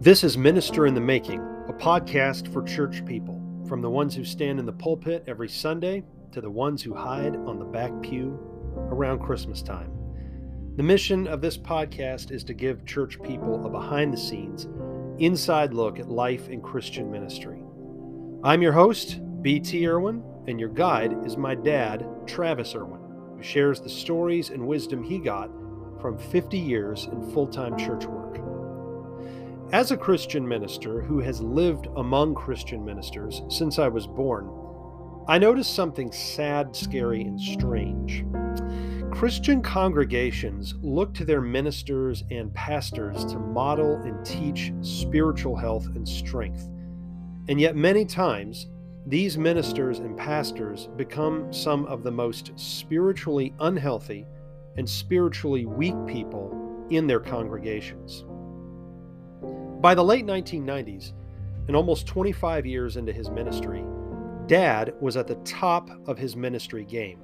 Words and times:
This 0.00 0.22
is 0.22 0.38
Minister 0.38 0.86
in 0.86 0.94
the 0.94 1.00
Making, 1.00 1.40
a 1.68 1.72
podcast 1.72 2.52
for 2.52 2.62
church 2.62 3.04
people, 3.04 3.42
from 3.66 3.82
the 3.82 3.90
ones 3.90 4.14
who 4.14 4.22
stand 4.22 4.60
in 4.60 4.64
the 4.64 4.72
pulpit 4.72 5.24
every 5.26 5.48
Sunday 5.48 6.04
to 6.30 6.40
the 6.40 6.48
ones 6.48 6.80
who 6.80 6.94
hide 6.94 7.34
on 7.34 7.58
the 7.58 7.64
back 7.64 7.90
pew 8.00 8.38
around 8.76 9.18
Christmas 9.18 9.60
time. 9.60 9.90
The 10.76 10.84
mission 10.84 11.26
of 11.26 11.40
this 11.40 11.58
podcast 11.58 12.30
is 12.30 12.44
to 12.44 12.54
give 12.54 12.86
church 12.86 13.20
people 13.22 13.66
a 13.66 13.68
behind 13.68 14.12
the 14.12 14.18
scenes, 14.18 14.68
inside 15.20 15.74
look 15.74 15.98
at 15.98 16.08
life 16.08 16.48
in 16.48 16.62
Christian 16.62 17.10
ministry. 17.10 17.60
I'm 18.44 18.62
your 18.62 18.74
host, 18.74 19.20
B.T. 19.42 19.84
Irwin, 19.84 20.22
and 20.46 20.60
your 20.60 20.68
guide 20.68 21.26
is 21.26 21.36
my 21.36 21.56
dad, 21.56 22.06
Travis 22.24 22.76
Irwin, 22.76 23.00
who 23.36 23.42
shares 23.42 23.80
the 23.80 23.90
stories 23.90 24.50
and 24.50 24.64
wisdom 24.64 25.02
he 25.02 25.18
got 25.18 25.50
from 26.00 26.16
50 26.16 26.56
years 26.56 27.08
in 27.10 27.32
full 27.32 27.48
time 27.48 27.76
church 27.76 28.06
work. 28.06 28.17
As 29.70 29.90
a 29.90 29.98
Christian 29.98 30.48
minister 30.48 31.02
who 31.02 31.20
has 31.20 31.42
lived 31.42 31.88
among 31.96 32.34
Christian 32.34 32.82
ministers 32.82 33.42
since 33.50 33.78
I 33.78 33.86
was 33.86 34.06
born, 34.06 34.48
I 35.28 35.36
noticed 35.36 35.74
something 35.74 36.10
sad, 36.10 36.74
scary, 36.74 37.20
and 37.20 37.38
strange. 37.38 38.24
Christian 39.12 39.60
congregations 39.60 40.74
look 40.80 41.12
to 41.14 41.26
their 41.26 41.42
ministers 41.42 42.24
and 42.30 42.52
pastors 42.54 43.26
to 43.26 43.38
model 43.38 43.96
and 43.96 44.24
teach 44.24 44.72
spiritual 44.80 45.54
health 45.54 45.84
and 45.88 46.08
strength. 46.08 46.66
And 47.50 47.60
yet, 47.60 47.76
many 47.76 48.06
times, 48.06 48.68
these 49.04 49.36
ministers 49.36 49.98
and 49.98 50.16
pastors 50.16 50.88
become 50.96 51.52
some 51.52 51.84
of 51.84 52.02
the 52.02 52.10
most 52.10 52.58
spiritually 52.58 53.52
unhealthy 53.60 54.24
and 54.78 54.88
spiritually 54.88 55.66
weak 55.66 55.96
people 56.06 56.86
in 56.88 57.06
their 57.06 57.20
congregations. 57.20 58.24
By 59.80 59.94
the 59.94 60.02
late 60.02 60.26
1990s, 60.26 61.12
and 61.68 61.76
almost 61.76 62.08
25 62.08 62.66
years 62.66 62.96
into 62.96 63.12
his 63.12 63.30
ministry, 63.30 63.84
Dad 64.48 64.92
was 65.00 65.16
at 65.16 65.28
the 65.28 65.36
top 65.36 65.88
of 66.08 66.18
his 66.18 66.34
ministry 66.34 66.84
game. 66.84 67.20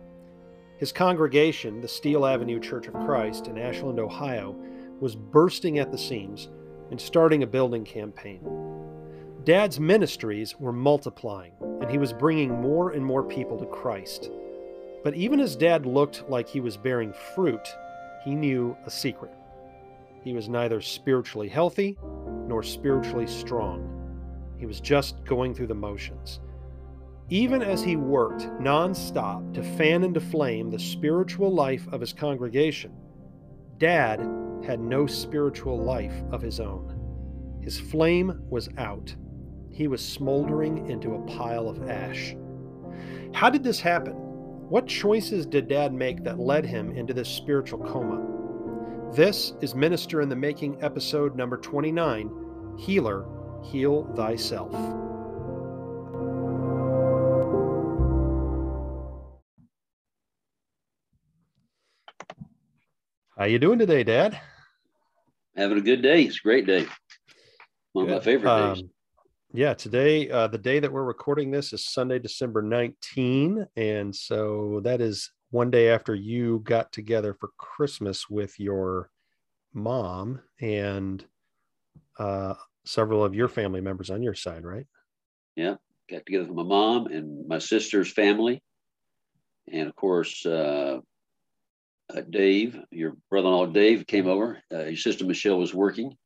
His 0.79 0.93
congregation, 0.93 1.81
the 1.81 1.89
Steel 1.89 2.25
Avenue 2.25 2.61
Church 2.61 2.87
of 2.87 2.95
Christ 3.05 3.49
in 3.49 3.59
Ashland, 3.59 3.99
Ohio, 3.99 4.55
was 5.01 5.17
bursting 5.17 5.81
at 5.81 5.91
the 5.91 5.99
seams 5.99 6.49
and 6.93 7.01
starting 7.01 7.43
a 7.43 7.47
building 7.47 7.85
campaign. 7.85 8.41
Dad's 9.43 9.81
ministries 9.81 10.55
were 10.61 10.73
multiplying, 10.73 11.55
and 11.81 11.91
he 11.91 11.99
was 11.99 12.13
bringing 12.13 12.61
more 12.61 12.93
and 12.93 13.05
more 13.05 13.25
people 13.25 13.59
to 13.59 13.67
Christ. 13.67 14.31
But 15.03 15.15
even 15.15 15.41
as 15.41 15.57
Dad 15.57 15.87
looked 15.87 16.31
like 16.31 16.49
he 16.49 16.61
was 16.61 16.77
bearing 16.77 17.15
fruit, 17.35 17.67
he 18.25 18.37
knew 18.37 18.77
a 18.87 18.91
secret. 18.91 19.33
He 20.25 20.33
was 20.33 20.49
neither 20.49 20.81
spiritually 20.81 21.49
healthy 21.49 21.99
nor 22.49 22.63
spiritually 22.63 23.27
strong. 23.27 23.91
He 24.59 24.65
was 24.65 24.81
just 24.81 25.23
going 25.27 25.55
through 25.55 25.67
the 25.67 25.75
motions. 25.75 26.41
Even 27.29 27.63
as 27.63 27.83
he 27.83 27.97
worked 27.97 28.43
nonstop 28.59 29.53
to 29.53 29.63
fan 29.63 30.03
into 30.03 30.21
flame 30.21 30.71
the 30.71 30.79
spiritual 30.79 31.53
life 31.53 31.87
of 31.93 32.01
his 32.01 32.15
congregation, 32.15 32.93
Dad 33.79 34.21
had 34.65 34.81
no 34.81 35.07
spiritual 35.07 35.79
life 35.79 36.23
of 36.31 36.41
his 36.41 36.59
own. 36.59 37.61
His 37.63 37.79
flame 37.79 38.43
was 38.49 38.71
out. 38.79 39.15
He 39.71 39.89
was 39.89 40.03
smoldering 40.03 40.91
into 40.91 41.15
a 41.15 41.27
pile 41.27 41.69
of 41.69 41.89
ash. 41.91 42.35
How 43.35 43.51
did 43.51 43.63
this 43.63 43.81
happen? 43.81 44.15
What 44.15 44.87
choices 44.87 45.45
did 45.45 45.69
Dad 45.69 45.93
make 45.93 46.25
that 46.25 46.39
led 46.39 46.65
him 46.65 46.93
into 46.93 47.13
this 47.13 47.29
spiritual 47.29 47.81
coma? 47.81 48.34
This 49.15 49.53
is 49.61 49.77
Minister 49.77 50.23
in 50.23 50.29
the 50.29 50.35
Making, 50.35 50.83
episode 50.83 51.37
number 51.37 51.57
29 51.57 52.77
Healer, 52.77 53.25
Heal 53.63 54.13
Thyself. 54.17 54.73
How 63.39 63.45
you 63.45 63.61
doing 63.61 63.79
today, 63.79 64.03
Dad? 64.03 64.41
Having 65.57 65.79
a 65.79 65.83
good 65.83 66.03
day. 66.03 66.23
It's 66.25 66.41
a 66.41 66.43
great 66.43 66.67
day. 66.67 66.85
One 67.93 68.07
good. 68.07 68.17
of 68.17 68.21
my 68.21 68.25
favorite 68.25 68.51
um, 68.51 68.75
days. 68.75 68.85
Yeah, 69.53 69.75
today, 69.75 70.29
uh, 70.29 70.49
the 70.49 70.59
day 70.59 70.81
that 70.81 70.91
we're 70.91 71.05
recording 71.05 71.53
this 71.53 71.73
is 71.73 71.87
Sunday, 71.87 72.19
December 72.19 72.63
19. 72.63 73.65
And 73.77 74.17
so 74.17 74.81
that 74.83 75.01
is 75.01 75.31
one 75.55 75.71
day 75.71 75.89
after 75.89 76.17
you 76.17 76.61
got 76.65 76.91
together 76.91 77.33
for 77.33 77.51
Christmas 77.59 78.29
with 78.29 78.59
your 78.59 79.09
mom 79.73 80.41
and 80.61 81.25
uh, 82.19 82.55
several 82.85 83.25
of 83.25 83.37
your 83.37 83.47
family 83.47 83.81
members 83.81 84.11
on 84.11 84.21
your 84.21 84.35
side, 84.35 84.65
right? 84.65 84.85
Yeah, 85.55 85.77
got 86.11 86.27
together 86.27 86.47
with 86.47 86.57
my 86.57 86.65
mom 86.65 87.07
and 87.07 87.47
my 87.47 87.61
sister's 87.61 88.13
family. 88.13 88.65
And 89.71 89.89
of 89.89 89.95
course, 89.95 90.45
uh, 90.45 90.99
uh, 92.13 92.21
Dave, 92.29 92.77
your 92.91 93.13
brother-in-law 93.31 93.67
Dave, 93.67 94.09
came 94.09 94.27
over. 94.27 94.61
Uh, 94.73 94.87
your 94.87 94.97
sister 94.97 95.25
Michelle 95.25 95.61
was 95.61 95.73
working 95.73 96.17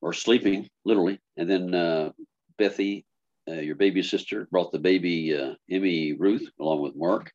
or 0.00 0.14
sleeping, 0.14 0.66
literally, 0.86 1.20
and 1.36 1.48
then 1.50 1.74
uh, 1.74 2.10
Bethy, 2.58 3.04
uh, 3.50 3.60
your 3.60 3.76
baby 3.76 4.02
sister, 4.02 4.48
brought 4.50 4.72
the 4.72 4.78
baby 4.78 5.36
uh, 5.36 5.52
Emmy 5.70 6.14
Ruth 6.14 6.48
along 6.58 6.80
with 6.80 6.96
Mark. 6.96 7.30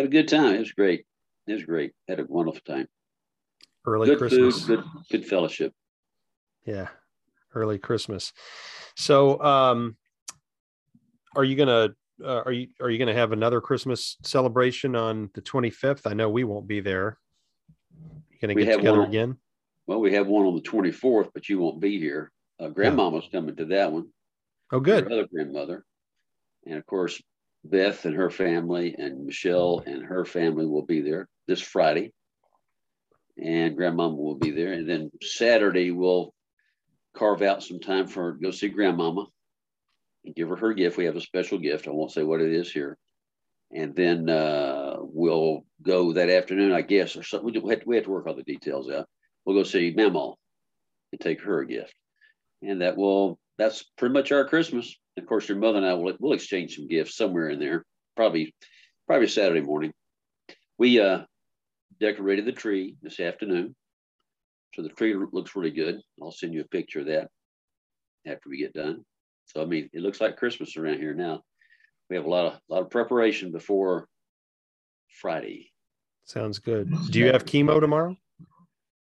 Had 0.00 0.06
a 0.06 0.12
good 0.12 0.28
time. 0.28 0.54
It 0.54 0.60
was 0.60 0.72
great. 0.72 1.04
It 1.46 1.52
was 1.52 1.64
great. 1.64 1.92
Had 2.08 2.20
a 2.20 2.24
wonderful 2.26 2.62
time. 2.66 2.88
Early 3.86 4.06
good 4.06 4.16
Christmas. 4.16 4.64
Food, 4.64 4.78
good, 4.78 4.84
good 5.10 5.26
fellowship. 5.26 5.74
Yeah, 6.64 6.88
early 7.54 7.76
Christmas. 7.76 8.32
So, 8.96 9.38
um, 9.42 9.98
are 11.36 11.44
you 11.44 11.54
gonna 11.54 11.90
uh, 12.24 12.40
are 12.46 12.52
you 12.52 12.68
are 12.80 12.88
you 12.88 12.96
going 12.96 13.08
to 13.08 13.14
have 13.14 13.32
another 13.32 13.60
Christmas 13.60 14.16
celebration 14.22 14.96
on 14.96 15.28
the 15.34 15.42
25th? 15.42 16.10
I 16.10 16.14
know 16.14 16.30
we 16.30 16.44
won't 16.44 16.66
be 16.66 16.80
there. 16.80 17.18
You 18.30 18.38
going 18.40 18.56
to 18.56 18.64
get 18.64 18.76
together 18.78 19.02
on, 19.02 19.08
again? 19.08 19.36
Well, 19.86 20.00
we 20.00 20.14
have 20.14 20.28
one 20.28 20.46
on 20.46 20.54
the 20.54 20.62
24th, 20.62 21.28
but 21.34 21.50
you 21.50 21.58
won't 21.58 21.78
be 21.78 21.98
here. 21.98 22.32
Uh, 22.58 22.68
grandmama's 22.68 23.24
yeah. 23.24 23.38
coming 23.38 23.56
to 23.56 23.66
that 23.66 23.92
one. 23.92 24.06
Oh, 24.72 24.80
good. 24.80 25.04
Her 25.04 25.12
other 25.12 25.28
grandmother, 25.30 25.84
and 26.64 26.76
of 26.78 26.86
course 26.86 27.20
Beth 27.64 28.04
and 28.04 28.16
her 28.16 28.30
family, 28.30 28.94
and 28.98 29.26
Michelle 29.26 29.82
and 29.86 30.04
her 30.04 30.24
family 30.24 30.66
will 30.66 30.84
be 30.84 31.00
there 31.00 31.28
this 31.46 31.60
Friday. 31.60 32.12
And 33.42 33.76
grandmama 33.76 34.16
will 34.16 34.36
be 34.36 34.50
there, 34.50 34.72
and 34.72 34.88
then 34.88 35.10
Saturday 35.22 35.90
we'll 35.90 36.34
carve 37.14 37.42
out 37.42 37.62
some 37.62 37.80
time 37.80 38.06
for 38.06 38.32
go 38.32 38.50
see 38.50 38.68
grandmama 38.68 39.26
and 40.24 40.34
give 40.34 40.48
her 40.48 40.56
her 40.56 40.72
gift. 40.74 40.96
We 40.96 41.06
have 41.06 41.16
a 41.16 41.20
special 41.20 41.58
gift. 41.58 41.88
I 41.88 41.90
won't 41.90 42.12
say 42.12 42.22
what 42.22 42.40
it 42.40 42.52
is 42.52 42.70
here. 42.70 42.96
And 43.72 43.94
then 43.94 44.28
uh, 44.28 44.96
we'll 44.98 45.64
go 45.82 46.12
that 46.14 46.28
afternoon, 46.28 46.72
I 46.72 46.82
guess, 46.82 47.16
or 47.16 47.22
something. 47.22 47.62
We 47.62 47.70
have, 47.70 47.82
to, 47.82 48.10
work 48.10 48.26
all 48.26 48.34
the 48.34 48.42
details 48.42 48.90
out. 48.90 49.06
We'll 49.44 49.56
go 49.56 49.62
see 49.62 49.94
Mama 49.96 50.34
and 51.12 51.20
take 51.20 51.42
her 51.42 51.60
a 51.60 51.66
gift. 51.66 51.94
And 52.62 52.82
that 52.82 52.96
will, 52.96 53.38
that's 53.58 53.84
pretty 53.96 54.12
much 54.12 54.32
our 54.32 54.44
Christmas. 54.44 54.94
Of 55.20 55.26
course, 55.26 55.48
your 55.48 55.58
mother 55.58 55.78
and 55.78 55.86
I 55.86 55.94
will 55.94 56.16
we'll 56.18 56.32
exchange 56.32 56.76
some 56.76 56.88
gifts 56.88 57.16
somewhere 57.16 57.50
in 57.50 57.60
there, 57.60 57.84
probably, 58.16 58.54
probably 59.06 59.28
Saturday 59.28 59.60
morning. 59.60 59.92
We 60.78 61.00
uh, 61.00 61.22
decorated 62.00 62.46
the 62.46 62.52
tree 62.52 62.96
this 63.02 63.20
afternoon. 63.20 63.76
So 64.74 64.82
the 64.82 64.88
tree 64.88 65.14
looks 65.14 65.54
really 65.54 65.72
good. 65.72 66.00
I'll 66.22 66.30
send 66.30 66.54
you 66.54 66.62
a 66.62 66.68
picture 66.68 67.00
of 67.00 67.06
that 67.06 67.28
after 68.26 68.48
we 68.48 68.58
get 68.58 68.72
done. 68.72 69.04
So 69.46 69.62
I 69.62 69.66
mean, 69.66 69.90
it 69.92 70.00
looks 70.00 70.20
like 70.20 70.36
Christmas 70.36 70.76
around 70.76 70.98
here 70.98 71.14
now. 71.14 71.42
We 72.08 72.16
have 72.16 72.24
a 72.24 72.30
lot 72.30 72.46
of 72.46 72.52
a 72.54 72.72
lot 72.72 72.82
of 72.82 72.90
preparation 72.90 73.52
before 73.52 74.08
Friday. 75.20 75.70
Sounds 76.24 76.58
good. 76.58 76.90
Do 77.10 77.18
you 77.18 77.26
have 77.26 77.44
chemo 77.44 77.80
tomorrow? 77.80 78.16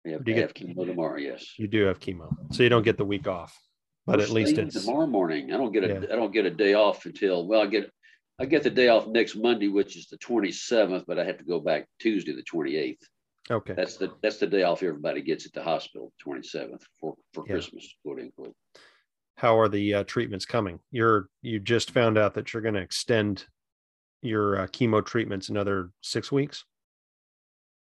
We 0.04 0.12
have, 0.12 0.24
do 0.24 0.32
you 0.32 0.36
get, 0.36 0.54
chemo 0.54 0.86
tomorrow. 0.86 1.18
Yes, 1.18 1.58
you 1.58 1.66
do 1.66 1.84
have 1.84 1.98
chemo, 1.98 2.34
so 2.52 2.62
you 2.62 2.68
don't 2.68 2.82
get 2.82 2.98
the 2.98 3.04
week 3.04 3.26
off. 3.26 3.58
But 4.06 4.20
at 4.20 4.30
least 4.30 4.58
it's 4.58 4.84
tomorrow 4.84 5.06
morning. 5.06 5.52
I 5.52 5.56
don't 5.56 5.72
get 5.72 5.84
a 5.84 5.88
yeah. 5.88 6.12
I 6.12 6.16
don't 6.16 6.32
get 6.32 6.44
a 6.44 6.50
day 6.50 6.74
off 6.74 7.06
until 7.06 7.46
well 7.46 7.62
I 7.62 7.66
get 7.66 7.90
I 8.38 8.44
get 8.44 8.62
the 8.62 8.70
day 8.70 8.88
off 8.88 9.06
next 9.06 9.36
Monday, 9.36 9.68
which 9.68 9.96
is 9.96 10.08
the 10.08 10.18
27th, 10.18 11.04
but 11.06 11.18
I 11.18 11.24
have 11.24 11.38
to 11.38 11.44
go 11.44 11.60
back 11.60 11.86
Tuesday 12.00 12.34
the 12.34 12.42
28th. 12.42 12.96
Okay. 13.50 13.74
That's 13.74 13.96
the 13.96 14.12
that's 14.22 14.38
the 14.38 14.46
day 14.46 14.64
off 14.64 14.82
everybody 14.82 15.22
gets 15.22 15.46
at 15.46 15.52
the 15.52 15.62
hospital, 15.62 16.12
27th 16.26 16.82
for 17.00 17.14
for 17.32 17.44
yeah. 17.46 17.54
Christmas, 17.54 17.94
quote 18.02 18.20
unquote 18.20 18.54
how 19.36 19.58
are 19.58 19.68
the 19.68 19.94
uh, 19.94 20.04
treatments 20.04 20.46
coming? 20.46 20.80
You're 20.90 21.28
you 21.42 21.58
just 21.58 21.90
found 21.90 22.16
out 22.18 22.34
that 22.34 22.52
you're 22.52 22.62
going 22.62 22.74
to 22.74 22.80
extend 22.80 23.46
your 24.22 24.60
uh, 24.60 24.66
chemo 24.68 25.04
treatments 25.04 25.48
another 25.48 25.90
six 26.00 26.30
weeks. 26.30 26.64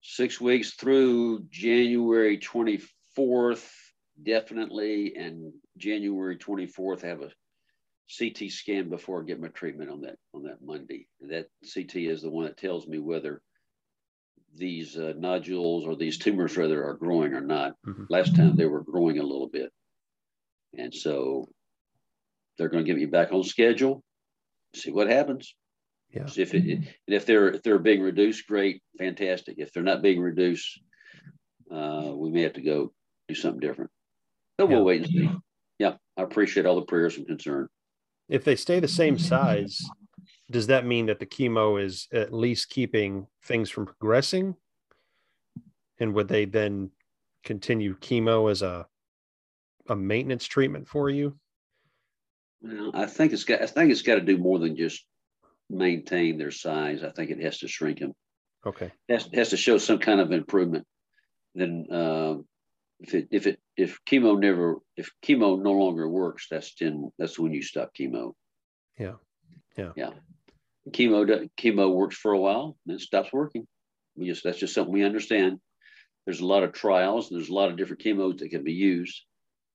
Six 0.02 0.40
weeks 0.40 0.72
through 0.74 1.44
January 1.50 2.38
24th, 2.38 3.68
definitely, 4.22 5.14
and 5.16 5.52
January 5.76 6.36
24th 6.36 7.02
have 7.02 7.22
a 7.22 7.30
CT 8.18 8.50
scan 8.50 8.88
before 8.88 9.20
I 9.20 9.24
get 9.24 9.40
my 9.40 9.48
treatment 9.48 9.90
on 9.90 10.02
that 10.02 10.16
on 10.32 10.44
that 10.44 10.62
Monday. 10.62 11.08
That 11.22 11.48
CT 11.74 11.96
is 11.96 12.22
the 12.22 12.30
one 12.30 12.44
that 12.44 12.56
tells 12.56 12.86
me 12.86 12.98
whether 12.98 13.42
these 14.54 14.96
uh, 14.96 15.12
nodules 15.16 15.86
or 15.86 15.96
these 15.96 16.18
tumors 16.18 16.56
rather 16.56 16.84
are 16.84 16.94
growing 16.94 17.34
or 17.34 17.40
not. 17.40 17.74
Mm-hmm. 17.86 18.04
Last 18.08 18.36
time 18.36 18.56
they 18.56 18.66
were 18.66 18.82
growing 18.82 19.18
a 19.18 19.24
little 19.24 19.48
bit. 19.48 19.70
And 20.78 20.94
so 20.94 21.48
they're 22.56 22.68
going 22.68 22.84
to 22.84 22.90
get 22.90 22.98
me 22.98 23.06
back 23.06 23.32
on 23.32 23.42
schedule, 23.44 24.02
see 24.74 24.90
what 24.90 25.08
happens. 25.08 25.54
Yeah. 26.12 26.26
If 26.36 26.54
it, 26.54 26.62
and 26.62 26.86
if 27.08 27.26
they're 27.26 27.48
if 27.48 27.62
they're 27.62 27.78
being 27.78 28.00
reduced, 28.00 28.46
great, 28.46 28.82
fantastic. 28.98 29.56
If 29.58 29.72
they're 29.72 29.82
not 29.82 30.02
being 30.02 30.20
reduced, 30.20 30.80
uh, 31.70 32.12
we 32.14 32.30
may 32.30 32.42
have 32.42 32.54
to 32.54 32.62
go 32.62 32.92
do 33.28 33.34
something 33.34 33.60
different. 33.60 33.90
But 34.58 34.68
we'll 34.68 34.78
Yeah. 34.78 34.84
wait 34.84 35.02
and 35.02 35.10
see. 35.10 35.30
Yeah, 35.78 35.96
I 36.16 36.22
appreciate 36.22 36.66
all 36.66 36.76
the 36.76 36.86
prayers 36.86 37.16
and 37.16 37.26
concern. 37.26 37.68
If 38.28 38.44
they 38.44 38.56
stay 38.56 38.80
the 38.80 38.88
same 38.88 39.18
size, 39.18 39.78
does 40.50 40.66
that 40.68 40.86
mean 40.86 41.06
that 41.06 41.18
the 41.18 41.26
chemo 41.26 41.82
is 41.82 42.08
at 42.12 42.32
least 42.32 42.70
keeping 42.70 43.26
things 43.44 43.70
from 43.70 43.86
progressing? 43.86 44.56
And 45.98 46.14
would 46.14 46.28
they 46.28 46.44
then 46.44 46.90
continue 47.44 47.96
chemo 47.98 48.50
as 48.50 48.62
a 48.62 48.86
a 49.88 49.94
maintenance 49.94 50.44
treatment 50.46 50.88
for 50.88 51.08
you? 51.10 51.38
Well, 52.60 52.90
I 52.94 53.06
think 53.06 53.32
it's 53.32 53.44
got 53.44 53.62
I 53.62 53.66
think 53.66 53.92
it's 53.92 54.02
got 54.02 54.16
to 54.16 54.20
do 54.20 54.36
more 54.36 54.58
than 54.58 54.76
just 54.76 55.04
maintain 55.70 56.38
their 56.38 56.50
size. 56.50 57.04
I 57.04 57.10
think 57.10 57.30
it 57.30 57.40
has 57.42 57.58
to 57.58 57.68
shrink 57.68 58.00
them. 58.00 58.12
Okay. 58.64 58.90
It 59.08 59.12
has, 59.12 59.28
has 59.32 59.50
to 59.50 59.56
show 59.56 59.78
some 59.78 59.98
kind 59.98 60.20
of 60.20 60.32
improvement. 60.32 60.84
Then 61.54 61.86
uh, 61.90 62.36
if 63.00 63.14
it 63.14 63.28
if 63.30 63.46
it 63.46 63.60
if 63.76 63.98
chemo 64.08 64.38
never 64.38 64.76
if 64.96 65.10
chemo 65.24 65.62
no 65.62 65.72
longer 65.72 66.08
works, 66.08 66.46
that's 66.50 66.74
then 66.74 67.10
that's 67.18 67.38
when 67.38 67.52
you 67.52 67.62
stop 67.62 67.90
chemo. 67.98 68.32
Yeah. 68.98 69.14
Yeah. 69.76 69.92
Yeah. 69.96 70.10
Chemo 70.90 71.48
chemo 71.58 71.92
works 71.92 72.16
for 72.16 72.32
a 72.32 72.38
while, 72.38 72.76
then 72.86 72.98
stops 72.98 73.32
working. 73.32 73.66
We 74.16 74.26
just 74.26 74.44
that's 74.44 74.58
just 74.58 74.74
something 74.74 74.92
we 74.92 75.04
understand. 75.04 75.58
There's 76.24 76.40
a 76.40 76.46
lot 76.46 76.62
of 76.62 76.72
trials 76.72 77.30
and 77.30 77.38
there's 77.38 77.50
a 77.50 77.54
lot 77.54 77.70
of 77.70 77.76
different 77.76 78.02
chemos 78.02 78.38
that 78.38 78.48
can 78.48 78.64
be 78.64 78.72
used. 78.72 79.22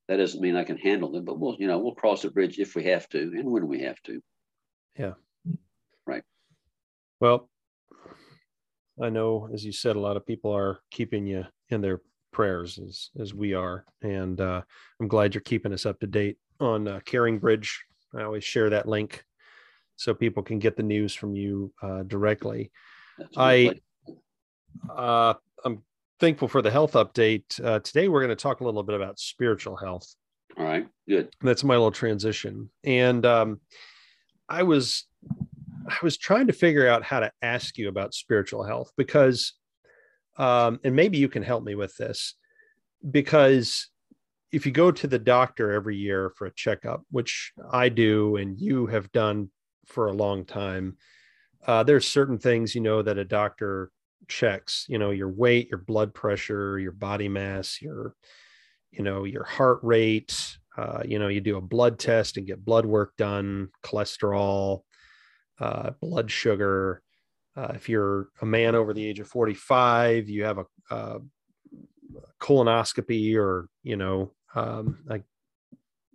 That 0.07 0.17
doesn't 0.17 0.41
mean 0.41 0.55
I 0.55 0.63
can 0.63 0.77
handle 0.77 1.11
them, 1.11 1.23
but 1.23 1.39
we'll 1.39 1.55
you 1.59 1.67
know 1.67 1.77
we'll 1.79 1.95
cross 1.95 2.23
the 2.23 2.31
bridge 2.31 2.59
if 2.59 2.75
we 2.75 2.85
have 2.85 3.07
to 3.09 3.19
and 3.19 3.45
when 3.45 3.67
we 3.67 3.81
have 3.81 4.01
to. 4.03 4.21
Yeah. 4.97 5.13
Right. 6.07 6.23
Well, 7.19 7.49
I 9.01 9.09
know, 9.09 9.47
as 9.53 9.63
you 9.63 9.71
said, 9.71 9.95
a 9.95 9.99
lot 9.99 10.17
of 10.17 10.25
people 10.25 10.51
are 10.51 10.79
keeping 10.89 11.25
you 11.25 11.45
in 11.69 11.81
their 11.81 12.01
prayers 12.31 12.79
as 12.79 13.09
as 13.19 13.33
we 13.33 13.53
are, 13.53 13.85
and 14.01 14.39
uh, 14.41 14.61
I'm 14.99 15.07
glad 15.07 15.33
you're 15.33 15.41
keeping 15.41 15.73
us 15.73 15.85
up 15.85 15.99
to 15.99 16.07
date 16.07 16.37
on 16.59 16.87
uh, 16.87 16.99
Caring 17.05 17.39
Bridge. 17.39 17.83
I 18.15 18.23
always 18.23 18.43
share 18.43 18.69
that 18.69 18.87
link 18.87 19.23
so 19.95 20.13
people 20.13 20.43
can 20.43 20.59
get 20.59 20.75
the 20.75 20.83
news 20.83 21.13
from 21.13 21.35
you 21.35 21.71
uh, 21.81 22.03
directly. 22.03 22.71
That's 23.17 23.37
a 23.37 23.67
good 23.67 23.81
I- 24.89 24.91
Uh, 24.93 25.33
I'm 25.65 25.83
thankful 26.19 26.47
for 26.47 26.61
the 26.61 26.71
health 26.71 26.93
update. 26.93 27.63
Uh, 27.63 27.79
today, 27.79 28.07
we're 28.07 28.21
going 28.21 28.29
to 28.29 28.35
talk 28.41 28.61
a 28.61 28.63
little 28.63 28.83
bit 28.83 28.95
about 28.95 29.19
spiritual 29.19 29.75
health. 29.77 30.07
all 30.57 30.65
right, 30.65 30.87
good. 31.07 31.29
that's 31.41 31.63
my 31.63 31.75
little 31.75 31.91
transition 31.91 32.69
and 32.83 33.25
um, 33.25 33.59
i 34.49 34.63
was 34.63 35.05
i 35.87 35.95
was 36.03 36.17
trying 36.17 36.47
to 36.47 36.53
figure 36.53 36.87
out 36.89 37.03
how 37.03 37.19
to 37.21 37.31
ask 37.41 37.77
you 37.77 37.87
about 37.87 38.13
spiritual 38.13 38.63
health 38.65 38.91
because 38.97 39.53
um, 40.37 40.79
and 40.83 40.95
maybe 40.95 41.17
you 41.17 41.29
can 41.29 41.43
help 41.43 41.63
me 41.63 41.75
with 41.75 41.95
this 41.97 42.35
because 43.09 43.87
if 44.51 44.65
you 44.65 44.71
go 44.71 44.91
to 44.91 45.07
the 45.07 45.19
doctor 45.19 45.71
every 45.71 45.95
year 45.95 46.31
for 46.37 46.47
a 46.47 46.53
checkup 46.53 47.01
which 47.09 47.53
i 47.71 47.89
do 47.89 48.35
and 48.35 48.59
you 48.59 48.85
have 48.85 49.11
done 49.11 49.49
for 49.85 50.07
a 50.07 50.13
long 50.13 50.45
time 50.45 50.95
uh, 51.67 51.83
there's 51.83 52.07
certain 52.07 52.37
things 52.37 52.73
you 52.75 52.81
know 52.81 53.01
that 53.01 53.17
a 53.17 53.25
doctor 53.25 53.91
checks 54.27 54.85
you 54.87 54.97
know 54.97 55.11
your 55.11 55.29
weight 55.29 55.69
your 55.69 55.79
blood 55.79 56.13
pressure 56.13 56.79
your 56.79 56.91
body 56.91 57.27
mass 57.27 57.81
your 57.81 58.15
you 58.91 59.03
know 59.03 59.23
your 59.23 59.43
heart 59.43 59.79
rate 59.81 60.57
uh, 60.77 61.01
you 61.05 61.19
know 61.19 61.27
you 61.27 61.41
do 61.41 61.57
a 61.57 61.61
blood 61.61 61.99
test 61.99 62.37
and 62.37 62.47
get 62.47 62.63
blood 62.63 62.85
work 62.85 63.15
done 63.17 63.67
cholesterol 63.83 64.81
uh, 65.59 65.91
blood 66.01 66.31
sugar 66.31 67.01
uh, 67.55 67.71
if 67.75 67.89
you're 67.89 68.29
a 68.41 68.45
man 68.45 68.75
over 68.75 68.93
the 68.93 69.05
age 69.05 69.19
of 69.19 69.27
45 69.27 70.29
you 70.29 70.43
have 70.43 70.59
a, 70.59 70.65
a 70.89 71.19
colonoscopy 72.39 73.35
or 73.35 73.67
you 73.83 73.95
know 73.95 74.31
um, 74.55 74.99
i 75.09 75.21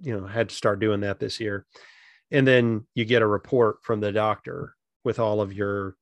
you 0.00 0.18
know 0.18 0.26
had 0.26 0.48
to 0.48 0.54
start 0.54 0.80
doing 0.80 1.00
that 1.00 1.18
this 1.18 1.40
year. 1.40 1.66
And 2.30 2.46
then 2.46 2.86
you 2.94 3.04
get 3.04 3.22
a 3.22 3.26
report 3.26 3.78
from 3.82 4.00
the 4.00 4.12
doctor 4.12 4.74
with 5.04 5.18
all 5.18 5.40
of 5.40 5.52
your 5.52 5.96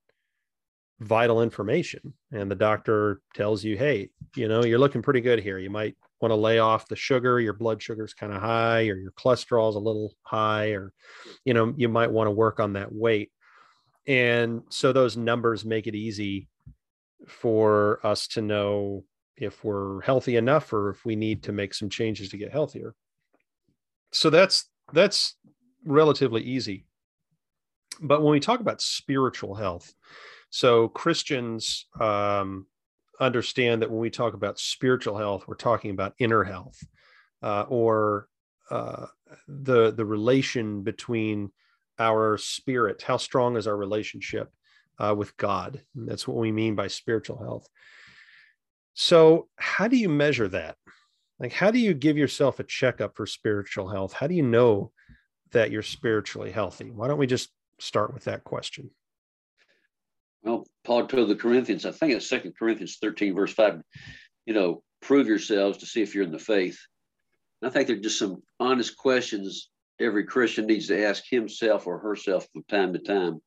vital 1.00 1.42
information. 1.42 2.14
And 2.32 2.50
the 2.50 2.56
doctor 2.56 3.20
tells 3.34 3.62
you 3.64 3.76
hey 3.76 4.10
you 4.36 4.48
know 4.48 4.64
you're 4.64 4.78
looking 4.78 5.02
pretty 5.02 5.20
good 5.20 5.40
here. 5.40 5.58
You 5.58 5.70
might 5.70 5.96
want 6.20 6.30
to 6.32 6.36
lay 6.36 6.58
off 6.58 6.88
the 6.88 6.96
sugar. 6.96 7.40
Your 7.40 7.52
blood 7.52 7.82
sugar's 7.82 8.14
kind 8.14 8.32
of 8.32 8.40
high 8.40 8.88
or 8.88 8.96
your 8.96 9.12
cholesterol's 9.12 9.76
a 9.76 9.80
little 9.80 10.14
high 10.22 10.70
or 10.70 10.92
you 11.44 11.54
know 11.54 11.74
you 11.76 11.88
might 11.88 12.10
want 12.10 12.26
to 12.28 12.32
work 12.32 12.60
on 12.60 12.74
that 12.74 12.92
weight 12.92 13.30
and 14.06 14.62
so 14.68 14.92
those 14.92 15.16
numbers 15.16 15.64
make 15.64 15.86
it 15.86 15.94
easy 15.94 16.48
for 17.26 18.00
us 18.04 18.28
to 18.28 18.42
know 18.42 19.04
if 19.36 19.64
we're 19.64 20.00
healthy 20.02 20.36
enough 20.36 20.72
or 20.72 20.90
if 20.90 21.04
we 21.04 21.16
need 21.16 21.42
to 21.42 21.52
make 21.52 21.74
some 21.74 21.88
changes 21.88 22.28
to 22.28 22.36
get 22.36 22.52
healthier. 22.52 22.94
So 24.12 24.30
that's 24.30 24.68
that's 24.92 25.36
relatively 25.84 26.42
easy. 26.42 26.86
But 28.00 28.22
when 28.22 28.32
we 28.32 28.40
talk 28.40 28.60
about 28.60 28.80
spiritual 28.80 29.54
health 29.54 29.92
so 30.54 30.86
christians 30.86 31.86
um, 31.98 32.66
understand 33.18 33.82
that 33.82 33.90
when 33.90 33.98
we 33.98 34.08
talk 34.08 34.34
about 34.34 34.58
spiritual 34.58 35.18
health, 35.18 35.48
we're 35.48 35.56
talking 35.56 35.90
about 35.90 36.14
inner 36.20 36.44
health 36.44 36.80
uh, 37.42 37.64
or 37.68 38.28
uh, 38.70 39.06
the 39.48 39.90
the 39.90 40.04
relation 40.04 40.82
between 40.82 41.50
our 41.98 42.36
spirit. 42.38 43.02
How 43.02 43.16
strong 43.16 43.56
is 43.56 43.66
our 43.66 43.76
relationship 43.76 44.52
uh, 44.98 45.14
with 45.16 45.36
God? 45.36 45.80
And 45.94 46.08
that's 46.08 46.26
what 46.26 46.36
we 46.36 46.52
mean 46.52 46.74
by 46.74 46.86
spiritual 46.88 47.38
health. 47.38 47.68
So, 48.94 49.48
how 49.56 49.88
do 49.88 49.96
you 49.96 50.08
measure 50.08 50.48
that? 50.48 50.76
Like, 51.40 51.52
how 51.52 51.70
do 51.70 51.78
you 51.78 51.94
give 51.94 52.16
yourself 52.16 52.60
a 52.60 52.64
checkup 52.64 53.16
for 53.16 53.26
spiritual 53.26 53.88
health? 53.88 54.12
How 54.12 54.26
do 54.26 54.34
you 54.34 54.42
know 54.42 54.92
that 55.50 55.70
you're 55.70 55.82
spiritually 55.82 56.52
healthy? 56.52 56.90
Why 56.90 57.08
don't 57.08 57.18
we 57.18 57.26
just 57.26 57.50
start 57.80 58.14
with 58.14 58.24
that 58.24 58.44
question? 58.44 58.90
Well, 60.42 60.66
Paul 60.84 61.06
told 61.06 61.28
the 61.28 61.34
Corinthians, 61.34 61.86
I 61.86 61.90
think 61.90 62.12
it's 62.12 62.28
Second 62.28 62.54
Corinthians 62.56 62.98
13, 63.00 63.34
verse 63.34 63.52
5, 63.52 63.82
you 64.46 64.54
know, 64.54 64.82
prove 65.00 65.26
yourselves 65.26 65.78
to 65.78 65.86
see 65.86 66.02
if 66.02 66.14
you're 66.14 66.24
in 66.24 66.32
the 66.32 66.38
faith. 66.38 66.78
And 67.60 67.70
I 67.70 67.72
think 67.72 67.88
they're 67.88 67.96
just 67.96 68.18
some 68.18 68.42
honest 68.60 68.96
questions 68.96 69.70
every 70.00 70.24
Christian 70.24 70.66
needs 70.66 70.88
to 70.88 71.06
ask 71.06 71.24
himself 71.28 71.86
or 71.86 71.98
herself 71.98 72.46
from 72.52 72.64
time 72.64 72.92
to 72.92 72.98
time 72.98 73.40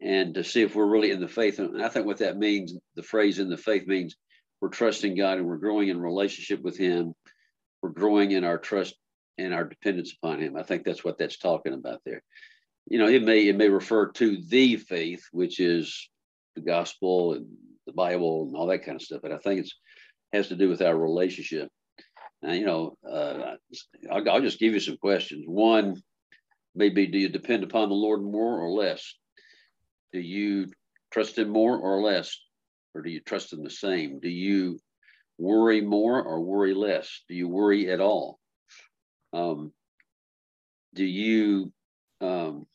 and 0.00 0.34
to 0.34 0.44
see 0.44 0.62
if 0.62 0.74
we're 0.74 0.86
really 0.86 1.10
in 1.10 1.20
the 1.20 1.28
faith. 1.28 1.58
And 1.58 1.82
I 1.82 1.88
think 1.88 2.06
what 2.06 2.18
that 2.18 2.36
means, 2.36 2.74
the 2.94 3.02
phrase 3.02 3.38
in 3.38 3.48
the 3.48 3.56
faith 3.56 3.86
means 3.86 4.16
we're 4.60 4.68
trusting 4.68 5.16
God 5.16 5.38
and 5.38 5.46
we're 5.46 5.56
growing 5.56 5.88
in 5.88 6.00
relationship 6.00 6.62
with 6.62 6.76
Him. 6.76 7.14
We're 7.82 7.90
growing 7.90 8.32
in 8.32 8.44
our 8.44 8.58
trust 8.58 8.94
and 9.38 9.54
our 9.54 9.64
dependence 9.64 10.12
upon 10.12 10.40
Him. 10.40 10.56
I 10.56 10.62
think 10.62 10.84
that's 10.84 11.04
what 11.04 11.18
that's 11.18 11.38
talking 11.38 11.74
about 11.74 12.00
there 12.04 12.22
you 12.88 12.98
know, 12.98 13.08
it 13.08 13.22
may 13.22 13.46
it 13.46 13.56
may 13.56 13.68
refer 13.68 14.10
to 14.12 14.42
the 14.42 14.76
faith, 14.76 15.22
which 15.30 15.60
is 15.60 16.08
the 16.54 16.62
gospel 16.62 17.34
and 17.34 17.46
the 17.86 17.92
Bible 17.92 18.44
and 18.44 18.56
all 18.56 18.66
that 18.68 18.84
kind 18.84 18.96
of 18.96 19.02
stuff. 19.02 19.20
But 19.22 19.32
I 19.32 19.38
think 19.38 19.60
it's 19.60 19.74
has 20.32 20.48
to 20.48 20.56
do 20.56 20.68
with 20.68 20.82
our 20.82 20.96
relationship. 20.96 21.68
And 22.42 22.56
you 22.56 22.66
know, 22.66 22.96
uh, 23.08 23.56
I'll, 24.10 24.30
I'll 24.30 24.40
just 24.40 24.60
give 24.60 24.74
you 24.74 24.80
some 24.80 24.96
questions. 24.96 25.44
One, 25.46 26.00
maybe 26.74 27.06
do 27.06 27.18
you 27.18 27.28
depend 27.28 27.64
upon 27.64 27.88
the 27.88 27.94
Lord 27.94 28.22
more 28.22 28.60
or 28.60 28.70
less? 28.70 29.14
Do 30.12 30.20
you 30.20 30.68
trust 31.12 31.38
Him 31.38 31.48
more 31.48 31.76
or 31.76 32.02
less, 32.02 32.38
or 32.94 33.02
do 33.02 33.10
you 33.10 33.20
trust 33.20 33.52
Him 33.52 33.62
the 33.62 33.70
same? 33.70 34.20
Do 34.20 34.28
you 34.28 34.78
worry 35.38 35.80
more 35.80 36.22
or 36.22 36.40
worry 36.40 36.74
less? 36.74 37.22
Do 37.28 37.34
you 37.34 37.48
worry 37.48 37.90
at 37.90 38.00
all? 38.00 38.38
Um, 39.32 39.72
do 40.94 41.04
you 41.04 41.72
um, 42.20 42.66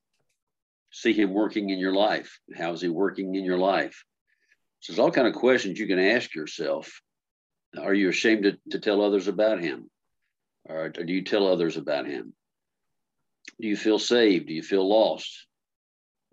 see 0.91 1.13
him 1.13 1.34
working 1.34 1.70
in 1.70 1.79
your 1.79 1.93
life? 1.93 2.39
How 2.55 2.72
is 2.72 2.82
he 2.82 2.88
working 2.88 3.36
in 3.36 3.43
your 3.43 3.58
life? 3.58 4.03
So 4.79 4.93
there's 4.93 5.00
all 5.00 5.12
kind 5.12 5.27
of 5.27 5.34
questions 5.34 5.79
you 5.79 5.88
can 5.88 6.00
ask 6.00 6.34
yourself. 6.36 7.01
Are 7.80 7.94
you 7.94 8.10
ashamed 8.10 8.44
to, 8.44 8.58
to 8.72 8.80
tell 8.80 9.01
others 9.01 9.27
about 9.27 9.62
him? 9.62 9.89
Or 10.65 10.89
do 10.89 11.12
you 11.12 11.24
tell 11.24 11.48
others 11.48 11.77
about 11.77 12.06
him? 12.06 12.34
Do 13.60 13.68
you 13.68 13.75
feel 13.75 14.00
saved? 14.00 14.48
Do 14.48 14.53
you 14.53 14.63
feel 14.63 14.88
lost? 14.88 15.48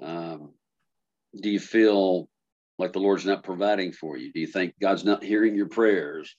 Um, 0.02 0.52
do 1.40 1.50
you 1.50 1.60
feel 1.60 2.28
like 2.78 2.92
the 2.92 2.98
Lord's 2.98 3.26
not 3.26 3.42
providing 3.42 3.92
for 3.92 4.16
you? 4.16 4.32
Do 4.32 4.40
you 4.40 4.46
think 4.46 4.74
God's 4.80 5.04
not 5.04 5.22
hearing 5.22 5.54
your 5.54 5.68
prayers? 5.68 6.34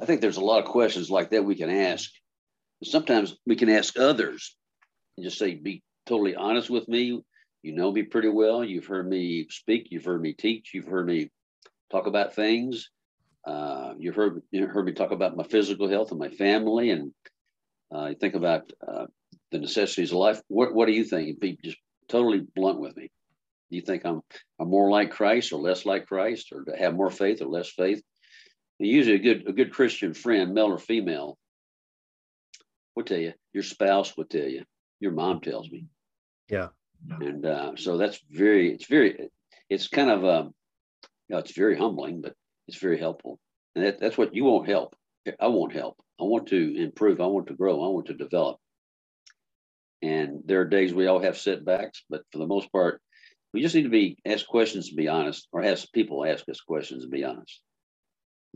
I 0.00 0.06
think 0.06 0.20
there's 0.20 0.36
a 0.36 0.44
lot 0.44 0.62
of 0.62 0.70
questions 0.70 1.10
like 1.10 1.30
that 1.30 1.44
we 1.44 1.54
can 1.54 1.70
ask. 1.70 2.10
Sometimes 2.84 3.36
we 3.46 3.56
can 3.56 3.68
ask 3.68 3.98
others 3.98 4.56
and 5.16 5.24
just 5.24 5.38
say, 5.38 5.54
be 5.54 5.82
totally 6.06 6.34
honest 6.34 6.70
with 6.70 6.88
me. 6.88 7.22
You 7.62 7.72
know 7.72 7.92
me 7.92 8.02
pretty 8.02 8.28
well. 8.28 8.64
You've 8.64 8.86
heard 8.86 9.08
me 9.08 9.46
speak. 9.50 9.88
You've 9.90 10.04
heard 10.04 10.20
me 10.20 10.32
teach. 10.32 10.72
You've 10.74 10.88
heard 10.88 11.06
me 11.06 11.30
talk 11.90 12.06
about 12.06 12.34
things. 12.34 12.90
Uh, 13.44 13.94
you've 13.98 14.14
heard 14.14 14.42
you 14.50 14.66
heard 14.66 14.86
me 14.86 14.92
talk 14.92 15.10
about 15.10 15.36
my 15.36 15.44
physical 15.44 15.88
health 15.88 16.10
and 16.10 16.20
my 16.20 16.28
family, 16.28 16.90
and 16.90 17.12
Uh, 17.94 18.08
you 18.08 18.16
think 18.16 18.34
about 18.34 18.72
uh, 18.88 19.06
the 19.50 19.58
necessities 19.58 20.12
of 20.12 20.18
life. 20.18 20.40
What 20.48 20.72
What 20.74 20.86
do 20.86 20.92
you 20.92 21.04
think? 21.04 21.40
Be 21.40 21.58
just 21.62 21.76
totally 22.08 22.40
blunt 22.40 22.80
with 22.80 22.96
me. 22.96 23.10
Do 23.68 23.76
you 23.76 23.82
think 23.82 24.04
I'm 24.04 24.22
I'm 24.58 24.70
more 24.70 24.88
like 24.98 25.10
Christ 25.10 25.52
or 25.52 25.60
less 25.60 25.84
like 25.84 26.06
Christ, 26.06 26.52
or 26.52 26.64
to 26.64 26.76
have 26.76 26.94
more 26.94 27.10
faith 27.10 27.42
or 27.42 27.48
less 27.48 27.70
faith? 27.70 28.00
And 28.78 28.88
usually, 28.88 29.16
a 29.16 29.26
good 29.28 29.48
a 29.48 29.52
good 29.52 29.72
Christian 29.72 30.14
friend, 30.14 30.54
male 30.54 30.72
or 30.72 30.78
female, 30.78 31.36
will 32.94 33.04
tell 33.04 33.20
you. 33.20 33.34
Your 33.52 33.64
spouse 33.64 34.16
will 34.16 34.28
tell 34.28 34.48
you. 34.48 34.64
Your 35.00 35.12
mom 35.12 35.40
tells 35.40 35.70
me. 35.70 35.84
Yeah. 36.48 36.68
And 37.20 37.44
uh, 37.44 37.76
so 37.76 37.98
that's 37.98 38.18
very. 38.30 38.72
It's 38.72 38.88
very. 38.88 39.28
It's 39.68 39.88
kind 39.88 40.10
of 40.10 40.24
um, 40.24 40.54
you 41.28 41.34
know, 41.34 41.40
it's 41.40 41.56
very 41.56 41.76
humbling, 41.76 42.22
but 42.22 42.34
it's 42.68 42.78
very 42.78 42.98
helpful. 42.98 43.38
And 43.74 43.84
that, 43.84 44.00
that's 44.00 44.18
what 44.18 44.34
you 44.34 44.44
won't 44.44 44.68
help. 44.68 44.94
I 45.40 45.46
won't 45.46 45.72
help. 45.72 45.96
I 46.20 46.24
want 46.24 46.48
to 46.48 46.76
improve. 46.76 47.20
I 47.20 47.26
want 47.26 47.46
to 47.48 47.54
grow. 47.54 47.84
I 47.84 47.88
want 47.88 48.06
to 48.06 48.14
develop. 48.14 48.58
And 50.02 50.42
there 50.44 50.60
are 50.60 50.64
days 50.64 50.92
we 50.92 51.06
all 51.06 51.22
have 51.22 51.38
setbacks, 51.38 52.02
but 52.10 52.22
for 52.32 52.38
the 52.38 52.46
most 52.46 52.72
part, 52.72 53.00
we 53.54 53.62
just 53.62 53.74
need 53.74 53.84
to 53.84 53.88
be 53.88 54.16
ask 54.26 54.46
questions 54.46 54.88
and 54.88 54.96
be 54.96 55.08
honest, 55.08 55.46
or 55.52 55.62
ask 55.62 55.92
people 55.92 56.24
ask 56.24 56.48
us 56.48 56.60
questions 56.60 57.04
and 57.04 57.12
be 57.12 57.22
honest. 57.22 57.60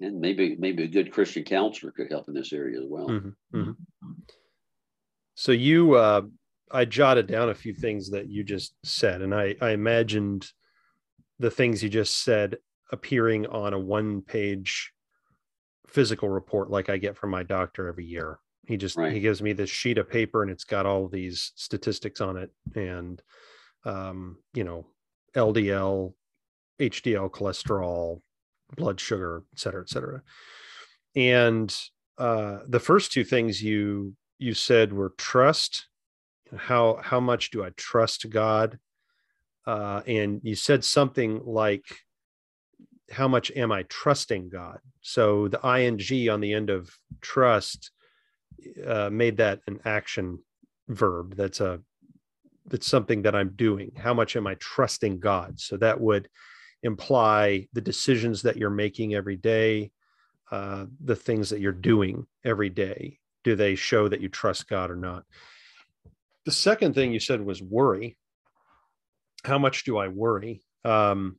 And 0.01 0.21
maybe 0.21 0.57
maybe 0.59 0.85
a 0.85 0.89
good 0.89 1.13
Christian 1.13 1.45
counselor 1.45 1.93
could 1.93 2.11
help 2.11 2.29
in 2.29 2.35
this 2.35 2.53
area 2.53 2.81
as 2.81 2.87
well. 2.89 3.09
Mm-hmm. 3.09 3.59
Mm-hmm. 3.59 4.13
So 5.35 5.53
you, 5.53 5.95
uh, 5.95 6.23
I 6.71 6.85
jotted 6.85 7.27
down 7.27 7.51
a 7.51 7.55
few 7.55 7.75
things 7.75 8.11
that 8.11 8.29
you 8.29 8.43
just 8.43 8.75
said, 8.85 9.23
and 9.23 9.35
I 9.35 9.55
I 9.61 9.71
imagined 9.71 10.51
the 11.39 11.51
things 11.51 11.83
you 11.83 11.89
just 11.89 12.25
said 12.25 12.57
appearing 12.93 13.47
on 13.47 13.75
a 13.75 13.79
one 13.79 14.23
page 14.23 14.93
physical 15.87 16.29
report 16.29 16.71
like 16.71 16.89
I 16.89 16.97
get 16.97 17.17
from 17.17 17.31
my 17.31 17.43
doctor 17.43 17.89
every 17.89 18.05
year. 18.05 18.39
He 18.67 18.77
just 18.77 18.97
right. 18.97 19.13
he 19.13 19.21
gives 19.21 19.41
me 19.41 19.53
this 19.53 19.71
sheet 19.71 19.99
of 19.99 20.11
paper 20.11 20.43
and 20.43 20.51
it's 20.51 20.65
got 20.65 20.87
all 20.87 21.09
these 21.09 21.53
statistics 21.55 22.21
on 22.21 22.37
it 22.37 22.51
and 22.75 23.23
um, 23.85 24.39
you 24.53 24.65
know, 24.65 24.87
LDL, 25.37 26.13
HDL 26.81 27.31
cholesterol, 27.31 28.21
blood 28.77 29.01
sugar, 29.01 29.45
et 29.53 29.61
cetera, 29.61 29.83
et 29.83 29.89
cetera. 29.89 30.23
And 31.15 31.75
uh, 32.19 32.59
the 32.67 32.81
first 32.81 33.13
two 33.13 33.25
things 33.25 33.63
you 33.63 34.15
you 34.39 34.55
said 34.55 34.93
were 34.93 35.15
trust. 35.17 35.87
How 36.57 36.99
how 37.03 37.21
much 37.21 37.51
do 37.51 37.65
I 37.65 37.71
trust 37.77 38.29
God? 38.29 38.79
Uh, 39.67 40.03
and 40.07 40.41
you 40.45 40.55
said 40.55 40.85
something 40.85 41.41
like, 41.45 41.85
"How 43.11 43.29
much 43.29 43.51
am 43.53 43.73
I 43.73 43.85
trusting 43.85 44.49
God?" 44.49 44.81
So 45.01 45.49
the 45.49 45.61
ing 45.65 46.31
on 46.31 46.41
the 46.41 46.53
end 46.53 46.71
of 46.71 46.91
trust 47.21 47.91
uh, 48.87 49.11
made 49.11 49.37
that 49.39 49.61
an 49.67 49.81
action 49.85 50.39
verb. 50.89 51.37
That's 51.37 51.61
a 51.61 51.81
that's 52.67 52.87
something 52.87 53.23
that 53.23 53.35
I'm 53.35 53.51
doing. 53.51 53.93
How 53.97 54.13
much 54.13 54.37
am 54.37 54.47
I 54.47 54.55
trusting 54.55 55.21
God? 55.21 55.61
So 55.61 55.77
that 55.77 56.01
would 56.01 56.29
imply 56.83 57.69
the 57.73 57.81
decisions 57.81 58.43
that 58.43 58.57
you're 58.57 58.71
making 58.71 59.15
every 59.15 59.37
day, 59.37 59.93
uh, 60.51 60.87
the 61.05 61.17
things 61.17 61.51
that 61.51 61.61
you're 61.61 61.73
doing 61.73 62.27
every 62.45 62.69
day. 62.69 63.19
Do 63.45 63.55
they 63.55 63.75
show 63.77 64.09
that 64.09 64.21
you 64.21 64.29
trust 64.29 64.69
God 64.69 64.91
or 64.91 64.97
not? 64.97 65.25
The 66.45 66.53
second 66.53 66.95
thing 66.95 67.13
you 67.13 67.21
said 67.21 67.41
was 67.41 67.63
worry. 67.63 68.17
How 69.45 69.59
much 69.59 69.85
do 69.85 69.97
I 69.99 70.09
worry? 70.09 70.63
Um, 70.85 71.37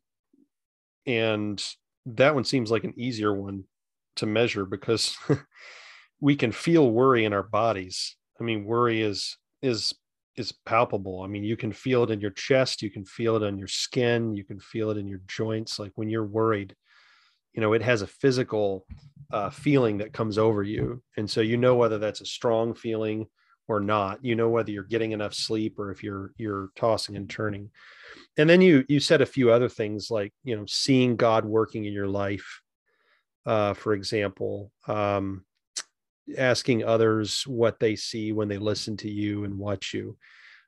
and 1.08 1.64
that 2.06 2.36
one 2.36 2.44
seems 2.44 2.70
like 2.70 2.84
an 2.84 2.94
easier 2.98 3.34
one 3.34 3.64
to 4.18 4.26
measure 4.26 4.66
because 4.66 5.18
we 6.22 6.36
can 6.36 6.52
feel 6.52 6.92
worry 6.92 7.26
in 7.26 7.34
our 7.34 7.44
bodies. 7.44 8.16
I 8.40 8.44
mean, 8.44 8.66
worry 8.66 9.02
is 9.02 9.38
is 9.62 9.94
is 10.36 10.54
palpable. 10.66 11.22
I 11.22 11.28
mean, 11.28 11.44
you 11.44 11.58
can 11.58 11.72
feel 11.72 12.04
it 12.04 12.12
in 12.12 12.22
your 12.22 12.32
chest, 12.32 12.84
you 12.84 12.92
can 12.92 13.06
feel 13.06 13.36
it 13.36 13.44
on 13.44 13.58
your 13.58 13.68
skin, 13.68 14.36
you 14.36 14.44
can 14.44 14.60
feel 14.60 14.92
it 14.92 14.98
in 14.98 15.08
your 15.08 15.22
joints. 15.28 15.80
Like 15.80 15.94
when 15.96 16.10
you're 16.10 16.26
worried, 16.26 16.76
you 17.54 17.62
know, 17.62 17.74
it 17.74 17.82
has 17.82 18.04
a 18.04 18.08
physical 18.08 18.86
uh, 19.32 19.50
feeling 19.50 19.98
that 19.98 20.14
comes 20.14 20.38
over 20.38 20.62
you. 20.62 21.02
And 21.18 21.28
so 21.28 21.42
you 21.42 21.58
know 21.58 21.76
whether 21.76 21.98
that's 21.98 22.22
a 22.22 22.26
strong 22.26 22.76
feeling 22.76 23.26
or 23.68 23.80
not. 23.80 24.24
You 24.24 24.36
know 24.36 24.50
whether 24.50 24.72
you're 24.72 24.84
getting 24.84 25.12
enough 25.12 25.34
sleep 25.34 25.80
or 25.80 25.92
if 25.92 26.04
you're 26.04 26.34
you're 26.38 26.70
tossing 26.76 27.16
and 27.16 27.30
turning. 27.30 27.70
And 28.38 28.50
then 28.50 28.62
you 28.62 28.86
you 28.88 29.00
said 29.00 29.22
a 29.22 29.26
few 29.26 29.52
other 29.52 29.70
things 29.70 30.10
like, 30.10 30.34
you 30.44 30.56
know, 30.56 30.66
seeing 30.68 31.16
God 31.16 31.46
working 31.46 31.86
in 31.86 31.94
your 31.94 32.08
life. 32.08 32.62
Uh, 33.46 33.74
for 33.74 33.94
example, 33.94 34.72
um, 34.88 35.46
asking 36.38 36.84
others 36.84 37.44
what 37.48 37.80
they 37.80 37.96
see 37.96 38.34
when 38.34 38.48
they 38.48 38.58
listen 38.58 38.98
to 38.98 39.10
you 39.10 39.46
and 39.46 39.58
watch 39.58 39.94
you. 39.94 40.18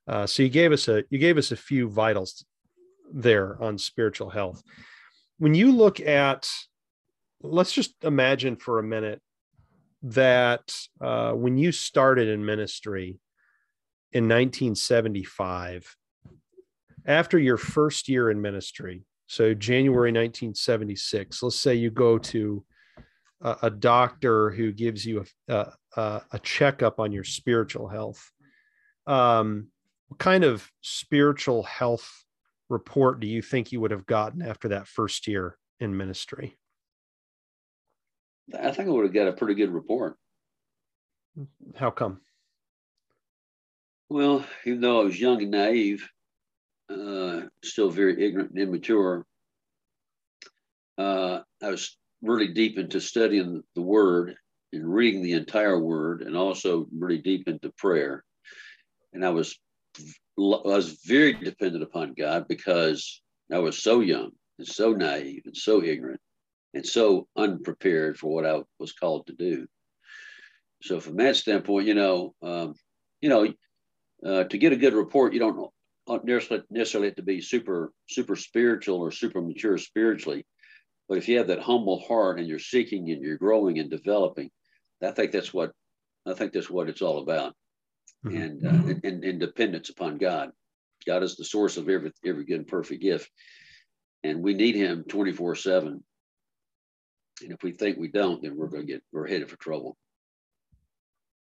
Uh, 0.08 0.26
so 0.26 0.44
you 0.44 0.50
gave 0.50 0.72
us 0.72 0.88
a 0.88 1.04
you 1.10 1.20
gave 1.20 1.38
us 1.38 1.52
a 1.52 1.58
few 1.58 1.90
vitals 1.90 2.46
there 3.12 3.62
on 3.62 3.78
spiritual 3.78 4.30
health. 4.30 4.62
When 5.38 5.56
you 5.56 5.72
look 5.72 6.00
at, 6.00 6.50
let's 7.42 7.72
just 7.72 7.94
imagine 8.04 8.56
for 8.56 8.80
a 8.80 8.84
minute 8.84 9.22
that 10.02 10.74
uh, 11.02 11.32
when 11.34 11.58
you 11.58 11.72
started 11.72 12.28
in 12.28 12.46
ministry 12.46 13.20
in 14.12 14.24
1975, 14.26 15.96
after 17.06 17.38
your 17.38 17.58
first 17.58 18.08
year 18.08 18.30
in 18.30 18.42
ministry, 18.42 19.04
so 19.28 19.54
January 19.54 20.12
1976, 20.12 21.44
let's 21.44 21.60
say 21.60 21.76
you 21.76 21.92
go 21.92 22.18
to 22.18 22.64
a, 23.42 23.58
a 23.64 23.70
doctor 23.70 24.50
who 24.50 24.72
gives 24.72 25.06
you 25.06 25.26
a, 25.48 25.72
a, 25.96 26.22
a 26.32 26.40
checkup 26.40 27.00
on 27.00 27.12
your 27.12 27.24
spiritual 27.24 27.88
health. 27.88 28.32
Um, 29.06 29.68
what 30.08 30.20
kind 30.20 30.44
of 30.44 30.70
spiritual 30.82 31.64
health 31.64 32.26
report 32.70 33.20
do 33.20 33.28
you 33.28 33.42
think 33.42 33.72
you 33.72 33.82
would 33.82 33.92
have 33.92 34.06
gotten 34.06 34.42
after 34.42 34.70
that 34.70 34.88
first 34.88 35.28
year 35.28 35.58
in 35.80 35.96
ministry? 35.96 36.58
I 38.58 38.72
think 38.72 38.88
I 38.88 38.92
would 38.92 39.06
have 39.06 39.14
got 39.14 39.28
a 39.28 39.34
pretty 39.34 39.56
good 39.56 39.72
report. 39.72 40.18
How 41.76 41.92
come? 41.92 42.22
Well, 44.10 44.46
even 44.66 44.82
though 44.82 45.02
I 45.02 45.04
was 45.04 45.20
young 45.20 45.42
and 45.42 45.52
naive, 45.52 46.08
uh, 46.90 47.42
still 47.64 47.90
very 47.90 48.26
ignorant 48.26 48.52
and 48.52 48.60
immature, 48.60 49.26
uh, 50.98 51.42
I 51.62 51.70
was 51.70 51.96
really 52.22 52.48
deep 52.48 52.78
into 52.78 53.00
studying 53.00 53.64
the 53.76 53.82
word 53.82 54.36
and 54.74 54.94
reading 54.94 55.22
the 55.22 55.34
entire 55.34 55.80
word 55.80 56.22
and 56.22 56.36
also 56.36 56.88
really 56.92 57.20
deep 57.20 57.48
into 57.48 57.72
prayer. 57.78 58.24
And 59.14 59.26
I 59.26 59.30
was 59.30 59.58
I 60.38 60.62
was 60.64 61.00
very 61.06 61.34
dependent 61.34 61.84
upon 61.84 62.14
God 62.14 62.48
because 62.48 63.22
I 63.52 63.60
was 63.60 63.82
so 63.82 64.00
young 64.00 64.32
and 64.58 64.68
so 64.68 64.94
naive 64.94 65.44
and 65.46 65.56
so 65.56 65.84
ignorant 65.84 66.22
and 66.74 66.86
so 66.86 67.28
unprepared 67.36 68.18
for 68.18 68.34
what 68.34 68.46
I 68.46 68.62
was 68.80 68.94
called 68.94 69.28
to 69.28 69.34
do. 69.34 69.68
So 70.82 71.00
from 71.00 71.18
that 71.18 71.36
standpoint, 71.36 71.88
you 71.88 71.96
know, 71.96 72.34
um, 72.42 72.76
you 73.22 73.30
know, 73.30 73.54
uh, 74.26 74.44
to 74.46 74.58
get 74.58 74.74
a 74.74 74.78
good 74.78 74.94
report, 74.94 75.34
you 75.34 75.40
don't 75.40 75.72
necessarily 76.26 76.66
necessarily 76.70 77.10
have 77.10 77.16
to 77.18 77.24
be 77.24 77.42
super 77.42 77.92
super 78.08 78.36
spiritual 78.36 79.00
or 79.00 79.12
super 79.12 79.42
mature 79.42 79.78
spiritually. 79.78 80.46
But 81.08 81.18
if 81.18 81.28
you 81.28 81.38
have 81.38 81.48
that 81.48 81.62
humble 81.62 82.00
heart 82.08 82.40
and 82.40 82.48
you're 82.48 82.60
seeking 82.60 83.10
and 83.12 83.22
you're 83.22 83.38
growing 83.38 83.80
and 83.80 83.90
developing, 83.90 84.52
I 85.04 85.12
think 85.12 85.32
that's 85.32 85.54
what 85.54 85.72
I 86.26 86.34
think 86.34 86.54
that's 86.54 86.70
what 86.70 86.90
it's 86.90 87.02
all 87.02 87.20
about. 87.20 87.54
Mm-hmm. 88.26 88.42
And, 88.42 88.66
uh, 88.66 88.94
and, 89.04 89.24
and 89.24 89.40
dependence 89.40 89.90
upon 89.90 90.18
God. 90.18 90.52
God 91.08 91.24
is 91.24 91.38
the 91.38 91.46
source 91.46 91.78
of 91.78 91.88
every 91.88 92.12
every 92.26 92.44
good 92.44 92.60
and 92.60 92.68
perfect 92.68 93.02
gift, 93.02 93.30
and 94.24 94.44
we 94.44 94.54
need 94.54 94.76
Him 94.76 95.06
twenty 95.08 95.32
four 95.32 95.56
seven. 95.56 96.04
And 97.42 97.52
if 97.52 97.64
we 97.64 97.72
think 97.72 97.98
we 97.98 98.08
don't, 98.08 98.42
then 98.42 98.58
we're 98.58 98.68
going 98.68 98.86
to 98.86 98.94
get 98.94 99.04
we're 99.12 99.28
headed 99.28 99.50
for 99.50 99.58
trouble. 99.58 99.98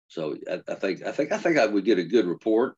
So 0.08 0.36
I, 0.50 0.60
I, 0.68 0.74
think 0.74 1.04
I 1.04 1.12
think 1.12 1.32
I 1.32 1.38
think 1.38 1.58
I 1.58 1.66
would 1.66 1.84
get 1.84 1.98
a 1.98 2.04
good 2.04 2.26
report. 2.26 2.76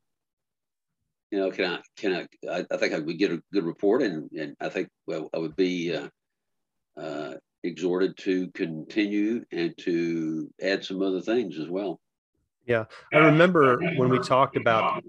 You 1.31 1.39
know, 1.39 1.51
can 1.51 1.65
I 1.73 1.79
can 1.97 2.13
I? 2.13 2.49
I, 2.49 2.65
I 2.71 2.77
think 2.77 2.93
I 2.93 2.99
would 2.99 3.17
get 3.17 3.31
a 3.31 3.41
good 3.51 3.65
report, 3.65 4.01
and 4.01 4.29
and 4.31 4.55
I 4.59 4.69
think 4.69 4.87
well, 5.05 5.29
I 5.33 5.39
would 5.39 5.55
be 5.55 5.93
uh, 5.93 6.07
uh, 6.99 7.33
exhorted 7.63 8.17
to 8.17 8.49
continue 8.51 9.43
and 9.51 9.77
to 9.79 10.49
add 10.61 10.83
some 10.83 11.01
other 11.01 11.21
things 11.21 11.59
as 11.59 11.67
well. 11.67 11.99
Yeah. 12.65 12.85
I 13.13 13.19
remember 13.19 13.77
when 13.95 14.09
we 14.09 14.19
talked 14.19 14.57
about 14.57 15.03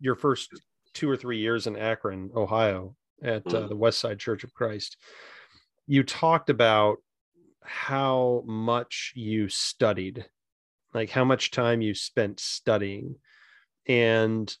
your 0.00 0.16
first 0.16 0.50
two 0.92 1.08
or 1.08 1.16
three 1.16 1.38
years 1.38 1.66
in 1.66 1.76
Akron, 1.76 2.30
Ohio, 2.34 2.96
at 3.22 3.46
uh, 3.46 3.50
mm. 3.50 3.68
the 3.68 3.76
West 3.76 4.00
Side 4.00 4.18
Church 4.18 4.42
of 4.42 4.52
Christ, 4.52 4.96
you 5.86 6.02
talked 6.02 6.50
about 6.50 6.98
how 7.64 8.42
much 8.46 9.12
you 9.14 9.48
studied, 9.48 10.26
like 10.94 11.10
how 11.10 11.24
much 11.24 11.50
time 11.50 11.80
you 11.80 11.94
spent 11.94 12.40
studying. 12.40 13.16
And 13.86 14.54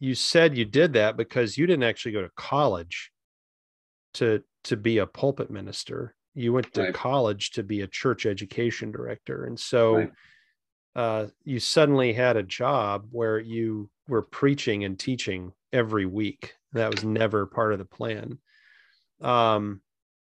you 0.00 0.14
said 0.14 0.56
you 0.56 0.64
did 0.64 0.94
that 0.94 1.16
because 1.16 1.56
you 1.56 1.66
didn't 1.66 1.84
actually 1.84 2.12
go 2.12 2.22
to 2.22 2.30
college 2.36 3.10
to 4.14 4.42
to 4.64 4.76
be 4.76 4.98
a 4.98 5.06
pulpit 5.06 5.50
minister. 5.50 6.14
You 6.34 6.52
went 6.52 6.72
to 6.74 6.82
right. 6.82 6.94
college 6.94 7.52
to 7.52 7.62
be 7.62 7.82
a 7.82 7.86
church 7.86 8.26
education 8.26 8.90
director. 8.90 9.44
And 9.44 9.58
so 9.58 9.96
right. 9.96 10.12
uh, 10.96 11.26
you 11.44 11.60
suddenly 11.60 12.12
had 12.12 12.36
a 12.36 12.42
job 12.42 13.06
where 13.10 13.38
you 13.38 13.90
were 14.08 14.22
preaching 14.22 14.84
and 14.84 14.98
teaching 14.98 15.52
every 15.72 16.06
week. 16.06 16.54
That 16.72 16.90
was 16.90 17.04
never 17.04 17.46
part 17.46 17.72
of 17.72 17.78
the 17.78 17.84
plan. 17.84 18.38
Um, 19.20 19.80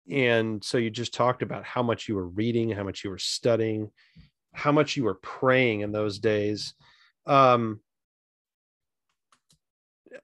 and 0.08 0.62
so 0.62 0.78
you 0.78 0.90
just 0.90 1.14
talked 1.14 1.42
about 1.42 1.64
how 1.64 1.82
much 1.82 2.08
you 2.08 2.14
were 2.14 2.28
reading, 2.28 2.70
how 2.70 2.84
much 2.84 3.04
you 3.04 3.10
were 3.10 3.18
studying, 3.18 3.90
how 4.52 4.72
much 4.72 4.96
you 4.96 5.04
were 5.04 5.14
praying 5.14 5.80
in 5.80 5.92
those 5.92 6.18
days. 6.18 6.74
Um, 7.26 7.80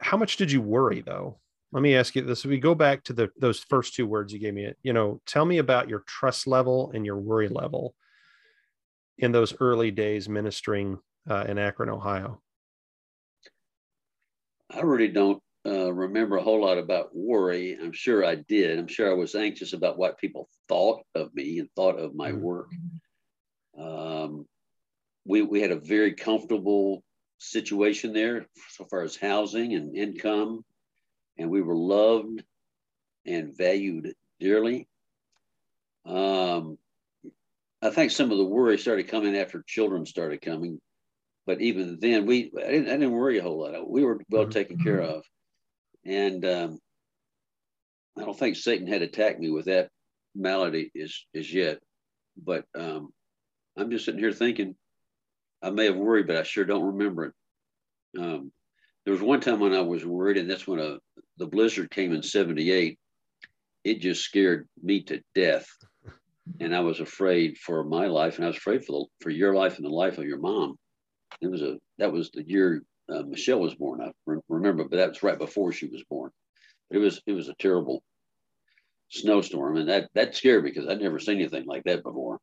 how 0.00 0.16
much 0.16 0.36
did 0.36 0.50
you 0.50 0.60
worry 0.60 1.02
though? 1.02 1.38
Let 1.72 1.82
me 1.82 1.94
ask 1.94 2.14
you 2.14 2.22
this. 2.22 2.44
If 2.44 2.50
we 2.50 2.58
go 2.58 2.74
back 2.74 3.04
to 3.04 3.12
the 3.12 3.30
those 3.38 3.60
first 3.60 3.94
two 3.94 4.06
words 4.06 4.32
you 4.32 4.38
gave 4.38 4.54
me, 4.54 4.72
you 4.82 4.92
know, 4.92 5.20
tell 5.26 5.44
me 5.44 5.58
about 5.58 5.88
your 5.88 6.00
trust 6.06 6.46
level 6.46 6.90
and 6.94 7.04
your 7.04 7.18
worry 7.18 7.48
level 7.48 7.94
in 9.18 9.32
those 9.32 9.54
early 9.60 9.90
days 9.90 10.28
ministering 10.28 10.98
uh, 11.28 11.44
in 11.48 11.58
Akron, 11.58 11.88
Ohio. 11.88 12.40
I 14.70 14.80
really 14.80 15.08
don't 15.08 15.42
uh, 15.66 15.92
remember 15.92 16.36
a 16.36 16.42
whole 16.42 16.60
lot 16.60 16.78
about 16.78 17.14
worry. 17.14 17.76
I'm 17.80 17.92
sure 17.92 18.24
I 18.24 18.36
did. 18.36 18.78
I'm 18.78 18.86
sure 18.86 19.10
I 19.10 19.14
was 19.14 19.34
anxious 19.34 19.72
about 19.72 19.98
what 19.98 20.18
people 20.18 20.48
thought 20.68 21.02
of 21.14 21.34
me 21.34 21.58
and 21.58 21.68
thought 21.74 21.98
of 21.98 22.14
my 22.14 22.30
mm-hmm. 22.30 22.40
work. 22.40 22.70
Um, 23.78 24.46
we, 25.24 25.42
we 25.42 25.60
had 25.60 25.72
a 25.72 25.80
very 25.80 26.12
comfortable 26.12 27.02
situation 27.38 28.12
there 28.12 28.46
so 28.70 28.84
far 28.84 29.02
as 29.02 29.16
housing 29.16 29.74
and 29.74 29.96
income, 29.96 30.64
and 31.36 31.50
we 31.50 31.62
were 31.62 31.76
loved 31.76 32.42
and 33.26 33.56
valued 33.56 34.14
dearly. 34.38 34.88
Um, 36.06 36.78
I 37.82 37.90
think 37.90 38.12
some 38.12 38.30
of 38.30 38.38
the 38.38 38.44
worry 38.44 38.78
started 38.78 39.08
coming 39.08 39.36
after 39.36 39.64
children 39.66 40.06
started 40.06 40.40
coming, 40.40 40.80
but 41.44 41.60
even 41.60 41.98
then, 42.00 42.24
we 42.24 42.52
I 42.56 42.70
didn't, 42.70 42.88
I 42.88 42.92
didn't 42.92 43.10
worry 43.10 43.38
a 43.38 43.42
whole 43.42 43.60
lot. 43.60 43.90
We 43.90 44.04
were 44.04 44.20
well 44.30 44.42
mm-hmm. 44.42 44.50
taken 44.50 44.78
care 44.78 45.00
of. 45.00 45.24
And 46.06 46.44
um, 46.44 46.78
I 48.16 48.22
don't 48.22 48.38
think 48.38 48.56
Satan 48.56 48.86
had 48.86 49.02
attacked 49.02 49.40
me 49.40 49.50
with 49.50 49.66
that 49.66 49.90
malady 50.34 50.90
as, 51.00 51.14
as 51.34 51.52
yet. 51.52 51.80
But 52.36 52.64
um, 52.78 53.12
I'm 53.76 53.90
just 53.90 54.04
sitting 54.04 54.20
here 54.20 54.32
thinking 54.32 54.76
I 55.62 55.70
may 55.70 55.86
have 55.86 55.96
worried, 55.96 56.26
but 56.26 56.36
I 56.36 56.42
sure 56.42 56.64
don't 56.64 56.96
remember 56.96 57.24
it. 57.26 57.32
Um, 58.20 58.52
there 59.04 59.12
was 59.12 59.22
one 59.22 59.40
time 59.40 59.60
when 59.60 59.74
I 59.74 59.80
was 59.80 60.04
worried, 60.04 60.36
and 60.36 60.50
that's 60.50 60.66
when 60.66 60.78
a, 60.78 60.82
uh, 60.82 60.98
the 61.38 61.46
blizzard 61.46 61.90
came 61.90 62.12
in 62.12 62.22
78. 62.22 62.98
It 63.84 64.00
just 64.00 64.22
scared 64.22 64.68
me 64.82 65.02
to 65.04 65.22
death. 65.34 65.66
And 66.60 66.74
I 66.74 66.80
was 66.80 67.00
afraid 67.00 67.58
for 67.58 67.84
my 67.84 68.06
life, 68.06 68.36
and 68.36 68.44
I 68.44 68.48
was 68.48 68.56
afraid 68.56 68.84
for 68.84 68.92
the, 68.92 69.06
for 69.20 69.30
your 69.30 69.54
life 69.54 69.76
and 69.76 69.84
the 69.84 69.90
life 69.90 70.18
of 70.18 70.24
your 70.24 70.38
mom. 70.38 70.76
It 71.40 71.48
was 71.48 71.62
a 71.62 71.78
that 71.98 72.12
was 72.12 72.30
the 72.30 72.44
year 72.46 72.82
uh, 73.12 73.22
Michelle 73.22 73.60
was 73.60 73.74
born. 73.74 74.00
I 74.00 74.12
re- 74.26 74.40
remember, 74.48 74.84
but 74.84 74.96
that 74.96 75.10
was 75.10 75.22
right 75.22 75.38
before 75.38 75.72
she 75.72 75.86
was 75.86 76.02
born. 76.08 76.30
But 76.88 76.98
it 76.98 77.00
was 77.00 77.20
it 77.26 77.32
was 77.32 77.48
a 77.48 77.54
terrible 77.58 78.02
snowstorm, 79.08 79.76
and 79.76 79.88
that 79.88 80.08
that 80.14 80.34
scared 80.34 80.64
me 80.64 80.70
because 80.70 80.88
I'd 80.88 81.00
never 81.00 81.18
seen 81.18 81.36
anything 81.36 81.66
like 81.66 81.84
that 81.84 82.02
before. 82.02 82.38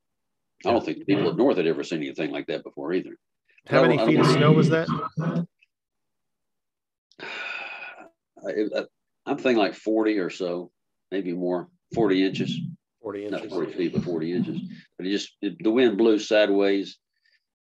I 0.66 0.72
don't 0.72 0.86
think 0.86 1.00
the 1.00 1.06
people 1.06 1.30
up 1.30 1.36
north 1.36 1.58
had 1.58 1.68
ever 1.68 1.84
seen 1.84 2.00
anything 2.00 2.32
like 2.32 2.48
that 2.48 2.64
before 2.64 2.94
either. 2.94 3.18
How 3.68 3.82
many 3.82 3.98
feet 4.06 4.20
of 4.20 4.28
snow 4.28 4.52
was 4.52 4.70
that? 4.70 4.88
I, 8.46 9.30
am 9.30 9.38
thinking 9.38 9.58
like 9.58 9.74
40 9.74 10.20
or 10.20 10.30
so, 10.30 10.72
maybe 11.12 11.34
more, 11.34 11.70
40 11.94 12.26
inches. 12.26 12.60
40 13.02 13.26
inches. 13.26 13.42
Not 13.42 13.50
40 13.50 13.74
feet, 13.74 13.94
but 13.94 14.04
40 14.04 14.34
inches. 14.34 14.62
But 14.98 15.08
it 15.08 15.12
just, 15.12 15.36
it, 15.42 15.62
the 15.62 15.72
wind 15.72 15.98
blew 15.98 16.20
sideways 16.20 16.98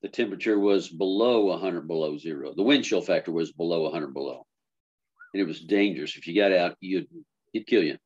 the 0.01 0.09
temperature 0.09 0.59
was 0.59 0.89
below 0.89 1.45
100 1.45 1.87
below 1.87 2.17
zero. 2.17 2.53
The 2.55 2.63
wind 2.63 2.83
chill 2.83 3.01
factor 3.01 3.31
was 3.31 3.51
below 3.51 3.83
100 3.83 4.13
below. 4.13 4.45
And 5.33 5.41
it 5.41 5.47
was 5.47 5.61
dangerous. 5.61 6.15
If 6.15 6.27
you 6.27 6.35
got 6.35 6.51
out, 6.51 6.75
you'd, 6.79 7.07
it'd 7.53 7.67
kill 7.67 7.83
you. 7.83 7.97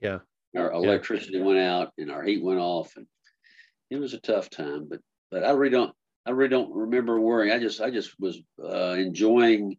Yeah. 0.00 0.18
Our 0.56 0.72
electricity 0.72 1.38
yeah. 1.38 1.44
went 1.44 1.58
out 1.58 1.92
and 1.98 2.10
our 2.10 2.22
heat 2.22 2.42
went 2.42 2.60
off. 2.60 2.96
And 2.96 3.06
it 3.90 3.98
was 3.98 4.14
a 4.14 4.20
tough 4.20 4.50
time, 4.50 4.86
but, 4.88 5.00
but 5.30 5.44
I 5.44 5.50
really 5.50 5.70
don't, 5.70 5.94
I 6.24 6.30
really 6.30 6.50
don't 6.50 6.74
remember 6.74 7.20
worrying. 7.20 7.52
I 7.52 7.58
just, 7.58 7.80
I 7.80 7.90
just 7.90 8.18
was 8.18 8.40
uh, 8.62 8.96
enjoying 8.98 9.76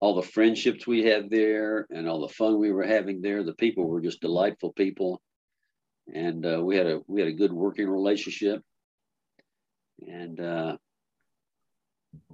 all 0.00 0.14
the 0.14 0.22
friendships 0.22 0.86
we 0.86 1.04
had 1.04 1.30
there 1.30 1.86
and 1.90 2.08
all 2.08 2.20
the 2.20 2.28
fun 2.28 2.58
we 2.58 2.72
were 2.72 2.86
having 2.86 3.22
there. 3.22 3.44
The 3.44 3.54
people 3.54 3.86
were 3.86 4.00
just 4.00 4.20
delightful 4.20 4.72
people. 4.72 5.20
And 6.12 6.44
uh, 6.44 6.62
we 6.62 6.76
had 6.76 6.86
a, 6.86 7.00
we 7.06 7.20
had 7.20 7.28
a 7.28 7.34
good 7.34 7.52
working 7.52 7.88
relationship. 7.88 8.62
And 10.00 10.40
uh, 10.40 10.76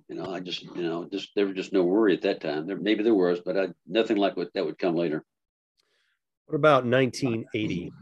you 0.09 0.17
know, 0.17 0.33
I 0.33 0.41
just, 0.41 0.63
you 0.63 0.83
know, 0.83 1.09
just 1.11 1.31
there 1.37 1.47
was 1.47 1.55
just 1.55 1.73
no 1.73 1.85
worry 1.85 2.15
at 2.15 2.23
that 2.23 2.41
time. 2.41 2.67
There 2.67 2.77
maybe 2.77 3.05
there 3.05 3.15
was, 3.15 3.41
but 3.41 3.57
I, 3.57 3.69
nothing 3.87 4.17
like 4.17 4.37
what 4.37 4.53
that 4.55 4.65
would 4.65 4.79
come 4.79 4.97
later. 4.97 5.25
What 6.47 6.57
about 6.57 6.85
1980? 6.85 7.93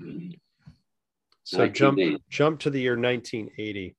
So 1.45 1.59
1980. 1.59 2.11
jump 2.13 2.23
jump 2.31 2.61
to 2.61 2.71
the 2.71 2.81
year 2.81 2.93
1980. 2.93 3.95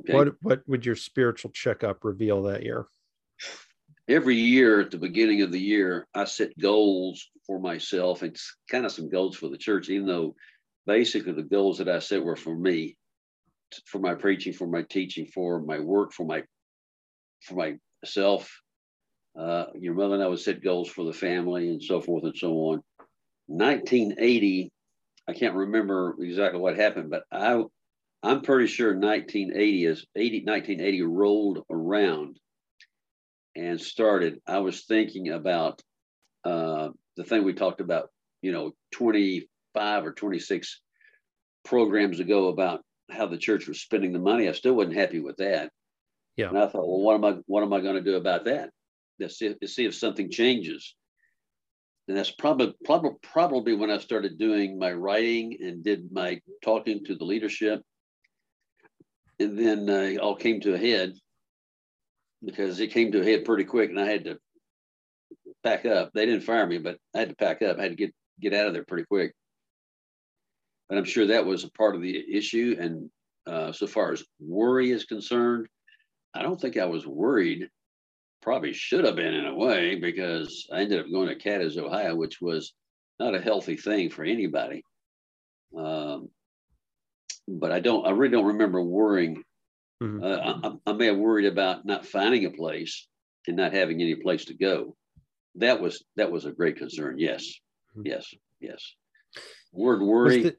Okay. 0.00 0.14
What 0.14 0.34
what 0.42 0.68
would 0.68 0.84
your 0.84 0.96
spiritual 0.96 1.50
checkup 1.50 2.04
reveal 2.04 2.42
that 2.42 2.62
year? 2.62 2.86
Every 4.06 4.36
year 4.36 4.80
at 4.80 4.90
the 4.90 4.98
beginning 4.98 5.42
of 5.42 5.52
the 5.52 5.60
year, 5.60 6.08
I 6.14 6.24
set 6.24 6.58
goals 6.58 7.30
for 7.46 7.58
myself 7.58 8.22
and 8.22 8.36
kind 8.70 8.84
of 8.84 8.92
some 8.92 9.08
goals 9.08 9.36
for 9.36 9.48
the 9.48 9.56
church, 9.56 9.88
even 9.88 10.06
though 10.06 10.34
basically 10.86 11.32
the 11.32 11.42
goals 11.42 11.78
that 11.78 11.88
I 11.88 12.00
set 12.00 12.22
were 12.22 12.36
for 12.36 12.54
me 12.54 12.96
for 13.86 13.98
my 13.98 14.14
preaching, 14.14 14.52
for 14.52 14.66
my 14.66 14.82
teaching, 14.82 15.26
for 15.26 15.60
my 15.60 15.78
work, 15.78 16.12
for 16.12 16.24
my 16.24 16.42
for 17.42 17.54
myself. 18.04 18.50
Uh, 19.38 19.66
your 19.78 19.94
mother 19.94 20.14
and 20.14 20.22
I 20.22 20.26
would 20.26 20.40
set 20.40 20.62
goals 20.62 20.88
for 20.88 21.04
the 21.04 21.12
family 21.12 21.68
and 21.68 21.82
so 21.82 22.00
forth 22.00 22.24
and 22.24 22.36
so 22.36 22.52
on. 22.52 22.82
1980, 23.46 24.70
I 25.28 25.32
can't 25.32 25.54
remember 25.54 26.16
exactly 26.20 26.60
what 26.60 26.76
happened, 26.76 27.10
but 27.10 27.24
I 27.30 27.62
I'm 28.22 28.42
pretty 28.42 28.66
sure 28.66 28.94
1980 28.94 29.84
is 29.86 30.06
80, 30.14 30.44
1980 30.44 31.02
rolled 31.02 31.64
around 31.70 32.38
and 33.56 33.80
started. 33.80 34.40
I 34.46 34.58
was 34.58 34.84
thinking 34.84 35.30
about 35.30 35.80
uh, 36.44 36.90
the 37.16 37.24
thing 37.24 37.44
we 37.44 37.54
talked 37.54 37.80
about, 37.80 38.10
you 38.42 38.52
know, 38.52 38.72
25 38.92 40.06
or 40.06 40.12
26 40.12 40.80
programs 41.64 42.20
ago 42.20 42.48
about 42.48 42.82
how 43.10 43.26
the 43.26 43.38
church 43.38 43.66
was 43.66 43.80
spending 43.80 44.12
the 44.12 44.18
money. 44.18 44.48
I 44.48 44.52
still 44.52 44.74
wasn't 44.74 44.96
happy 44.96 45.20
with 45.20 45.36
that. 45.38 45.70
Yeah. 46.36 46.48
And 46.48 46.58
I 46.58 46.66
thought, 46.66 46.88
well, 46.88 47.00
what 47.00 47.14
am 47.14 47.24
I 47.24 47.38
what 47.46 47.62
am 47.62 47.72
I 47.72 47.80
going 47.80 47.96
to 47.96 48.00
do 48.00 48.16
about 48.16 48.44
that? 48.46 48.70
Let's 49.18 49.38
see, 49.38 49.54
see 49.66 49.84
if 49.84 49.94
something 49.94 50.30
changes. 50.30 50.94
And 52.08 52.16
that's 52.16 52.30
probably 52.30 52.74
probably 52.84 53.12
probably 53.22 53.74
when 53.74 53.90
I 53.90 53.98
started 53.98 54.38
doing 54.38 54.78
my 54.78 54.92
writing 54.92 55.58
and 55.60 55.84
did 55.84 56.10
my 56.10 56.40
talking 56.62 57.04
to 57.04 57.14
the 57.14 57.24
leadership. 57.24 57.82
And 59.38 59.58
then 59.58 59.88
uh, 59.88 60.14
it 60.14 60.18
all 60.18 60.34
came 60.34 60.60
to 60.62 60.74
a 60.74 60.78
head 60.78 61.14
because 62.44 62.80
it 62.80 62.88
came 62.88 63.12
to 63.12 63.20
a 63.20 63.24
head 63.24 63.44
pretty 63.44 63.64
quick, 63.64 63.90
and 63.90 64.00
I 64.00 64.06
had 64.06 64.24
to 64.24 64.38
pack 65.62 65.86
up. 65.86 66.10
They 66.14 66.26
didn't 66.26 66.42
fire 66.42 66.66
me, 66.66 66.78
but 66.78 66.98
I 67.14 67.20
had 67.20 67.28
to 67.30 67.36
pack 67.36 67.62
up. 67.62 67.78
I 67.78 67.82
had 67.82 67.92
to 67.92 67.96
get 67.96 68.14
get 68.40 68.54
out 68.54 68.66
of 68.66 68.72
there 68.72 68.84
pretty 68.84 69.04
quick. 69.04 69.34
But 70.90 70.98
I'm 70.98 71.04
sure 71.04 71.26
that 71.28 71.46
was 71.46 71.62
a 71.62 71.70
part 71.70 71.94
of 71.94 72.02
the 72.02 72.36
issue. 72.36 72.76
And 72.78 73.08
uh, 73.46 73.70
so 73.70 73.86
far 73.86 74.12
as 74.12 74.24
worry 74.40 74.90
is 74.90 75.04
concerned, 75.04 75.68
I 76.34 76.42
don't 76.42 76.60
think 76.60 76.76
I 76.76 76.86
was 76.86 77.06
worried. 77.06 77.68
Probably 78.42 78.72
should 78.72 79.04
have 79.04 79.14
been 79.14 79.32
in 79.32 79.46
a 79.46 79.54
way 79.54 79.94
because 79.94 80.66
I 80.72 80.80
ended 80.80 80.98
up 80.98 81.10
going 81.10 81.28
to 81.28 81.36
Cadiz, 81.36 81.78
Ohio, 81.78 82.16
which 82.16 82.40
was 82.40 82.74
not 83.20 83.36
a 83.36 83.40
healthy 83.40 83.76
thing 83.76 84.10
for 84.10 84.24
anybody. 84.24 84.82
Um, 85.78 86.28
but 87.46 87.70
I 87.70 87.78
don't, 87.78 88.04
I 88.04 88.10
really 88.10 88.32
don't 88.32 88.46
remember 88.46 88.82
worrying. 88.82 89.44
Mm-hmm. 90.02 90.24
Uh, 90.24 90.70
I, 90.86 90.90
I, 90.90 90.92
may 90.94 91.06
have 91.06 91.18
worried 91.18 91.46
about 91.46 91.84
not 91.84 92.06
finding 92.06 92.46
a 92.46 92.50
place 92.50 93.06
and 93.46 93.56
not 93.56 93.74
having 93.74 94.00
any 94.00 94.16
place 94.16 94.46
to 94.46 94.54
go. 94.54 94.96
That 95.56 95.80
was 95.80 96.02
that 96.16 96.32
was 96.32 96.46
a 96.46 96.52
great 96.52 96.78
concern. 96.78 97.18
Yes, 97.18 97.44
mm-hmm. 97.94 98.06
yes, 98.06 98.32
yes 98.60 98.94
word 99.72 100.02
worry. 100.02 100.42
The, 100.42 100.56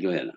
Go 0.00 0.10
ahead. 0.10 0.30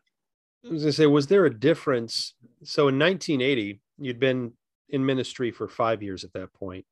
I 0.66 0.70
was 0.70 0.84
going 0.84 0.92
to 0.92 0.94
say, 0.94 1.08
was 1.08 1.28
there 1.28 1.46
a 1.46 1.54
difference? 1.54 2.36
So 2.64 2.88
in 2.88 3.00
1980, 3.00 3.82
you'd 3.98 4.20
been 4.20 4.54
in 4.90 5.06
ministry 5.06 5.52
for 5.52 5.68
five 5.68 6.04
years 6.04 6.24
at 6.24 6.34
that 6.34 6.54
point. 6.54 6.86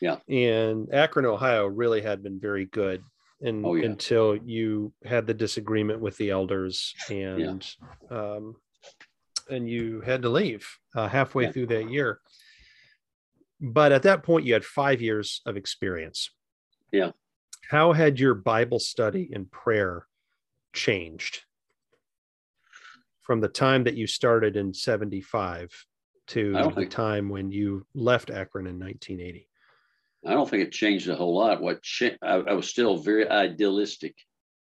Yeah. 0.00 0.16
And 0.28 0.92
Akron, 0.92 1.26
Ohio 1.26 1.66
really 1.66 2.02
had 2.02 2.22
been 2.22 2.40
very 2.40 2.66
good 2.66 3.02
and 3.40 3.66
oh, 3.66 3.74
yeah. 3.74 3.86
until 3.86 4.36
you 4.36 4.92
had 5.04 5.26
the 5.26 5.34
disagreement 5.34 6.00
with 6.00 6.16
the 6.16 6.30
elders 6.30 6.94
and 7.10 7.66
yeah. 8.10 8.16
um, 8.16 8.56
and 9.50 9.68
you 9.68 10.00
had 10.00 10.22
to 10.22 10.28
leave 10.28 10.66
uh, 10.94 11.08
halfway 11.08 11.44
yeah. 11.44 11.52
through 11.52 11.66
that 11.66 11.90
year. 11.90 12.20
But 13.60 13.92
at 13.92 14.02
that 14.02 14.22
point, 14.22 14.46
you 14.46 14.54
had 14.54 14.64
five 14.64 15.00
years 15.00 15.40
of 15.46 15.56
experience. 15.56 16.30
Yeah. 16.92 17.10
How 17.70 17.92
had 17.92 18.18
your 18.18 18.34
Bible 18.34 18.78
study 18.78 19.30
and 19.32 19.50
prayer 19.50 20.06
changed 20.72 21.42
from 23.22 23.40
the 23.40 23.48
time 23.48 23.84
that 23.84 23.94
you 23.94 24.06
started 24.06 24.56
in 24.56 24.74
75 24.74 25.70
to 26.28 26.52
the 26.52 26.70
think, 26.70 26.90
time 26.90 27.28
when 27.28 27.50
you 27.50 27.86
left 27.94 28.30
Akron 28.30 28.66
in 28.66 28.78
1980? 28.78 29.48
I 30.26 30.32
don't 30.32 30.48
think 30.48 30.62
it 30.62 30.72
changed 30.72 31.08
a 31.08 31.16
whole 31.16 31.36
lot. 31.36 31.60
What 31.60 31.82
cha- 31.82 32.16
I, 32.22 32.34
I, 32.34 32.52
was 32.54 32.68
still 32.68 32.96
very 32.96 33.28
idealistic, 33.28 34.14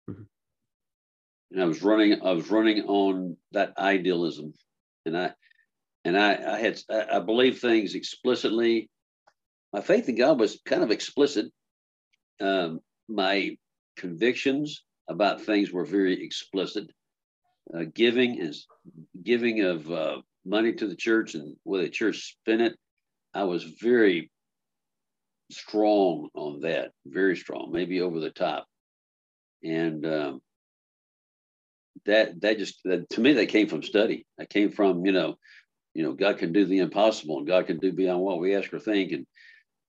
mm-hmm. 0.09 0.23
and 1.51 1.63
I 1.63 1.65
was 1.65 1.83
running. 1.83 2.23
I 2.23 2.33
was 2.33 2.51
running 2.51 2.85
on 2.85 3.37
that 3.51 3.73
idealism, 3.77 4.53
and 5.05 5.17
I 5.17 5.33
and 6.05 6.19
I, 6.19 6.55
I 6.55 6.59
had 6.59 6.81
I 6.89 7.19
believe 7.19 7.59
things 7.59 7.95
explicitly. 7.95 8.89
My 9.73 9.81
faith 9.81 10.09
in 10.09 10.17
God 10.17 10.39
was 10.39 10.61
kind 10.65 10.83
of 10.83 10.91
explicit. 10.91 11.47
Um, 12.41 12.81
my 13.09 13.57
convictions 13.97 14.85
about 15.09 15.43
things 15.43 15.73
were 15.73 15.85
very 15.85 16.23
explicit. 16.23 16.91
Uh, 17.75 17.85
giving 17.95 18.39
is 18.39 18.67
giving 19.23 19.63
of 19.63 19.91
uh, 19.91 20.17
money 20.45 20.73
to 20.73 20.87
the 20.87 20.97
church 20.97 21.35
and 21.35 21.57
where 21.63 21.83
the 21.83 21.89
church 21.89 22.37
spent 22.39 22.61
it. 22.61 22.77
I 23.35 23.45
was 23.45 23.65
very 23.65 24.31
strong 25.51 26.29
on 26.35 26.61
that, 26.61 26.93
very 27.07 27.37
strong, 27.37 27.71
maybe 27.73 28.01
over 28.01 28.21
the 28.21 28.31
top, 28.31 28.67
and 29.63 30.05
um, 30.05 30.43
that 32.07 32.41
that 32.41 32.59
just 32.59 32.81
that, 32.85 33.09
to 33.11 33.21
me 33.21 33.35
that 33.35 33.47
came 33.47 33.69
from 33.69 33.83
study. 33.83 34.27
I 34.41 34.45
came 34.45 34.71
from 34.71 35.07
you 35.07 35.13
know 35.13 35.37
you 35.95 36.03
know, 36.03 36.13
God 36.13 36.39
can 36.39 36.53
do 36.53 36.65
the 36.65 36.79
impossible 36.79 37.39
and 37.39 37.47
God 37.47 37.67
can 37.67 37.79
do 37.79 37.93
beyond 37.93 38.21
what 38.21 38.41
we 38.41 38.57
ask 38.57 38.73
or 38.73 38.79
think. 38.79 39.13
And 39.13 39.27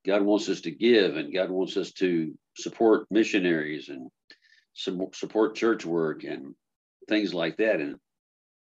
God 0.06 0.22
wants 0.22 0.50
us 0.50 0.62
to 0.62 0.72
give 0.72 1.16
and 1.16 1.34
God 1.34 1.50
wants 1.50 1.78
us 1.78 1.92
to 1.94 2.34
support 2.58 3.08
missionaries 3.10 3.90
and 3.90 4.10
support 4.74 5.56
church 5.56 5.86
work 5.86 6.24
and 6.24 6.56
things 7.08 7.34
like 7.34 7.58
that. 7.58 7.80
And 7.80 7.98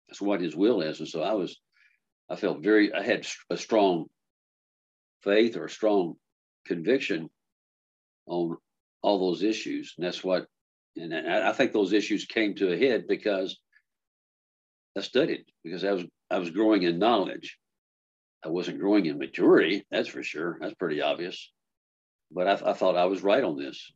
that's 0.07 0.21
what 0.21 0.41
his 0.41 0.55
will 0.55 0.81
is. 0.81 0.99
And 0.99 1.07
so 1.07 1.21
I 1.21 1.33
was, 1.33 1.57
I 2.29 2.35
felt 2.35 2.63
very, 2.63 2.93
I 2.93 3.03
had 3.03 3.25
a 3.49 3.57
strong 3.57 4.05
faith 5.23 5.57
or 5.57 5.65
a 5.65 5.69
strong 5.69 6.15
conviction 6.65 7.29
on 8.27 8.57
all 9.01 9.19
those 9.19 9.43
issues. 9.43 9.93
And 9.97 10.05
that's 10.05 10.23
what, 10.23 10.45
and 10.95 11.13
I 11.13 11.53
think 11.53 11.71
those 11.71 11.93
issues 11.93 12.25
came 12.25 12.55
to 12.55 12.73
a 12.73 12.77
head 12.77 13.07
because 13.07 13.57
I 14.97 15.01
studied 15.01 15.45
because 15.63 15.83
I 15.85 15.93
was 15.93 16.03
I 16.29 16.39
was 16.39 16.49
growing 16.51 16.83
in 16.83 16.99
knowledge. 16.99 17.57
I 18.43 18.49
wasn't 18.49 18.79
growing 18.79 19.05
in 19.05 19.17
maturity, 19.17 19.85
that's 19.91 20.07
for 20.07 20.23
sure. 20.23 20.57
That's 20.61 20.73
pretty 20.75 21.01
obvious. 21.01 21.51
But 22.31 22.47
I, 22.47 22.71
I 22.71 22.73
thought 22.73 22.95
I 22.95 23.05
was 23.05 23.23
right 23.23 23.43
on 23.43 23.57
this. 23.57 23.91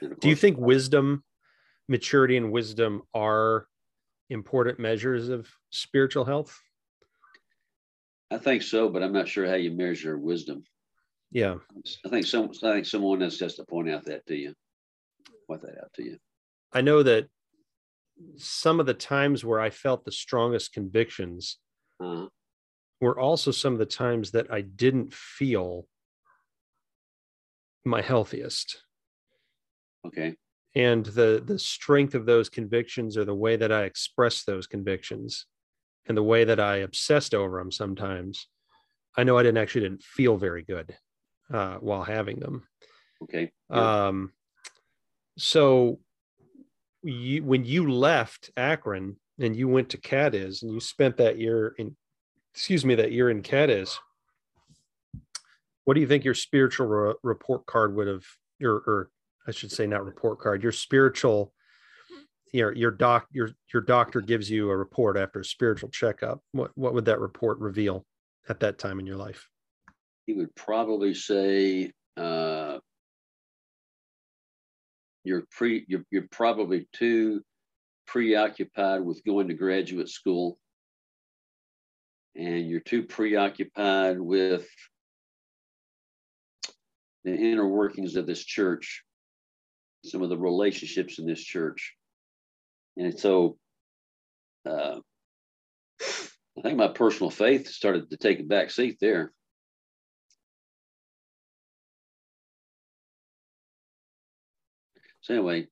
Do 0.00 0.28
you 0.28 0.36
think 0.36 0.58
wisdom, 0.58 1.22
maturity, 1.88 2.36
and 2.36 2.50
wisdom 2.50 3.02
are 3.14 3.66
important 4.30 4.78
measures 4.78 5.28
of 5.28 5.48
spiritual 5.70 6.24
health? 6.24 6.58
I 8.30 8.38
think 8.38 8.62
so, 8.62 8.88
but 8.88 9.02
I'm 9.02 9.12
not 9.12 9.28
sure 9.28 9.46
how 9.46 9.54
you 9.54 9.70
measure 9.70 10.18
wisdom. 10.18 10.64
Yeah, 11.30 11.56
I 12.04 12.08
think 12.08 12.26
some. 12.26 12.50
I 12.62 12.72
think 12.72 12.86
someone 12.86 13.20
has 13.20 13.38
just 13.38 13.56
to 13.56 13.64
point 13.64 13.90
out 13.90 14.04
that 14.06 14.26
to 14.26 14.34
you. 14.34 14.54
Point 15.48 15.62
that 15.62 15.78
out 15.82 15.92
to 15.94 16.04
you. 16.04 16.18
I 16.72 16.80
know 16.80 17.02
that 17.02 17.28
some 18.36 18.80
of 18.80 18.86
the 18.86 18.94
times 18.94 19.44
where 19.44 19.60
I 19.60 19.70
felt 19.70 20.04
the 20.04 20.12
strongest 20.12 20.72
convictions 20.72 21.58
uh-huh. 22.00 22.26
were 23.00 23.18
also 23.18 23.50
some 23.50 23.72
of 23.72 23.78
the 23.78 23.86
times 23.86 24.32
that 24.32 24.50
I 24.50 24.60
didn't 24.62 25.12
feel 25.12 25.86
my 27.84 28.00
healthiest. 28.00 28.82
Okay. 30.06 30.34
And 30.74 31.04
the 31.04 31.42
the 31.44 31.58
strength 31.58 32.14
of 32.14 32.26
those 32.26 32.48
convictions 32.48 33.16
or 33.16 33.24
the 33.24 33.34
way 33.34 33.56
that 33.56 33.70
I 33.70 33.82
expressed 33.82 34.46
those 34.46 34.66
convictions 34.66 35.46
and 36.06 36.16
the 36.16 36.22
way 36.22 36.44
that 36.44 36.58
I 36.58 36.76
obsessed 36.76 37.34
over 37.34 37.58
them 37.58 37.70
sometimes, 37.70 38.48
I 39.16 39.24
know 39.24 39.38
I 39.38 39.42
didn't 39.42 39.58
actually 39.58 39.82
didn't 39.82 40.02
feel 40.02 40.36
very 40.36 40.62
good 40.62 40.96
uh, 41.52 41.76
while 41.76 42.02
having 42.02 42.40
them. 42.40 42.66
Okay. 43.22 43.52
Yeah. 43.70 44.06
Um, 44.06 44.32
so 45.38 46.00
you 47.02 47.44
when 47.44 47.64
you 47.64 47.90
left 47.90 48.50
Akron 48.56 49.16
and 49.38 49.56
you 49.56 49.68
went 49.68 49.90
to 49.90 49.98
Cadiz 49.98 50.62
and 50.62 50.72
you 50.72 50.80
spent 50.80 51.16
that 51.18 51.38
year 51.38 51.74
in 51.78 51.96
excuse 52.54 52.84
me 52.84 52.94
that 52.94 53.12
year 53.12 53.30
in 53.30 53.42
Cadiz 53.42 53.98
what 55.84 55.94
do 55.94 56.00
you 56.00 56.06
think 56.06 56.24
your 56.24 56.34
spiritual 56.34 56.86
re- 56.86 57.14
report 57.22 57.66
card 57.66 57.94
would 57.96 58.06
have 58.06 58.24
your 58.58 58.74
or 58.86 59.10
I 59.46 59.50
should 59.50 59.72
say 59.72 59.86
not 59.86 60.04
report 60.04 60.38
card 60.40 60.62
your 60.62 60.72
spiritual 60.72 61.52
your 62.52 62.74
your 62.74 62.90
doc 62.90 63.26
your 63.32 63.50
your 63.72 63.82
doctor 63.82 64.20
gives 64.20 64.50
you 64.50 64.70
a 64.70 64.76
report 64.76 65.16
after 65.16 65.40
a 65.40 65.44
spiritual 65.44 65.88
checkup. 65.88 66.40
What 66.52 66.70
what 66.74 66.94
would 66.94 67.06
that 67.06 67.18
report 67.18 67.58
reveal 67.58 68.04
at 68.48 68.60
that 68.60 68.78
time 68.78 69.00
in 69.00 69.06
your 69.06 69.16
life? 69.16 69.48
He 70.26 70.34
would 70.34 70.54
probably 70.54 71.14
say 71.14 71.90
uh, 72.16 72.78
you're 75.24 75.44
pre 75.50 75.84
you're, 75.88 76.04
you're 76.10 76.28
probably 76.30 76.88
too 76.92 77.42
preoccupied 78.06 79.00
with 79.00 79.24
going 79.24 79.48
to 79.48 79.54
graduate 79.54 80.08
school. 80.08 80.58
And 82.34 82.66
you're 82.68 82.80
too 82.80 83.02
preoccupied 83.02 84.18
with 84.18 84.66
the 87.24 87.34
inner 87.34 87.68
workings 87.68 88.16
of 88.16 88.26
this 88.26 88.42
church 88.42 89.04
some 90.04 90.22
of 90.22 90.28
the 90.28 90.38
relationships 90.38 91.18
in 91.18 91.26
this 91.26 91.42
church 91.42 91.94
and 92.96 93.18
so 93.18 93.56
uh, 94.66 94.98
i 96.00 96.62
think 96.62 96.76
my 96.76 96.88
personal 96.88 97.30
faith 97.30 97.68
started 97.68 98.10
to 98.10 98.16
take 98.16 98.40
a 98.40 98.44
back 98.44 98.70
seat 98.70 98.98
there 99.00 99.32
So 105.22 105.34
anyway, 105.34 105.68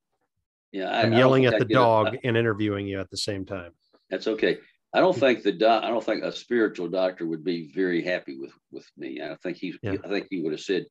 yeah, 0.72 0.90
I, 0.90 1.02
am 1.02 1.12
yelling 1.12 1.44
at 1.44 1.58
the 1.58 1.64
dog 1.64 2.16
and 2.22 2.36
interviewing 2.36 2.86
you 2.86 3.00
at 3.00 3.10
the 3.10 3.16
same 3.16 3.44
time. 3.44 3.72
That's 4.08 4.28
okay. 4.28 4.58
I 4.94 5.00
don't 5.00 5.16
think 5.16 5.42
the 5.42 5.52
doc, 5.52 5.84
I 5.84 5.88
don't 5.88 6.02
think 6.02 6.24
a 6.24 6.32
spiritual 6.32 6.88
doctor 6.88 7.26
would 7.26 7.44
be 7.44 7.70
very 7.74 8.02
happy 8.02 8.38
with 8.38 8.52
with 8.70 8.86
me. 8.96 9.20
I 9.20 9.36
think 9.42 9.56
he, 9.56 9.74
yeah. 9.82 9.96
I 10.04 10.08
think 10.08 10.28
he 10.30 10.40
would 10.40 10.52
have 10.52 10.60
said, 10.60 10.86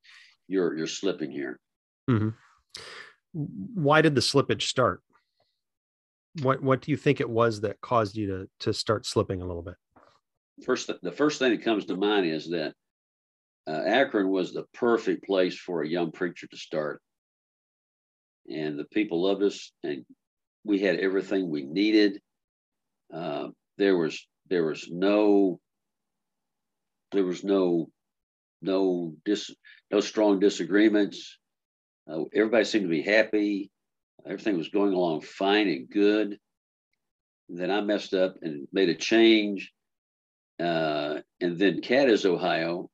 "You're 0.48 0.78
you're 0.78 0.88
slipping 0.88 1.32
here." 1.32 1.60
Mm-hmm. 2.10 2.30
Why 3.34 4.02
did 4.02 4.16
the 4.16 4.22
slippage 4.22 4.64
start? 4.64 5.02
What 6.42 6.62
what 6.62 6.82
do 6.82 6.92
you 6.92 6.98
think 6.98 7.20
it 7.20 7.30
was 7.30 7.62
that 7.62 7.82
caused 7.82 8.16
you 8.16 8.28
to 8.28 8.50
to 8.62 8.74
start 8.74 9.06
slipping 9.06 9.42
a 9.42 9.46
little 9.46 9.62
bit? 9.62 9.76
First, 10.66 10.92
the 11.02 11.12
first 11.12 11.40
thing 11.40 11.52
that 11.52 11.64
comes 11.64 11.86
to 11.86 11.96
mind 11.96 12.26
is 12.26 12.50
that 12.50 12.74
uh, 13.68 13.82
Akron 13.86 14.30
was 14.30 14.54
the 14.54 14.66
perfect 14.74 15.26
place 15.26 15.58
for 15.58 15.82
a 15.82 15.88
young 15.88 16.12
preacher 16.12 16.48
to 16.48 16.58
start 16.58 17.02
and 18.50 18.78
the 18.78 18.86
people 18.86 19.24
loved 19.24 19.44
us, 19.44 19.72
and 19.84 20.06
we 20.64 20.80
had 20.80 21.00
everything 21.00 21.50
we 21.50 21.64
needed. 21.64 22.20
Uh, 23.14 23.50
there 23.78 23.98
was 23.98 24.28
there 24.50 24.66
was 24.66 24.90
no 24.92 25.60
there 27.12 27.26
was 27.26 27.44
no 27.44 27.90
no 28.62 29.16
dis 29.26 29.54
no 29.92 30.00
strong 30.00 30.40
disagreements. 30.40 31.39
Uh, 32.10 32.24
everybody 32.34 32.66
seemed 32.66 32.86
to 32.86 32.90
be 32.90 33.02
happy. 33.02 33.72
Everything 34.26 34.58
was 34.58 34.70
going 34.70 34.94
along 34.94 35.22
fine 35.22 35.68
and 35.68 35.90
good. 35.90 36.38
then 37.48 37.72
I 37.72 37.82
messed 37.82 38.14
up 38.14 38.36
and 38.42 38.68
made 38.72 38.90
a 38.90 38.96
change. 38.96 39.72
Uh, 40.60 41.20
and 41.40 41.58
then 41.58 41.82
Cadiz, 41.82 42.26
Ohio. 42.26 42.90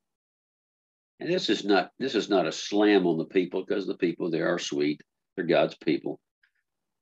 And 1.20 1.32
this 1.32 1.50
is 1.50 1.64
not 1.64 1.92
this 1.98 2.14
is 2.14 2.30
not 2.30 2.46
a 2.46 2.52
slam 2.52 3.08
on 3.08 3.18
the 3.18 3.26
people 3.26 3.64
because 3.66 3.88
the 3.88 3.98
people 3.98 4.30
there 4.30 4.54
are 4.54 4.60
sweet. 4.60 5.02
They're 5.36 5.46
God's 5.46 5.76
people. 5.76 6.20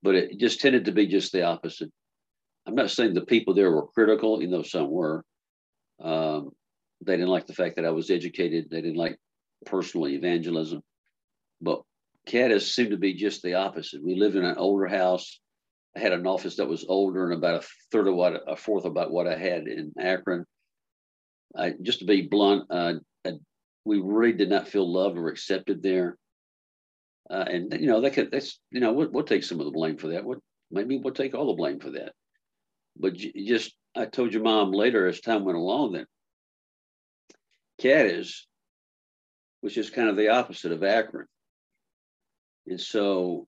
But 0.03 0.15
it 0.15 0.39
just 0.39 0.61
tended 0.61 0.85
to 0.85 0.91
be 0.91 1.07
just 1.07 1.31
the 1.31 1.43
opposite. 1.43 1.91
I'm 2.65 2.75
not 2.75 2.91
saying 2.91 3.13
the 3.13 3.21
people 3.21 3.53
there 3.53 3.71
were 3.71 3.87
critical, 3.87 4.39
even 4.41 4.51
though 4.51 4.63
some 4.63 4.89
were. 4.89 5.23
Um, 6.01 6.51
they 7.01 7.13
didn't 7.17 7.29
like 7.29 7.47
the 7.47 7.53
fact 7.53 7.75
that 7.75 7.85
I 7.85 7.91
was 7.91 8.09
educated. 8.09 8.69
They 8.69 8.81
didn't 8.81 8.97
like 8.97 9.17
personal 9.65 10.07
evangelism. 10.07 10.81
But 11.61 11.81
Cadiz 12.25 12.73
seemed 12.73 12.91
to 12.91 12.97
be 12.97 13.13
just 13.13 13.41
the 13.41 13.55
opposite. 13.55 14.03
We 14.03 14.15
lived 14.15 14.35
in 14.35 14.45
an 14.45 14.57
older 14.57 14.87
house. 14.87 15.39
I 15.95 15.99
had 15.99 16.13
an 16.13 16.25
office 16.25 16.55
that 16.57 16.67
was 16.67 16.85
older 16.87 17.25
and 17.25 17.33
about 17.33 17.63
a 17.63 17.67
third 17.91 18.07
of 18.07 18.15
what, 18.15 18.41
a 18.47 18.55
fourth 18.55 18.85
about 18.85 19.11
what 19.11 19.27
I 19.27 19.35
had 19.35 19.67
in 19.67 19.93
Akron. 19.99 20.45
I, 21.55 21.73
just 21.81 21.99
to 21.99 22.05
be 22.05 22.23
blunt, 22.23 22.65
uh, 22.69 22.93
we 23.85 23.99
really 23.99 24.33
did 24.33 24.49
not 24.49 24.67
feel 24.67 24.91
loved 24.91 25.17
or 25.17 25.27
accepted 25.27 25.83
there. 25.83 26.17
Uh, 27.29 27.45
and 27.47 27.73
you 27.79 27.87
know, 27.87 28.01
that 28.01 28.13
could 28.13 28.31
that's 28.31 28.59
you 28.71 28.79
know, 28.79 28.93
we'll, 28.93 29.09
we'll, 29.09 29.23
take 29.23 29.43
some 29.43 29.59
of 29.59 29.65
the 29.65 29.71
blame 29.71 29.97
for 29.97 30.09
that. 30.09 30.23
What 30.23 30.39
maybe 30.71 30.97
we'll 30.97 31.13
take 31.13 31.33
all 31.33 31.47
the 31.47 31.53
blame 31.53 31.79
for 31.79 31.91
that. 31.91 32.13
But 32.97 33.15
just 33.15 33.73
I 33.95 34.05
told 34.05 34.33
your 34.33 34.43
mom 34.43 34.71
later 34.71 35.07
as 35.07 35.19
time 35.19 35.45
went 35.45 35.57
along 35.57 35.93
that 35.93 36.07
Cadiz, 37.79 38.45
which 39.61 39.77
is 39.77 39.89
kind 39.89 40.09
of 40.09 40.15
the 40.15 40.29
opposite 40.29 40.71
of 40.71 40.83
Akron. 40.83 41.27
And 42.67 42.79
so, 42.79 43.47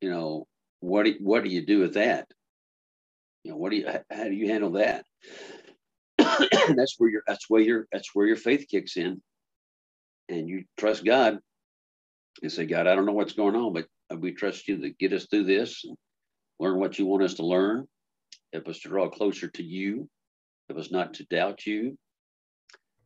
you 0.00 0.10
know, 0.10 0.46
what 0.80 1.04
do, 1.04 1.14
what 1.20 1.44
do 1.44 1.50
you 1.50 1.64
do 1.64 1.80
with 1.80 1.94
that? 1.94 2.28
You 3.44 3.52
know, 3.52 3.58
what 3.58 3.70
do 3.70 3.76
you 3.76 3.86
how 4.10 4.24
do 4.24 4.32
you 4.32 4.48
handle 4.48 4.72
that? 4.72 5.04
that's 6.18 6.96
where 6.98 7.10
your 7.10 7.22
that's 7.26 7.48
where 7.48 7.62
your 7.62 7.86
that's 7.92 8.14
where 8.14 8.26
your 8.26 8.36
faith 8.36 8.66
kicks 8.68 8.96
in, 8.96 9.22
and 10.28 10.48
you 10.48 10.64
trust 10.76 11.04
God 11.04 11.38
and 12.42 12.52
say, 12.52 12.66
God, 12.66 12.86
I 12.86 12.94
don't 12.94 13.06
know 13.06 13.12
what's 13.12 13.34
going 13.34 13.54
on, 13.54 13.72
but 13.72 13.86
we 14.18 14.32
trust 14.32 14.68
you 14.68 14.78
to 14.78 14.90
get 14.90 15.12
us 15.12 15.26
through 15.26 15.44
this, 15.44 15.84
learn 16.58 16.78
what 16.78 16.98
you 16.98 17.06
want 17.06 17.22
us 17.22 17.34
to 17.34 17.46
learn, 17.46 17.86
help 18.52 18.68
us 18.68 18.80
to 18.80 18.88
draw 18.88 19.08
closer 19.08 19.48
to 19.48 19.62
you, 19.62 20.08
help 20.68 20.80
us 20.80 20.90
not 20.90 21.14
to 21.14 21.24
doubt 21.26 21.66
you, 21.66 21.96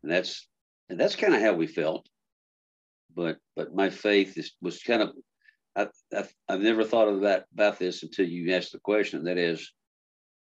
and 0.03 0.11
that's 0.11 0.49
and 0.89 0.99
that's 0.99 1.17
kind 1.17 1.35
of 1.35 1.41
how 1.43 1.53
we 1.53 1.67
felt. 1.67 2.09
But 3.15 3.39
but 3.57 3.75
my 3.75 3.91
faith 3.91 4.37
is, 4.39 4.53
was 4.61 4.83
kind 4.83 5.03
of 5.03 5.11
I, 5.77 5.89
I 6.17 6.25
I've 6.49 6.61
never 6.61 6.85
thought 6.85 7.09
of 7.09 7.23
that 7.23 7.47
about 7.53 7.79
this 7.79 8.03
until 8.03 8.27
you 8.27 8.55
asked 8.55 8.73
the 8.73 8.79
question. 8.79 9.25
That 9.25 9.39
is, 9.39 9.73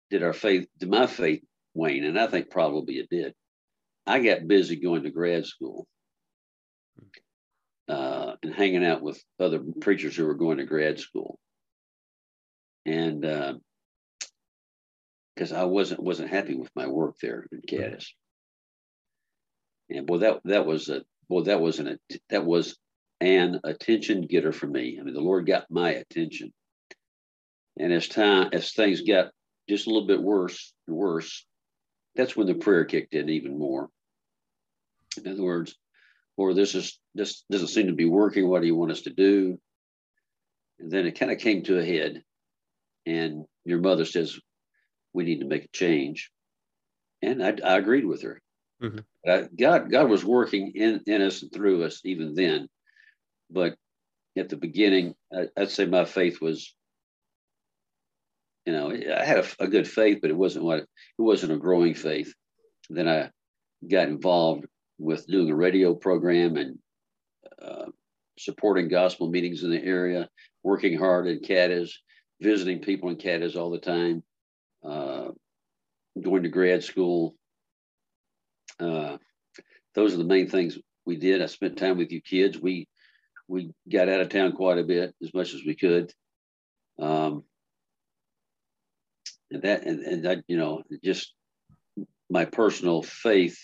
did 0.10 0.24
our 0.24 0.34
faith 0.34 0.68
did 0.80 0.90
my 0.90 1.08
faith 1.08 1.44
wane? 1.74 2.04
And 2.04 2.20
I 2.20 2.28
think 2.28 2.50
probably 2.50 2.96
it 2.96 3.10
did. 3.10 3.34
I 4.08 4.20
got 4.20 4.48
busy 4.48 4.76
going 4.76 5.04
to 5.04 5.10
grad 5.10 5.46
school 5.46 5.88
uh, 7.88 8.34
and 8.42 8.54
hanging 8.54 8.86
out 8.86 9.02
with 9.02 9.24
other 9.40 9.62
preachers 9.82 10.16
who 10.16 10.26
were 10.26 10.36
going 10.36 10.58
to 10.58 10.66
grad 10.66 11.00
school, 11.00 11.40
and 12.86 13.22
because 15.36 15.52
uh, 15.52 15.62
I 15.62 15.64
wasn't 15.66 16.02
wasn't 16.02 16.32
happy 16.32 16.56
with 16.56 16.70
my 16.76 16.88
work 16.88 17.16
there 17.22 17.46
in 17.52 17.62
Cadiz. 17.62 18.14
And 19.90 20.08
boy, 20.08 20.20
that 20.20 20.42
that 20.46 20.66
was 20.66 20.90
a 20.90 21.04
boy, 21.30 21.44
that 21.44 21.62
was 21.62 21.80
an 21.80 22.00
that 22.30 22.46
was 22.46 22.78
an 23.22 23.60
attention 23.64 24.22
getter 24.22 24.52
for 24.52 24.68
me. 24.68 24.98
I 25.00 25.04
mean, 25.04 25.14
the 25.14 25.22
Lord 25.22 25.46
got 25.46 25.70
my 25.70 25.92
attention. 25.92 26.54
And 27.78 27.92
as 27.92 28.08
time 28.08 28.50
as 28.54 28.72
things 28.72 29.02
got 29.02 29.32
just 29.68 29.88
a 29.88 29.90
little 29.90 30.08
bit 30.08 30.22
worse 30.22 30.74
and 30.88 30.96
worse, 30.96 31.46
that's 32.16 32.36
when 32.36 32.48
the 32.48 32.56
prayer 32.56 32.86
kicked 32.86 33.14
in 33.14 33.30
even 33.30 33.58
more. 33.58 33.90
In 35.18 35.32
other 35.32 35.44
words, 35.44 35.76
Lord, 36.38 36.56
this 36.56 36.76
is 36.76 37.00
this 37.14 37.44
doesn't 37.50 37.70
seem 37.70 37.88
to 37.88 37.94
be 37.94 38.06
working. 38.06 38.48
What 38.48 38.62
do 38.62 38.68
you 38.68 38.76
want 38.76 38.92
us 38.92 39.02
to 39.04 39.10
do? 39.10 39.60
And 40.80 40.92
then 40.92 41.06
it 41.06 41.18
kind 41.18 41.32
of 41.32 41.40
came 41.40 41.64
to 41.64 41.80
a 41.80 41.86
head, 41.86 42.22
and 43.06 43.46
your 43.64 43.80
mother 43.80 44.06
says, 44.06 44.38
"We 45.14 45.24
need 45.24 45.40
to 45.40 45.48
make 45.48 45.66
a 45.66 45.70
change," 45.70 46.32
and 47.22 47.42
I, 47.42 47.56
I 47.64 47.78
agreed 47.78 48.06
with 48.06 48.24
her. 48.24 48.42
Mm-hmm. 48.82 49.00
God, 49.26 49.90
God 49.90 50.10
was 50.10 50.24
working 50.24 50.74
in, 50.76 51.02
in 51.08 51.22
us 51.22 51.42
and 51.42 51.52
through 51.52 51.84
us 51.84 52.02
even 52.04 52.36
then. 52.36 52.68
But 53.50 53.76
at 54.38 54.50
the 54.50 54.58
beginning, 54.58 55.16
I, 55.34 55.48
would 55.58 55.70
say 55.70 55.86
my 55.86 56.06
faith 56.06 56.42
was, 56.42 56.76
you 58.66 58.74
know, 58.74 58.92
I 58.92 59.24
had 59.24 59.40
a, 59.40 59.64
a, 59.64 59.68
good 59.68 59.88
faith, 59.88 60.20
but 60.22 60.30
it 60.30 60.38
wasn't 60.38 60.66
what 60.66 60.80
it 60.80 60.88
wasn't 61.18 61.54
a 61.54 61.58
growing 61.58 61.94
faith. 61.94 62.34
Then 62.90 63.08
I 63.08 63.30
got 63.88 64.08
involved 64.08 64.66
with 64.98 65.28
doing 65.28 65.50
a 65.50 65.56
radio 65.56 65.94
program 65.94 66.58
and 66.58 66.78
uh, 67.62 67.86
supporting 68.38 68.88
gospel 68.88 69.30
meetings 69.30 69.64
in 69.64 69.72
the 69.72 69.84
area, 69.84 70.30
working 70.64 70.98
hard 70.98 71.28
in 71.28 71.40
Cadiz, 71.40 71.98
visiting 72.42 72.80
people 72.80 73.10
in 73.10 73.18
Cadiz 73.18 73.56
all 73.56 73.72
the 73.72 73.80
time, 73.80 74.24
uh, 74.84 75.30
going 76.22 76.44
to 76.44 76.50
grad 76.50 76.84
school, 76.84 77.36
uh, 78.80 79.18
those 79.94 80.14
are 80.14 80.18
the 80.18 80.24
main 80.24 80.48
things 80.48 80.78
we 81.06 81.16
did. 81.16 81.42
I 81.42 81.46
spent 81.46 81.78
time 81.78 81.98
with 81.98 82.12
you 82.12 82.22
kids. 82.22 82.60
We 82.60 82.88
we 83.48 83.72
got 83.92 84.10
out 84.10 84.22
of 84.22 84.30
town 84.30 84.54
quite 84.54 84.80
a 84.80 84.84
bit 84.84 85.14
as 85.22 85.34
much 85.34 85.54
as 85.54 85.64
we 85.64 85.76
could. 85.76 86.12
Um, 87.00 87.44
and 89.52 89.62
that 89.64 89.84
and, 89.86 90.00
and 90.02 90.26
that 90.26 90.44
you 90.48 90.58
know 90.58 90.84
just 91.04 91.34
my 92.30 92.46
personal 92.46 93.04
faith, 93.04 93.58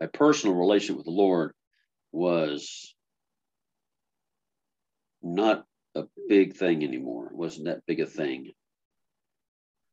my 0.00 0.06
personal 0.06 0.56
relationship 0.56 0.96
with 0.96 1.06
the 1.06 1.12
Lord 1.12 1.52
was 2.10 2.94
not 5.22 5.64
a 5.94 6.04
big 6.28 6.56
thing 6.56 6.82
anymore. 6.82 7.26
It 7.26 7.36
wasn't 7.36 7.66
that 7.66 7.86
big 7.86 8.00
a 8.00 8.06
thing. 8.06 8.50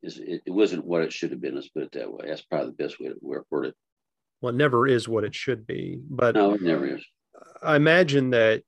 It, 0.02 0.42
it 0.46 0.50
wasn't 0.50 0.86
what 0.86 1.02
it 1.02 1.12
should 1.12 1.30
have 1.30 1.42
been. 1.42 1.54
Let's 1.54 1.68
put 1.68 1.82
it 1.82 1.92
that 1.92 2.10
way. 2.10 2.26
That's 2.26 2.42
probably 2.42 2.68
the 2.70 2.82
best 2.82 2.98
way 2.98 3.08
to 3.08 3.16
word 3.20 3.66
it 3.66 3.74
well, 4.40 4.52
it 4.52 4.56
never 4.56 4.86
is 4.86 5.08
what 5.08 5.24
it 5.24 5.34
should 5.34 5.66
be. 5.66 6.00
But 6.08 6.34
no, 6.34 6.54
it 6.54 6.62
never 6.62 6.86
is. 6.86 7.04
I 7.62 7.76
imagine 7.76 8.30
that 8.30 8.62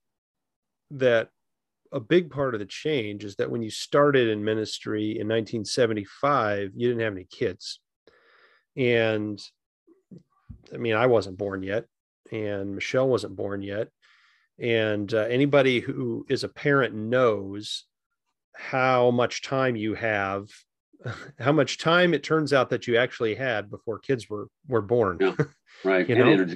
that 0.92 1.28
a 1.92 2.00
big 2.00 2.30
part 2.30 2.54
of 2.54 2.60
the 2.60 2.66
change 2.66 3.24
is 3.24 3.36
that 3.36 3.50
when 3.50 3.62
you 3.62 3.70
started 3.70 4.28
in 4.28 4.44
ministry 4.44 5.10
in 5.10 5.28
1975, 5.28 6.72
you 6.74 6.88
didn't 6.88 7.02
have 7.02 7.12
any 7.12 7.26
kids. 7.30 7.80
And 8.76 9.40
I 10.72 10.78
mean, 10.78 10.94
I 10.94 11.06
wasn't 11.06 11.38
born 11.38 11.62
yet, 11.62 11.84
and 12.30 12.74
Michelle 12.74 13.08
wasn't 13.08 13.36
born 13.36 13.62
yet. 13.62 13.88
And 14.58 15.12
uh, 15.12 15.26
anybody 15.28 15.80
who 15.80 16.24
is 16.28 16.44
a 16.44 16.48
parent 16.48 16.94
knows 16.94 17.84
how 18.54 19.10
much 19.10 19.42
time 19.42 19.76
you 19.76 19.94
have 19.94 20.48
how 21.38 21.52
much 21.52 21.78
time 21.78 22.14
it 22.14 22.22
turns 22.22 22.52
out 22.52 22.70
that 22.70 22.86
you 22.86 22.96
actually 22.96 23.34
had 23.34 23.70
before 23.70 23.98
kids 23.98 24.28
were 24.28 24.48
were 24.68 24.82
born. 24.82 25.18
Yeah, 25.20 25.34
right. 25.84 26.08
you 26.08 26.16
know? 26.16 26.46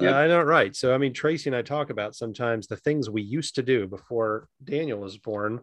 Yep. 0.00 0.14
I 0.14 0.26
know, 0.26 0.40
right. 0.42 0.74
So, 0.74 0.94
I 0.94 0.98
mean, 0.98 1.12
Tracy 1.12 1.50
and 1.50 1.56
I 1.56 1.62
talk 1.62 1.90
about 1.90 2.14
sometimes 2.14 2.66
the 2.66 2.76
things 2.76 3.10
we 3.10 3.22
used 3.22 3.56
to 3.56 3.62
do 3.62 3.86
before 3.86 4.48
Daniel 4.62 5.00
was 5.00 5.18
born, 5.18 5.60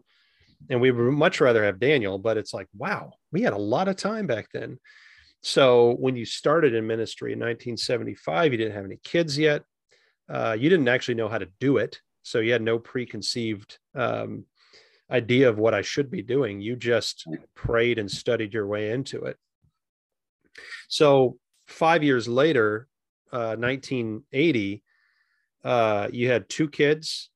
and 0.69 0.79
we 0.79 0.91
would 0.91 1.13
much 1.13 1.41
rather 1.41 1.63
have 1.63 1.79
Daniel, 1.79 2.19
but 2.19 2.38
it's 2.38 2.53
like, 2.53 2.67
wow, 2.77 3.13
we 3.32 3.41
had 3.41 3.53
a 3.53 3.58
lot 3.58 3.88
of 3.88 3.95
time 3.95 4.27
back 4.27 4.49
then. 4.53 4.77
So, 5.41 5.95
when 5.99 6.15
you 6.15 6.25
started 6.25 6.75
in 6.75 6.86
ministry 6.86 7.32
in 7.32 7.39
1975, 7.39 8.51
you 8.51 8.58
didn't 8.58 8.75
have 8.75 8.86
any 8.86 8.99
kids 9.03 9.38
yet. 9.38 9.63
Uh, 10.29 10.55
you 10.60 10.69
didn't 10.69 10.89
actually 10.89 11.15
know 11.15 11.29
how 11.29 11.38
to 11.39 11.47
do 11.60 11.77
it. 11.77 11.99
So, 12.23 12.39
you 12.39 12.51
had 12.51 12.62
no 12.62 12.77
preconceived 12.77 13.79
um, 13.95 14.45
idea 15.11 15.49
of 15.49 15.57
what 15.57 15.73
I 15.73 15.81
should 15.81 16.11
be 16.11 16.21
doing. 16.21 16.61
You 16.61 16.75
just 16.75 17.27
prayed 17.55 17.99
and 17.99 18.09
studied 18.09 18.53
your 18.53 18.67
way 18.67 18.91
into 18.91 19.23
it. 19.23 19.37
So 20.87 21.37
five 21.67 22.03
years 22.03 22.27
later, 22.27 22.87
uh, 23.31 23.55
1980, 23.55 24.83
uh, 25.63 26.07
you 26.11 26.29
had 26.29 26.49
two 26.49 26.67
kids 26.69 27.29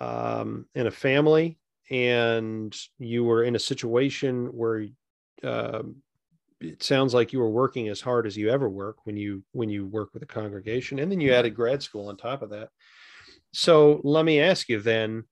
um, 0.00 0.66
and 0.74 0.88
a 0.88 0.90
family, 0.90 1.58
and 1.90 2.76
you 2.98 3.24
were 3.24 3.44
in 3.44 3.56
a 3.56 3.60
situation 3.60 4.46
where 4.46 4.86
uh, 5.42 5.82
it 6.60 6.82
sounds 6.82 7.14
like 7.14 7.32
you 7.32 7.40
were 7.40 7.50
working 7.50 7.88
as 7.88 8.00
hard 8.00 8.26
as 8.26 8.36
you 8.36 8.50
ever 8.50 8.68
work 8.68 8.98
when 9.04 9.16
you 9.16 9.42
when 9.52 9.68
you 9.68 9.86
work 9.86 10.10
with 10.12 10.22
a 10.22 10.26
congregation, 10.26 10.98
and 10.98 11.10
then 11.10 11.20
you 11.20 11.32
added 11.32 11.54
grad 11.54 11.82
school 11.82 12.08
on 12.08 12.16
top 12.16 12.42
of 12.42 12.50
that. 12.50 12.68
So 13.52 14.00
let 14.04 14.24
me 14.24 14.40
ask 14.40 14.68
you 14.68 14.80
then 14.80 15.24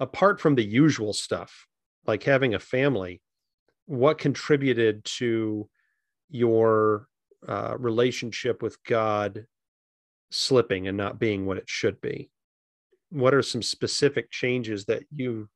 apart 0.00 0.40
from 0.40 0.54
the 0.56 0.64
usual 0.64 1.12
stuff 1.12 1.66
like 2.06 2.22
having 2.24 2.54
a 2.54 2.58
family 2.58 3.20
what 3.86 4.18
contributed 4.18 5.04
to 5.04 5.68
your 6.30 7.06
uh, 7.46 7.74
relationship 7.78 8.62
with 8.62 8.82
god 8.84 9.46
slipping 10.30 10.86
and 10.88 10.96
not 10.96 11.18
being 11.18 11.46
what 11.46 11.58
it 11.58 11.68
should 11.68 12.00
be? 12.00 12.30
What 13.10 13.34
are 13.34 13.42
some 13.42 13.62
specific 13.62 14.30
changes 14.30 14.84
that 14.86 15.02
you 15.14 15.48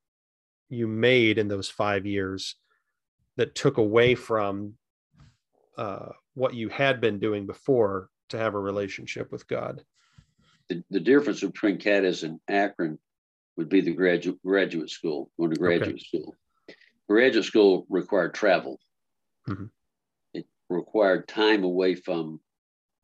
you 0.68 0.88
made 0.88 1.38
in 1.38 1.46
those 1.46 1.68
five 1.68 2.04
years 2.06 2.56
that 3.36 3.54
took 3.54 3.76
away 3.76 4.14
from 4.14 4.74
uh, 5.76 6.08
what 6.34 6.54
you 6.54 6.68
had 6.68 7.00
been 7.00 7.18
doing 7.18 7.46
before 7.46 8.08
to 8.30 8.38
have 8.38 8.54
a 8.54 8.60
relationship 8.60 9.30
with 9.30 9.46
god? 9.46 9.84
The, 10.68 10.82
the 10.90 11.00
difference 11.00 11.40
between 11.40 11.78
Cadiz 11.78 12.24
and 12.24 12.40
Akron 12.48 12.98
would 13.56 13.68
be 13.68 13.80
the 13.80 13.92
graduate 13.92 14.42
graduate 14.44 14.90
school, 14.90 15.30
going 15.38 15.50
to 15.50 15.56
graduate 15.56 15.94
okay. 15.94 16.04
school. 16.18 16.34
Graduate 17.08 17.44
school 17.44 17.86
required 17.88 18.34
travel. 18.34 18.80
Mm-hmm. 19.48 19.66
It 20.32 20.46
required 20.68 21.28
time 21.28 21.64
away 21.64 21.94
from 21.94 22.40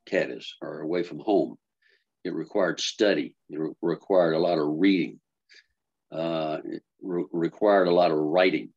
Cadiz 0.07 0.55
or 0.63 0.81
away 0.81 1.03
from 1.03 1.19
home. 1.19 1.57
It 2.25 2.35
required 2.35 2.81
study. 2.81 3.35
It 3.49 3.59
re- 3.59 3.73
required 3.81 4.35
a 4.35 4.39
lot 4.39 4.59
of 4.59 4.67
reading. 4.69 5.21
Uh, 6.11 6.59
it 6.65 6.83
re- 7.03 7.25
required 7.33 7.89
a 7.89 7.95
lot 7.95 8.11
of 8.11 8.19
writing. 8.19 8.71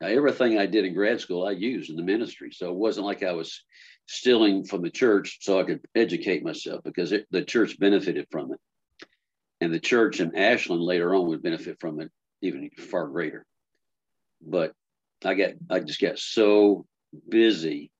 Now, 0.00 0.08
everything 0.08 0.58
I 0.58 0.66
did 0.66 0.86
in 0.86 0.94
grad 0.94 1.20
school, 1.20 1.46
I 1.46 1.50
used 1.50 1.90
in 1.90 1.96
the 1.96 2.02
ministry. 2.02 2.52
So 2.52 2.70
it 2.70 2.76
wasn't 2.76 3.06
like 3.06 3.22
I 3.22 3.32
was 3.32 3.62
stealing 4.06 4.64
from 4.64 4.82
the 4.82 4.90
church 4.90 5.38
so 5.40 5.60
I 5.60 5.64
could 5.64 5.80
educate 5.94 6.42
myself 6.42 6.82
because 6.84 7.12
it, 7.12 7.26
the 7.30 7.44
church 7.44 7.78
benefited 7.78 8.26
from 8.30 8.52
it 8.52 8.60
and 9.60 9.72
the 9.72 9.80
church 9.80 10.20
in 10.20 10.36
Ashland 10.36 10.82
later 10.82 11.14
on 11.14 11.28
would 11.28 11.42
benefit 11.42 11.78
from 11.80 12.00
it 12.00 12.10
even 12.42 12.70
far 12.78 13.08
greater. 13.08 13.44
But 14.40 14.72
I 15.24 15.34
got 15.34 15.50
I 15.68 15.80
just 15.80 16.00
got 16.00 16.18
so 16.18 16.86
busy 17.28 17.90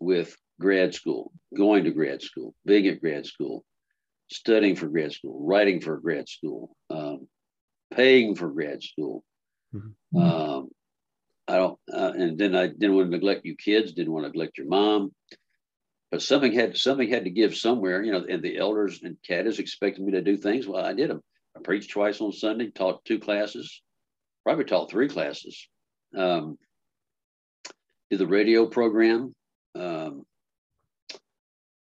with 0.00 0.36
grad 0.60 0.94
school, 0.94 1.32
going 1.56 1.84
to 1.84 1.90
grad 1.90 2.22
school, 2.22 2.54
being 2.64 2.86
at 2.88 3.00
grad 3.00 3.26
school, 3.26 3.64
studying 4.30 4.76
for 4.76 4.88
grad 4.88 5.12
school, 5.12 5.46
writing 5.46 5.80
for 5.80 5.98
grad 5.98 6.28
school, 6.28 6.74
um, 6.90 7.28
paying 7.94 8.34
for 8.34 8.50
grad 8.50 8.82
school. 8.82 9.24
Mm-hmm. 9.74 10.18
Um, 10.18 10.68
I 11.46 11.56
don't, 11.56 11.78
uh, 11.92 12.12
and 12.16 12.38
then 12.38 12.54
I 12.54 12.68
didn't 12.68 12.94
want 12.94 13.10
to 13.10 13.16
neglect 13.16 13.44
you 13.44 13.56
kids, 13.56 13.92
didn't 13.92 14.12
want 14.12 14.24
to 14.24 14.28
neglect 14.28 14.58
your 14.58 14.68
mom. 14.68 15.12
But 16.10 16.22
something 16.22 16.52
had 16.52 16.76
something 16.76 17.08
had 17.08 17.24
to 17.24 17.30
give 17.30 17.56
somewhere, 17.56 18.02
you 18.02 18.12
know. 18.12 18.24
And 18.28 18.42
the 18.42 18.58
elders 18.58 19.00
and 19.02 19.16
Cadiz 19.26 19.58
expected 19.58 20.04
me 20.04 20.12
to 20.12 20.22
do 20.22 20.36
things. 20.36 20.66
Well, 20.66 20.84
I 20.84 20.92
did 20.92 21.10
them. 21.10 21.22
I 21.56 21.60
preached 21.60 21.90
twice 21.90 22.20
on 22.20 22.32
Sunday, 22.32 22.70
taught 22.70 23.04
two 23.04 23.18
classes, 23.18 23.82
probably 24.44 24.64
taught 24.64 24.90
three 24.90 25.08
classes. 25.08 25.68
Um, 26.16 26.58
did 28.10 28.18
the 28.18 28.26
radio 28.26 28.66
program. 28.66 29.34
Um, 29.76 30.24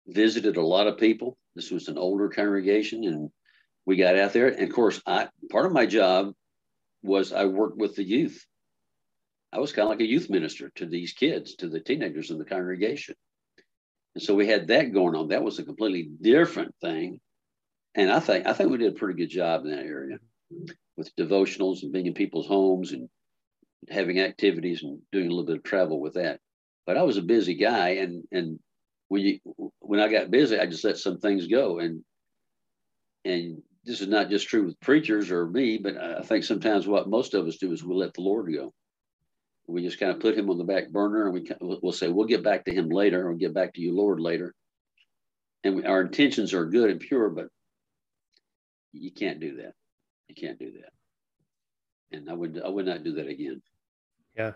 visited 0.08 0.58
a 0.58 0.62
lot 0.62 0.88
of 0.88 0.98
people. 0.98 1.38
This 1.56 1.72
was 1.72 1.88
an 1.88 1.98
older 1.98 2.30
congregation, 2.30 3.04
and 3.06 3.30
we 3.86 3.96
got 3.96 4.18
out 4.18 4.34
there. 4.34 4.48
And 4.48 4.64
of 4.64 4.74
course, 4.74 5.02
I 5.06 5.28
part 5.50 5.66
of 5.66 5.72
my 5.72 5.86
job 5.86 6.34
was 7.04 7.34
I 7.34 7.46
worked 7.46 7.78
with 7.78 7.96
the 7.96 8.04
youth. 8.04 8.46
I 9.52 9.60
was 9.60 9.74
kind 9.74 9.86
of 9.86 9.90
like 9.90 10.02
a 10.02 10.08
youth 10.08 10.30
minister 10.30 10.72
to 10.76 10.86
these 10.86 11.14
kids, 11.14 11.56
to 11.56 11.68
the 11.68 11.80
teenagers 11.80 12.32
in 12.32 12.38
the 12.38 12.46
congregation. 12.46 13.16
And 14.16 14.24
so 14.24 14.36
we 14.36 14.48
had 14.48 14.68
that 14.68 14.94
going 14.94 15.16
on. 15.16 15.30
That 15.30 15.44
was 15.44 15.60
a 15.60 15.64
completely 15.64 16.10
different 16.22 16.76
thing. 16.82 17.20
And 17.96 18.12
I 18.12 18.20
think 18.20 18.46
I 18.46 18.54
think 18.54 18.72
we 18.72 18.78
did 18.78 18.94
a 18.94 18.98
pretty 18.98 19.18
good 19.18 19.30
job 19.30 19.66
in 19.66 19.72
that 19.72 19.86
area 19.86 20.18
with 20.98 21.16
devotionals 21.16 21.84
and 21.84 21.92
being 21.92 22.08
in 22.08 22.14
people's 22.14 22.48
homes 22.48 22.92
and 22.92 23.10
having 23.90 24.20
activities 24.20 24.84
and 24.84 25.00
doing 25.12 25.28
a 25.28 25.30
little 25.30 25.46
bit 25.46 25.58
of 25.58 25.64
travel 25.64 26.00
with 26.00 26.14
that. 26.14 26.40
But 26.86 26.98
I 26.98 27.04
was 27.04 27.18
a 27.18 27.22
busy 27.22 27.56
guy 27.56 27.90
and 27.90 28.24
and 28.32 28.60
when 29.08 29.22
you 29.22 29.40
when 29.80 30.00
I 30.00 30.08
got 30.08 30.32
busy, 30.32 30.58
I 30.58 30.66
just 30.66 30.86
let 30.86 30.98
some 30.98 31.18
things 31.18 31.48
go. 31.48 31.80
And 31.80 32.04
and 33.26 33.62
this 33.84 34.02
is 34.02 34.08
not 34.08 34.30
just 34.30 34.48
true 34.48 34.66
with 34.66 34.80
preachers 34.80 35.32
or 35.32 35.48
me, 35.48 35.78
but 35.78 35.98
I 35.98 36.22
think 36.22 36.44
sometimes 36.44 36.88
what 36.88 37.10
most 37.10 37.34
of 37.34 37.46
us 37.48 37.58
do 37.58 37.72
is 37.72 37.84
we 37.84 37.96
let 37.96 38.14
the 38.14 38.22
Lord 38.22 38.54
go. 38.54 38.74
We 39.68 39.84
just 39.84 40.00
kind 40.00 40.12
of 40.12 40.20
put 40.20 40.38
him 40.38 40.50
on 40.50 40.58
the 40.58 40.64
back 40.64 40.90
burner, 40.90 41.26
and 41.26 41.34
we 41.34 41.50
we'll 41.62 41.92
say 41.92 42.10
we'll 42.10 42.28
get 42.28 42.44
back 42.44 42.66
to 42.66 42.74
him 42.74 42.90
later, 42.90 43.28
or 43.28 43.34
get 43.36 43.54
back 43.54 43.74
to 43.74 43.82
you, 43.82 43.96
Lord, 43.96 44.20
later. 44.20 44.54
And 45.64 45.76
we, 45.76 45.86
our 45.86 46.02
intentions 46.02 46.54
are 46.54 46.66
good 46.66 46.90
and 46.90 47.00
pure, 47.00 47.30
but 47.30 47.48
you 48.92 49.12
can't 49.12 49.40
do 49.40 49.58
that. 49.58 49.74
You 50.28 50.36
can't 50.36 50.60
do 50.60 50.72
that. 50.74 50.92
And 52.18 52.30
I 52.30 52.34
would 52.34 52.62
I 52.64 52.68
would 52.68 52.86
not 52.86 53.04
do 53.04 53.14
that 53.14 53.28
again. 53.28 53.62
Yeah. 54.36 54.54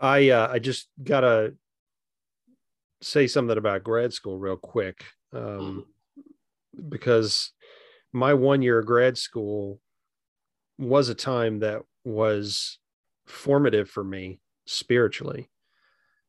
I 0.00 0.30
uh, 0.30 0.48
I 0.50 0.58
just 0.58 0.88
gotta 1.02 1.54
say 3.02 3.26
something 3.26 3.58
about 3.58 3.84
grad 3.84 4.12
school 4.12 4.38
real 4.38 4.56
quick 4.56 5.04
um, 5.32 5.40
mm-hmm. 5.40 6.88
because 6.88 7.52
my 8.12 8.34
one 8.34 8.62
year 8.62 8.78
of 8.78 8.86
grad 8.86 9.18
school 9.18 9.80
was 10.78 11.08
a 11.08 11.14
time 11.14 11.60
that 11.60 11.82
was 12.04 12.78
formative 13.26 13.88
for 13.88 14.04
me 14.04 14.40
spiritually. 14.66 15.50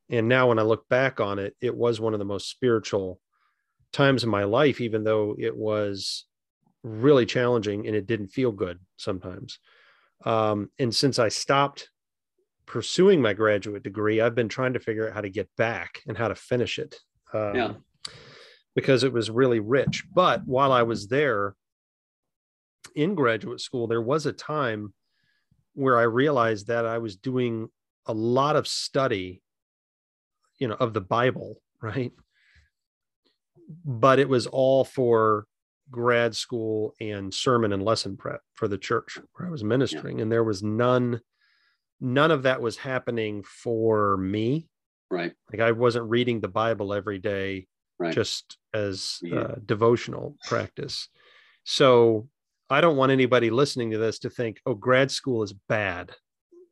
And 0.10 0.28
now 0.28 0.50
when 0.50 0.60
I 0.60 0.64
look 0.64 0.88
back 0.90 1.20
on 1.20 1.40
it, 1.40 1.56
it 1.62 1.76
was 1.76 2.00
one 2.00 2.14
of 2.14 2.20
the 2.20 2.26
most 2.26 2.50
spiritual 2.50 3.20
times 3.92 4.24
in 4.24 4.30
my 4.30 4.44
life, 4.44 4.82
even 4.82 5.04
though 5.04 5.36
it 5.38 5.56
was 5.56 6.26
really 6.84 7.26
challenging 7.26 7.88
and 7.88 7.96
it 7.96 8.08
didn't 8.08 8.28
feel 8.28 8.52
good 8.52 8.80
sometimes. 8.98 9.60
Um, 10.26 10.70
and 10.80 10.94
since 10.94 11.20
I 11.20 11.30
stopped 11.30 11.90
pursuing 12.66 13.22
my 13.22 13.34
graduate 13.34 13.84
degree, 13.84 14.22
I've 14.22 14.36
been 14.36 14.50
trying 14.50 14.74
to 14.74 14.80
figure 14.80 15.08
out 15.08 15.14
how 15.14 15.22
to 15.22 15.30
get 15.30 15.50
back 15.58 16.02
and 16.08 16.18
how 16.18 16.28
to 16.28 16.36
finish 16.36 16.80
it. 16.80 17.00
Um, 17.34 17.56
yeah. 17.56 17.74
Because 18.76 19.04
it 19.04 19.14
was 19.14 19.30
really 19.30 19.60
rich. 19.60 20.04
But 20.14 20.46
while 20.46 20.72
I 20.72 20.84
was 20.84 21.08
there 21.08 21.56
in 22.96 23.16
graduate 23.16 23.62
school, 23.62 23.88
there 23.88 24.02
was 24.02 24.26
a 24.26 24.34
time 24.34 24.94
where 25.74 25.98
I 25.98 26.04
realized 26.04 26.68
that 26.68 26.86
I 26.86 26.98
was 27.00 27.16
doing 27.16 27.70
a 28.06 28.14
lot 28.14 28.56
of 28.56 28.68
study, 28.68 29.42
you 30.60 30.68
know, 30.68 30.76
of 30.76 30.94
the 30.94 31.02
Bible, 31.02 31.58
right? 31.82 32.12
But 33.86 34.20
it 34.20 34.30
was 34.30 34.48
all 34.48 34.84
for 34.84 35.46
grad 35.92 36.36
school 36.36 36.94
and 37.00 37.34
sermon 37.34 37.74
and 37.74 37.84
lesson 37.84 38.18
prep 38.18 38.42
for 38.54 38.68
the 38.68 38.78
church 38.78 39.20
where 39.34 39.48
I 39.48 39.52
was 39.52 39.64
ministering. 39.64 40.18
Yeah. 40.18 40.24
And 40.24 40.32
there 40.32 40.44
was 40.44 40.64
none 40.64 41.22
none 42.02 42.32
of 42.32 42.44
that 42.44 42.62
was 42.62 42.78
happening 42.78 43.44
for 43.44 44.18
me. 44.18 44.68
Right. 45.10 45.34
Like 45.52 45.62
I 45.62 45.72
wasn't 45.72 46.10
reading 46.10 46.42
the 46.42 46.50
Bible 46.50 46.94
every 46.94 47.20
day 47.20 47.68
right. 47.98 48.14
just 48.14 48.58
as 48.74 49.20
yeah. 49.22 49.40
uh, 49.40 49.56
devotional 49.66 50.36
practice. 50.48 51.08
So 51.64 52.28
I 52.74 52.82
don't 52.82 52.98
want 52.98 53.12
anybody 53.12 53.50
listening 53.50 53.92
to 53.92 53.98
this 53.98 54.20
to 54.20 54.30
think, 54.30 54.60
oh, 54.66 54.74
grad 54.74 55.12
school 55.12 55.44
is 55.44 55.54
bad, 55.54 56.12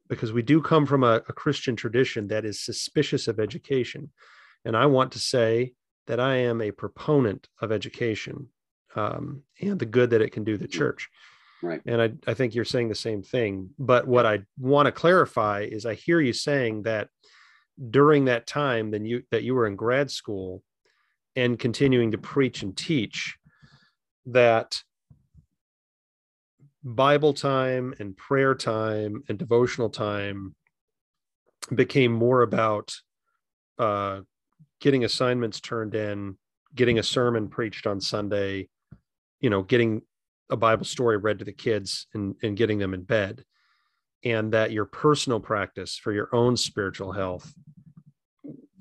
because 0.09 0.33
we 0.33 0.41
do 0.41 0.61
come 0.61 0.85
from 0.85 1.03
a, 1.03 1.21
a 1.29 1.33
Christian 1.33 1.75
tradition 1.75 2.27
that 2.27 2.43
is 2.43 2.59
suspicious 2.59 3.27
of 3.27 3.39
education. 3.39 4.11
And 4.65 4.75
I 4.75 4.87
want 4.87 5.13
to 5.13 5.19
say 5.19 5.73
that 6.07 6.19
I 6.19 6.35
am 6.37 6.61
a 6.61 6.71
proponent 6.71 7.47
of 7.61 7.71
education 7.71 8.49
um, 8.95 9.43
and 9.61 9.79
the 9.79 9.85
good 9.85 10.09
that 10.09 10.21
it 10.21 10.31
can 10.31 10.43
do 10.43 10.57
the 10.57 10.67
church. 10.67 11.07
Right. 11.63 11.81
And 11.85 12.01
I, 12.01 12.11
I 12.27 12.33
think 12.33 12.55
you're 12.55 12.65
saying 12.65 12.89
the 12.89 12.95
same 12.95 13.21
thing. 13.21 13.69
But 13.77 14.07
what 14.07 14.25
I 14.25 14.41
want 14.57 14.87
to 14.87 14.91
clarify 14.91 15.61
is 15.61 15.85
I 15.85 15.93
hear 15.93 16.19
you 16.19 16.33
saying 16.33 16.83
that 16.83 17.09
during 17.89 18.25
that 18.25 18.47
time 18.47 18.91
then 18.91 19.05
you 19.05 19.23
that 19.31 19.43
you 19.43 19.55
were 19.55 19.67
in 19.67 19.75
grad 19.75 20.11
school 20.11 20.61
and 21.35 21.57
continuing 21.57 22.11
to 22.11 22.17
preach 22.17 22.63
and 22.63 22.75
teach 22.75 23.37
that 24.25 24.81
Bible 26.83 27.33
time 27.33 27.93
and 27.99 28.17
prayer 28.17 28.55
time 28.55 29.23
and 29.29 29.37
devotional 29.37 29.89
time 29.89 30.55
became 31.75 32.11
more 32.11 32.41
about 32.41 32.93
uh, 33.77 34.21
getting 34.79 35.03
assignments 35.03 35.59
turned 35.59 35.95
in, 35.95 36.37
getting 36.75 36.99
a 36.99 37.03
sermon 37.03 37.47
preached 37.47 37.85
on 37.85 38.01
Sunday, 38.01 38.67
you 39.39 39.49
know, 39.49 39.61
getting 39.61 40.01
a 40.49 40.57
Bible 40.57 40.85
story 40.85 41.17
read 41.17 41.39
to 41.39 41.45
the 41.45 41.53
kids 41.53 42.07
and, 42.13 42.35
and 42.41 42.57
getting 42.57 42.79
them 42.79 42.93
in 42.93 43.03
bed, 43.03 43.43
and 44.23 44.51
that 44.53 44.71
your 44.71 44.85
personal 44.85 45.39
practice 45.39 45.97
for 45.97 46.11
your 46.11 46.29
own 46.33 46.57
spiritual 46.57 47.11
health 47.11 47.53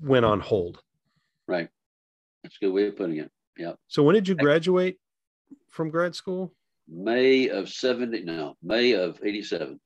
went 0.01 0.25
on 0.25 0.39
hold. 0.39 0.81
Right. 1.47 1.69
That's 2.43 2.57
a 2.61 2.65
good 2.65 2.73
way 2.73 2.87
of 2.87 2.97
putting 2.97 3.17
it. 3.17 3.31
Yeah. 3.57 3.73
So 3.87 4.01
when 4.03 4.15
did 4.15 4.27
you 4.27 4.35
graduate 4.35 4.97
from 5.69 5.91
grad 5.91 6.15
school? 6.15 6.53
May 6.91 7.47
of 7.47 7.69
70, 7.69 8.23
no, 8.23 8.57
May 8.61 8.91
of 8.91 9.19
87. 9.23 9.79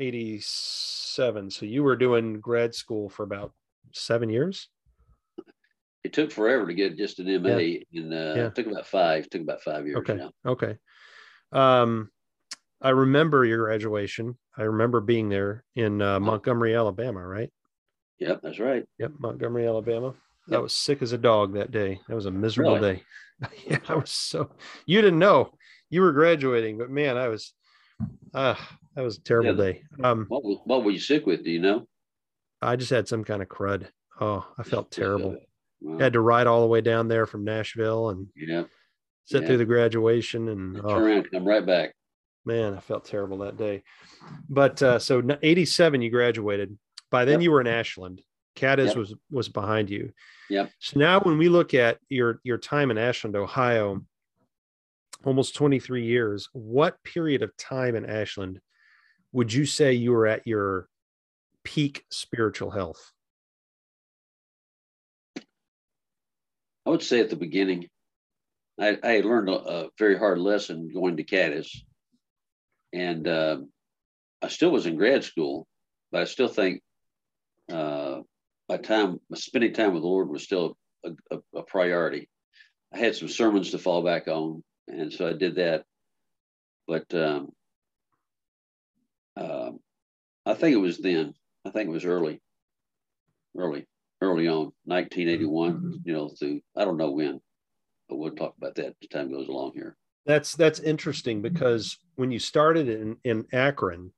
87. 0.00 1.50
So 1.50 1.66
you 1.66 1.82
were 1.82 1.96
doing 1.96 2.40
grad 2.40 2.74
school 2.74 3.10
for 3.10 3.22
about 3.22 3.52
seven 3.92 4.30
years? 4.30 4.68
It 6.04 6.12
took 6.12 6.30
forever 6.30 6.66
to 6.66 6.74
get 6.74 6.96
just 6.96 7.18
an 7.18 7.42
MA, 7.42 7.48
yeah. 7.56 7.78
and 7.92 8.14
uh, 8.14 8.16
yeah. 8.16 8.46
it 8.46 8.54
took 8.54 8.66
about 8.66 8.86
five. 8.86 9.24
It 9.24 9.30
took 9.30 9.42
about 9.42 9.62
five 9.62 9.86
years. 9.86 9.98
Okay. 9.98 10.14
Now. 10.14 10.30
Okay. 10.46 10.76
Um, 11.52 12.10
I 12.80 12.90
remember 12.90 13.44
your 13.44 13.66
graduation. 13.66 14.38
I 14.56 14.62
remember 14.62 15.00
being 15.00 15.28
there 15.28 15.64
in 15.74 16.00
uh, 16.00 16.20
Montgomery, 16.20 16.76
Alabama, 16.76 17.26
right? 17.26 17.50
Yep, 18.20 18.40
that's 18.42 18.58
right. 18.58 18.84
Yep, 18.98 19.12
Montgomery, 19.18 19.66
Alabama. 19.66 20.14
Yep. 20.46 20.58
I 20.58 20.62
was 20.62 20.72
sick 20.72 21.02
as 21.02 21.12
a 21.12 21.18
dog 21.18 21.54
that 21.54 21.72
day. 21.72 22.00
That 22.08 22.14
was 22.14 22.26
a 22.26 22.30
miserable 22.30 22.76
really? 22.76 22.94
day. 22.94 23.48
yeah, 23.66 23.78
I 23.88 23.96
was 23.96 24.10
so. 24.10 24.50
You 24.86 25.02
didn't 25.02 25.18
know 25.18 25.52
you 25.90 26.00
were 26.00 26.12
graduating, 26.12 26.78
but 26.78 26.90
man, 26.90 27.16
I 27.16 27.28
was. 27.28 27.52
Ah, 28.34 28.56
uh, 28.56 28.74
that 28.94 29.02
was 29.02 29.16
a 29.16 29.20
terrible 29.22 29.56
yeah, 29.56 29.72
day. 29.72 29.82
Um, 30.04 30.26
what, 30.28 30.42
what 30.66 30.84
were 30.84 30.90
you 30.90 31.00
sick 31.00 31.26
with? 31.26 31.44
Do 31.44 31.50
you 31.50 31.60
know? 31.60 31.86
I 32.62 32.76
just 32.76 32.90
had 32.90 33.08
some 33.08 33.24
kind 33.24 33.42
of 33.42 33.48
crud. 33.48 33.88
Oh, 34.20 34.46
I 34.56 34.62
felt 34.62 34.90
terrible. 34.90 35.36
Wow. 35.80 35.98
Had 35.98 36.12
to 36.12 36.20
ride 36.20 36.46
all 36.46 36.60
the 36.60 36.66
way 36.66 36.80
down 36.80 37.08
there 37.08 37.26
from 37.26 37.44
Nashville 37.44 38.10
and 38.10 38.26
yeah 38.36 38.64
sit 39.28 39.42
yeah. 39.42 39.46
through 39.46 39.58
the 39.58 39.64
graduation 39.64 40.48
and 40.48 40.80
oh, 40.82 40.96
around, 40.96 41.30
come 41.30 41.46
right 41.46 41.64
back. 41.64 41.94
Man, 42.46 42.74
I 42.74 42.80
felt 42.80 43.04
terrible 43.04 43.38
that 43.38 43.58
day. 43.58 43.82
But 44.48 44.82
uh, 44.82 44.98
so 44.98 45.22
87, 45.42 46.00
you 46.00 46.10
graduated. 46.10 46.78
By 47.10 47.26
then, 47.26 47.34
yep. 47.34 47.42
you 47.42 47.50
were 47.50 47.60
in 47.60 47.66
Ashland. 47.66 48.22
Cadiz 48.54 48.88
yep. 48.88 48.96
was 48.96 49.14
was 49.30 49.48
behind 49.48 49.90
you. 49.90 50.12
Yep. 50.50 50.70
So 50.80 50.98
now, 50.98 51.20
when 51.20 51.38
we 51.38 51.48
look 51.48 51.74
at 51.74 51.98
your 52.08 52.40
your 52.42 52.58
time 52.58 52.90
in 52.90 52.98
Ashland, 52.98 53.36
Ohio, 53.36 54.02
almost 55.24 55.54
23 55.54 56.04
years, 56.04 56.48
what 56.52 57.02
period 57.02 57.42
of 57.42 57.56
time 57.56 57.96
in 57.96 58.06
Ashland 58.06 58.60
would 59.32 59.52
you 59.52 59.66
say 59.66 59.92
you 59.92 60.12
were 60.12 60.26
at 60.26 60.46
your 60.46 60.88
peak 61.64 62.04
spiritual 62.10 62.70
health? 62.70 63.12
I 66.86 66.90
would 66.90 67.02
say 67.02 67.20
at 67.20 67.30
the 67.30 67.36
beginning. 67.36 67.88
I, 68.80 68.96
I 69.02 69.20
learned 69.20 69.50
a, 69.50 69.52
a, 69.52 69.88
very 69.98 70.16
hard 70.16 70.38
lesson 70.38 70.88
going 70.92 71.16
to 71.16 71.24
Cadiz, 71.24 71.84
and 72.92 73.26
uh, 73.26 73.58
I 74.40 74.48
still 74.48 74.70
was 74.70 74.86
in 74.86 74.96
grad 74.96 75.24
school, 75.24 75.66
but 76.12 76.22
I 76.22 76.24
still 76.24 76.48
think 76.48 76.80
uh, 77.70 78.20
my 78.68 78.76
time, 78.76 79.20
my 79.28 79.36
spending 79.36 79.74
time 79.74 79.92
with 79.92 80.02
the 80.02 80.08
Lord 80.08 80.28
was 80.28 80.44
still 80.44 80.76
a, 81.04 81.10
a, 81.30 81.38
a, 81.56 81.62
priority. 81.62 82.28
I 82.94 82.98
had 82.98 83.16
some 83.16 83.28
sermons 83.28 83.72
to 83.72 83.78
fall 83.78 84.02
back 84.02 84.28
on, 84.28 84.62
and 84.88 85.12
so 85.12 85.28
I 85.28 85.32
did 85.32 85.56
that. 85.56 85.84
But 86.86 87.12
um, 87.14 87.52
uh, 89.36 89.70
I 90.46 90.54
think 90.54 90.74
it 90.74 90.80
was 90.80 90.98
then. 90.98 91.34
I 91.64 91.70
think 91.70 91.88
it 91.88 91.92
was 91.92 92.04
early, 92.04 92.40
early, 93.56 93.86
early 94.22 94.48
on, 94.48 94.72
1981. 94.84 95.72
Mm-hmm. 95.72 95.92
You 96.04 96.12
know, 96.12 96.28
through 96.28 96.60
I 96.76 96.84
don't 96.84 96.96
know 96.96 97.10
when, 97.10 97.40
but 98.08 98.16
we'll 98.16 98.30
talk 98.32 98.54
about 98.56 98.74
that 98.76 98.94
as 99.02 99.08
time 99.08 99.30
goes 99.30 99.48
along 99.48 99.72
here. 99.74 99.96
That's 100.26 100.54
that's 100.56 100.80
interesting 100.80 101.42
because 101.42 101.98
when 102.16 102.30
you 102.30 102.38
started 102.38 102.88
in 102.88 103.16
in 103.24 103.46
Akron, 103.52 104.12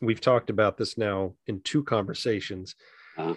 we've 0.00 0.20
talked 0.20 0.50
about 0.50 0.76
this 0.76 0.98
now 0.98 1.34
in 1.46 1.60
two 1.60 1.84
conversations. 1.84 2.74
Uh-huh. 3.16 3.34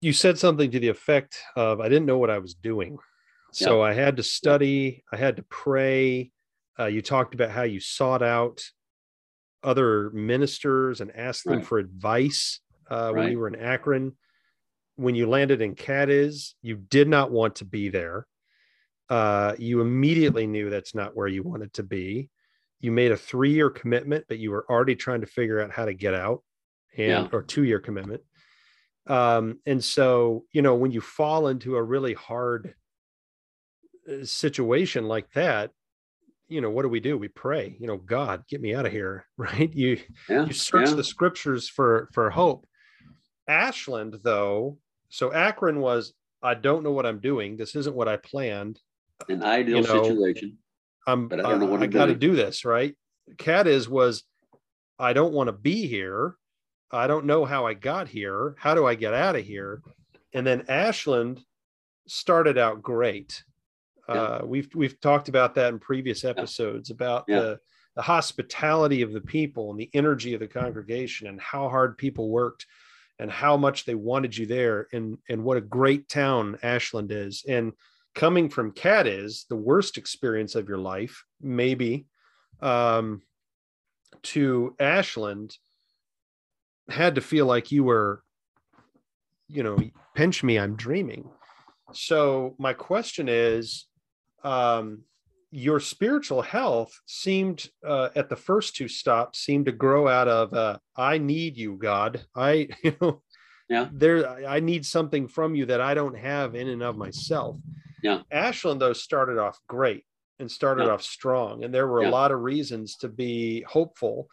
You 0.00 0.12
said 0.12 0.38
something 0.38 0.70
to 0.70 0.80
the 0.80 0.88
effect 0.88 1.38
of, 1.56 1.80
"I 1.80 1.88
didn't 1.88 2.06
know 2.06 2.18
what 2.18 2.30
I 2.30 2.38
was 2.38 2.54
doing, 2.54 2.98
so 3.54 3.82
I 3.82 3.92
had 3.92 4.16
to 4.16 4.22
study, 4.22 5.04
I 5.12 5.16
had 5.16 5.36
to 5.36 5.42
pray." 5.44 6.30
Uh, 6.78 6.86
you 6.86 7.02
talked 7.02 7.34
about 7.34 7.50
how 7.50 7.62
you 7.62 7.80
sought 7.80 8.22
out 8.22 8.60
other 9.62 10.10
ministers 10.10 11.00
and 11.00 11.14
asked 11.16 11.44
them 11.44 11.62
for 11.62 11.78
advice 11.78 12.60
uh, 12.90 13.12
when 13.12 13.30
you 13.30 13.38
were 13.38 13.48
in 13.48 13.54
Akron. 13.56 14.12
When 14.96 15.14
you 15.14 15.28
landed 15.28 15.62
in 15.62 15.74
Cadiz, 15.74 16.54
you 16.62 16.76
did 16.76 17.08
not 17.08 17.30
want 17.30 17.56
to 17.56 17.64
be 17.64 17.88
there. 17.88 18.26
Uh, 19.08 19.54
you 19.58 19.80
immediately 19.80 20.46
knew 20.46 20.70
that's 20.70 20.94
not 20.94 21.16
where 21.16 21.28
you 21.28 21.42
wanted 21.42 21.72
to 21.74 21.82
be. 21.82 22.30
You 22.80 22.92
made 22.92 23.12
a 23.12 23.16
three-year 23.16 23.70
commitment, 23.70 24.26
but 24.28 24.38
you 24.38 24.50
were 24.50 24.66
already 24.68 24.96
trying 24.96 25.20
to 25.22 25.26
figure 25.26 25.60
out 25.60 25.70
how 25.70 25.84
to 25.84 25.94
get 25.94 26.14
out, 26.14 26.42
and 26.96 27.08
Yeah. 27.08 27.28
or 27.32 27.42
two-year 27.42 27.80
commitment. 27.80 28.22
Um, 29.06 29.60
and 29.66 29.82
so, 29.82 30.44
you 30.52 30.62
know, 30.62 30.74
when 30.74 30.90
you 30.90 31.00
fall 31.00 31.48
into 31.48 31.76
a 31.76 31.82
really 31.82 32.14
hard 32.14 32.74
Uh, 34.08 34.24
situation 34.24 35.06
like 35.06 35.30
that, 35.32 35.70
you 36.48 36.60
know, 36.60 36.70
what 36.70 36.82
do 36.82 36.88
we 36.88 37.00
do? 37.00 37.16
We 37.16 37.28
pray, 37.28 37.76
you 37.78 37.86
know, 37.86 37.96
God, 37.96 38.44
get 38.48 38.60
me 38.60 38.74
out 38.74 38.86
of 38.86 38.92
here, 38.92 39.26
right? 39.36 39.72
You 39.72 40.00
Yeah. 40.28 40.46
you 40.46 40.52
search 40.52 40.90
yeah. 40.90 40.94
the 40.94 41.04
scriptures 41.04 41.68
for 41.68 42.08
for 42.12 42.30
hope. 42.30 42.66
Ashland, 43.48 44.18
though, 44.22 44.78
so 45.08 45.32
Akron 45.32 45.80
was, 45.80 46.14
I 46.42 46.54
don't 46.54 46.82
know 46.82 46.92
what 46.92 47.06
I'm 47.06 47.20
doing. 47.20 47.56
This 47.56 47.76
isn't 47.76 47.94
what 47.94 48.08
I 48.08 48.16
planned. 48.16 48.80
An 49.28 49.42
ideal 49.42 49.76
you 49.78 49.82
know, 49.82 50.02
situation. 50.02 50.58
I'm 51.06 51.28
But 51.28 51.40
I 51.40 51.50
don't 51.50 51.60
know 51.60 51.66
what 51.66 51.80
I 51.80 51.84
I'm 51.84 51.90
got 51.90 52.06
to 52.06 52.14
do 52.14 52.34
this, 52.34 52.64
right? 52.64 52.96
Cadiz 53.38 53.88
was, 53.88 54.24
I 54.98 55.12
don't 55.12 55.32
want 55.32 55.48
to 55.48 55.52
be 55.52 55.86
here. 55.86 56.36
I 56.90 57.06
don't 57.06 57.26
know 57.26 57.44
how 57.44 57.66
I 57.66 57.74
got 57.74 58.08
here. 58.08 58.54
How 58.58 58.74
do 58.74 58.86
I 58.86 58.94
get 58.94 59.14
out 59.14 59.36
of 59.36 59.44
here? 59.44 59.82
And 60.32 60.46
then 60.46 60.64
Ashland 60.68 61.40
started 62.06 62.58
out 62.58 62.82
great. 62.82 63.44
Yeah. 64.08 64.14
Uh, 64.14 64.42
we've 64.44 64.68
we've 64.74 65.00
talked 65.00 65.28
about 65.28 65.54
that 65.54 65.72
in 65.72 65.78
previous 65.78 66.24
episodes 66.24 66.90
about 66.90 67.24
Yeah. 67.28 67.40
the 67.40 67.60
the 67.96 68.02
hospitality 68.02 69.02
of 69.02 69.12
the 69.12 69.20
people 69.20 69.70
and 69.70 69.78
the 69.78 69.90
energy 69.94 70.34
of 70.34 70.40
the 70.40 70.48
congregation 70.48 71.28
and 71.28 71.40
how 71.40 71.68
hard 71.68 71.96
people 71.96 72.28
worked 72.28 72.66
and 73.20 73.30
how 73.30 73.56
much 73.56 73.84
they 73.84 73.94
wanted 73.94 74.36
you 74.36 74.46
there 74.46 74.88
and 74.92 75.16
and 75.28 75.42
what 75.44 75.56
a 75.56 75.60
great 75.62 76.08
town 76.08 76.58
Ashland 76.62 77.12
is. 77.12 77.44
And 77.48 77.72
coming 78.14 78.48
from 78.48 78.72
Cadiz, 78.72 79.46
the 79.48 79.56
worst 79.56 79.96
experience 79.96 80.54
of 80.54 80.68
your 80.68 80.78
life, 80.78 81.24
maybe, 81.40 82.06
um, 82.60 83.22
to 84.22 84.74
Ashland, 84.78 85.56
had 86.88 87.14
to 87.14 87.20
feel 87.20 87.46
like 87.46 87.72
you 87.72 87.84
were, 87.84 88.22
you 89.48 89.62
know, 89.62 89.78
pinch 90.14 90.42
me, 90.44 90.58
I'm 90.58 90.76
dreaming. 90.76 91.28
So 91.92 92.54
my 92.58 92.72
question 92.72 93.28
is, 93.28 93.86
um, 94.44 95.02
your 95.50 95.78
spiritual 95.80 96.42
health 96.42 96.92
seemed 97.06 97.68
uh, 97.86 98.10
at 98.16 98.28
the 98.28 98.36
first 98.36 98.74
two 98.76 98.88
stops 98.88 99.38
seemed 99.40 99.66
to 99.66 99.72
grow 99.72 100.08
out 100.08 100.28
of 100.28 100.52
uh, 100.52 100.78
I 100.96 101.18
need 101.18 101.56
you, 101.56 101.76
God. 101.76 102.24
I, 102.36 102.68
you 102.82 102.96
know, 103.00 103.22
Yeah. 103.68 103.88
there 103.92 104.46
I 104.46 104.60
need 104.60 104.84
something 104.84 105.28
from 105.28 105.54
you 105.54 105.66
that 105.66 105.80
I 105.80 105.94
don't 105.94 106.16
have 106.18 106.54
in 106.54 106.68
and 106.68 106.82
of 106.82 106.96
myself. 106.96 107.56
Yeah. 108.02 108.22
Ashland 108.30 108.80
though 108.80 108.92
started 108.92 109.38
off 109.38 109.58
great 109.68 110.04
and 110.38 110.50
started 110.50 110.84
Yeah. 110.86 110.90
off 110.92 111.02
strong, 111.02 111.62
and 111.64 111.72
there 111.72 111.86
were 111.86 112.02
Yeah. 112.02 112.10
a 112.10 112.10
lot 112.10 112.32
of 112.32 112.40
reasons 112.40 112.96
to 112.98 113.08
be 113.08 113.62
hopeful. 113.62 114.28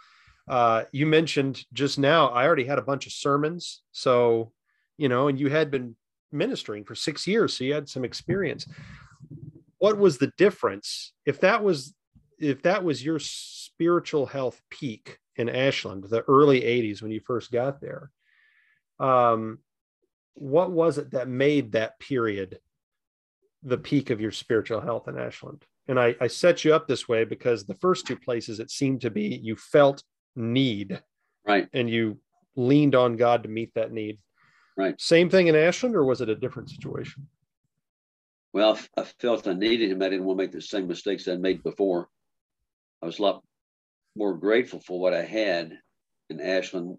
Uh, 0.50 0.84
you 0.92 1.06
mentioned 1.06 1.64
just 1.72 2.00
now, 2.00 2.28
I 2.30 2.46
already 2.46 2.66
had 2.66 2.80
a 2.80 2.82
bunch 2.82 3.06
of 3.06 3.14
sermons, 3.14 3.84
so 3.92 4.52
you 4.98 5.08
know, 5.08 5.28
and 5.30 5.40
you 5.40 5.50
had 5.50 5.72
been 5.72 5.96
ministering 6.32 6.84
for 6.84 6.96
six 6.96 7.26
years, 7.28 7.54
so 7.56 7.64
you 7.64 7.74
had 7.74 7.88
some 7.88 8.04
experience. 8.04 8.68
What 9.82 9.98
was 9.98 10.20
the 10.20 10.32
difference 10.38 11.12
if 11.26 11.40
that 11.40 11.64
was 11.64 11.96
if 12.38 12.62
that 12.62 12.84
was 12.84 13.04
your 13.04 13.18
spiritual 13.18 14.28
health 14.28 14.62
peak 14.70 15.18
in 15.38 15.50
Ashland, 15.50 16.04
the 16.04 16.22
early 16.28 16.62
'80s 16.62 17.02
when 17.02 17.10
you 17.10 17.20
first 17.20 17.52
got 17.52 17.82
there? 17.82 18.12
Um, 19.00 19.58
what 20.36 20.72
was 20.72 21.00
it 21.00 21.10
that 21.12 21.28
made 21.28 21.72
that 21.72 22.00
period 22.00 22.60
the 23.64 23.78
peak 23.80 24.12
of 24.12 24.22
your 24.22 24.32
spiritual 24.32 24.82
health 24.82 25.08
in 25.08 25.18
Ashland? 25.18 25.66
And 25.88 26.00
I, 26.00 26.16
I 26.22 26.28
set 26.28 26.64
you 26.64 26.76
up 26.76 26.88
this 26.88 27.08
way 27.10 27.24
because 27.24 27.66
the 27.66 27.74
first 27.74 28.06
two 28.06 28.16
places 28.16 28.60
it 28.60 28.70
seemed 28.70 29.02
to 29.02 29.10
be 29.10 29.40
you 29.42 29.56
felt 29.56 30.04
need 30.36 31.02
Right. 31.44 31.68
and 31.74 31.90
you 31.90 32.20
leaned 32.56 32.94
on 32.94 33.18
God 33.18 33.42
to 33.44 33.50
meet 33.50 33.74
that 33.74 33.92
need. 33.92 34.20
Right. 34.78 35.00
Same 35.02 35.28
thing 35.28 35.48
in 35.48 35.56
Ashland, 35.56 35.96
or 35.96 36.06
was 36.06 36.22
it 36.22 36.30
a 36.30 36.36
different 36.36 36.70
situation? 36.70 37.28
Well, 38.54 38.78
I 38.98 39.04
felt 39.04 39.48
I 39.48 39.54
needed 39.54 39.92
him. 39.92 40.02
I 40.02 40.10
didn't 40.10 40.26
want 40.26 40.40
to 40.40 40.44
make 40.44 40.52
the 40.52 40.62
same 40.62 40.88
mistakes 40.88 41.28
I'd 41.28 41.40
made 41.40 41.64
before. 41.64 42.10
I 43.02 43.06
was 43.06 43.20
a 43.20 43.22
lot 43.22 43.44
more 44.16 44.36
grateful 44.38 44.82
for 44.82 45.00
what 45.00 45.14
I 45.14 45.24
had 45.24 45.78
in 46.30 46.42
Ashland 46.42 46.98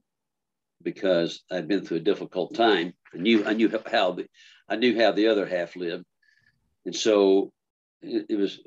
because 0.82 1.42
I'd 1.50 1.68
been 1.68 1.84
through 1.84 1.98
a 1.98 2.00
difficult 2.00 2.54
time. 2.54 2.94
I 3.14 3.18
knew 3.18 3.44
I 3.44 3.52
knew 3.52 3.70
how 3.90 4.12
the 4.12 4.26
I 4.68 4.76
knew 4.76 4.98
how 4.98 5.12
the 5.12 5.28
other 5.28 5.46
half 5.46 5.76
lived, 5.76 6.04
and 6.86 6.96
so 6.96 7.52
it, 8.00 8.26
it 8.30 8.36
was 8.36 8.58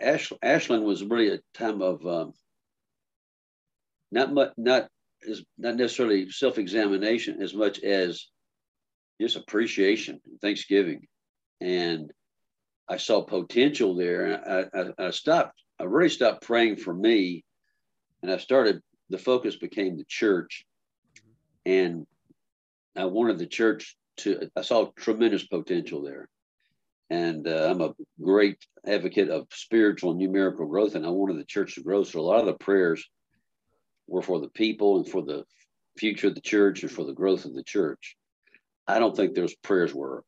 Ash, 0.00 0.32
Ashland 0.42 0.84
was 0.84 1.04
really 1.04 1.28
a 1.28 1.40
time 1.54 1.82
of 1.82 2.04
um, 2.06 2.32
not 4.10 4.32
much 4.32 4.52
not 4.56 4.88
not 5.58 5.76
necessarily 5.76 6.30
self 6.30 6.58
examination 6.58 7.42
as 7.42 7.54
much 7.54 7.80
as 7.80 8.26
just 9.20 9.36
appreciation 9.36 10.20
and 10.24 10.40
Thanksgiving 10.40 11.06
and 11.60 12.12
I 12.88 12.96
saw 12.96 13.22
potential 13.22 13.94
there. 13.94 14.68
I, 14.74 14.80
I, 14.80 15.06
I 15.06 15.10
stopped. 15.10 15.62
I 15.78 15.84
really 15.84 16.08
stopped 16.08 16.42
praying 16.42 16.76
for 16.76 16.94
me, 16.94 17.44
and 18.22 18.30
I 18.30 18.38
started. 18.38 18.80
The 19.10 19.18
focus 19.18 19.56
became 19.56 19.96
the 19.96 20.04
church, 20.06 20.66
and 21.64 22.06
I 22.96 23.06
wanted 23.06 23.38
the 23.38 23.46
church 23.46 23.96
to. 24.18 24.50
I 24.56 24.62
saw 24.62 24.90
tremendous 24.96 25.46
potential 25.46 26.02
there, 26.02 26.28
and 27.10 27.46
uh, 27.46 27.68
I'm 27.70 27.80
a 27.80 27.94
great 28.20 28.58
advocate 28.86 29.30
of 29.30 29.46
spiritual 29.52 30.10
and 30.10 30.20
numerical 30.20 30.66
growth, 30.66 30.94
and 30.94 31.06
I 31.06 31.10
wanted 31.10 31.38
the 31.38 31.44
church 31.44 31.74
to 31.74 31.82
grow. 31.82 32.04
So 32.04 32.20
a 32.20 32.22
lot 32.22 32.40
of 32.40 32.46
the 32.46 32.54
prayers 32.54 33.04
were 34.06 34.22
for 34.22 34.40
the 34.40 34.50
people 34.50 34.96
and 34.96 35.08
for 35.08 35.22
the 35.22 35.44
future 35.98 36.28
of 36.28 36.34
the 36.34 36.40
church 36.40 36.82
and 36.82 36.90
for 36.90 37.04
the 37.04 37.12
growth 37.12 37.44
of 37.44 37.54
the 37.54 37.64
church. 37.64 38.16
I 38.86 38.98
don't 38.98 39.14
think 39.14 39.34
those 39.34 39.54
prayers 39.56 39.94
were 39.94 40.24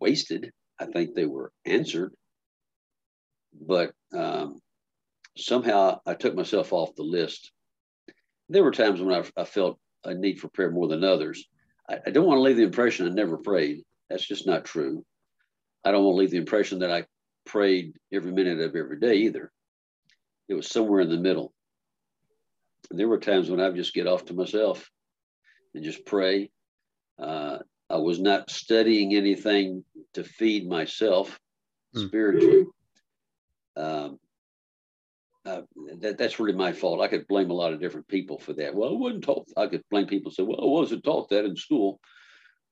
wasted. 0.00 0.50
I 0.80 0.86
think 0.86 1.14
they 1.14 1.26
were 1.26 1.52
answered, 1.64 2.14
but 3.52 3.92
um, 4.14 4.60
somehow 5.36 6.00
I 6.06 6.14
took 6.14 6.34
myself 6.34 6.72
off 6.72 6.94
the 6.94 7.02
list. 7.02 7.52
There 8.48 8.64
were 8.64 8.70
times 8.70 9.00
when 9.00 9.14
I, 9.14 9.24
I 9.40 9.44
felt 9.44 9.78
a 10.04 10.14
need 10.14 10.40
for 10.40 10.48
prayer 10.48 10.70
more 10.70 10.88
than 10.88 11.04
others. 11.04 11.44
I, 11.88 11.98
I 12.06 12.10
don't 12.10 12.26
want 12.26 12.38
to 12.38 12.42
leave 12.42 12.56
the 12.56 12.62
impression 12.62 13.06
I 13.06 13.10
never 13.10 13.36
prayed. 13.36 13.82
That's 14.08 14.26
just 14.26 14.46
not 14.46 14.64
true. 14.64 15.04
I 15.84 15.90
don't 15.90 16.04
want 16.04 16.14
to 16.14 16.18
leave 16.20 16.30
the 16.30 16.38
impression 16.38 16.80
that 16.80 16.90
I 16.90 17.04
prayed 17.44 17.94
every 18.12 18.32
minute 18.32 18.60
of 18.60 18.74
every 18.74 19.00
day 19.00 19.16
either. 19.16 19.50
It 20.48 20.54
was 20.54 20.68
somewhere 20.68 21.00
in 21.00 21.10
the 21.10 21.18
middle. 21.18 21.52
There 22.90 23.08
were 23.08 23.18
times 23.18 23.50
when 23.50 23.60
I 23.60 23.68
would 23.68 23.76
just 23.76 23.94
get 23.94 24.06
off 24.06 24.26
to 24.26 24.34
myself 24.34 24.88
and 25.74 25.84
just 25.84 26.06
pray. 26.06 26.50
Uh, 27.18 27.58
I 27.90 27.96
was 27.96 28.20
not 28.20 28.50
studying 28.50 29.14
anything 29.14 29.84
to 30.14 30.24
feed 30.24 30.68
myself 30.68 31.38
Hmm. 31.94 32.06
spiritually. 32.06 32.66
Um, 33.76 34.18
uh, 35.46 35.62
that, 36.00 36.18
that's 36.18 36.38
really 36.38 36.52
my 36.56 36.72
fault. 36.72 37.00
I 37.00 37.08
could 37.08 37.26
blame 37.26 37.50
a 37.50 37.54
lot 37.54 37.72
of 37.72 37.80
different 37.80 38.06
people 38.08 38.38
for 38.38 38.52
that. 38.54 38.74
Well, 38.74 38.90
I 38.90 38.92
wasn't 38.92 39.24
taught. 39.24 39.48
I 39.56 39.66
could 39.68 39.82
blame 39.90 40.06
people 40.06 40.28
and 40.28 40.34
say, 40.34 40.42
well, 40.42 40.60
I 40.60 40.66
wasn't 40.66 41.04
taught 41.04 41.30
that 41.30 41.46
in 41.46 41.56
school. 41.56 41.98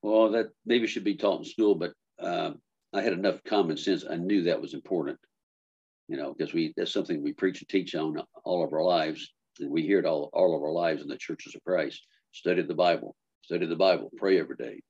Well, 0.03 0.29
that 0.31 0.49
maybe 0.65 0.85
should 0.85 1.03
be 1.03 1.15
taught 1.15 1.39
in 1.39 1.45
school, 1.45 1.73
but 1.73 1.93
um, 2.19 2.61
I 2.93 3.01
had 3.01 3.13
enough 3.13 3.43
common 3.43 3.77
sense. 3.77 4.05
I 4.07 4.17
knew 4.17 4.43
that 4.43 4.61
was 4.61 4.75
important, 4.75 5.17
you 6.07 6.17
know, 6.17 6.35
because 6.37 6.53
we 6.53 6.73
that's 6.77 6.93
something 6.93 7.23
we 7.23 7.33
preach 7.33 7.61
and 7.61 7.69
teach 7.69 7.95
on 7.95 8.21
all 8.43 8.63
of 8.63 8.73
our 8.73 8.83
lives, 8.83 9.33
and 9.59 9.71
we 9.71 9.81
hear 9.81 9.97
it 9.97 10.05
all, 10.05 10.29
all 10.33 10.55
of 10.55 10.61
our 10.61 10.71
lives 10.71 11.01
in 11.01 11.07
the 11.07 11.17
churches 11.17 11.55
of 11.55 11.63
Christ. 11.63 12.05
Study 12.31 12.61
the 12.61 12.75
Bible, 12.75 13.15
study 13.41 13.65
the 13.65 13.75
Bible, 13.75 14.11
pray 14.15 14.39
every 14.39 14.55
day. 14.55 14.81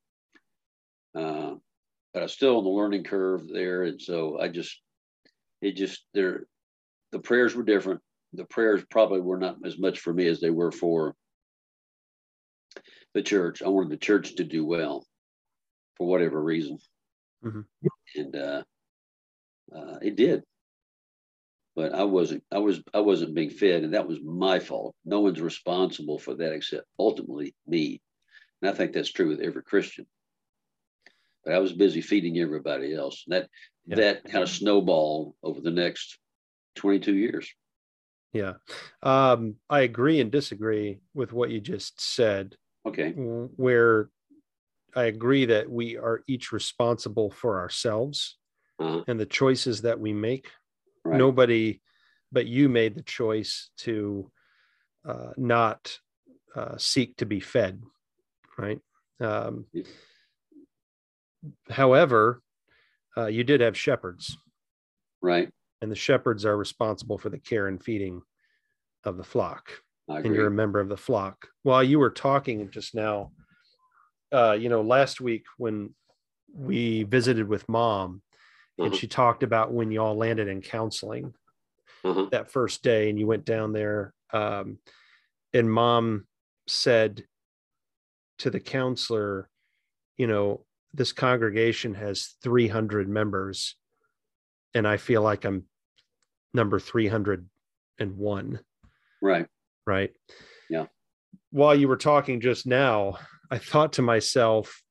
Uh, 1.18 1.56
but 2.14 2.24
I'm 2.24 2.30
still 2.30 2.58
on 2.58 2.64
the 2.64 2.70
learning 2.70 3.04
curve 3.04 3.48
there, 3.48 3.84
and 3.84 4.02
so 4.02 4.40
I 4.40 4.50
just, 4.50 4.82
it 5.62 5.76
just 5.76 6.06
there, 6.14 6.46
the 7.12 7.20
prayers 7.20 7.56
were 7.56 7.64
different. 7.64 8.02
The 8.34 8.46
prayers 8.46 8.84
probably 8.90 9.22
were 9.22 9.38
not 9.38 9.58
as 9.66 9.80
much 9.80 10.00
for 10.00 10.14
me 10.14 10.28
as 10.28 10.40
they 10.40 10.50
were 10.50 10.72
for 10.72 11.16
the 13.14 13.22
church. 13.24 13.62
I 13.62 13.70
wanted 13.70 13.90
the 13.92 13.98
church 13.98 14.36
to 14.36 14.44
do 14.44 14.66
well 14.66 15.06
for 15.96 16.08
whatever 16.08 16.42
reason. 16.42 16.78
Mhm. 17.44 17.66
And 18.16 18.36
uh, 18.36 18.64
uh, 19.76 19.98
it 20.02 20.16
did. 20.16 20.44
But 21.76 21.94
I 21.94 22.04
wasn't 22.04 22.44
I 22.52 22.60
was 22.60 22.82
I 22.94 23.00
wasn't 23.00 23.36
being 23.36 23.50
fed, 23.52 23.84
and 23.84 23.94
that 23.94 24.08
was 24.08 24.20
my 24.22 24.60
fault. 24.60 24.96
No 25.06 25.22
one's 25.22 25.42
responsible 25.42 26.20
for 26.20 26.36
that 26.36 26.52
except 26.54 26.88
ultimately 27.00 27.56
me. 27.66 28.02
And 28.62 28.70
I 28.70 28.74
think 28.74 28.94
that's 28.94 29.12
true 29.12 29.30
with 29.30 29.42
every 29.42 29.64
Christian. 29.64 30.08
But 31.48 31.56
I 31.56 31.60
was 31.60 31.72
busy 31.72 32.02
feeding 32.02 32.38
everybody 32.40 32.94
else. 32.94 33.24
And 33.26 33.34
that 33.34 33.50
Yeah. 33.86 33.96
that 33.96 34.26
kind 34.26 34.44
of 34.44 34.50
snowballed 34.50 35.34
over 35.42 35.62
the 35.62 35.72
next 35.72 36.20
22 36.76 37.16
years. 37.16 37.50
Yeah. 38.34 38.56
Um, 39.02 39.56
I 39.70 39.82
agree 39.82 40.20
and 40.20 40.30
disagree 40.30 41.00
with 41.14 41.32
what 41.32 41.50
you 41.50 41.62
just 41.62 42.02
said, 42.02 42.58
Okay. 42.86 43.14
where 43.14 44.10
I 44.94 45.06
agree 45.06 45.46
that 45.46 45.70
we 45.70 45.96
are 45.96 46.22
each 46.28 46.52
responsible 46.52 47.32
for 47.32 47.60
ourselves 47.60 48.38
Uh-huh. 48.80 49.06
and 49.08 49.18
the 49.18 49.26
choices 49.26 49.84
that 49.84 50.00
we 50.02 50.12
make. 50.12 50.52
Right. 51.06 51.18
Nobody 51.18 51.82
but 52.30 52.46
you 52.46 52.68
made 52.68 52.94
the 52.96 53.04
choice 53.04 53.70
to 53.78 54.30
uh, 55.06 55.32
not 55.38 55.98
uh, 56.56 56.78
seek 56.78 57.16
to 57.18 57.26
be 57.26 57.40
fed, 57.40 57.82
right? 58.58 58.82
Um, 59.22 59.68
Yeah. 59.72 59.84
However, 61.70 62.42
uh, 63.16 63.28
you 63.28 63.44
did 63.44 63.62
have 63.62 63.78
shepherds, 63.78 64.38
Right. 65.22 65.50
and 65.82 65.92
the 65.92 65.96
shepherds 65.96 66.46
are 66.46 66.58
responsible 66.58 67.18
for 67.18 67.30
the 67.30 67.40
care 67.40 67.68
and 67.68 67.84
feeding 67.84 68.22
of 69.04 69.18
the 69.18 69.24
flock. 69.24 69.72
And 70.26 70.36
you're 70.36 70.48
a 70.48 70.52
member 70.52 70.80
of 70.80 70.90
the 70.90 70.98
flock. 70.98 71.48
While 71.64 71.84
you 71.84 72.00
were 72.00 72.10
talking 72.10 72.70
just 72.70 72.96
now, 72.96 73.32
uh, 74.32 74.58
you 74.60 74.70
know, 74.70 74.82
last 74.82 75.22
week 75.22 75.46
when 75.58 75.96
we 76.54 77.04
visited 77.04 77.48
with 77.48 77.68
mom 77.68 78.22
and 78.78 78.88
Uh-huh. 78.88 78.96
she 78.96 79.08
talked 79.08 79.44
about 79.44 79.72
when 79.74 79.92
y'all 79.92 80.16
landed 80.16 80.48
in 80.48 80.62
counseling 80.62 81.34
Uh-huh. 82.04 82.28
that 82.32 82.52
first 82.52 82.84
day 82.84 83.10
and 83.10 83.20
you 83.20 83.26
went 83.26 83.46
down 83.46 83.74
there, 83.74 84.14
um, 84.34 84.80
and 85.54 85.72
mom 85.72 86.28
said 86.68 87.26
to 88.40 88.50
the 88.50 88.60
counselor, 88.60 89.50
you 90.18 90.28
know, 90.28 90.66
this 90.94 91.12
congregation 91.12 91.94
has 91.94 92.36
300 92.44 93.08
members 93.08 93.76
and 94.74 94.88
I 94.88 94.98
feel 94.98 95.22
like 95.22 95.46
I'm 95.46 95.64
number 96.54 96.80
301 96.80 98.60
Right. 99.22 99.48
right? 99.86 100.12
Yeah. 100.70 100.86
While 101.52 101.76
you 101.76 101.88
were 101.88 101.98
talking 101.98 102.42
just 102.42 102.68
now, 102.68 103.18
I 103.50 103.58
thought 103.58 103.94
to 103.94 104.02
myself, 104.02 104.82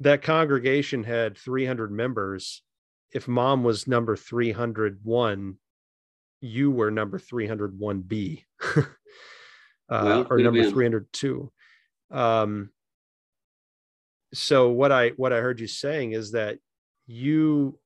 that 0.00 0.22
congregation 0.22 1.02
had 1.04 1.38
300 1.38 1.90
members. 1.90 2.62
If 3.12 3.26
mom 3.28 3.64
was 3.64 3.86
number 3.88 4.16
301, 4.16 5.56
you 6.40 6.70
were 6.70 6.90
number 6.90 7.18
301B 7.18 8.44
uh, 8.76 8.82
Well, 9.88 10.26
or 10.30 10.38
number 10.38 10.62
been. 10.62 10.72
302. 10.72 11.50
Um, 12.10 12.70
so 14.34 14.68
what 14.70 14.92
I 14.92 15.10
what 15.10 15.32
I 15.32 15.40
heard 15.40 15.60
you 15.60 15.66
saying 15.66 16.12
is 16.12 16.32
that 16.32 16.58
you 17.06 17.78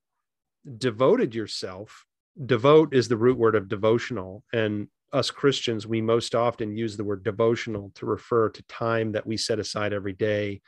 devoted 0.77 1.35
yourself. 1.35 2.05
Devote 2.47 2.95
is 2.95 3.09
the 3.09 3.17
root 3.17 3.39
word 3.39 3.55
of 3.55 3.69
devotional, 3.69 4.45
and 4.53 4.89
us 5.13 5.31
Christians, 5.31 5.87
we 5.87 6.01
most 6.01 6.35
often 6.35 6.77
use 6.77 6.97
the 6.97 7.05
word 7.05 7.25
devotional 7.25 7.91
to 7.95 8.07
refer 8.07 8.51
to 8.51 8.63
time 8.65 9.13
that 9.13 9.27
we 9.27 9.37
set 9.37 9.59
aside 9.59 9.93
every 9.93 10.13
day 10.13 10.61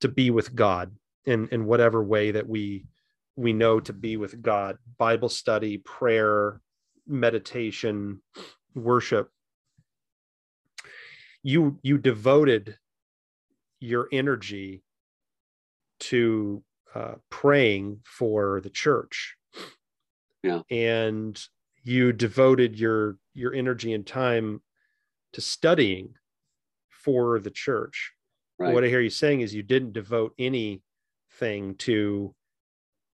to 0.00 0.08
be 0.08 0.30
with 0.30 0.54
God 0.54 0.94
in, 1.26 1.48
in 1.48 1.66
whatever 1.66 2.02
way 2.02 2.30
that 2.30 2.48
we 2.48 2.86
we 3.36 3.52
know 3.52 3.80
to 3.80 3.92
be 3.92 4.16
with 4.16 4.42
God. 4.42 4.76
Bible 4.98 5.28
study, 5.28 5.78
prayer, 5.78 6.60
meditation, 7.06 8.22
worship. 8.74 9.30
You 11.42 11.78
you 11.82 11.98
devoted 11.98 12.76
your 13.80 14.08
energy 14.12 14.82
to 16.00 16.62
uh, 16.94 17.14
praying 17.30 18.00
for 18.04 18.60
the 18.60 18.70
church. 18.70 19.36
Yeah. 20.42 20.62
And 20.70 21.40
you 21.82 22.12
devoted 22.12 22.78
your 22.78 23.16
your 23.34 23.54
energy 23.54 23.92
and 23.92 24.06
time 24.06 24.62
to 25.32 25.40
studying 25.40 26.14
for 26.88 27.38
the 27.38 27.50
church. 27.50 28.12
Right. 28.58 28.74
What 28.74 28.84
I 28.84 28.88
hear 28.88 29.00
you 29.00 29.10
saying 29.10 29.40
is 29.40 29.54
you 29.54 29.62
didn't 29.62 29.92
devote 29.92 30.34
anything 30.38 31.76
to 31.78 32.34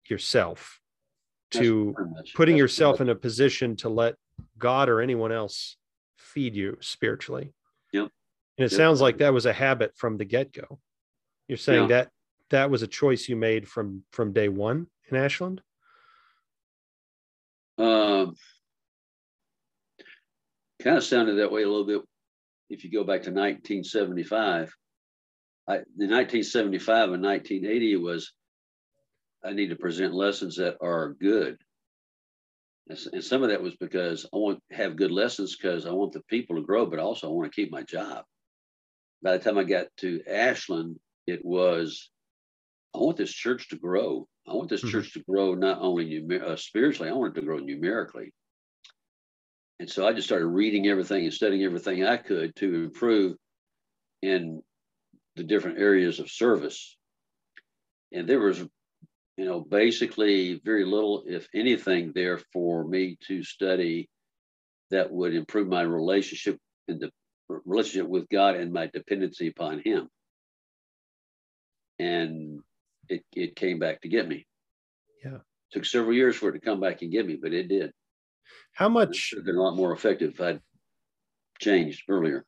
yourself, 0.07 0.79
to 1.51 1.93
putting 2.35 2.55
that's 2.55 2.59
yourself 2.61 3.01
in 3.01 3.09
a 3.09 3.15
position 3.15 3.75
to 3.77 3.89
let 3.89 4.15
God 4.57 4.89
or 4.89 5.01
anyone 5.01 5.31
else 5.31 5.77
feed 6.17 6.55
you 6.55 6.77
spiritually. 6.79 7.53
Yep. 7.91 8.09
And 8.57 8.65
it 8.65 8.71
Yep. 8.71 8.77
sounds 8.77 9.01
like 9.01 9.17
that 9.17 9.33
was 9.33 9.45
a 9.45 9.53
habit 9.53 9.95
from 9.95 10.17
the 10.17 10.25
get-go. 10.25 10.79
You're 11.47 11.57
saying 11.57 11.89
Yeah. 11.89 12.03
that 12.03 12.11
that 12.55 12.69
was 12.71 12.83
a 12.83 12.87
choice 12.87 13.27
you 13.27 13.35
made 13.35 13.67
from 13.67 14.03
from 14.11 14.31
day 14.31 14.47
one 14.47 14.87
in 15.11 15.17
Ashland? 15.17 15.61
Um, 17.77 18.35
kind 20.81 20.97
of 20.97 21.03
sounded 21.03 21.35
that 21.35 21.51
way 21.51 21.63
a 21.63 21.67
little 21.67 21.85
bit 21.85 22.01
if 22.69 22.85
you 22.85 22.91
go 22.91 23.03
back 23.03 23.23
to 23.23 23.31
1975. 23.31 24.73
I, 25.67 25.73
in 25.75 26.09
1975 26.09 27.11
and 27.11 27.23
1980, 27.23 27.93
it 27.93 27.95
was 27.97 28.31
I 29.43 29.51
need 29.51 29.69
to 29.69 29.75
present 29.75 30.13
lessons 30.13 30.55
that 30.55 30.77
are 30.81 31.13
good. 31.19 31.57
And 32.87 33.23
some 33.23 33.43
of 33.43 33.49
that 33.49 33.63
was 33.63 33.75
because 33.75 34.25
I 34.33 34.37
want 34.37 34.59
to 34.69 34.77
have 34.77 34.95
good 34.95 35.11
lessons 35.11 35.57
because 35.57 35.85
I 35.85 35.91
want 35.91 36.13
the 36.13 36.21
people 36.29 36.55
to 36.55 36.61
grow, 36.61 36.85
but 36.85 36.99
also 36.99 37.27
I 37.27 37.31
want 37.31 37.51
to 37.51 37.55
keep 37.55 37.71
my 37.71 37.81
job. 37.81 38.23
By 39.21 39.37
the 39.37 39.43
time 39.43 39.57
I 39.57 39.63
got 39.63 39.87
to 39.97 40.21
Ashland, 40.29 40.99
it 41.25 41.43
was 41.43 42.11
I 42.95 42.99
want 42.99 43.17
this 43.17 43.33
church 43.33 43.69
to 43.69 43.77
grow. 43.77 44.27
I 44.47 44.53
want 44.53 44.69
this 44.69 44.83
Mhm. 44.83 44.91
church 44.91 45.13
to 45.13 45.23
grow 45.23 45.53
not 45.53 45.79
only 45.81 46.05
numer- 46.09 46.41
uh, 46.41 46.55
spiritually, 46.55 47.09
I 47.09 47.13
want 47.13 47.35
it 47.35 47.41
to 47.41 47.45
grow 47.45 47.57
numerically. 47.57 48.33
And 49.79 49.89
so 49.89 50.07
I 50.07 50.13
just 50.13 50.27
started 50.27 50.47
reading 50.47 50.87
everything 50.87 51.25
and 51.25 51.33
studying 51.33 51.63
everything 51.63 52.05
I 52.05 52.17
could 52.17 52.55
to 52.57 52.73
improve 52.75 53.37
in 54.21 54.63
the 55.35 55.43
different 55.43 55.79
areas 55.79 56.19
of 56.19 56.31
service. 56.31 56.97
And 58.13 58.29
there 58.29 58.39
was, 58.39 58.59
you 58.59 59.45
know, 59.45 59.59
basically 59.59 60.61
very 60.63 60.85
little, 60.85 61.25
if 61.27 61.49
anything, 61.53 62.13
there 62.13 62.37
for 62.53 62.87
me 62.87 63.17
to 63.27 63.43
study 63.43 64.09
that 64.91 65.11
would 65.11 65.35
improve 65.35 65.67
my 65.67 65.81
relationship 65.81 66.57
and 66.87 67.01
the 67.01 67.11
relationship 67.49 68.07
with 68.07 68.29
God 68.29 68.55
and 68.55 68.71
my 68.71 68.87
dependency 68.87 69.47
upon 69.47 69.81
Him. 69.83 70.09
And 71.99 72.61
it, 73.09 73.23
it 73.33 73.55
came 73.55 73.79
back 73.79 74.01
to 74.01 74.09
get 74.09 74.27
me. 74.27 74.45
Yeah. 75.23 75.39
Took 75.71 75.85
several 75.85 76.13
years 76.13 76.35
for 76.35 76.49
it 76.49 76.53
to 76.53 76.59
come 76.59 76.79
back 76.79 77.01
and 77.01 77.11
get 77.11 77.25
me, 77.25 77.37
but 77.41 77.53
it 77.53 77.67
did. 77.67 77.91
How 78.73 78.87
It 78.87 78.91
much 78.91 79.33
have 79.35 79.45
been 79.45 79.55
a 79.55 79.61
lot 79.61 79.75
more 79.75 79.93
effective 79.93 80.33
if 80.33 80.41
I'd 80.41 80.61
changed 81.59 82.03
earlier. 82.09 82.45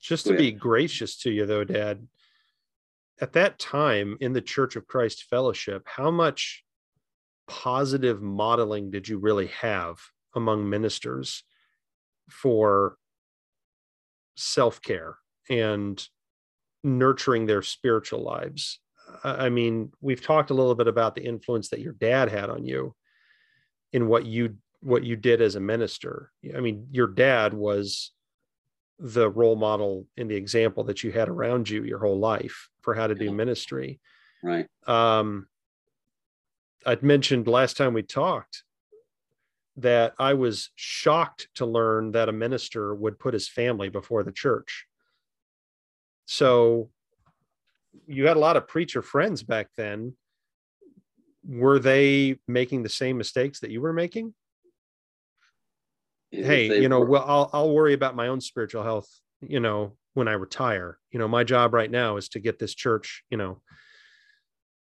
just 0.00 0.24
Go 0.24 0.30
to 0.30 0.36
ahead. 0.36 0.54
be 0.54 0.58
gracious 0.58 1.16
to 1.18 1.30
you 1.30 1.46
though, 1.46 1.64
Dad, 1.64 2.06
at 3.20 3.32
that 3.34 3.58
time 3.58 4.16
in 4.20 4.32
the 4.32 4.40
Church 4.40 4.76
of 4.76 4.86
Christ 4.86 5.24
Fellowship, 5.24 5.82
how 5.86 6.10
much 6.10 6.64
positive 7.46 8.22
modeling 8.22 8.90
did 8.90 9.06
you 9.08 9.18
really 9.18 9.48
have 9.48 9.98
among 10.34 10.68
ministers 10.68 11.44
for 12.30 12.96
self-care 14.36 15.16
and 15.48 16.08
nurturing 16.82 17.46
their 17.46 17.62
spiritual 17.62 18.22
lives? 18.22 18.80
I 19.22 19.48
mean, 19.48 19.92
we've 20.00 20.22
talked 20.22 20.50
a 20.50 20.54
little 20.54 20.74
bit 20.74 20.88
about 20.88 21.14
the 21.14 21.24
influence 21.24 21.68
that 21.68 21.80
your 21.80 21.92
dad 21.92 22.30
had 22.30 22.50
on 22.50 22.64
you 22.64 22.94
in 23.92 24.08
what 24.08 24.26
you 24.26 24.56
what 24.80 25.04
you 25.04 25.16
did 25.16 25.40
as 25.40 25.54
a 25.54 25.60
minister. 25.60 26.30
I 26.54 26.60
mean, 26.60 26.88
your 26.90 27.06
dad 27.06 27.54
was 27.54 28.12
the 28.98 29.28
role 29.28 29.56
model 29.56 30.06
and 30.16 30.30
the 30.30 30.36
example 30.36 30.84
that 30.84 31.02
you 31.02 31.10
had 31.10 31.28
around 31.28 31.68
you 31.68 31.84
your 31.84 31.98
whole 31.98 32.18
life 32.18 32.68
for 32.82 32.94
how 32.94 33.06
to 33.06 33.14
do 33.14 33.32
ministry. 33.32 34.00
Right. 34.42 34.66
Um, 34.86 35.46
I'd 36.86 37.02
mentioned 37.02 37.48
last 37.48 37.76
time 37.76 37.94
we 37.94 38.02
talked 38.02 38.62
that 39.76 40.14
I 40.18 40.34
was 40.34 40.70
shocked 40.76 41.48
to 41.56 41.66
learn 41.66 42.12
that 42.12 42.28
a 42.28 42.32
minister 42.32 42.94
would 42.94 43.18
put 43.18 43.34
his 43.34 43.48
family 43.48 43.88
before 43.88 44.22
the 44.22 44.32
church. 44.32 44.86
So 46.26 46.90
you 48.06 48.26
had 48.26 48.36
a 48.36 48.40
lot 48.40 48.56
of 48.56 48.68
preacher 48.68 49.02
friends 49.02 49.42
back 49.42 49.68
then. 49.76 50.14
Were 51.46 51.78
they 51.78 52.38
making 52.48 52.82
the 52.82 52.88
same 52.88 53.18
mistakes 53.18 53.60
that 53.60 53.70
you 53.70 53.80
were 53.80 53.92
making? 53.92 54.34
If 56.32 56.46
hey, 56.46 56.80
you 56.80 56.88
know, 56.88 57.00
were- 57.00 57.06
well, 57.06 57.24
I'll 57.26 57.50
I'll 57.52 57.74
worry 57.74 57.92
about 57.92 58.16
my 58.16 58.28
own 58.28 58.40
spiritual 58.40 58.82
health, 58.82 59.08
you 59.40 59.60
know, 59.60 59.96
when 60.14 60.28
I 60.28 60.32
retire. 60.32 60.98
You 61.12 61.18
know, 61.18 61.28
my 61.28 61.44
job 61.44 61.74
right 61.74 61.90
now 61.90 62.16
is 62.16 62.28
to 62.30 62.40
get 62.40 62.58
this 62.58 62.74
church, 62.74 63.24
you 63.30 63.36
know, 63.36 63.60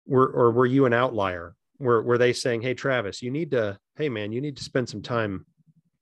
were 0.06 0.28
or 0.28 0.52
were 0.52 0.66
you 0.66 0.86
an 0.86 0.94
outlier? 0.94 1.56
Were 1.80 2.04
were 2.04 2.18
they 2.18 2.34
saying, 2.34 2.62
Hey 2.62 2.74
Travis, 2.74 3.22
you 3.22 3.32
need 3.32 3.52
to, 3.52 3.80
hey 3.96 4.10
man, 4.10 4.32
you 4.32 4.42
need 4.42 4.58
to 4.58 4.64
spend 4.64 4.90
some 4.90 5.02
time 5.02 5.46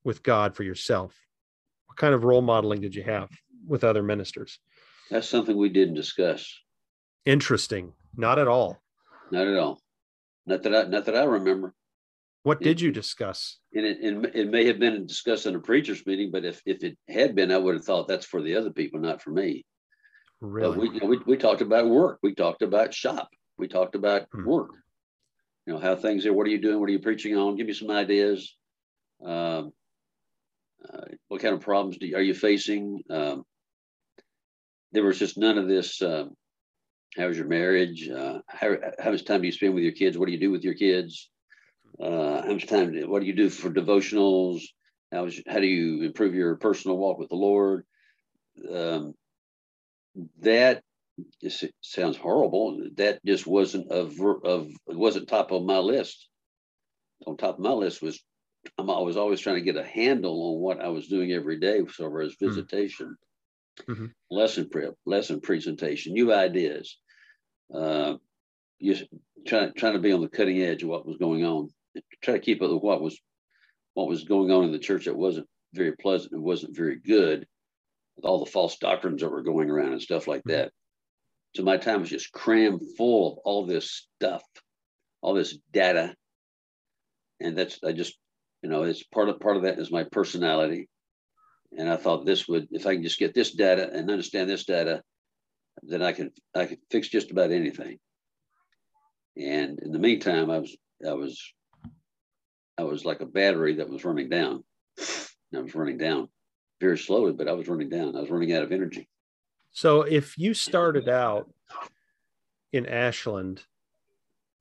with 0.04 0.24
God 0.24 0.56
for 0.56 0.64
yourself? 0.64 1.16
What 1.88 1.98
kind 1.98 2.14
of 2.14 2.24
role 2.24 2.42
modeling 2.42 2.82
did 2.82 2.96
you 2.96 3.04
have 3.04 3.30
with 3.68 3.84
other 3.84 4.04
ministers? 4.04 4.60
That's 5.10 5.30
something 5.30 5.56
we 5.58 5.70
didn't 5.70 5.96
discuss. 5.96 6.54
Interesting. 7.26 7.94
Not 8.16 8.40
at 8.40 8.48
all. 8.48 8.82
Not 9.32 9.48
at 9.48 9.58
all. 9.58 9.80
Not 10.46 10.64
that 10.64 10.76
I 10.76 10.84
not 10.84 11.06
that 11.06 11.16
I 11.16 11.24
remember. 11.24 11.74
What 12.44 12.62
did 12.62 12.80
you 12.80 12.92
discuss? 12.92 13.58
And 13.74 13.86
it, 13.86 13.98
it, 14.02 14.36
it 14.36 14.50
may 14.50 14.66
have 14.66 14.80
been 14.80 15.06
discussed 15.06 15.46
in 15.46 15.56
a 15.56 15.60
preacher's 15.60 16.06
meeting, 16.06 16.32
but 16.32 16.46
if, 16.46 16.62
if 16.66 16.84
it 16.84 16.98
had 17.08 17.36
been, 17.36 17.52
I 17.52 17.58
would 17.58 17.76
have 17.76 17.84
thought 17.84 18.08
that's 18.08 18.26
for 18.26 18.42
the 18.42 18.56
other 18.56 18.72
people, 18.72 19.00
not 19.00 19.22
for 19.22 19.32
me. 19.32 19.66
Really? 20.40 20.78
we, 20.78 20.90
you 20.96 21.00
know, 21.02 21.08
we, 21.08 21.18
we 21.28 21.38
talked 21.38 21.62
about 21.62 21.90
work. 21.90 22.20
We 22.24 22.34
talked 22.34 22.62
about 22.62 22.94
shop. 22.94 23.30
We 23.58 23.68
talked 23.68 23.96
about 23.96 24.28
Hmm. 24.32 24.46
work. 24.46 24.70
You 25.68 25.74
know, 25.74 25.80
how 25.80 25.96
things 25.98 26.26
are. 26.26 26.34
What 26.34 26.48
are 26.48 26.50
you 26.50 26.62
doing? 26.62 26.80
What 26.80 26.90
are 26.90 26.94
you 26.94 27.00
preaching 27.00 27.36
on? 27.36 27.58
Give 27.58 27.68
me 27.68 27.74
some 27.74 27.92
ideas. 27.92 28.56
Um, 29.24 29.72
uh, 30.92 31.02
what 31.28 31.42
kind 31.42 31.54
of 31.54 31.60
problems 31.62 31.98
do 31.98 32.08
you, 32.08 32.16
are 32.16 32.22
you 32.22 32.34
facing? 32.34 33.04
Um, 33.10 33.44
there 34.94 35.04
was 35.04 35.20
just 35.20 35.38
none 35.38 35.58
of 35.58 35.68
this. 35.68 36.02
Um, 36.02 36.32
how's 37.18 37.38
your 37.38 37.48
marriage? 37.48 38.10
Uh, 38.10 38.40
how, 38.48 38.76
how 39.00 39.12
much 39.12 39.26
time 39.26 39.42
do 39.42 39.48
you 39.48 39.52
spend 39.52 39.74
with 39.74 39.84
your 39.84 39.94
kids? 39.94 40.18
What 40.18 40.28
do 40.28 40.32
you 40.32 40.40
do 40.40 40.52
with 40.52 40.64
your 40.64 40.74
kids? 40.74 41.30
Uh, 42.02 42.42
how 42.42 42.54
much 42.54 42.68
time? 42.68 42.94
Do, 42.94 43.10
what 43.10 43.22
do 43.22 43.26
you 43.26 43.36
do 43.36 43.50
for 43.50 43.70
devotionals? 43.70 44.62
How, 45.12 45.26
is, 45.26 45.42
how 45.48 45.60
do 45.60 45.68
you 45.68 46.04
improve 46.04 46.36
your 46.36 46.56
personal 46.56 46.98
walk 46.98 47.18
with 47.18 47.30
the 47.30 47.36
Lord? 47.36 47.86
Um, 48.72 49.14
that 50.42 50.84
just 51.42 51.66
sounds 51.82 52.18
horrible. 52.18 52.82
That 52.96 53.24
just 53.26 53.46
wasn't 53.48 53.92
of 53.92 54.14
of 54.44 54.72
wasn't 54.88 55.28
top 55.28 55.52
of 55.52 55.64
my 55.64 55.80
list. 55.80 56.28
On 57.26 57.38
top 57.38 57.56
of 57.56 57.64
my 57.64 57.72
list 57.72 58.02
was 58.02 58.22
I'm, 58.78 58.90
I 58.90 59.00
was 59.00 59.18
always 59.18 59.40
trying 59.40 59.56
to 59.56 59.62
get 59.62 59.78
a 59.78 59.84
handle 59.84 60.54
on 60.54 60.62
what 60.62 60.84
I 60.84 60.90
was 60.90 61.08
doing 61.08 61.32
every 61.32 61.60
day 61.60 61.80
as 61.80 61.96
far 61.96 62.22
as 62.22 62.36
visitation, 62.40 63.16
Mhm. 63.88 64.12
lesson 64.30 64.70
prep, 64.70 64.96
lesson 65.06 65.42
presentation, 65.42 66.14
new 66.14 66.34
ideas. 66.34 66.98
Uh, 67.74 68.18
you 68.80 68.96
trying 69.46 69.74
trying 69.74 69.94
to 69.94 70.00
be 70.00 70.12
on 70.12 70.22
the 70.22 70.30
cutting 70.30 70.62
edge 70.62 70.84
of 70.84 70.90
what 70.90 71.06
was 71.06 71.18
going 71.18 71.46
on. 71.46 71.70
Try 72.22 72.36
to 72.36 72.40
keep 72.40 72.62
up 72.62 72.72
with 72.72 72.82
what 72.82 73.02
was 73.02 73.20
what 73.94 74.08
was 74.08 74.24
going 74.24 74.52
on 74.52 74.64
in 74.64 74.72
the 74.72 74.80
church 74.80 75.06
that 75.06 75.16
wasn't 75.16 75.48
very 75.74 75.96
pleasant 75.96 76.34
and 76.34 76.44
wasn't 76.44 76.76
very 76.76 76.98
good. 77.00 77.48
With 78.16 78.26
all 78.26 78.44
the 78.44 78.52
false 78.52 78.78
doctrines 78.78 79.22
that 79.22 79.30
were 79.30 79.44
going 79.44 79.70
around 79.70 79.94
and 79.94 80.02
stuff 80.02 80.28
like 80.28 80.44
that. 80.46 80.72
So 81.56 81.64
my 81.64 81.78
time 81.78 82.02
was 82.02 82.10
just 82.10 82.32
crammed 82.32 82.82
full 82.98 83.34
of 83.34 83.38
all 83.46 83.66
this 83.66 84.08
stuff, 84.18 84.44
all 85.22 85.34
this 85.34 85.58
data. 85.72 86.16
And 87.40 87.58
that's 87.58 87.80
I 87.84 87.94
just, 87.94 88.18
you 88.62 88.70
know, 88.70 88.84
it's 88.84 89.04
part 89.04 89.30
of 89.30 89.40
part 89.40 89.58
of 89.58 89.64
that 89.64 89.80
is 89.80 89.92
my 89.92 90.04
personality. 90.04 90.90
And 91.78 91.90
I 91.90 91.98
thought 91.98 92.26
this 92.26 92.48
would, 92.48 92.68
if 92.72 92.86
I 92.86 92.96
can 92.96 93.04
just 93.04 93.20
get 93.20 93.34
this 93.34 93.52
data 93.52 93.90
and 93.94 94.10
understand 94.10 94.50
this 94.50 94.66
data, 94.66 95.04
then 95.84 96.02
I 96.02 96.12
could 96.12 96.32
I 96.56 96.66
could 96.66 96.80
fix 96.90 97.08
just 97.08 97.32
about 97.32 97.52
anything. 97.52 98.00
And 99.38 99.80
in 99.80 99.92
the 99.92 100.00
meantime, 100.00 100.50
I 100.50 100.60
was 100.60 100.76
I 101.08 101.14
was 101.14 101.42
I 102.78 102.84
was 102.84 103.06
like 103.06 103.22
a 103.22 103.26
battery 103.26 103.76
that 103.76 103.90
was 103.90 104.04
running 104.04 104.30
down. 104.30 104.64
I 105.56 105.60
was 105.60 105.76
running 105.76 105.98
down 105.98 106.30
very 106.80 106.98
slowly, 106.98 107.34
but 107.34 107.48
I 107.48 107.54
was 107.54 107.68
running 107.68 107.90
down. 107.90 108.16
I 108.16 108.22
was 108.22 108.30
running 108.30 108.54
out 108.54 108.64
of 108.64 108.72
energy. 108.72 109.08
So 109.72 110.02
if 110.02 110.38
you 110.38 110.54
started 110.54 111.08
out 111.08 111.52
in 112.72 112.86
Ashland 112.86 113.64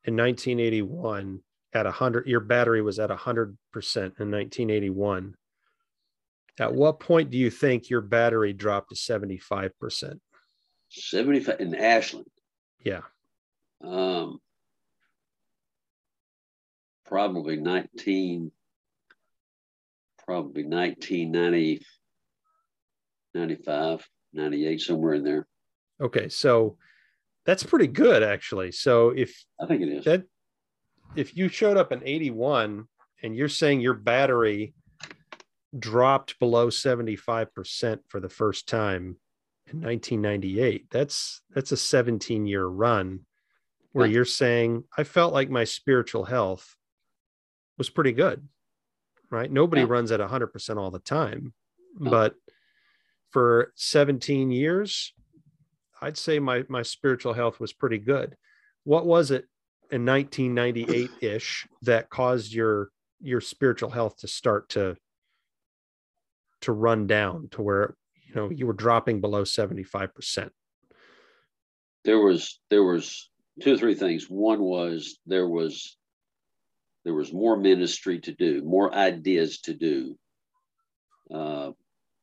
in 0.05 0.17
1981 0.17 1.41
at 1.75 1.85
100 1.85 2.27
your 2.27 2.41
battery 2.41 2.81
was 2.81 2.99
at 2.99 3.11
100% 3.11 3.17
in 3.17 4.31
1981 4.31 5.35
at 6.61 6.75
what 6.75 7.01
point 7.01 7.31
do 7.31 7.39
you 7.39 7.51
think 7.51 7.89
your 7.91 8.01
battery 8.01 8.53
dropped 8.53 8.91
to 8.91 8.95
75% 8.95 10.19
75 10.91 11.61
in 11.61 11.75
Ashland. 11.75 12.27
yeah 12.85 13.03
Um, 13.85 14.41
probably 17.07 17.57
19, 17.57 18.51
probably 20.27 20.65
1990, 20.65 21.85
95, 23.35 24.09
98, 24.33 24.81
somewhere 24.81 25.15
in 25.15 25.25
there. 25.25 25.47
okay 26.01 26.29
so 26.29 26.77
that's 27.47 27.63
pretty 27.63 27.87
good 27.87 28.23
actually 28.23 28.71
so 28.73 29.11
if 29.11 29.45
I 29.61 29.67
think 29.67 29.83
it 29.83 29.89
is. 29.89 30.05
that 30.05 30.25
if 31.17 31.37
you 31.37 31.49
showed 31.49 31.77
up 31.77 31.93
in 31.93 32.03
81 32.05 32.87
and 33.23 33.35
you're 33.37 33.49
saying 33.49 33.81
your 33.81 33.95
battery 33.95 34.75
dropped 35.77 36.39
below 36.39 36.69
75% 36.69 37.99
for 38.09 38.21
the 38.21 38.29
first 38.29 38.69
time 38.69 39.17
in 39.71 39.81
1998 39.83 40.87
that's 40.91 41.43
that's 41.55 41.73
a 41.73 41.77
17 41.77 42.47
year 42.47 42.65
run 42.65 43.21
where 43.93 44.07
Yeah. 44.07 44.15
you're 44.15 44.25
saying 44.25 44.85
i 44.97 45.05
felt 45.05 45.35
like 45.35 45.51
my 45.51 45.65
spiritual 45.65 46.25
health 46.25 46.75
was 47.77 47.91
pretty 47.91 48.13
good 48.13 48.49
right 49.31 49.53
nobody 49.53 49.83
Yeah. 49.83 49.89
runs 49.91 50.11
at 50.11 50.21
100% 50.21 50.79
all 50.79 50.91
the 50.91 50.99
time 51.01 51.53
but 52.01 52.35
for 53.31 53.73
17 53.77 54.51
years 54.51 55.13
i'd 56.01 56.17
say 56.17 56.39
my 56.39 56.65
my 56.71 56.81
spiritual 56.81 57.35
health 57.35 57.61
was 57.61 57.75
pretty 57.75 57.99
good 57.99 58.39
what 58.85 59.05
was 59.05 59.31
it 59.31 59.45
in 59.91 60.07
1998-ish 60.07 61.67
that 61.83 62.09
caused 62.09 62.55
your 62.55 62.89
your 63.21 63.43
spiritual 63.43 63.91
health 63.91 64.17
to 64.19 64.29
start 64.29 64.71
to 64.71 64.97
to 66.63 66.73
run 66.73 67.07
down 67.07 67.49
to 67.53 67.63
where 67.63 67.95
you 68.27 68.35
know 68.35 68.51
you 68.51 68.67
were 68.67 68.73
dropping 68.73 69.21
below 69.21 69.43
75% 69.43 70.51
there 72.05 72.19
was 72.19 72.61
there 72.71 72.85
was 72.85 73.29
two 73.61 73.75
or 73.75 73.77
three 73.77 73.95
things. 73.95 74.25
One 74.31 74.61
was 74.61 75.19
there 75.27 75.49
was 75.49 75.97
there 77.05 77.15
was 77.15 77.33
more 77.33 77.57
ministry 77.57 78.21
to 78.21 78.33
do, 78.33 78.63
more 78.65 78.95
ideas 78.95 79.61
to 79.61 79.75
do. 79.75 80.17
Uh, 81.33 81.73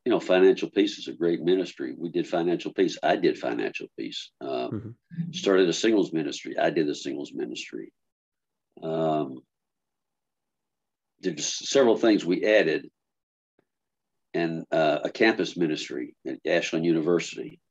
you 0.04 0.12
know, 0.12 0.20
financial 0.20 0.70
peace 0.70 0.98
is 0.98 1.08
a 1.08 1.14
great 1.14 1.42
ministry. 1.42 1.96
We 1.98 2.10
did 2.10 2.28
financial 2.28 2.74
peace. 2.74 2.98
I 3.02 3.16
did 3.16 3.38
financial 3.38 3.88
peace. 3.98 4.32
Uh, 4.42 4.70
Mhm. 4.70 4.96
Started 5.32 5.70
a 5.70 5.74
singles 5.74 6.12
ministry. 6.12 6.58
I 6.58 6.70
did 6.70 6.88
the 6.88 6.96
singles 6.96 7.32
ministry. 7.34 7.94
Um, 8.82 9.40
there's 11.22 11.46
several 11.46 11.96
things 11.96 12.26
we 12.26 12.44
added, 12.44 12.90
and 14.36 14.66
uh, 14.70 15.00
a 15.06 15.10
campus 15.10 15.56
ministry 15.56 16.14
at 16.28 16.40
Ashland 16.46 16.84
University 16.84 17.62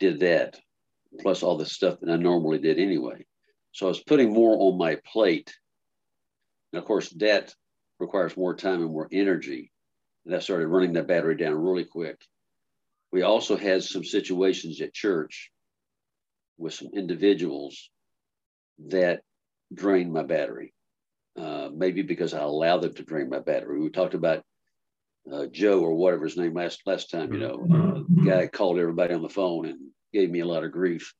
did 0.00 0.20
that 0.20 0.58
plus 1.20 1.44
all 1.44 1.56
the 1.56 1.64
stuff 1.64 2.00
that 2.00 2.10
I 2.10 2.16
normally 2.16 2.58
did 2.58 2.80
anyway. 2.80 3.24
So 3.70 3.86
I 3.86 3.88
was 3.88 4.02
putting 4.02 4.32
more 4.32 4.56
on 4.58 4.78
my 4.78 4.98
plate. 5.12 5.54
And 6.72 6.80
of 6.80 6.86
course, 6.86 7.08
that 7.18 7.54
requires 8.00 8.36
more 8.36 8.56
time 8.56 8.82
and 8.82 8.90
more 8.90 9.08
energy. 9.12 9.70
And 10.24 10.34
that 10.34 10.42
started 10.42 10.66
running 10.66 10.94
that 10.94 11.06
battery 11.06 11.36
down 11.36 11.54
really 11.54 11.84
quick. 11.84 12.20
We 13.12 13.22
also 13.22 13.56
had 13.56 13.84
some 13.84 14.02
situations 14.02 14.80
at 14.80 14.92
church 14.92 15.52
with 16.58 16.74
some 16.74 16.88
individuals 16.94 17.90
that 18.88 19.20
drained 19.72 20.12
my 20.12 20.24
battery. 20.24 20.74
Uh, 21.38 21.68
maybe 21.72 22.02
because 22.02 22.34
I 22.34 22.40
allowed 22.40 22.82
them 22.82 22.94
to 22.94 23.04
drain 23.04 23.30
my 23.30 23.38
battery. 23.38 23.78
We 23.80 23.88
talked 23.90 24.14
about 24.14 24.42
uh, 25.30 25.46
Joe 25.46 25.80
or 25.80 25.94
whatever 25.94 26.24
his 26.24 26.36
name 26.36 26.54
last 26.54 26.82
last 26.86 27.10
time. 27.10 27.32
You 27.32 27.40
know, 27.40 27.54
uh, 27.54 28.00
the 28.08 28.22
guy 28.24 28.46
called 28.46 28.78
everybody 28.78 29.14
on 29.14 29.22
the 29.22 29.28
phone 29.28 29.66
and 29.66 29.78
gave 30.12 30.30
me 30.30 30.40
a 30.40 30.46
lot 30.46 30.64
of 30.64 30.72
grief. 30.72 31.12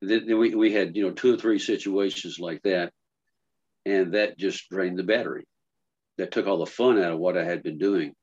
Then 0.00 0.26
then 0.26 0.38
we, 0.38 0.54
we 0.54 0.72
had, 0.72 0.96
you 0.96 1.04
know, 1.04 1.12
two 1.12 1.34
or 1.34 1.36
three 1.36 1.58
situations 1.58 2.38
like 2.38 2.62
that. 2.62 2.92
And 3.84 4.14
that 4.14 4.36
just 4.36 4.68
drained 4.68 4.98
the 4.98 5.04
battery. 5.04 5.44
That 6.18 6.32
took 6.32 6.46
all 6.46 6.58
the 6.58 6.66
fun 6.66 6.98
out 6.98 7.12
of 7.12 7.18
what 7.18 7.36
I 7.36 7.44
had 7.44 7.62
been 7.62 7.78
doing. 7.78 8.14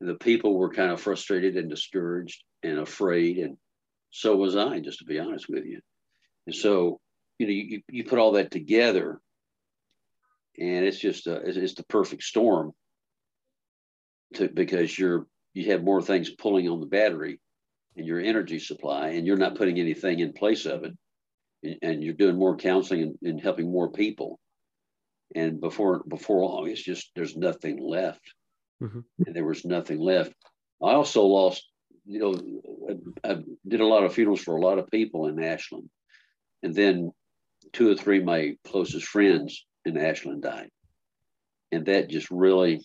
And 0.00 0.08
the 0.08 0.14
people 0.14 0.56
were 0.56 0.72
kind 0.72 0.92
of 0.92 1.00
frustrated 1.00 1.56
and 1.56 1.68
discouraged 1.68 2.42
and 2.62 2.78
afraid. 2.78 3.38
And 3.38 3.56
so 4.10 4.36
was 4.36 4.54
I, 4.54 4.78
just 4.78 5.00
to 5.00 5.04
be 5.04 5.18
honest 5.18 5.46
with 5.48 5.64
you. 5.64 5.80
And 6.46 6.54
so, 6.54 7.00
you 7.38 7.46
know, 7.46 7.52
you, 7.52 7.82
you 7.90 8.04
put 8.04 8.18
all 8.18 8.32
that 8.32 8.50
together 8.50 9.20
and 10.58 10.84
it's 10.84 10.98
just, 10.98 11.26
a, 11.26 11.36
it's, 11.36 11.56
it's 11.56 11.74
the 11.74 11.84
perfect 11.84 12.22
storm 12.22 12.72
to, 14.34 14.48
because 14.48 14.98
you're, 14.98 15.26
you 15.54 15.70
have 15.72 15.82
more 15.82 16.02
things 16.02 16.30
pulling 16.30 16.68
on 16.68 16.80
the 16.80 16.86
battery 16.86 17.40
and 17.96 18.06
your 18.06 18.20
energy 18.20 18.58
supply, 18.58 19.08
and 19.10 19.26
you're 19.26 19.36
not 19.36 19.54
putting 19.54 19.78
anything 19.78 20.20
in 20.20 20.32
place 20.32 20.64
of 20.66 20.84
it, 20.84 20.96
and, 21.62 21.76
and 21.82 22.02
you're 22.02 22.14
doing 22.14 22.36
more 22.36 22.56
counseling 22.56 23.02
and, 23.02 23.18
and 23.22 23.40
helping 23.40 23.70
more 23.70 23.90
people. 23.90 24.38
And 25.34 25.60
before 25.60 26.02
before 26.08 26.44
long, 26.44 26.68
it's 26.68 26.82
just 26.82 27.10
there's 27.14 27.36
nothing 27.36 27.78
left, 27.78 28.20
Mhm. 28.82 29.04
and 29.26 29.36
there 29.36 29.44
was 29.44 29.64
nothing 29.64 29.98
left. 29.98 30.34
I 30.82 30.92
also 30.92 31.24
lost, 31.24 31.68
you 32.04 32.18
know, 32.18 32.98
I 33.24 33.42
did 33.66 33.80
a 33.80 33.86
lot 33.86 34.04
of 34.04 34.12
funerals 34.12 34.42
for 34.42 34.56
a 34.56 34.60
lot 34.60 34.78
of 34.78 34.90
people 34.90 35.28
in 35.28 35.42
Ashland, 35.42 35.88
and 36.62 36.74
then 36.74 37.12
two 37.72 37.90
or 37.90 37.94
three 37.94 38.18
of 38.18 38.24
my 38.24 38.56
closest 38.64 39.06
friends 39.06 39.64
in 39.84 39.96
Ashland 39.96 40.42
died, 40.42 40.70
and 41.70 41.86
that 41.86 42.08
just 42.10 42.30
really, 42.30 42.84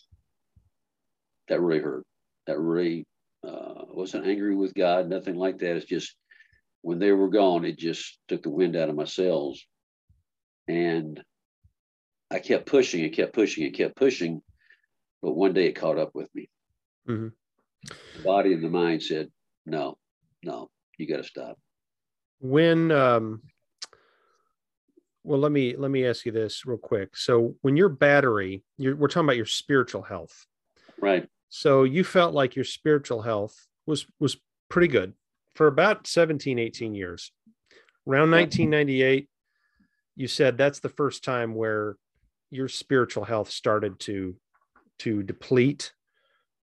that 1.49 1.61
really 1.61 1.81
hurt. 1.81 2.05
That 2.47 2.59
really 2.59 3.05
uh, 3.45 3.83
wasn't 3.89 4.27
angry 4.27 4.55
with 4.55 4.73
God, 4.73 5.09
nothing 5.09 5.35
like 5.35 5.59
that. 5.59 5.75
It's 5.75 5.85
just 5.85 6.15
when 6.81 6.99
they 6.99 7.11
were 7.11 7.29
gone, 7.29 7.65
it 7.65 7.77
just 7.77 8.19
took 8.27 8.43
the 8.43 8.49
wind 8.49 8.75
out 8.75 8.89
of 8.89 8.95
my 8.95 9.05
sails, 9.05 9.65
and 10.67 11.21
I 12.29 12.39
kept 12.39 12.65
pushing 12.65 13.03
and 13.03 13.13
kept 13.13 13.33
pushing 13.33 13.65
and 13.65 13.73
kept 13.73 13.95
pushing, 13.95 14.41
but 15.21 15.33
one 15.33 15.53
day 15.53 15.67
it 15.67 15.73
caught 15.73 15.97
up 15.97 16.11
with 16.13 16.27
me. 16.33 16.49
Mm-hmm. 17.07 17.27
The 18.17 18.23
body 18.23 18.53
and 18.53 18.63
the 18.63 18.69
mind 18.69 19.03
said, 19.03 19.29
"No, 19.65 19.97
no, 20.43 20.69
you 20.97 21.07
got 21.07 21.17
to 21.17 21.23
stop." 21.23 21.57
When, 22.39 22.91
um, 22.91 23.41
well, 25.23 25.39
let 25.39 25.51
me 25.51 25.75
let 25.75 25.91
me 25.91 26.05
ask 26.05 26.25
you 26.25 26.31
this 26.31 26.65
real 26.65 26.77
quick. 26.77 27.15
So, 27.15 27.55
when 27.61 27.77
your 27.77 27.89
battery, 27.89 28.63
you're, 28.77 28.95
we're 28.95 29.07
talking 29.07 29.25
about 29.25 29.37
your 29.37 29.45
spiritual 29.45 30.01
health, 30.01 30.45
right? 30.99 31.27
So 31.49 31.83
you 31.83 32.03
felt 32.03 32.33
like 32.33 32.55
your 32.55 32.65
spiritual 32.65 33.21
health 33.21 33.67
was 33.85 34.05
was 34.19 34.37
pretty 34.69 34.87
good 34.87 35.13
for 35.55 35.67
about 35.67 36.07
17, 36.07 36.59
18 36.59 36.93
years. 36.93 37.31
Around 38.07 38.31
1998, 38.31 39.29
you 40.15 40.27
said 40.27 40.57
that's 40.57 40.79
the 40.79 40.89
first 40.89 41.23
time 41.23 41.55
where 41.55 41.97
your 42.49 42.67
spiritual 42.67 43.23
health 43.23 43.49
started 43.49 43.99
to 44.01 44.35
to 44.99 45.23
deplete 45.23 45.93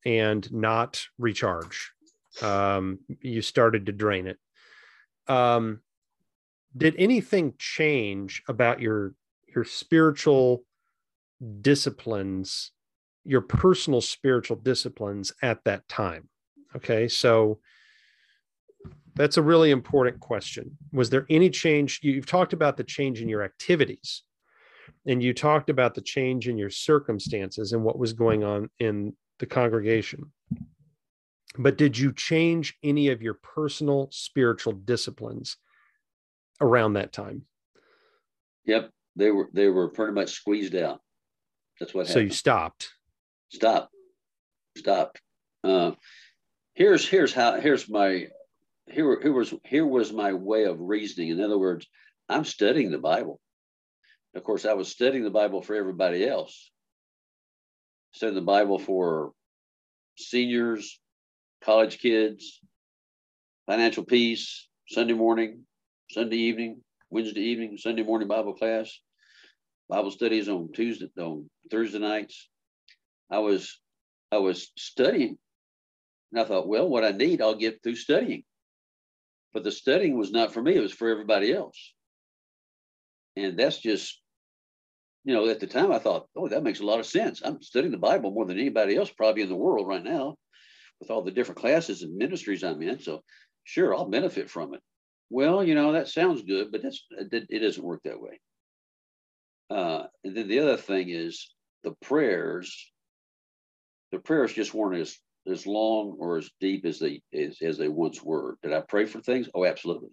and 0.05 0.51
not 0.51 1.03
recharge. 1.17 1.91
Um, 2.41 2.99
you 3.19 3.41
started 3.41 3.87
to 3.87 3.91
drain 3.91 4.27
it. 4.27 4.37
Um, 5.27 5.81
did 6.75 6.95
anything 6.97 7.53
change 7.57 8.43
about 8.47 8.79
your 8.79 9.13
your 9.53 9.65
spiritual 9.65 10.63
disciplines, 11.61 12.71
your 13.23 13.41
personal 13.41 14.01
spiritual 14.01 14.57
disciplines 14.57 15.31
at 15.41 15.63
that 15.65 15.87
time? 15.87 16.29
Okay, 16.75 17.07
so 17.07 17.59
that's 19.15 19.37
a 19.37 19.41
really 19.41 19.71
important 19.71 20.19
question. 20.19 20.77
Was 20.93 21.09
there 21.09 21.25
any 21.29 21.49
change? 21.49 21.99
You've 22.01 22.25
talked 22.25 22.53
about 22.53 22.77
the 22.77 22.83
change 22.83 23.21
in 23.21 23.29
your 23.29 23.43
activities 23.43 24.23
and 25.05 25.21
you 25.21 25.33
talked 25.33 25.69
about 25.69 25.95
the 25.95 26.01
change 26.01 26.47
in 26.47 26.57
your 26.57 26.69
circumstances 26.69 27.73
and 27.73 27.83
what 27.83 27.97
was 27.97 28.13
going 28.13 28.43
on 28.43 28.69
in 28.79 29.13
the 29.39 29.45
congregation. 29.45 30.31
But 31.57 31.77
did 31.77 31.97
you 31.97 32.13
change 32.13 32.77
any 32.83 33.09
of 33.09 33.21
your 33.21 33.33
personal 33.35 34.07
spiritual 34.11 34.73
disciplines 34.73 35.57
around 36.61 36.93
that 36.93 37.11
time? 37.11 37.43
Yep, 38.65 38.91
they 39.15 39.31
were 39.31 39.49
they 39.51 39.67
were 39.67 39.89
pretty 39.89 40.13
much 40.13 40.31
squeezed 40.31 40.75
out. 40.75 41.01
That's 41.79 41.93
what. 41.93 42.07
Happened. 42.07 42.13
So 42.13 42.19
you 42.19 42.29
stopped. 42.29 42.91
Stop. 43.51 43.89
Stop. 44.77 45.17
Uh, 45.63 45.91
here's 46.73 47.07
here's 47.07 47.33
how 47.33 47.59
here's 47.59 47.89
my 47.89 48.27
here 48.87 49.19
here 49.21 49.33
was 49.33 49.53
here 49.65 49.85
was 49.85 50.13
my 50.13 50.33
way 50.33 50.63
of 50.65 50.79
reasoning. 50.79 51.29
In 51.29 51.41
other 51.41 51.59
words, 51.59 51.85
I'm 52.29 52.45
studying 52.45 52.91
the 52.91 52.97
Bible. 52.97 53.39
Of 54.33 54.43
course, 54.45 54.65
I 54.65 54.73
was 54.73 54.87
studying 54.87 55.25
the 55.25 55.29
Bible 55.29 55.61
for 55.61 55.75
everybody 55.75 56.25
else. 56.25 56.71
Studying 58.13 58.35
the 58.35 58.41
Bible 58.41 58.79
for 58.79 59.33
seniors, 60.17 60.99
college 61.63 61.99
kids, 61.99 62.61
financial 63.67 64.05
peace, 64.05 64.67
Sunday 64.87 65.13
morning, 65.13 65.65
Sunday 66.09 66.37
evening, 66.37 66.81
Wednesday 67.09 67.41
evening, 67.41 67.77
Sunday 67.77 68.03
morning 68.03 68.29
Bible 68.29 68.53
class, 68.53 68.97
Bible 69.89 70.11
studies 70.11 70.47
on 70.47 70.71
Tuesday, 70.73 71.09
on 71.19 71.49
Thursday 71.69 71.99
nights. 71.99 72.47
I 73.31 73.39
was 73.39 73.79
I 74.31 74.37
was 74.37 74.71
studying, 74.77 75.37
and 76.31 76.41
I 76.41 76.45
thought, 76.45 76.67
well, 76.67 76.87
what 76.87 77.03
I 77.03 77.11
need, 77.11 77.41
I'll 77.41 77.55
get 77.55 77.81
through 77.81 77.95
studying. 77.95 78.43
But 79.53 79.63
the 79.63 79.71
studying 79.71 80.17
was 80.17 80.31
not 80.31 80.53
for 80.53 80.61
me; 80.61 80.75
it 80.75 80.81
was 80.81 80.93
for 80.93 81.09
everybody 81.09 81.53
else. 81.53 81.93
And 83.35 83.57
that's 83.57 83.79
just 83.79 84.21
you 85.23 85.33
know, 85.33 85.47
at 85.47 85.59
the 85.59 85.67
time 85.67 85.91
I 85.91 85.99
thought, 85.99 86.27
oh, 86.35 86.47
that 86.47 86.63
makes 86.63 86.79
a 86.79 86.85
lot 86.85 86.99
of 86.99 87.05
sense. 87.05 87.41
I'm 87.43 87.61
studying 87.61 87.91
the 87.91 87.97
Bible 87.97 88.31
more 88.31 88.45
than 88.45 88.59
anybody 88.59 88.95
else 88.95 89.11
probably 89.11 89.43
in 89.43 89.49
the 89.49 89.55
world 89.55 89.87
right 89.87 90.03
now 90.03 90.35
with 90.99 91.11
all 91.11 91.21
the 91.21 91.31
different 91.31 91.59
classes 91.59 92.01
and 92.01 92.15
ministries 92.15 92.63
I'm 92.63 92.81
in. 92.81 92.99
So 92.99 93.21
sure, 93.63 93.93
I'll 93.93 94.09
benefit 94.09 94.49
from 94.49 94.73
it. 94.73 94.81
Well, 95.29 95.63
you 95.63 95.75
know, 95.75 95.93
that 95.93 96.07
sounds 96.07 96.41
good, 96.41 96.71
but 96.71 96.81
that's 96.81 97.05
it 97.11 97.61
doesn't 97.61 97.83
work 97.83 98.01
that 98.03 98.21
way. 98.21 98.39
Uh, 99.69 100.03
and 100.23 100.35
then 100.35 100.47
the 100.47 100.59
other 100.59 100.77
thing 100.77 101.09
is 101.09 101.53
the 101.83 101.93
prayers, 102.01 102.91
the 104.11 104.19
prayers 104.19 104.53
just 104.53 104.73
weren't 104.73 105.01
as 105.01 105.17
as 105.47 105.65
long 105.65 106.17
or 106.19 106.37
as 106.37 106.51
deep 106.59 106.85
as 106.85 106.99
they 106.99 107.21
as, 107.33 107.57
as 107.61 107.77
they 107.77 107.87
once 107.87 108.21
were. 108.21 108.57
Did 108.61 108.73
I 108.73 108.81
pray 108.81 109.05
for 109.05 109.19
things? 109.21 109.49
Oh, 109.53 109.65
absolutely. 109.65 110.09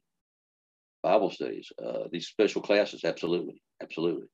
Bible 1.02 1.30
studies, 1.30 1.70
uh, 1.84 2.04
these 2.10 2.26
special 2.26 2.60
classes, 2.60 3.04
absolutely, 3.04 3.62
absolutely 3.80 4.26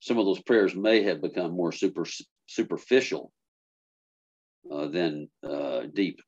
some 0.00 0.18
of 0.18 0.26
those 0.26 0.42
prayers 0.42 0.74
may 0.74 1.02
have 1.02 1.20
become 1.20 1.52
more 1.52 1.72
super 1.72 2.06
superficial 2.46 3.32
uh, 4.70 4.86
than 4.86 5.28
uh, 5.42 5.82
deep, 5.92 6.20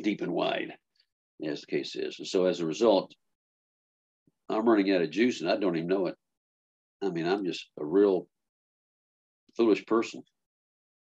deep 0.00 0.20
and 0.22 0.32
wide, 0.32 0.74
as 1.44 1.60
the 1.60 1.66
case 1.66 1.94
is. 1.94 2.18
And 2.18 2.26
so 2.26 2.46
as 2.46 2.60
a 2.60 2.66
result, 2.66 3.14
I'm 4.48 4.68
running 4.68 4.92
out 4.92 5.02
of 5.02 5.10
juice 5.10 5.40
and 5.40 5.50
I 5.50 5.56
don't 5.56 5.76
even 5.76 5.88
know 5.88 6.06
it. 6.06 6.16
I 7.02 7.10
mean, 7.10 7.26
I'm 7.26 7.44
just 7.44 7.68
a 7.78 7.84
real 7.84 8.26
foolish 9.56 9.86
person. 9.86 10.22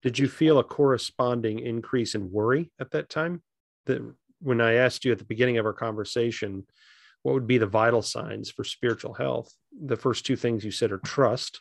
Did 0.07 0.19
you 0.19 0.29
feel 0.29 0.57
a 0.57 0.63
corresponding 0.63 1.59
increase 1.59 2.15
in 2.15 2.31
worry 2.31 2.71
at 2.79 2.91
that 2.91 3.09
time? 3.09 3.43
That 3.87 4.01
when 4.39 4.61
I 4.61 4.75
asked 4.75 5.03
you 5.03 5.11
at 5.11 5.17
the 5.17 5.25
beginning 5.25 5.57
of 5.57 5.65
our 5.65 5.73
conversation, 5.73 6.65
what 7.23 7.33
would 7.33 7.45
be 7.45 7.57
the 7.57 7.67
vital 7.67 8.01
signs 8.01 8.49
for 8.49 8.63
spiritual 8.63 9.13
health? 9.13 9.53
The 9.85 9.97
first 9.97 10.25
two 10.25 10.37
things 10.37 10.63
you 10.63 10.71
said 10.71 10.93
are 10.93 10.99
trust. 10.99 11.59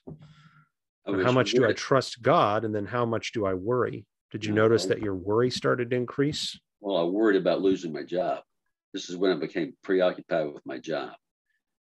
How 1.05 1.33
much 1.33 1.55
do 1.55 1.67
I 1.69 1.73
trust 1.73 2.23
God? 2.23 2.65
And 2.65 2.73
then 2.73 2.87
how 2.87 3.05
much 3.05 3.33
do 3.33 3.47
I 3.47 3.55
worry? 3.55 4.07
Did 4.31 4.45
you 4.45 4.53
notice 4.53 4.87
that 4.87 5.03
your 5.03 5.17
worry 5.17 5.51
started 5.51 5.91
to 5.91 5.97
increase? 5.97 6.57
Well, 6.81 6.99
I 6.99 7.03
worried 7.03 7.41
about 7.41 7.63
losing 7.63 7.93
my 7.93 8.05
job. 8.05 8.45
This 8.93 9.11
is 9.11 9.17
when 9.17 9.33
I 9.33 9.41
became 9.41 9.75
preoccupied 9.83 10.55
with 10.55 10.65
my 10.65 10.79
job. 10.79 11.15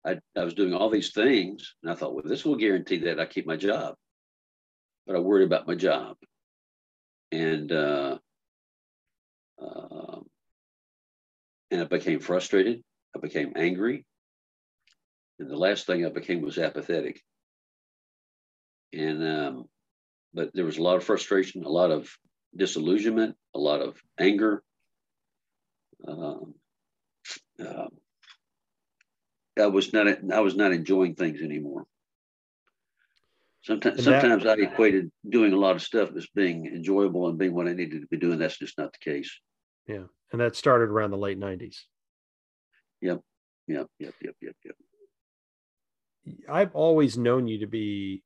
I, 0.05 0.17
I 0.37 0.45
was 0.45 0.53
doing 0.53 0.73
all 0.73 0.89
these 0.89 1.11
things, 1.11 1.75
and 1.83 1.91
I 1.91 1.95
thought, 1.95 2.13
well, 2.13 2.23
this 2.25 2.45
will 2.45 2.55
guarantee 2.55 2.99
that 2.99 3.19
I 3.19 3.25
keep 3.25 3.45
my 3.45 3.57
job. 3.57 3.95
But 5.05 5.17
I 5.17 5.19
worried 5.19 5.43
about 5.43 5.67
my 5.67 5.75
job. 5.75 6.15
And 7.33 7.71
uh, 7.71 8.17
uh, 9.61 10.19
and 11.71 11.81
I 11.81 11.85
became 11.85 12.19
frustrated. 12.19 12.83
I 13.15 13.19
became 13.19 13.53
angry. 13.55 14.05
And 15.39 15.49
the 15.49 15.57
last 15.57 15.87
thing 15.87 16.05
I 16.05 16.09
became 16.09 16.41
was 16.41 16.59
apathetic. 16.59 17.19
And, 18.93 19.27
um, 19.27 19.65
but 20.35 20.51
there 20.53 20.65
was 20.65 20.77
a 20.77 20.83
lot 20.83 20.97
of 20.97 21.03
frustration, 21.03 21.63
a 21.63 21.69
lot 21.69 21.89
of 21.89 22.15
disillusionment, 22.55 23.35
a 23.55 23.59
lot 23.59 23.81
of 23.81 23.97
anger. 24.19 24.61
Um, 26.07 26.53
uh, 27.59 27.87
I 29.59 29.67
was 29.67 29.93
not, 29.93 30.07
I 30.31 30.41
was 30.41 30.55
not 30.55 30.73
enjoying 30.73 31.15
things 31.15 31.41
anymore. 31.41 31.85
Sometimes, 33.63 34.03
that, 34.03 34.21
sometimes 34.21 34.45
I 34.45 34.55
equated 34.55 35.09
doing 35.29 35.53
a 35.53 35.57
lot 35.57 35.75
of 35.77 35.81
stuff 35.81 36.11
as 36.17 36.27
being 36.35 36.65
enjoyable 36.65 37.29
and 37.29 37.37
being 37.37 37.53
what 37.53 37.67
I 37.67 37.73
needed 37.73 38.01
to 38.01 38.07
be 38.07 38.17
doing. 38.17 38.37
That's 38.37 38.57
just 38.57 38.77
not 38.77 38.91
the 38.91 38.99
case. 38.99 39.31
Yeah, 39.87 40.03
and 40.31 40.41
that 40.41 40.57
started 40.57 40.89
around 40.89 41.11
the 41.11 41.17
late 41.17 41.39
'90s. 41.39 41.77
Yep. 43.01 43.21
Yep. 43.67 43.87
Yep. 43.99 44.15
Yep. 44.21 44.35
Yep. 44.41 44.55
Yep. 44.65 44.75
I've 46.49 46.75
always 46.75 47.17
known 47.17 47.47
you 47.47 47.59
to 47.59 47.67
be 47.67 48.21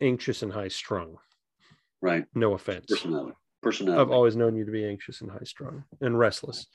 anxious 0.00 0.42
and 0.42 0.52
high 0.52 0.68
strung. 0.68 1.18
Right. 2.02 2.24
No 2.34 2.54
offense. 2.54 2.86
Personality. 2.88 3.36
Personality. 3.62 4.00
I've 4.00 4.10
always 4.10 4.34
known 4.34 4.56
you 4.56 4.64
to 4.64 4.72
be 4.72 4.84
anxious 4.84 5.20
and 5.20 5.30
high 5.30 5.44
strung 5.44 5.84
and 6.00 6.18
restless. 6.18 6.66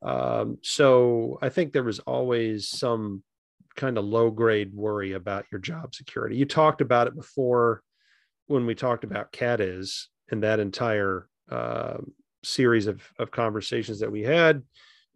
Um, 0.00 0.58
so 0.62 1.38
I 1.42 1.48
think 1.48 1.72
there 1.72 1.82
was 1.82 1.98
always 2.00 2.68
some 2.68 3.22
kind 3.78 3.96
of 3.96 4.04
low 4.04 4.30
grade 4.30 4.74
worry 4.74 5.12
about 5.12 5.46
your 5.50 5.60
job 5.60 5.94
security. 5.94 6.36
You 6.36 6.44
talked 6.44 6.82
about 6.82 7.06
it 7.06 7.16
before 7.16 7.82
when 8.46 8.66
we 8.66 8.74
talked 8.74 9.04
about 9.04 9.32
Cadiz 9.32 10.08
and 10.30 10.42
that 10.42 10.60
entire 10.60 11.28
uh, 11.50 11.96
series 12.44 12.86
of, 12.86 13.02
of 13.18 13.30
conversations 13.30 14.00
that 14.00 14.12
we 14.12 14.22
had 14.22 14.62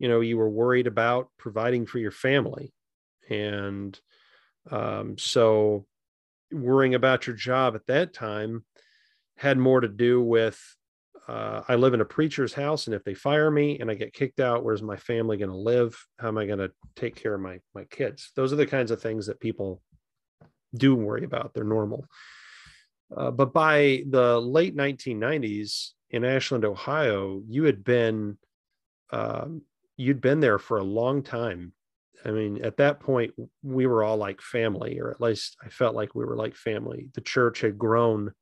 you 0.02 0.08
know 0.08 0.20
you 0.20 0.36
were 0.36 0.50
worried 0.50 0.88
about 0.88 1.28
providing 1.38 1.86
for 1.86 1.98
your 1.98 2.10
family 2.10 2.74
and 3.30 3.98
um, 4.70 5.16
so 5.16 5.86
worrying 6.50 6.94
about 6.94 7.26
your 7.26 7.36
job 7.36 7.74
at 7.76 7.86
that 7.86 8.12
time 8.12 8.64
had 9.36 9.56
more 9.56 9.80
to 9.80 9.88
do 9.88 10.20
with 10.20 10.60
uh, 11.28 11.62
I 11.68 11.76
live 11.76 11.94
in 11.94 12.00
a 12.00 12.06
preacher's 12.06 12.52
house, 12.52 12.86
and 12.86 12.94
if 12.94 13.04
they 13.04 13.14
fire 13.14 13.50
me 13.50 13.78
and 13.78 13.90
I 13.90 13.94
get 13.94 14.12
kicked 14.12 14.40
out, 14.40 14.64
where's 14.64 14.82
my 14.82 14.96
family 14.96 15.36
going 15.36 15.50
to 15.50 15.56
live? 15.56 15.96
How 16.18 16.28
am 16.28 16.38
I 16.38 16.46
going 16.46 16.58
to 16.58 16.72
take 16.96 17.14
care 17.14 17.34
of 17.34 17.40
my 17.40 17.60
my 17.74 17.84
kids? 17.84 18.32
Those 18.34 18.52
are 18.52 18.56
the 18.56 18.66
kinds 18.66 18.90
of 18.90 19.00
things 19.00 19.26
that 19.26 19.40
people 19.40 19.82
do 20.74 20.94
worry 20.94 21.24
about. 21.24 21.54
They're 21.54 21.64
normal. 21.64 22.06
Uh, 23.14 23.30
but 23.30 23.52
by 23.52 24.02
the 24.08 24.40
late 24.40 24.74
1990s 24.74 25.90
in 26.10 26.24
Ashland, 26.24 26.64
Ohio, 26.64 27.42
you 27.46 27.64
had 27.64 27.84
been 27.84 28.38
um, 29.10 29.62
you'd 29.96 30.20
been 30.20 30.40
there 30.40 30.58
for 30.58 30.78
a 30.78 30.84
long 30.84 31.22
time. 31.22 31.72
I 32.24 32.30
mean, 32.30 32.64
at 32.64 32.78
that 32.78 33.00
point, 33.00 33.34
we 33.62 33.86
were 33.86 34.02
all 34.02 34.16
like 34.16 34.40
family, 34.40 34.98
or 34.98 35.10
at 35.10 35.20
least 35.20 35.56
I 35.62 35.68
felt 35.68 35.94
like 35.94 36.14
we 36.14 36.24
were 36.24 36.36
like 36.36 36.54
family. 36.54 37.08
The 37.14 37.20
church 37.20 37.60
had 37.60 37.78
grown 37.78 38.32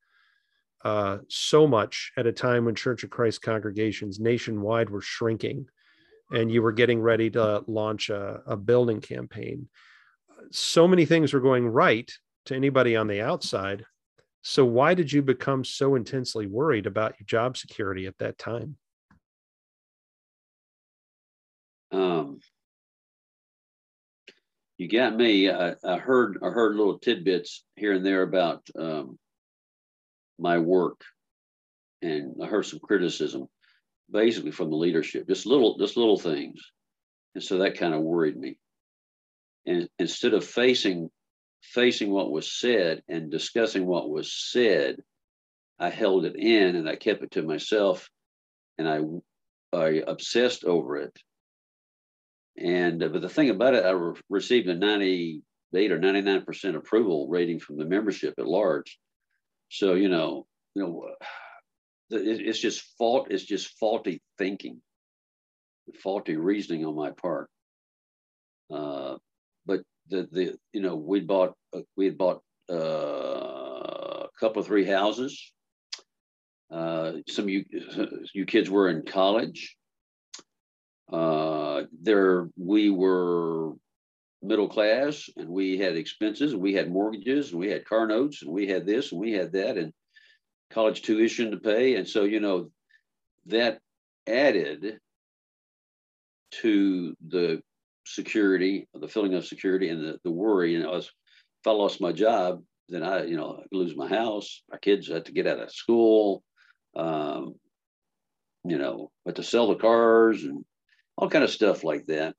uh, 0.84 1.18
so 1.28 1.66
much 1.66 2.12
at 2.16 2.26
a 2.26 2.32
time 2.32 2.64
when 2.64 2.74
Church 2.74 3.04
of 3.04 3.10
Christ 3.10 3.42
congregations 3.42 4.18
nationwide 4.18 4.90
were 4.90 5.02
shrinking, 5.02 5.66
and 6.30 6.50
you 6.50 6.62
were 6.62 6.72
getting 6.72 7.00
ready 7.00 7.30
to 7.30 7.62
launch 7.66 8.08
a, 8.08 8.40
a 8.46 8.56
building 8.56 9.00
campaign. 9.00 9.68
So 10.50 10.88
many 10.88 11.04
things 11.04 11.32
were 11.32 11.40
going 11.40 11.66
right 11.66 12.10
to 12.46 12.54
anybody 12.54 12.96
on 12.96 13.06
the 13.06 13.20
outside. 13.20 13.84
So, 14.42 14.64
why 14.64 14.94
did 14.94 15.12
you 15.12 15.20
become 15.20 15.64
so 15.64 15.96
intensely 15.96 16.46
worried 16.46 16.86
about 16.86 17.20
your 17.20 17.26
job 17.26 17.58
security 17.58 18.06
at 18.06 18.16
that 18.18 18.38
time? 18.38 18.76
Um, 21.92 22.40
you 24.78 24.88
got 24.88 25.14
me. 25.14 25.50
I, 25.50 25.74
I, 25.84 25.98
heard 25.98 26.38
I 26.42 26.48
heard 26.48 26.74
little 26.76 26.98
tidbits 26.98 27.64
here 27.76 27.92
and 27.92 28.06
there 28.06 28.22
about 28.22 28.66
um, 28.78 29.18
my 30.40 30.58
work, 30.58 31.02
and 32.02 32.34
I 32.42 32.46
heard 32.46 32.64
some 32.66 32.80
criticism, 32.80 33.46
basically 34.10 34.50
from 34.50 34.70
the 34.70 34.76
leadership, 34.76 35.28
just 35.28 35.46
little 35.46 35.78
just 35.78 35.96
little 35.96 36.18
things, 36.18 36.60
and 37.34 37.44
so 37.44 37.58
that 37.58 37.78
kind 37.78 37.94
of 37.94 38.00
worried 38.00 38.36
me. 38.36 38.56
And 39.66 39.88
instead 39.98 40.34
of 40.34 40.44
facing 40.44 41.10
facing 41.62 42.10
what 42.10 42.30
was 42.30 42.50
said 42.50 43.02
and 43.08 43.30
discussing 43.30 43.86
what 43.86 44.08
was 44.08 44.32
said, 44.32 44.96
I 45.78 45.90
held 45.90 46.24
it 46.24 46.36
in 46.36 46.76
and 46.76 46.88
I 46.88 46.96
kept 46.96 47.22
it 47.22 47.32
to 47.32 47.42
myself, 47.42 48.08
and 48.78 48.88
I 48.88 49.76
I 49.76 50.02
obsessed 50.06 50.64
over 50.64 50.96
it. 50.96 51.16
And 52.56 52.98
but 52.98 53.20
the 53.20 53.28
thing 53.28 53.50
about 53.50 53.74
it, 53.74 53.84
I 53.84 53.90
re- 53.90 54.20
received 54.28 54.68
a 54.68 54.74
98 54.74 55.92
or 55.92 55.98
99 55.98 56.44
percent 56.44 56.76
approval 56.76 57.28
rating 57.28 57.60
from 57.60 57.76
the 57.76 57.84
membership 57.84 58.34
at 58.38 58.46
large. 58.46 58.98
So 59.70 59.94
you 59.94 60.08
know, 60.08 60.46
you 60.74 60.82
know, 60.82 61.10
it's 62.10 62.58
just 62.58 62.82
fault. 62.98 63.28
It's 63.30 63.44
just 63.44 63.78
faulty 63.78 64.20
thinking, 64.36 64.82
faulty 66.02 66.36
reasoning 66.36 66.84
on 66.84 66.96
my 66.96 67.10
part. 67.12 67.48
Uh, 68.70 69.16
but 69.66 69.80
the 70.08 70.28
the 70.30 70.56
you 70.72 70.82
know 70.82 70.96
we 70.96 71.20
bought 71.20 71.54
uh, 71.74 71.80
we 71.96 72.06
had 72.06 72.18
bought 72.18 72.42
uh, 72.70 74.24
a 74.24 74.28
couple 74.38 74.62
three 74.62 74.84
houses. 74.84 75.52
Uh, 76.70 77.12
some 77.28 77.44
of 77.44 77.50
you 77.50 77.64
you 78.34 78.46
kids 78.46 78.68
were 78.68 78.88
in 78.88 79.02
college. 79.02 79.76
Uh, 81.12 81.82
there 82.02 82.48
we 82.56 82.90
were 82.90 83.72
middle 84.42 84.68
class 84.68 85.28
and 85.36 85.48
we 85.48 85.78
had 85.78 85.96
expenses 85.96 86.52
and 86.52 86.62
we 86.62 86.72
had 86.72 86.90
mortgages 86.90 87.50
and 87.50 87.60
we 87.60 87.70
had 87.70 87.84
car 87.84 88.06
notes 88.06 88.42
and 88.42 88.50
we 88.50 88.66
had 88.66 88.86
this 88.86 89.12
and 89.12 89.20
we 89.20 89.32
had 89.32 89.52
that 89.52 89.76
and 89.76 89.92
college 90.70 91.02
tuition 91.02 91.50
to 91.50 91.58
pay. 91.58 91.96
And 91.96 92.08
so 92.08 92.24
you 92.24 92.40
know 92.40 92.70
that 93.46 93.80
added 94.26 94.98
to 96.52 97.16
the 97.26 97.62
security 98.06 98.88
the 98.94 99.08
feeling 99.08 99.34
of 99.34 99.46
security 99.46 99.88
and 99.88 100.02
the, 100.02 100.18
the 100.24 100.30
worry. 100.30 100.74
And 100.74 100.84
I 100.84 100.90
was 100.90 101.06
if 101.06 101.66
I 101.66 101.70
lost 101.72 102.00
my 102.00 102.12
job 102.12 102.62
then 102.90 103.02
I 103.02 103.24
you 103.24 103.36
know 103.36 103.60
I 103.62 103.76
lose 103.76 103.96
my 103.96 104.08
house 104.08 104.62
my 104.70 104.78
kids 104.78 105.08
had 105.08 105.26
to 105.26 105.32
get 105.32 105.46
out 105.46 105.60
of 105.60 105.72
school 105.72 106.42
um, 106.96 107.54
you 108.64 108.78
know 108.78 109.10
but 109.24 109.36
to 109.36 109.42
sell 109.42 109.68
the 109.68 109.76
cars 109.76 110.42
and 110.44 110.64
all 111.16 111.30
kind 111.30 111.44
of 111.44 111.50
stuff 111.50 111.84
like 111.84 112.06
that 112.06 112.34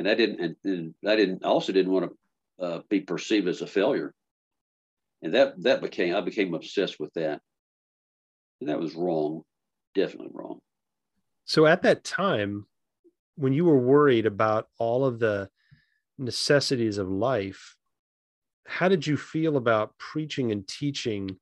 and 0.00 0.08
I 0.08 0.14
didn't, 0.14 0.40
and, 0.40 0.56
and 0.64 0.94
I 1.06 1.14
didn't, 1.14 1.44
also 1.44 1.72
didn't 1.72 1.92
want 1.92 2.10
to 2.58 2.64
uh, 2.64 2.80
be 2.88 3.00
perceived 3.00 3.48
as 3.48 3.60
a 3.60 3.66
failure, 3.66 4.14
and 5.22 5.34
that 5.34 5.62
that 5.62 5.82
became, 5.82 6.14
I 6.14 6.22
became 6.22 6.54
obsessed 6.54 6.98
with 6.98 7.12
that, 7.14 7.40
and 8.60 8.70
that 8.70 8.80
was 8.80 8.94
wrong, 8.94 9.42
definitely 9.94 10.30
wrong. 10.32 10.58
So 11.44 11.66
at 11.66 11.82
that 11.82 12.02
time, 12.02 12.66
when 13.36 13.52
you 13.52 13.66
were 13.66 13.78
worried 13.78 14.24
about 14.24 14.68
all 14.78 15.04
of 15.04 15.18
the 15.18 15.50
necessities 16.18 16.96
of 16.96 17.10
life, 17.10 17.76
how 18.66 18.88
did 18.88 19.06
you 19.06 19.16
feel 19.16 19.56
about 19.56 19.98
preaching 19.98 20.50
and 20.50 20.66
teaching 20.66 21.36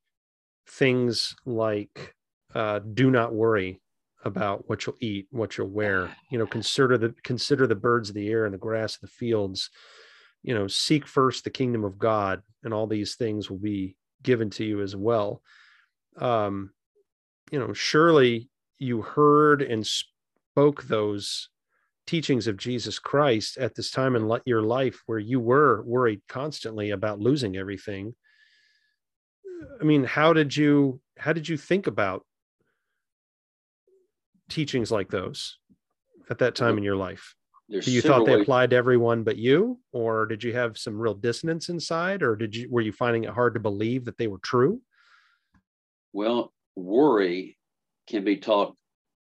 things 0.66 1.36
like 1.46 2.14
uh, 2.54 2.80
"Do 2.80 3.10
not 3.10 3.32
worry"? 3.32 3.80
About 4.28 4.68
what 4.68 4.86
you'll 4.86 4.96
eat, 5.00 5.26
what 5.30 5.58
you'll 5.58 5.68
wear. 5.68 6.14
You 6.30 6.38
know, 6.38 6.46
consider 6.46 6.96
the 6.96 7.14
consider 7.24 7.66
the 7.66 7.74
birds 7.74 8.08
of 8.08 8.14
the 8.14 8.28
air 8.28 8.44
and 8.44 8.54
the 8.54 8.58
grass 8.58 8.94
of 8.94 9.00
the 9.00 9.08
fields. 9.08 9.70
You 10.44 10.54
know, 10.54 10.68
seek 10.68 11.06
first 11.06 11.42
the 11.42 11.50
kingdom 11.50 11.84
of 11.84 11.98
God, 11.98 12.42
and 12.62 12.72
all 12.72 12.86
these 12.86 13.16
things 13.16 13.50
will 13.50 13.58
be 13.58 13.96
given 14.22 14.50
to 14.50 14.64
you 14.64 14.80
as 14.80 14.94
well. 14.94 15.42
Um, 16.16 16.70
you 17.50 17.58
know, 17.58 17.72
surely 17.72 18.50
you 18.78 19.02
heard 19.02 19.62
and 19.62 19.84
spoke 19.86 20.84
those 20.84 21.48
teachings 22.06 22.46
of 22.46 22.56
Jesus 22.56 22.98
Christ 22.98 23.58
at 23.58 23.74
this 23.74 23.90
time 23.90 24.16
in 24.16 24.40
your 24.46 24.62
life 24.62 25.02
where 25.06 25.18
you 25.18 25.40
were 25.40 25.82
worried 25.82 26.22
constantly 26.28 26.90
about 26.90 27.20
losing 27.20 27.56
everything. 27.56 28.14
I 29.80 29.84
mean, 29.84 30.04
how 30.04 30.32
did 30.32 30.56
you 30.56 31.00
how 31.18 31.32
did 31.32 31.48
you 31.48 31.56
think 31.56 31.86
about 31.86 32.24
teachings 34.48 34.90
like 34.90 35.10
those 35.10 35.58
at 36.30 36.38
that 36.38 36.54
time 36.54 36.78
in 36.78 36.84
your 36.84 36.96
life? 36.96 37.34
There's 37.68 37.86
you 37.86 38.00
thought 38.00 38.24
they 38.24 38.40
applied 38.40 38.70
to 38.70 38.76
everyone 38.76 39.24
but 39.24 39.36
you, 39.36 39.78
or 39.92 40.24
did 40.24 40.42
you 40.42 40.54
have 40.54 40.78
some 40.78 40.98
real 40.98 41.14
dissonance 41.14 41.68
inside, 41.68 42.22
or 42.22 42.34
did 42.34 42.56
you 42.56 42.68
were 42.70 42.80
you 42.80 42.92
finding 42.92 43.24
it 43.24 43.30
hard 43.30 43.54
to 43.54 43.60
believe 43.60 44.06
that 44.06 44.16
they 44.16 44.26
were 44.26 44.38
true? 44.38 44.80
Well, 46.14 46.52
worry 46.76 47.58
can 48.08 48.24
be 48.24 48.38
taught 48.38 48.74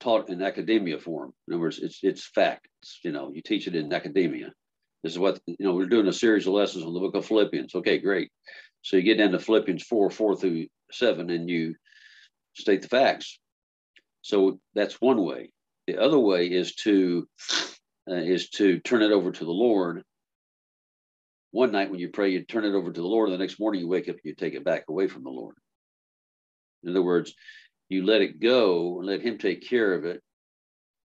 taught 0.01 0.30
in 0.30 0.41
academia 0.41 0.99
form. 0.99 1.34
In 1.47 1.53
other 1.53 1.61
words, 1.61 1.80
it's 1.80 1.99
it's 2.03 2.28
fact. 2.28 2.68
You 3.03 3.13
know, 3.13 3.32
you 3.34 3.41
teach 3.41 3.68
it 3.68 3.76
in 3.76 3.93
academia. 3.93 4.51
This 5.01 5.13
is 5.13 5.20
what 5.20 5.39
you 5.45 5.55
know. 5.59 5.74
We're 5.74 5.86
doing 5.86 6.07
a 6.07 6.13
series 6.13 6.45
of 6.45 6.53
lessons 6.53 6.84
on 6.84 6.93
the 6.93 6.99
book 6.99 7.16
of 7.16 7.26
Philippians. 7.26 7.74
Okay, 7.74 7.99
great. 7.99 8.32
So 8.82 8.97
you 8.97 9.03
get 9.03 9.18
down 9.18 9.32
to 9.32 9.39
Philippians 9.39 9.84
four, 9.84 10.09
four 10.09 10.36
through 10.36 10.68
seven, 10.91 11.30
and 11.30 11.49
you 11.49 11.76
state 12.53 12.82
the 12.82 12.89
facts. 12.89 13.39
So 14.26 14.59
that's 14.73 14.99
one 14.99 15.23
way. 15.23 15.51
The 15.86 16.01
other 16.01 16.17
way 16.17 16.47
is 16.47 16.73
to 16.78 17.28
uh, 18.09 18.15
is 18.15 18.49
to 18.49 18.80
turn 18.80 19.03
it 19.03 19.11
over 19.11 19.32
to 19.32 19.45
the 19.45 19.51
Lord. 19.51 20.01
One 21.51 21.71
night 21.71 21.91
when 21.91 21.99
you 21.99 22.09
pray, 22.09 22.32
you 22.32 22.43
turn 22.43 22.65
it 22.65 22.73
over 22.73 22.91
to 22.91 23.01
the 23.01 23.07
Lord. 23.07 23.30
And 23.30 23.36
the 23.36 23.43
next 23.43 23.59
morning 23.59 23.82
you 23.82 23.88
wake 23.88 24.09
up, 24.09 24.15
and 24.15 24.23
you 24.23 24.34
take 24.34 24.55
it 24.55 24.63
back 24.63 24.86
away 24.89 25.07
from 25.07 25.23
the 25.23 25.30
Lord. 25.30 25.53
In 26.82 26.89
other 26.89 27.03
words, 27.03 27.36
you 27.88 28.03
let 28.03 28.23
it 28.23 28.39
go 28.39 28.97
and 28.97 29.05
let 29.05 29.21
Him 29.21 29.38
take 29.38 29.61
care 29.61 29.93
of 29.93 30.05
it. 30.05 30.23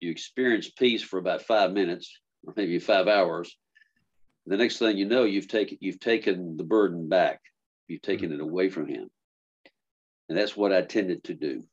You 0.01 0.11
experience 0.11 0.69
peace 0.69 1.03
for 1.03 1.19
about 1.19 1.41
five 1.41 1.73
minutes 1.73 2.15
or 2.47 2.53
maybe 2.59 2.79
five 2.79 3.09
hours. 3.09 3.57
The 4.45 4.59
next 4.59 4.77
thing 4.77 4.99
you 4.99 5.07
know, 5.07 5.25
you've 5.25 5.49
taken 5.49 5.79
you've 5.81 6.01
taken 6.01 6.59
the 6.59 6.65
burden 6.65 7.09
back. 7.09 7.41
You've 7.87 8.03
taken 8.03 8.33
it 8.35 8.41
away 8.41 8.69
from 8.69 8.87
Him, 8.87 9.09
and 10.29 10.37
that's 10.37 10.55
what 10.55 10.75
I 10.75 10.83
tended 10.83 11.25
to 11.25 11.35
do. 11.35 11.65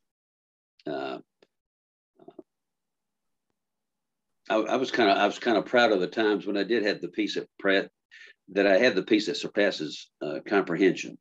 Uh, 0.87 1.19
I, 4.49 4.55
I, 4.55 4.75
was 4.75 4.91
kind 4.91 5.09
of 5.09 5.17
I 5.17 5.25
was 5.25 5.39
kind 5.39 5.57
of 5.57 5.65
proud 5.65 5.91
of 5.91 5.99
the 5.99 6.07
times 6.07 6.45
when 6.45 6.57
I 6.57 6.63
did 6.63 6.83
have 6.83 7.01
the 7.01 7.07
peace 7.07 7.37
at 7.37 7.47
Pratt 7.59 7.89
that 8.53 8.67
I 8.67 8.77
had 8.77 8.95
the 8.95 9.03
peace 9.03 9.25
that 9.25 9.37
surpasses 9.37 10.09
uh, 10.21 10.39
comprehension, 10.47 11.17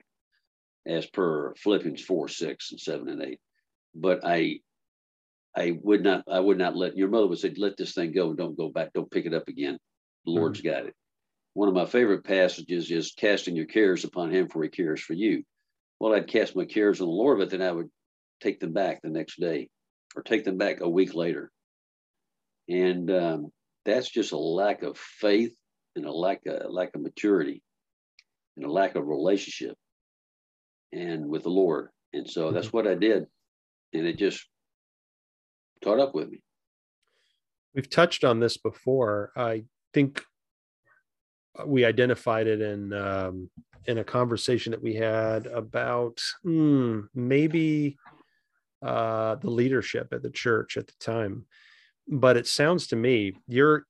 as 0.87 1.07
per 1.07 1.55
Philippians 1.55 2.03
four, 2.03 2.29
six, 2.29 2.71
and 2.71 2.81
seven 2.81 3.09
and 3.09 3.23
eight. 3.23 3.41
But 3.95 4.21
I 4.25 4.61
I 5.57 5.79
would 5.83 6.03
not 6.03 6.25
I 6.29 6.41
would 6.41 6.59
not 6.59 6.77
let 6.77 6.97
your 6.97 7.09
mother 7.09 7.27
would 7.27 7.39
say 7.39 7.55
let 7.57 7.77
this 7.77 7.95
thing 7.95 8.12
go 8.12 8.29
and 8.29 8.37
don't 8.37 8.59
go 8.59 8.69
back 8.69 8.93
don't 8.93 9.11
pick 9.11 9.25
it 9.25 9.35
up 9.35 9.49
again. 9.49 9.79
The 10.25 10.31
mm-hmm. 10.31 10.41
Lord's 10.41 10.61
got 10.61 10.87
it. 10.87 10.95
One 11.55 11.69
of 11.69 11.75
my 11.75 11.87
favorite 11.87 12.25
passages 12.25 12.91
is 12.91 13.15
casting 13.17 13.57
your 13.57 13.67
cares 13.67 14.05
upon 14.05 14.31
Him 14.31 14.49
for 14.49 14.62
He 14.62 14.69
cares 14.69 15.01
for 15.01 15.15
you. 15.15 15.45
Well, 16.01 16.12
I'd 16.12 16.27
cast 16.27 16.57
my 16.57 16.65
cares 16.65 17.01
on 17.01 17.07
the 17.07 17.12
Lord, 17.12 17.39
but 17.39 17.51
then 17.51 17.62
I 17.62 17.71
would 17.71 17.89
take 18.41 18.61
them 18.61 18.72
back 18.72 19.01
the 19.03 19.11
next 19.11 19.41
day 19.41 19.68
or 20.16 20.22
take 20.22 20.45
them 20.45 20.59
back 20.59 20.80
a 20.80 20.89
week 20.89 21.14
later. 21.14 21.51
And 22.68 23.11
um, 23.11 23.53
that's 23.85 24.09
just 24.09 24.32
a 24.32 24.39
lack 24.39 24.82
of 24.82 24.97
faith 24.97 25.53
and 25.97 26.07
a 26.07 26.12
lack 26.12 26.41
of, 26.47 26.70
lack 26.70 26.95
of 26.95 27.03
maturity 27.03 27.62
and 28.57 28.64
a 28.64 28.70
lack 28.70 28.95
of 28.95 29.07
relationship 29.07 29.76
and 30.93 31.28
with 31.28 31.43
the 31.43 31.51
Lord. 31.51 31.91
And 32.12 32.28
so 32.28 32.53
that's 32.53 32.68
mm-hmm. 32.68 32.76
what 32.76 32.87
I 32.87 32.95
did. 32.95 33.26
And 33.93 34.07
it 34.07 34.18
just 34.18 34.45
caught 35.82 36.01
up 36.01 36.14
with 36.14 36.30
me. 36.30 36.43
We've 37.74 37.91
touched 37.91 38.24
on 38.24 38.41
this 38.41 38.57
before. 38.57 39.32
I 39.37 39.64
think 39.93 40.22
we 41.66 41.85
identified 41.85 42.47
it 42.47 42.61
in 42.61 42.93
um, 42.93 43.51
in 43.87 43.99
a 43.99 44.05
conversation 44.05 44.70
that 44.70 44.82
we 44.82 44.95
had 44.95 45.47
about 45.47 46.20
hmm, 46.43 47.01
maybe 47.14 47.97
uh, 48.85 49.37
the 49.37 49.51
leadership 49.51 50.12
at 50.12 50.22
the 50.22 50.30
church 50.30 50.76
at 50.76 50.87
the 50.87 50.93
time. 51.01 51.47
But 52.07 52.37
it 52.37 52.47
sounds 52.47 52.89
to 52.89 52.97
me 52.97 53.32
you're 53.49 53.87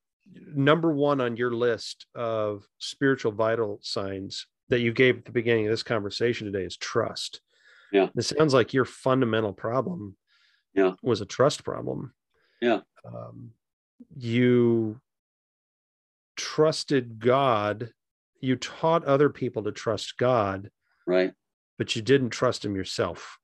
number 0.54 0.92
one 0.92 1.20
on 1.20 1.36
your 1.36 1.52
list 1.52 2.06
of 2.14 2.66
spiritual 2.78 3.32
vital 3.32 3.80
signs 3.82 4.46
that 4.68 4.80
you 4.80 4.92
gave 4.92 5.18
at 5.18 5.24
the 5.24 5.32
beginning 5.32 5.66
of 5.66 5.70
this 5.70 5.82
conversation 5.82 6.50
today 6.50 6.64
is 6.64 6.76
trust. 6.76 7.40
Yeah. 7.92 8.08
It 8.16 8.22
sounds 8.22 8.54
like 8.54 8.72
your 8.72 8.84
fundamental 8.84 9.52
problem 9.52 10.16
yeah. 10.74 10.92
was 11.02 11.20
a 11.20 11.26
trust 11.26 11.64
problem. 11.64 12.14
Yeah. 12.60 12.80
Um, 13.04 13.50
you 14.16 15.00
trusted 16.36 17.18
God. 17.18 17.90
You 18.40 18.56
taught 18.56 19.04
other 19.04 19.28
people 19.28 19.64
to 19.64 19.72
trust 19.72 20.16
God. 20.16 20.70
Right. 21.06 21.32
But 21.78 21.94
you 21.94 22.02
didn't 22.02 22.30
trust 22.30 22.64
him 22.64 22.74
yourself. 22.74 23.38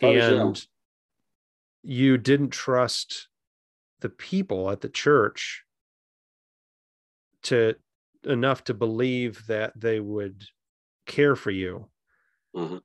And 0.00 0.56
so. 0.56 0.62
you 1.82 2.18
didn't 2.18 2.50
trust 2.50 3.28
the 4.00 4.08
people 4.08 4.70
at 4.70 4.80
the 4.80 4.88
church 4.88 5.64
to 7.42 7.74
enough 8.24 8.64
to 8.64 8.74
believe 8.74 9.46
that 9.46 9.78
they 9.78 10.00
would 10.00 10.44
care 11.06 11.36
for 11.36 11.50
you 11.50 11.90
Uh-huh. 12.54 12.80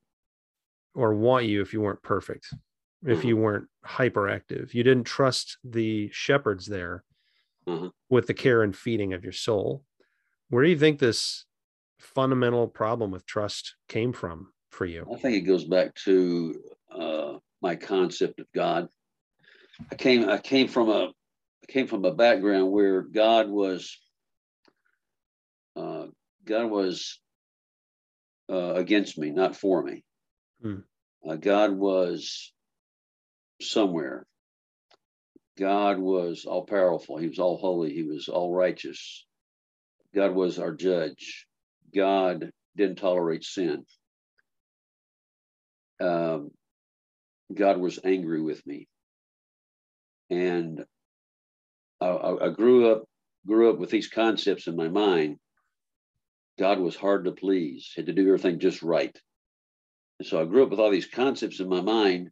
or 0.93 1.13
want 1.13 1.45
you 1.45 1.61
if 1.61 1.74
you 1.74 1.82
weren't 1.82 2.01
perfect 2.03 2.53
if 3.03 3.20
Mhm. 3.20 3.28
you 3.28 3.38
weren't 3.38 3.70
hyperactive 3.86 4.74
you 4.74 4.84
didn't 4.84 5.03
trust 5.05 5.57
the 5.63 6.09
shepherds 6.11 6.68
there 6.68 7.03
Mhm. 7.68 7.91
with 8.09 8.28
the 8.28 8.34
care 8.34 8.61
and 8.63 8.76
feeding 8.76 9.13
of 9.13 9.24
your 9.24 9.34
soul 9.34 9.86
where 10.49 10.63
do 10.63 10.70
you 10.70 10.78
think 10.78 10.99
this 10.99 11.45
fundamental 11.99 12.68
problem 12.68 13.11
with 13.11 13.26
trust 13.26 13.76
came 13.88 14.13
from 14.13 14.53
for 14.70 14.86
you 14.86 15.07
I 15.11 15.18
think 15.18 15.36
it 15.38 15.41
goes 15.47 15.66
back 15.66 15.95
to 16.05 16.74
uh, 17.00 17.38
my 17.62 17.76
concept 17.76 18.39
of 18.39 18.48
God. 18.54 18.88
I 19.91 19.96
came 19.96 20.30
I 20.30 20.38
came 20.38 20.68
from 20.68 20.89
a 20.89 21.08
I 21.08 21.72
came 21.72 21.88
from 21.88 22.06
a 22.06 22.14
background 22.14 22.72
where 22.72 23.02
God 23.02 23.50
was 23.50 23.98
uh, 25.76 26.06
God 26.46 26.70
was 26.70 27.20
uh, 28.50 28.74
against 28.76 29.18
me, 29.18 29.32
not 29.32 29.56
for 29.56 29.84
me. 29.84 30.04
Hmm. 30.62 30.80
Uh, 31.28 31.36
God 31.36 31.72
was 31.72 32.54
somewhere. 33.62 34.26
God 35.58 35.98
was 35.98 36.46
all 36.46 36.66
powerful. 36.66 37.18
He 37.18 37.28
was 37.28 37.39
all 37.39 37.58
holy. 37.58 37.93
He 37.93 38.04
was 38.04 38.28
all 38.28 38.54
righteous. 38.54 39.26
God 40.14 40.34
was 40.34 40.60
our 40.60 40.74
judge. 40.74 41.48
God 41.93 42.52
didn't 42.76 42.98
tolerate 42.98 43.43
sin. 43.43 43.86
Um, 46.02 46.52
God 47.54 47.78
was 47.78 48.00
angry 48.04 48.41
with 48.41 48.66
me, 48.66 48.88
and 50.30 50.84
I, 52.02 52.08
I, 52.08 52.50
grew 52.50 52.91
up 52.91 53.06
grew 53.46 53.70
up 53.70 53.78
with 53.78 53.91
these 53.91 54.08
concepts 54.08 54.68
in 54.68 54.76
my 54.76 54.89
mind. 54.89 55.38
God 56.58 56.80
was 56.80 56.96
hard 56.96 57.26
to 57.26 57.32
please, 57.32 57.91
had 57.96 58.08
to 58.08 58.14
do 58.14 58.28
everything 58.28 58.60
just 58.60 58.82
right. 58.82 59.16
And 60.20 60.28
so 60.28 60.41
I 60.41 60.46
grew 60.46 60.64
up 60.64 60.70
with 60.70 60.80
all 60.80 60.89
these 60.89 61.08
concepts 61.08 61.60
in 61.60 61.70
my 61.70 61.82
mind, 61.82 62.32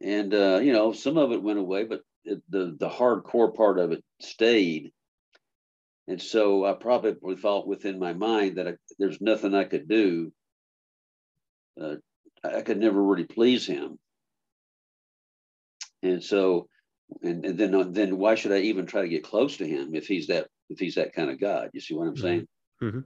and 0.00 0.34
uh, 0.34 0.60
you 0.62 0.72
know, 0.72 0.92
some 0.92 1.16
of 1.16 1.32
it 1.32 1.42
went 1.42 1.58
away, 1.58 1.84
but 1.84 2.00
it, 2.24 2.42
the 2.48 2.76
the 2.78 2.88
hardcore 2.88 3.54
part 3.54 3.78
of 3.78 3.92
it 3.92 4.02
stayed. 4.20 4.92
And 6.08 6.20
so 6.20 6.64
I 6.64 6.72
probably 6.72 7.36
thought 7.36 7.68
within 7.68 7.98
my 7.98 8.12
mind 8.12 8.58
that 8.58 8.66
I, 8.66 8.72
there's 8.98 9.20
nothing 9.20 9.54
I 9.54 9.64
could 9.64 9.88
do. 9.88 10.32
Uh, 11.80 11.96
I 12.44 12.62
could 12.62 12.78
never 12.78 13.02
really 13.02 13.24
please 13.24 13.66
him. 13.66 13.98
And 16.02 16.22
so, 16.22 16.68
and, 17.22 17.44
and 17.44 17.58
then 17.58 17.92
then 17.92 18.18
why 18.18 18.34
should 18.34 18.52
I 18.52 18.58
even 18.58 18.86
try 18.86 19.02
to 19.02 19.08
get 19.08 19.22
close 19.24 19.58
to 19.58 19.66
him 19.66 19.94
if 19.94 20.06
he's 20.06 20.26
that 20.28 20.48
if 20.68 20.78
he's 20.78 20.96
that 20.96 21.14
kind 21.14 21.30
of 21.30 21.40
God? 21.40 21.70
You 21.72 21.80
see 21.80 21.94
what 21.94 22.08
I'm 22.08 22.14
Mhm. 22.14 22.20
saying? 22.20 22.48
Mhm. 22.82 23.04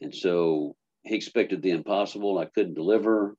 And 0.00 0.14
so 0.14 0.76
he 1.02 1.14
expected 1.14 1.62
the 1.62 1.70
impossible. 1.70 2.38
I 2.38 2.46
couldn't 2.46 2.74
deliver. 2.74 3.36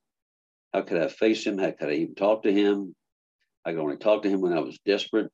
How 0.74 0.82
could 0.82 1.02
I 1.02 1.08
face 1.08 1.46
him? 1.46 1.58
How 1.58 1.72
could 1.72 1.90
I 1.90 1.94
even 1.94 2.16
talk 2.16 2.44
to 2.44 2.52
him? 2.52 2.96
I 3.64 3.72
could 3.72 3.80
only 3.80 3.98
talk 3.98 4.24
to 4.24 4.30
him 4.30 4.42
when 4.42 4.54
I 4.54 4.60
was 4.60 4.78
desperate. 4.86 5.32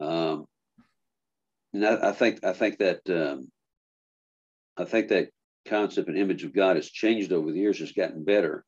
Um, 0.00 0.46
and 1.72 1.84
I, 1.84 2.10
I 2.10 2.12
think 2.12 2.44
I 2.44 2.52
think 2.52 2.78
that 2.78 3.00
um, 3.10 3.50
I 4.76 4.84
think 4.84 5.08
that 5.08 5.30
concept 5.68 6.08
and 6.08 6.18
image 6.18 6.44
of 6.44 6.54
God 6.54 6.76
has 6.76 6.90
changed 6.90 7.32
over 7.32 7.50
the 7.50 7.58
years. 7.58 7.80
It's 7.80 7.92
gotten 7.92 8.24
better, 8.24 8.64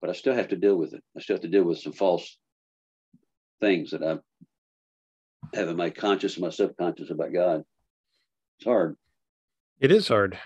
but 0.00 0.10
I 0.10 0.14
still 0.14 0.34
have 0.34 0.48
to 0.48 0.56
deal 0.56 0.76
with 0.76 0.94
it. 0.94 1.02
I 1.16 1.20
still 1.20 1.34
have 1.34 1.42
to 1.42 1.48
deal 1.48 1.64
with 1.64 1.78
some 1.78 1.92
false 1.92 2.38
things 3.60 3.90
that 3.90 4.02
I 4.02 4.18
have 5.54 5.68
in 5.68 5.76
my 5.76 5.90
conscious 5.90 6.36
and 6.36 6.44
my 6.44 6.50
subconscious 6.50 7.10
about 7.10 7.32
God. 7.32 7.62
It's 8.58 8.66
hard. 8.66 8.96
It 9.80 9.92
is 9.92 10.08
hard. 10.08 10.38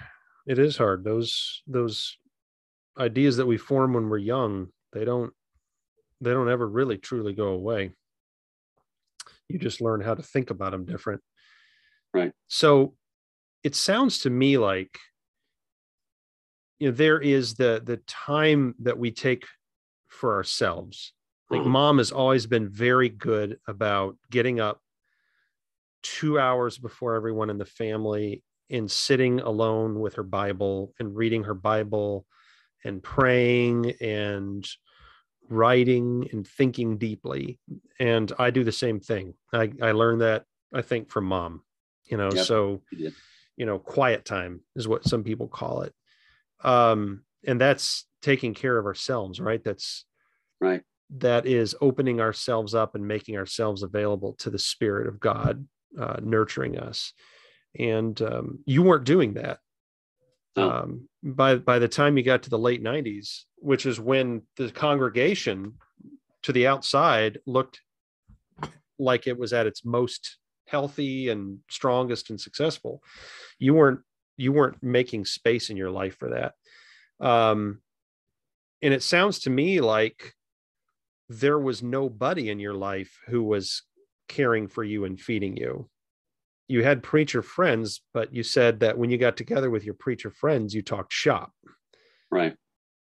It 0.46 0.58
is 0.58 0.76
hard. 0.76 1.04
Those 1.04 1.62
those 1.66 2.16
ideas 2.98 3.36
that 3.38 3.46
we 3.46 3.56
form 3.56 3.94
when 3.94 4.08
we're 4.08 4.18
young, 4.18 4.68
they 4.92 5.04
don't 5.04 5.32
they 6.20 6.32
don't 6.32 6.50
ever 6.50 6.66
really 6.66 6.98
truly 6.98 7.32
go 7.32 7.48
away. 7.48 7.92
You 9.48 9.58
just 9.58 9.80
learn 9.80 10.00
how 10.00 10.14
to 10.14 10.22
think 10.22 10.50
about 10.50 10.72
them 10.72 10.84
different. 10.84 11.20
Right. 12.12 12.32
So 12.48 12.94
it 13.62 13.74
sounds 13.74 14.20
to 14.20 14.30
me 14.30 14.58
like 14.58 14.98
you 16.78 16.88
know 16.88 16.94
there 16.96 17.20
is 17.20 17.54
the 17.54 17.82
the 17.84 17.98
time 17.98 18.74
that 18.80 18.98
we 18.98 19.10
take 19.10 19.46
for 20.08 20.34
ourselves. 20.34 21.14
Like 21.50 21.64
Mhm. 21.64 21.70
mom 21.72 21.98
has 21.98 22.12
always 22.12 22.46
been 22.46 22.68
very 22.70 23.08
good 23.08 23.60
about 23.68 24.16
getting 24.30 24.60
up 24.60 24.82
2 26.02 26.38
hours 26.38 26.78
before 26.78 27.14
everyone 27.14 27.50
in 27.50 27.58
the 27.58 27.64
family 27.64 28.42
and 28.70 28.90
sitting 28.90 29.40
alone 29.40 30.00
with 30.00 30.14
her 30.14 30.22
Bible 30.22 30.94
and 30.98 31.16
reading 31.16 31.44
her 31.44 31.54
Bible 31.54 32.26
and 32.84 33.02
praying 33.02 33.92
and 34.00 34.68
writing 35.48 36.28
and 36.32 36.46
thinking 36.46 36.98
deeply. 36.98 37.60
And 38.00 38.32
I 38.38 38.50
do 38.50 38.64
the 38.64 38.72
same 38.72 39.00
thing. 39.00 39.34
I, 39.52 39.72
I 39.82 39.92
learned 39.92 40.22
that, 40.22 40.46
I 40.74 40.82
think, 40.82 41.10
from 41.10 41.26
mom, 41.26 41.64
you 42.06 42.16
know, 42.16 42.34
Yep. 42.34 42.36
so, 42.36 42.82
you 43.56 43.66
know, 43.66 43.78
quiet 43.78 44.24
time 44.24 44.62
is 44.76 44.88
what 44.88 45.04
some 45.04 45.24
people 45.24 45.48
call 45.48 45.82
it. 45.82 45.94
Um, 46.64 47.24
and 47.46 47.60
that's 47.60 48.06
taking 48.22 48.54
care 48.54 48.78
of 48.78 48.86
ourselves, 48.86 49.40
right? 49.40 49.62
That's 49.62 50.04
Right. 50.60 50.82
that 51.18 51.46
is 51.46 51.76
opening 51.80 52.20
ourselves 52.20 52.74
up 52.74 52.94
and 52.94 53.06
making 53.06 53.36
ourselves 53.36 53.82
available 53.82 54.32
to 54.38 54.48
the 54.50 54.58
Spirit 54.58 55.06
of 55.06 55.20
God, 55.20 55.66
uh, 55.98 56.20
nurturing 56.22 56.78
us. 56.78 57.12
And 57.78 58.20
um, 58.22 58.60
you 58.64 58.82
weren't 58.82 59.04
doing 59.04 59.34
that. 59.34 59.58
No. 60.56 60.70
Um, 60.70 61.08
by 61.22 61.56
by 61.56 61.78
the 61.80 61.88
time 61.88 62.16
you 62.16 62.22
got 62.22 62.44
to 62.44 62.50
the 62.50 62.58
late 62.58 62.82
'90s, 62.82 63.40
which 63.56 63.84
is 63.84 63.98
when 64.00 64.42
the 64.56 64.70
congregation 64.70 65.74
to 66.44 66.52
the 66.52 66.66
outside 66.68 67.38
looked 67.46 67.80
like 68.98 69.26
it 69.26 69.36
was 69.36 69.52
at 69.52 69.66
its 69.66 69.84
most 69.84 70.38
healthy 70.68 71.28
and 71.28 71.58
strongest 71.68 72.30
and 72.30 72.40
successful, 72.40 73.02
you 73.58 73.74
weren't 73.74 74.00
you 74.36 74.52
weren't 74.52 74.82
making 74.82 75.24
space 75.24 75.70
in 75.70 75.76
your 75.76 75.90
life 75.90 76.16
for 76.16 76.30
that. 76.30 76.54
Um, 77.24 77.80
and 78.82 78.92
it 78.92 79.02
sounds 79.02 79.40
to 79.40 79.50
me 79.50 79.80
like 79.80 80.34
there 81.28 81.58
was 81.58 81.82
nobody 81.82 82.50
in 82.50 82.58
your 82.58 82.74
life 82.74 83.18
who 83.26 83.42
was 83.42 83.82
caring 84.28 84.68
for 84.68 84.84
you 84.84 85.04
and 85.04 85.20
feeding 85.20 85.56
you. 85.56 85.88
You 86.68 86.82
had 86.82 87.02
preacher 87.02 87.42
friends, 87.42 88.02
but 88.12 88.34
you 88.34 88.42
said 88.42 88.80
that 88.80 88.98
when 88.98 89.10
you 89.10 89.18
got 89.18 89.36
together 89.36 89.70
with 89.70 89.84
your 89.84 89.94
preacher 89.94 90.30
friends, 90.30 90.74
you 90.74 90.82
talked 90.82 91.12
shop, 91.12 91.52
Right. 92.30 92.56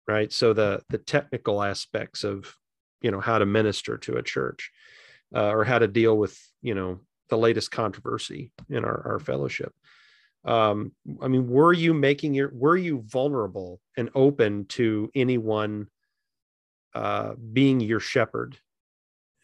right? 0.07 0.33
So 0.33 0.53
the 0.53 0.83
the 0.89 0.99
technical 0.99 1.62
aspects 1.62 2.24
of 2.24 2.55
you 3.03 3.11
know 3.11 3.20
how 3.20 3.39
to 3.39 3.47
minister 3.47 3.99
to 3.99 4.16
a 4.16 4.22
church 4.22 4.70
uh, 5.35 5.49
or 5.51 5.64
how 5.64 5.79
to 5.79 5.89
deal 5.89 6.16
with 6.16 6.39
you 6.62 6.74
know 6.74 7.01
the 7.29 7.39
latest 7.39 7.70
controversy 7.70 8.53
in 8.70 8.85
our, 8.85 9.07
our 9.07 9.18
fellowship. 9.18 9.74
Um, 10.49 10.92
I 11.20 11.28
mean, 11.28 11.46
were 11.46 11.74
you 11.74 11.92
making 11.92 12.32
your 12.32 12.51
were 12.55 12.76
you 12.76 13.03
vulnerable 13.07 13.82
and 13.99 14.09
open 14.14 14.64
to 14.68 15.11
anyone 15.14 15.88
uh, 16.94 17.34
being 17.53 17.80
your 17.80 18.01
shepherd, 18.01 18.57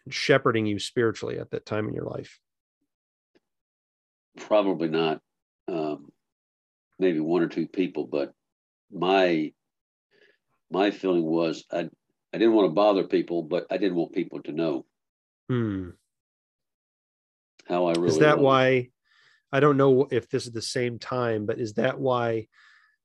shepherding 0.09 0.65
you 0.65 0.79
spiritually 0.79 1.39
at 1.39 1.51
that 1.51 1.67
time 1.67 1.89
in 1.89 1.95
your 1.95 2.07
life? 2.07 2.41
Probably 4.39 4.89
not. 4.89 5.21
Um, 5.69 6.11
maybe 6.99 7.21
one 7.21 7.43
or 7.43 7.49
two 7.49 7.69
people, 7.69 8.07
but 8.07 8.33
my 8.91 9.53
my 10.71 10.91
feeling 10.91 11.25
was 11.25 11.67
I 11.71 11.91
I 12.33 12.39
didn't 12.39 12.55
want 12.55 12.71
to 12.71 12.75
bother 12.75 13.05
people, 13.05 13.43
but 13.43 13.67
I 13.71 13.77
didn't 13.77 13.97
want 13.97 14.15
people 14.15 14.41
to 14.45 14.53
know 14.53 14.87
Hmm. 15.51 15.91
how 17.69 17.85
I 17.89 17.93
really 17.93 18.07
Is 18.07 18.19
that 18.21 18.39
was. 18.39 18.45
why? 18.45 18.89
I 19.55 19.61
don't 19.61 19.77
know 19.77 20.09
if 20.11 20.29
this 20.29 20.47
is 20.47 20.53
the 20.53 20.61
same 20.61 20.99
time, 20.99 21.47
but 21.47 21.61
is 21.61 21.75
that 21.75 22.01
why 22.01 22.49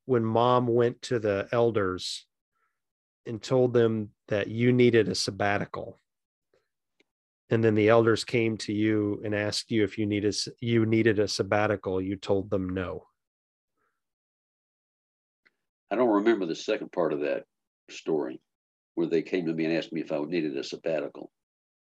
when 0.06 0.26
mom 0.26 0.66
went 0.66 1.00
to 1.04 1.20
the 1.20 1.47
elders 1.52 2.26
and 3.28 3.39
told 3.39 3.72
them 3.72 4.10
that 4.30 4.47
you 4.47 4.74
needed 4.74 5.08
a 5.10 5.14
sabbatical, 5.14 6.00
and 7.52 7.64
then 7.64 7.76
the 7.76 7.89
elders 7.89 8.24
came 8.24 8.58
to 8.58 8.74
you 8.74 9.22
and 9.24 9.36
asked 9.36 9.70
you 9.70 9.84
if 9.84 10.00
you 10.00 10.08
needed 10.08 10.36
you 10.60 10.88
needed 10.88 11.20
a 11.20 11.28
sabbatical, 11.28 12.02
you 12.02 12.16
told 12.16 12.50
them 12.50 12.68
no. 12.70 13.06
I 15.91 15.97
don't 15.97 16.10
remember 16.10 16.47
the 16.47 16.56
second 16.56 16.91
part 16.91 17.14
of 17.14 17.20
that 17.20 17.43
story 17.91 18.41
where 18.95 19.06
they 19.06 19.22
came 19.22 19.45
to 19.45 19.54
me 19.54 19.66
and 19.66 19.78
asked 19.78 19.93
me 19.93 20.02
if 20.02 20.12
I 20.12 20.18
needed 20.24 20.58
a 20.58 20.64
sabbatical. 20.64 21.30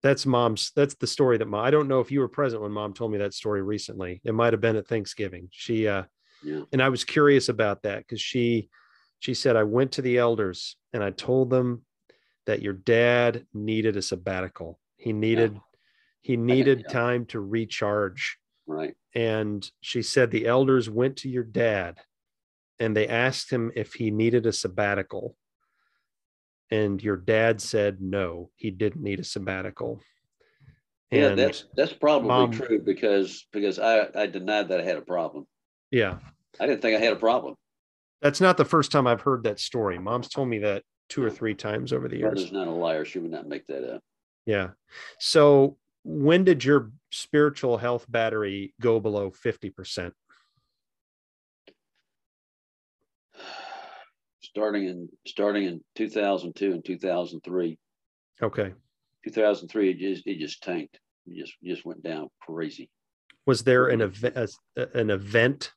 That's 0.04 0.26
mom's. 0.26 0.72
That's 0.76 0.96
the 0.96 1.08
story 1.08 1.38
that 1.38 1.48
mom. 1.48 1.64
I 1.64 1.72
don't 1.72 1.88
know 1.88 2.02
if 2.02 2.12
you 2.12 2.20
were 2.20 2.28
present 2.28 2.62
when 2.62 2.72
mom 2.72 2.94
told 2.94 3.12
me 3.12 3.18
that 3.20 3.34
story 3.34 3.62
recently. 3.62 4.22
It 4.26 4.34
might 4.34 4.54
have 4.54 4.62
been 4.62 4.76
at 4.76 4.88
Thanksgiving. 4.88 5.48
She 5.52 5.88
uh, 5.88 6.04
Yeah. 6.44 6.64
and 6.74 6.84
I 6.84 6.90
was 6.90 7.06
curious 7.06 7.48
about 7.50 7.84
that 7.84 8.00
because 8.00 8.22
she 8.22 8.70
she 9.20 9.34
said 9.34 9.56
I 9.56 9.64
went 9.64 9.94
to 9.94 10.02
the 10.02 10.18
elders 10.18 10.76
and 10.92 11.02
I 11.02 11.12
told 11.12 11.50
them 11.50 11.86
that 12.46 12.62
your 12.62 12.74
dad 12.74 13.46
needed 13.54 13.96
a 13.96 14.02
sabbatical. 14.02 14.80
He 14.98 15.14
needed 15.14 15.58
he 16.22 16.36
needed 16.38 16.84
yeah. 16.86 16.94
time 16.94 17.26
to 17.28 17.40
recharge. 17.40 18.38
Right. 18.68 18.96
And 19.16 19.70
she 19.82 20.02
said 20.02 20.32
the 20.32 20.48
elders 20.48 20.90
went 20.90 21.18
to 21.18 21.30
your 21.30 21.44
dad 21.44 21.98
and 22.80 22.96
they 22.96 23.08
asked 23.08 23.50
him 23.50 23.72
if 23.76 23.94
he 23.94 24.12
needed 24.12 24.46
a 24.46 24.54
sabbatical. 24.54 25.38
And 26.74 27.04
your 27.04 27.18
dad 27.18 27.62
said 27.62 28.02
no, 28.02 28.50
he 28.56 28.72
didn't 28.72 29.04
need 29.04 29.20
a 29.20 29.24
sabbatical. 29.24 30.02
Yeah, 31.12 31.36
that's 31.36 31.66
that's 31.76 31.94
probably 31.94 32.30
Mom- 32.30 32.52
true 32.52 32.82
because 32.84 33.46
because 33.54 33.78
I, 33.78 34.08
I 34.16 34.26
denied 34.26 34.70
that 34.70 34.80
I 34.80 34.84
had 34.84 34.98
a 34.98 35.02
problem. 35.02 35.46
yeah. 35.92 36.18
I 36.60 36.68
didn't 36.68 36.82
think 36.82 36.96
I 36.96 37.04
had 37.04 37.14
a 37.14 37.18
problem. 37.18 37.56
That's 38.22 38.40
not 38.40 38.58
the 38.58 38.66
first 38.66 38.92
time 38.92 39.08
I've 39.08 39.22
heard 39.22 39.44
that 39.44 39.60
story. 39.60 39.98
Mom's 39.98 40.30
told 40.30 40.48
me 40.48 40.60
that 40.60 40.84
two 41.10 41.24
or 41.24 41.30
three 41.30 41.56
times 41.56 41.94
over 41.94 42.08
the 42.08 42.18
years. 42.18 42.36
Mother's 42.36 42.52
not 42.52 42.68
a 42.68 42.72
liar. 42.72 43.06
She 43.06 43.20
would 43.20 43.32
not 43.32 43.48
make 43.48 43.66
that 43.68 43.96
up. 43.96 44.02
Yeah. 44.46 44.70
So 45.20 45.78
when 46.04 46.44
did 46.44 46.64
your 46.64 46.92
spiritual 47.12 47.78
health 47.78 48.06
battery 48.10 48.74
go 48.80 49.00
below 49.00 49.32
50%? 49.32 50.12
Starting 54.56 54.88
in 54.88 55.10
starting 55.26 55.64
in 55.64 55.82
2002 55.96 56.74
and 56.74 56.86
2003. 56.86 57.78
Okay. 58.42 58.74
2003 59.26 59.90
it 59.90 59.98
just 59.98 60.28
it 60.28 60.38
just 60.38 60.62
tanked. 60.62 61.00
It 61.26 61.40
just 61.40 61.54
just 61.64 61.86
went 61.86 62.04
down 62.04 62.30
crazy. 62.40 62.90
Was 63.48 63.64
there 63.64 63.88
an 63.88 64.00
mm-hmm. 64.00 64.28
event 64.28 64.56
an 64.94 65.10
event 65.10 65.72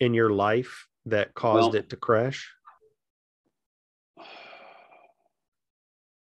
in 0.00 0.14
your 0.14 0.30
life 0.30 0.88
that 1.06 1.34
caused 1.34 1.72
Well- 1.72 1.76
it 1.76 1.90
to 1.90 1.96
crash? 1.96 2.50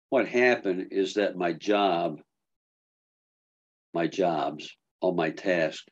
What 0.09 0.28
happened 0.28 0.89
is 0.91 1.13
that 1.13 1.38
my 1.38 1.53
job, 1.53 2.19
my 3.93 4.07
jobs, 4.07 4.76
all 4.99 5.13
my 5.13 5.30
tasks. 5.30 5.86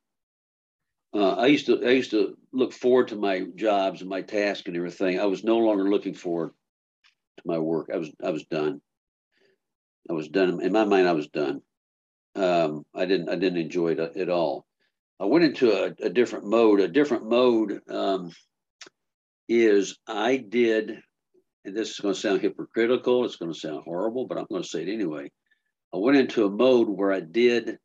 Uh, 1.13 1.33
I 1.33 1.47
used 1.47 1.65
to 1.67 1.85
I 1.85 1.91
used 1.91 2.11
to 2.11 2.37
look 2.51 2.73
forward 2.73 3.09
to 3.09 3.15
my 3.15 3.45
jobs 3.55 4.01
and 4.01 4.09
my 4.09 4.21
task 4.21 4.67
and 4.67 4.77
everything. 4.77 5.19
I 5.19 5.25
was 5.25 5.43
no 5.43 5.57
longer 5.57 5.89
looking 5.89 6.13
forward 6.13 6.51
to 7.37 7.43
my 7.45 7.57
work. 7.57 7.89
I 7.93 7.97
was 7.97 8.11
I 8.23 8.29
was 8.29 8.45
done. 8.45 8.81
I 10.09 10.13
was 10.13 10.27
done 10.27 10.61
in 10.61 10.71
my 10.71 10.85
mind. 10.85 11.07
I 11.07 11.13
was 11.13 11.27
done. 11.27 11.61
Um, 12.35 12.85
I 12.93 13.05
didn't 13.05 13.29
I 13.29 13.35
didn't 13.35 13.59
enjoy 13.59 13.93
it 13.93 13.99
at 13.99 14.29
all. 14.29 14.65
I 15.19 15.25
went 15.25 15.45
into 15.45 15.71
a, 15.71 15.93
a 16.05 16.09
different 16.09 16.45
mode. 16.45 16.79
A 16.79 16.87
different 16.87 17.27
mode 17.27 17.81
um, 17.89 18.31
is 19.47 19.97
I 20.07 20.37
did 20.37 21.01
and 21.65 21.75
this 21.75 21.91
is 21.91 21.99
going 21.99 22.13
to 22.13 22.19
sound 22.19 22.41
hypocritical, 22.41 23.25
it's 23.25 23.35
going 23.35 23.51
to 23.51 23.59
sound 23.59 23.83
horrible, 23.83 24.25
but 24.25 24.37
I'm 24.37 24.47
going 24.49 24.63
to 24.63 24.67
say 24.67 24.83
it 24.83 24.91
anyway. 24.91 25.29
I 25.93 25.97
went 25.97 26.17
into 26.17 26.45
a 26.45 26.49
mode 26.49 26.87
where 26.89 27.11
I 27.11 27.19
did 27.19 27.77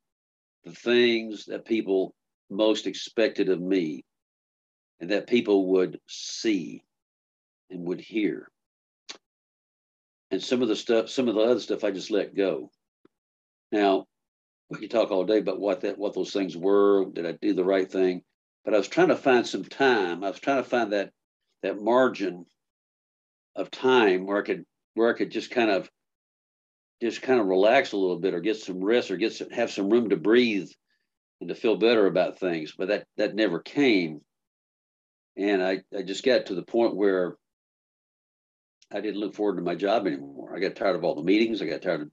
the 0.65 0.73
things 0.73 1.47
that 1.47 1.65
people 1.67 2.15
most 2.51 2.87
expected 2.87 3.49
of 3.49 3.61
me 3.61 4.05
and 5.01 5.11
that 5.11 5.27
people 5.27 5.67
would 5.73 6.01
see 6.09 6.83
and 7.71 7.87
would 7.87 8.01
hear. 8.01 8.49
And 10.31 10.43
some 10.43 10.63
of 10.63 10.69
the 10.69 10.77
stuff, 10.77 11.11
some 11.11 11.29
of 11.29 11.35
the 11.35 11.41
other 11.41 11.61
stuff 11.61 11.85
I 11.85 11.91
just 11.91 12.11
let 12.11 12.35
go. 12.35 12.71
Now, 13.71 14.07
we 14.71 14.79
can 14.79 14.89
talk 14.89 15.11
all 15.11 15.25
day 15.25 15.39
about 15.39 15.61
what 15.61 15.83
that 15.83 15.99
what 15.99 16.15
those 16.15 16.33
things 16.33 16.57
were. 16.57 17.05
Did 17.07 17.27
I 17.27 17.33
do 17.33 17.55
the 17.55 17.65
right 17.65 17.91
thing? 17.91 18.23
But 18.65 18.75
I 18.75 18.79
was 18.79 18.89
trying 18.89 19.09
to 19.09 19.17
find 19.17 19.47
some 19.47 19.65
time. 19.65 20.25
I 20.25 20.31
was 20.31 20.41
trying 20.41 20.63
to 20.63 20.69
find 20.69 20.93
that 20.93 21.11
that 21.63 21.81
margin 21.81 22.47
of 23.57 23.71
time 23.71 24.27
where 24.27 24.39
I 24.39 24.43
could 24.43 24.65
where 24.95 25.13
I 25.13 25.17
could 25.17 25.31
just 25.31 25.51
kind 25.51 25.71
of 25.71 25.91
just 27.03 27.23
kind 27.23 27.41
of 27.41 27.47
relax 27.47 27.93
a 27.93 27.97
little 27.97 28.19
bit 28.19 28.35
or 28.35 28.41
get 28.41 28.57
some 28.57 28.83
rest 28.83 29.11
or 29.11 29.17
get 29.17 29.35
some, 29.35 29.51
have 29.51 29.71
some 29.71 29.91
room 29.91 30.09
to 30.11 30.17
breathe 30.17 30.71
and 31.45 31.51
to 31.51 31.55
feel 31.55 31.77
better 31.77 32.07
about 32.07 32.39
things. 32.39 32.73
But 32.77 32.89
that 32.89 33.07
that 33.19 33.35
never 33.35 33.61
came. 33.61 34.23
And 35.37 35.63
I, 35.63 35.83
I 35.97 36.03
just 36.03 36.25
got 36.25 36.47
to 36.47 36.55
the 36.55 36.63
point 36.63 36.97
where 36.97 37.37
I 38.91 39.01
didn't 39.01 39.21
look 39.21 39.35
forward 39.35 39.57
to 39.57 39.63
my 39.63 39.75
job 39.75 40.07
anymore. 40.07 40.57
I 40.57 40.61
got 40.61 40.77
tired 40.77 40.97
of 40.97 41.05
all 41.05 41.17
the 41.17 41.23
meetings. 41.23 41.61
I 41.61 41.67
got 41.67 41.83
tired 41.83 42.03
of 42.03 42.11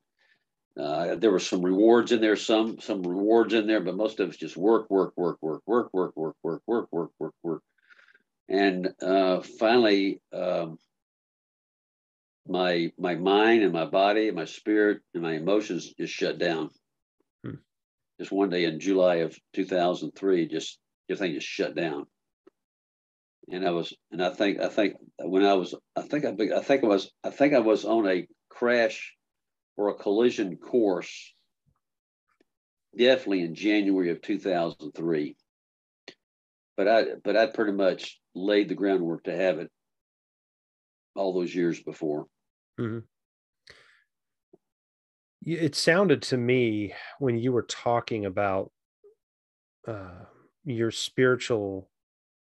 uh, 0.78 1.16
there 1.16 1.32
were 1.32 1.40
some 1.40 1.62
rewards 1.62 2.12
in 2.12 2.20
there, 2.20 2.36
some 2.36 2.80
some 2.82 3.04
rewards 3.04 3.54
in 3.54 3.68
there, 3.68 3.80
but 3.80 3.96
most 3.96 4.20
of 4.20 4.28
it's 4.28 4.38
just 4.38 4.58
work, 4.58 4.90
work, 4.90 5.14
work, 5.16 5.38
work, 5.42 5.62
work, 5.66 5.90
work, 5.94 6.14
work, 6.18 6.36
work, 6.44 6.62
work, 6.68 6.88
work, 6.92 7.12
work, 7.20 7.34
work. 7.42 7.64
And 8.50 8.94
uh, 9.02 9.42
finally, 9.60 10.20
um, 10.34 10.78
my 12.48 12.92
my 12.98 13.16
mind 13.16 13.64
and 13.64 13.72
my 13.72 13.86
body 13.86 14.28
and 14.28 14.36
my 14.36 14.46
spirit 14.46 15.02
and 15.14 15.24
my 15.24 15.36
emotions 15.36 15.94
just 15.98 16.14
shut 16.14 16.38
down. 16.38 16.70
Just 18.22 18.32
one 18.32 18.52
day 18.52 18.66
in 18.66 18.80
July 18.80 19.16
of 19.16 19.36
2003, 19.54 20.48
just 20.48 20.78
everything 21.10 21.34
just 21.34 21.48
shut 21.48 21.76
down. 21.76 22.06
And 23.52 23.68
I 23.68 23.72
was, 23.72 23.96
and 24.12 24.24
I 24.24 24.30
think, 24.30 24.60
I 24.60 24.68
think 24.68 24.93
when 25.18 25.43
I 25.43 25.56
was, 25.56 25.74
I 25.96 26.04
think 26.04 26.26
I, 26.26 26.30
I 26.56 26.62
think 26.62 26.84
I 26.84 26.88
was, 26.88 27.12
I 27.24 27.32
think 27.32 27.56
I 27.56 27.62
was 27.62 27.84
on 27.84 28.08
a 28.08 28.28
crash 28.48 29.16
or 29.76 29.89
a 29.89 29.96
collision 29.96 30.58
course, 30.58 31.34
definitely 32.96 33.42
in 33.42 33.56
January 33.56 34.12
of 34.12 34.22
2003. 34.22 35.36
But 36.78 36.88
I, 36.88 37.06
but 37.24 37.36
I 37.36 37.48
pretty 37.48 37.74
much 37.74 38.20
laid 38.36 38.70
the 38.70 38.76
groundwork 38.76 39.24
to 39.24 39.36
have 39.36 39.58
it 39.58 39.72
all 41.16 41.34
those 41.34 41.56
years 41.56 41.82
before. 41.82 42.28
Y- 42.78 43.02
It 45.43 45.76
sounded 45.76 46.22
to 46.24 46.38
me 46.38 46.93
when 47.20 47.38
you 47.38 47.51
were 47.51 47.63
talking 47.63 48.26
about 48.26 48.72
uh, 49.88 50.26
your 50.63 50.92
spiritual 50.92 51.89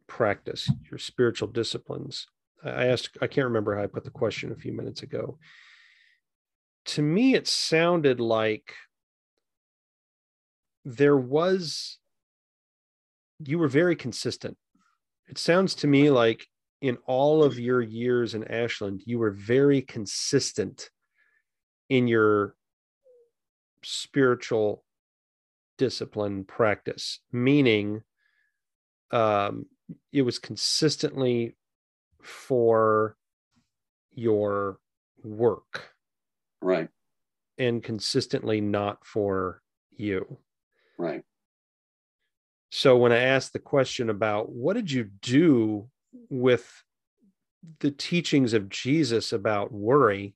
practice, 0.07 0.72
your 0.90 0.98
spiritual 0.98 1.48
disciplines. 1.48 2.28
I 2.64 2.69
I 2.69 2.86
asked, 2.88 3.18
I 3.22 3.28
can't 3.28 3.45
remember 3.45 3.76
how 3.76 3.84
I 3.84 3.88
put 3.88 4.03
the 4.03 4.10
question 4.10 4.52
a 4.52 4.56
few 4.56 4.74
minutes 4.74 5.03
ago. 5.03 5.38
To 6.86 7.02
me, 7.02 7.36
it 7.36 7.48
sounded 7.48 8.19
like 8.19 8.74
there 10.84 11.18
was, 11.18 11.99
you 13.45 13.60
were 13.60 13.68
very 13.68 13.95
consistent. 13.95 14.57
It 15.28 15.38
sounds 15.38 15.76
to 15.76 15.88
me 15.88 16.10
like 16.10 16.48
in 16.82 16.98
all 17.06 17.44
of 17.44 17.60
your 17.60 17.82
years 17.82 18.34
in 18.34 18.44
Ashland, 18.45 19.03
you 19.06 19.19
were 19.19 19.32
very 19.32 19.82
consistent 19.82 20.90
in 21.90 22.07
your 22.07 22.56
spiritual 23.84 24.84
discipline 25.78 26.44
practice, 26.44 27.20
meaning 27.32 28.04
um, 29.12 29.66
it 30.12 30.24
was 30.24 30.40
consistently 30.40 31.56
for 32.22 33.16
your 34.12 34.80
work 35.24 35.94
Right, 36.62 36.90
and 37.58 37.84
consistently 37.84 38.62
not 38.62 39.06
for 39.06 39.62
you. 39.95 40.38
right. 40.98 41.24
So 42.70 42.98
when 42.98 43.12
I 43.12 43.20
asked 43.20 43.54
the 43.54 43.60
question 43.60 44.10
about 44.10 44.52
what 44.52 44.74
did 44.74 44.91
you 44.91 45.06
do 45.22 45.90
with 46.30 46.84
the 47.80 47.91
teachings 47.91 48.54
of 48.54 48.70
Jesus 48.70 49.32
about 49.32 49.72
worry 49.72 50.36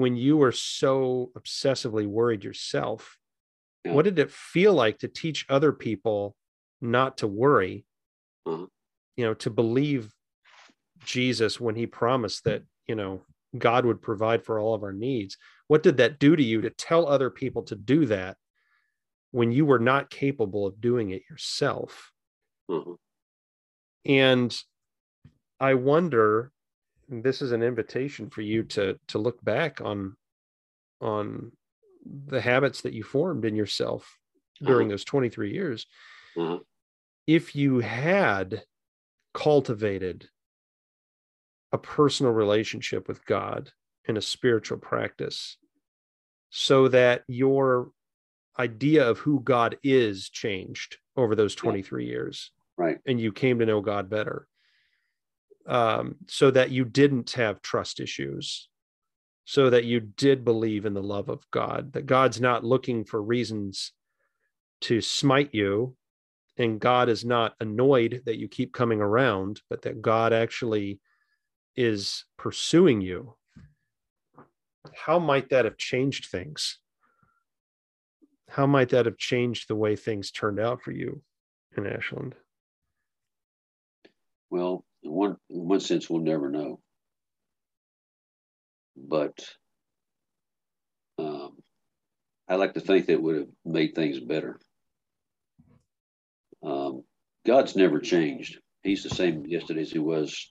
when 0.00 0.16
you 0.16 0.38
were 0.38 0.52
so 0.52 1.30
obsessively 1.38 2.06
worried 2.06 2.42
yourself, 2.42 3.18
Yeah. 3.84 3.92
what 3.92 4.06
did 4.06 4.18
it 4.18 4.30
feel 4.30 4.72
like 4.72 4.98
to 5.00 5.08
teach 5.08 5.44
other 5.48 5.72
people 5.72 6.34
not 6.80 7.18
to 7.18 7.26
worry? 7.26 7.84
Uh-huh. 8.46 8.66
You 9.16 9.24
know, 9.26 9.34
to 9.34 9.50
believe 9.50 10.10
Jesus 11.04 11.60
when 11.60 11.74
he 11.74 11.86
promised 11.86 12.44
that, 12.44 12.62
you 12.86 12.94
know, 12.94 13.22
God 13.58 13.84
would 13.84 14.00
provide 14.00 14.42
for 14.42 14.58
all 14.58 14.74
of 14.74 14.82
our 14.82 14.92
needs. 14.92 15.36
What 15.68 15.82
did 15.82 15.98
that 15.98 16.18
do 16.18 16.34
to 16.34 16.42
you 16.42 16.62
to 16.62 16.70
tell 16.70 17.06
other 17.06 17.28
people 17.28 17.62
to 17.64 17.76
do 17.76 18.06
that 18.06 18.38
when 19.32 19.52
you 19.52 19.66
were 19.66 19.78
not 19.78 20.08
capable 20.08 20.66
of 20.66 20.80
doing 20.80 21.10
it 21.10 21.22
yourself? 21.28 22.10
Mm-hmm. 22.70 22.94
And 24.06 24.62
I 25.58 25.74
wonder, 25.74 26.52
this 27.10 27.42
is 27.42 27.52
an 27.52 27.62
invitation 27.62 28.30
for 28.30 28.42
you 28.42 28.62
to 28.62 28.98
to 29.08 29.18
look 29.18 29.42
back 29.44 29.80
on 29.80 30.16
on 31.00 31.52
the 32.04 32.40
habits 32.40 32.82
that 32.82 32.92
you 32.92 33.02
formed 33.02 33.44
in 33.44 33.54
yourself 33.54 34.18
during 34.62 34.86
uh-huh. 34.86 34.92
those 34.92 35.04
23 35.04 35.52
years. 35.52 35.86
Uh-huh. 36.36 36.58
If 37.26 37.54
you 37.54 37.80
had 37.80 38.62
cultivated 39.34 40.28
a 41.72 41.78
personal 41.78 42.32
relationship 42.32 43.06
with 43.06 43.24
God 43.24 43.70
in 44.06 44.16
a 44.16 44.22
spiritual 44.22 44.78
practice 44.78 45.56
so 46.50 46.88
that 46.88 47.22
your 47.28 47.90
idea 48.58 49.08
of 49.08 49.18
who 49.18 49.40
God 49.40 49.78
is 49.82 50.28
changed 50.28 50.98
over 51.16 51.34
those 51.34 51.54
23 51.54 52.04
yeah. 52.04 52.10
years. 52.10 52.50
Right. 52.76 52.98
And 53.06 53.20
you 53.20 53.32
came 53.32 53.58
to 53.58 53.66
know 53.66 53.80
God 53.80 54.10
better. 54.10 54.46
Um, 55.66 56.16
so 56.26 56.50
that 56.50 56.70
you 56.70 56.84
didn't 56.84 57.32
have 57.32 57.62
trust 57.62 58.00
issues, 58.00 58.68
so 59.44 59.70
that 59.70 59.84
you 59.84 60.00
did 60.00 60.44
believe 60.44 60.86
in 60.86 60.94
the 60.94 61.02
love 61.02 61.28
of 61.28 61.44
God, 61.50 61.92
that 61.92 62.06
God's 62.06 62.40
not 62.40 62.64
looking 62.64 63.04
for 63.04 63.22
reasons 63.22 63.92
to 64.82 65.00
smite 65.00 65.50
you, 65.52 65.96
and 66.56 66.80
God 66.80 67.08
is 67.08 67.24
not 67.24 67.54
annoyed 67.60 68.22
that 68.24 68.38
you 68.38 68.48
keep 68.48 68.72
coming 68.72 69.00
around, 69.00 69.60
but 69.68 69.82
that 69.82 70.02
God 70.02 70.32
actually 70.32 71.00
is 71.76 72.24
pursuing 72.36 73.00
you, 73.00 73.36
how 74.94 75.18
might 75.18 75.50
that 75.50 75.64
have 75.64 75.76
changed 75.76 76.26
things? 76.26 76.78
How 78.48 78.66
might 78.66 78.90
that 78.90 79.06
have 79.06 79.18
changed 79.18 79.68
the 79.68 79.76
way 79.76 79.96
things 79.96 80.30
turned 80.30 80.58
out 80.58 80.82
for 80.82 80.92
you 80.92 81.22
in 81.76 81.86
Ashland? 81.86 82.34
Well, 84.50 84.84
in 85.02 85.10
one 85.10 85.36
in 85.48 85.68
one 85.68 85.80
sense, 85.80 86.08
we'll 86.08 86.22
never 86.22 86.50
know. 86.50 86.80
But 88.96 89.38
um, 91.18 91.56
I 92.48 92.56
like 92.56 92.74
to 92.74 92.80
think 92.80 93.06
that 93.06 93.22
would 93.22 93.36
have 93.36 93.48
made 93.64 93.94
things 93.94 94.20
better. 94.20 94.58
Um, 96.62 97.04
God's 97.46 97.76
never 97.76 98.00
changed. 98.00 98.58
He's 98.82 99.02
the 99.02 99.10
same 99.10 99.46
yesterday 99.46 99.82
as 99.82 99.92
he 99.92 99.98
was 99.98 100.50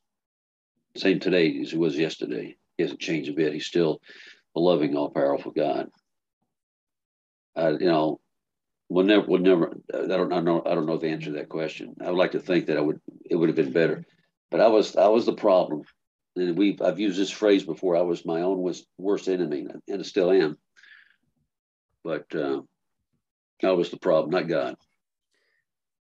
same 0.98 1.20
today 1.20 1.60
as 1.62 1.72
he 1.72 1.78
was 1.78 1.98
yesterday. 1.98 2.56
He 2.78 2.84
hasn't 2.84 3.00
changed 3.00 3.30
a 3.30 3.34
bit. 3.34 3.54
He's 3.54 3.66
still 3.66 4.00
a 4.56 4.60
loving, 4.60 4.96
all 4.96 5.10
powerful 5.10 5.52
God. 5.52 5.90
Uh, 7.56 7.74
you 7.80 7.88
know, 7.88 8.20
we'll 8.90 9.06
never, 9.06 9.26
we'll 9.28 9.42
never. 9.42 9.74
I 9.94 10.08
don't, 10.08 10.34
I 10.34 10.42
don't, 10.42 10.68
I 10.68 10.76
don't 10.76 10.86
know 10.86 10.98
the 10.98 11.10
answer 11.10 11.28
to 11.28 11.34
that 11.34 11.50
question. 11.50 11.96
I 12.02 12.10
would 12.10 12.18
like 12.18 12.32
to 12.32 12.40
think 12.40 12.68
that 12.68 12.78
I 12.78 12.82
would, 12.82 13.00
it 13.30 13.36
would 13.36 13.50
have 13.50 13.56
been 13.56 13.72
better, 13.72 14.04
but 14.52 14.62
I 14.62 14.68
was, 14.68 14.96
I 14.96 15.08
was 15.08 15.26
the 15.26 15.34
problem. 15.34 15.84
And 16.36 16.58
we, 16.58 16.78
I've 16.84 17.00
used 17.00 17.20
this 17.20 17.32
phrase 17.32 17.64
before. 17.64 17.98
I 17.98 18.02
was 18.02 18.26
my 18.26 18.42
own 18.42 18.74
worst 18.98 19.28
enemy, 19.28 19.68
and 19.88 20.00
I 20.00 20.04
still 20.04 20.32
am. 20.32 20.58
But 22.04 22.34
uh, 22.34 22.62
I 23.64 23.72
was 23.72 23.90
the 23.90 23.98
problem, 23.98 24.32
not 24.32 24.48
God. 24.48 24.76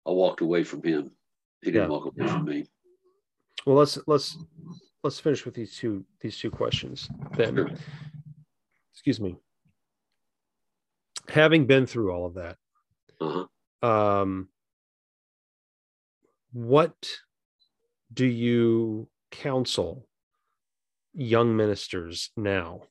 I 0.06 0.12
walked 0.12 0.42
away 0.42 0.64
from 0.64 0.84
Him. 0.84 1.12
He 1.62 1.72
didn't 1.72 1.90
yeah. 1.90 1.98
walk 1.98 2.06
away 2.06 2.28
from 2.28 2.46
me. 2.46 2.66
Well, 3.66 3.78
let's 3.78 3.98
let's 4.06 4.38
let's 5.04 5.20
finish 5.20 5.46
with 5.46 5.56
these 5.56 5.76
two 5.76 6.06
these 6.22 6.38
two 6.38 6.52
questions 6.52 7.10
then. 7.36 7.78
Excuse 8.94 9.20
me. 9.20 9.36
Having 11.30 11.66
been 11.66 11.88
through 11.88 12.12
all 12.12 12.26
of 12.28 12.36
that, 12.36 12.58
uh-huh. 13.20 13.88
um, 13.88 14.50
what 16.54 16.96
do 18.16 18.26
you 18.26 19.08
counsel 19.32 20.08
young 21.14 21.56
ministers 21.56 22.32
now? 22.36 22.82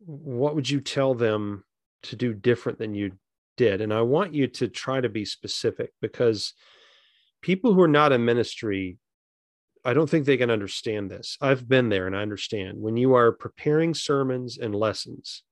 What 0.00 0.54
would 0.54 0.68
you 0.68 0.80
tell 0.80 1.14
them 1.14 1.64
to 2.04 2.16
do 2.16 2.34
different 2.34 2.78
than 2.78 2.94
you 2.94 3.12
did? 3.56 3.80
And 3.80 3.94
I 3.94 4.02
want 4.02 4.34
you 4.34 4.48
to 4.48 4.68
try 4.68 5.00
to 5.00 5.08
be 5.08 5.24
specific 5.24 5.92
because 6.00 6.52
people 7.40 7.72
who 7.72 7.82
are 7.82 7.88
not 7.88 8.12
in 8.12 8.24
ministry 8.24 8.98
I 9.84 9.94
don't 9.94 10.08
think 10.08 10.26
they 10.26 10.36
can 10.36 10.50
understand 10.50 11.10
this. 11.10 11.36
I've 11.40 11.68
been 11.68 11.88
there 11.88 12.06
and 12.06 12.16
I 12.16 12.22
understand. 12.22 12.80
When 12.80 12.96
you 12.96 13.14
are 13.14 13.32
preparing 13.32 13.94
sermons 13.94 14.58
and 14.58 14.74
lessons 14.74 15.42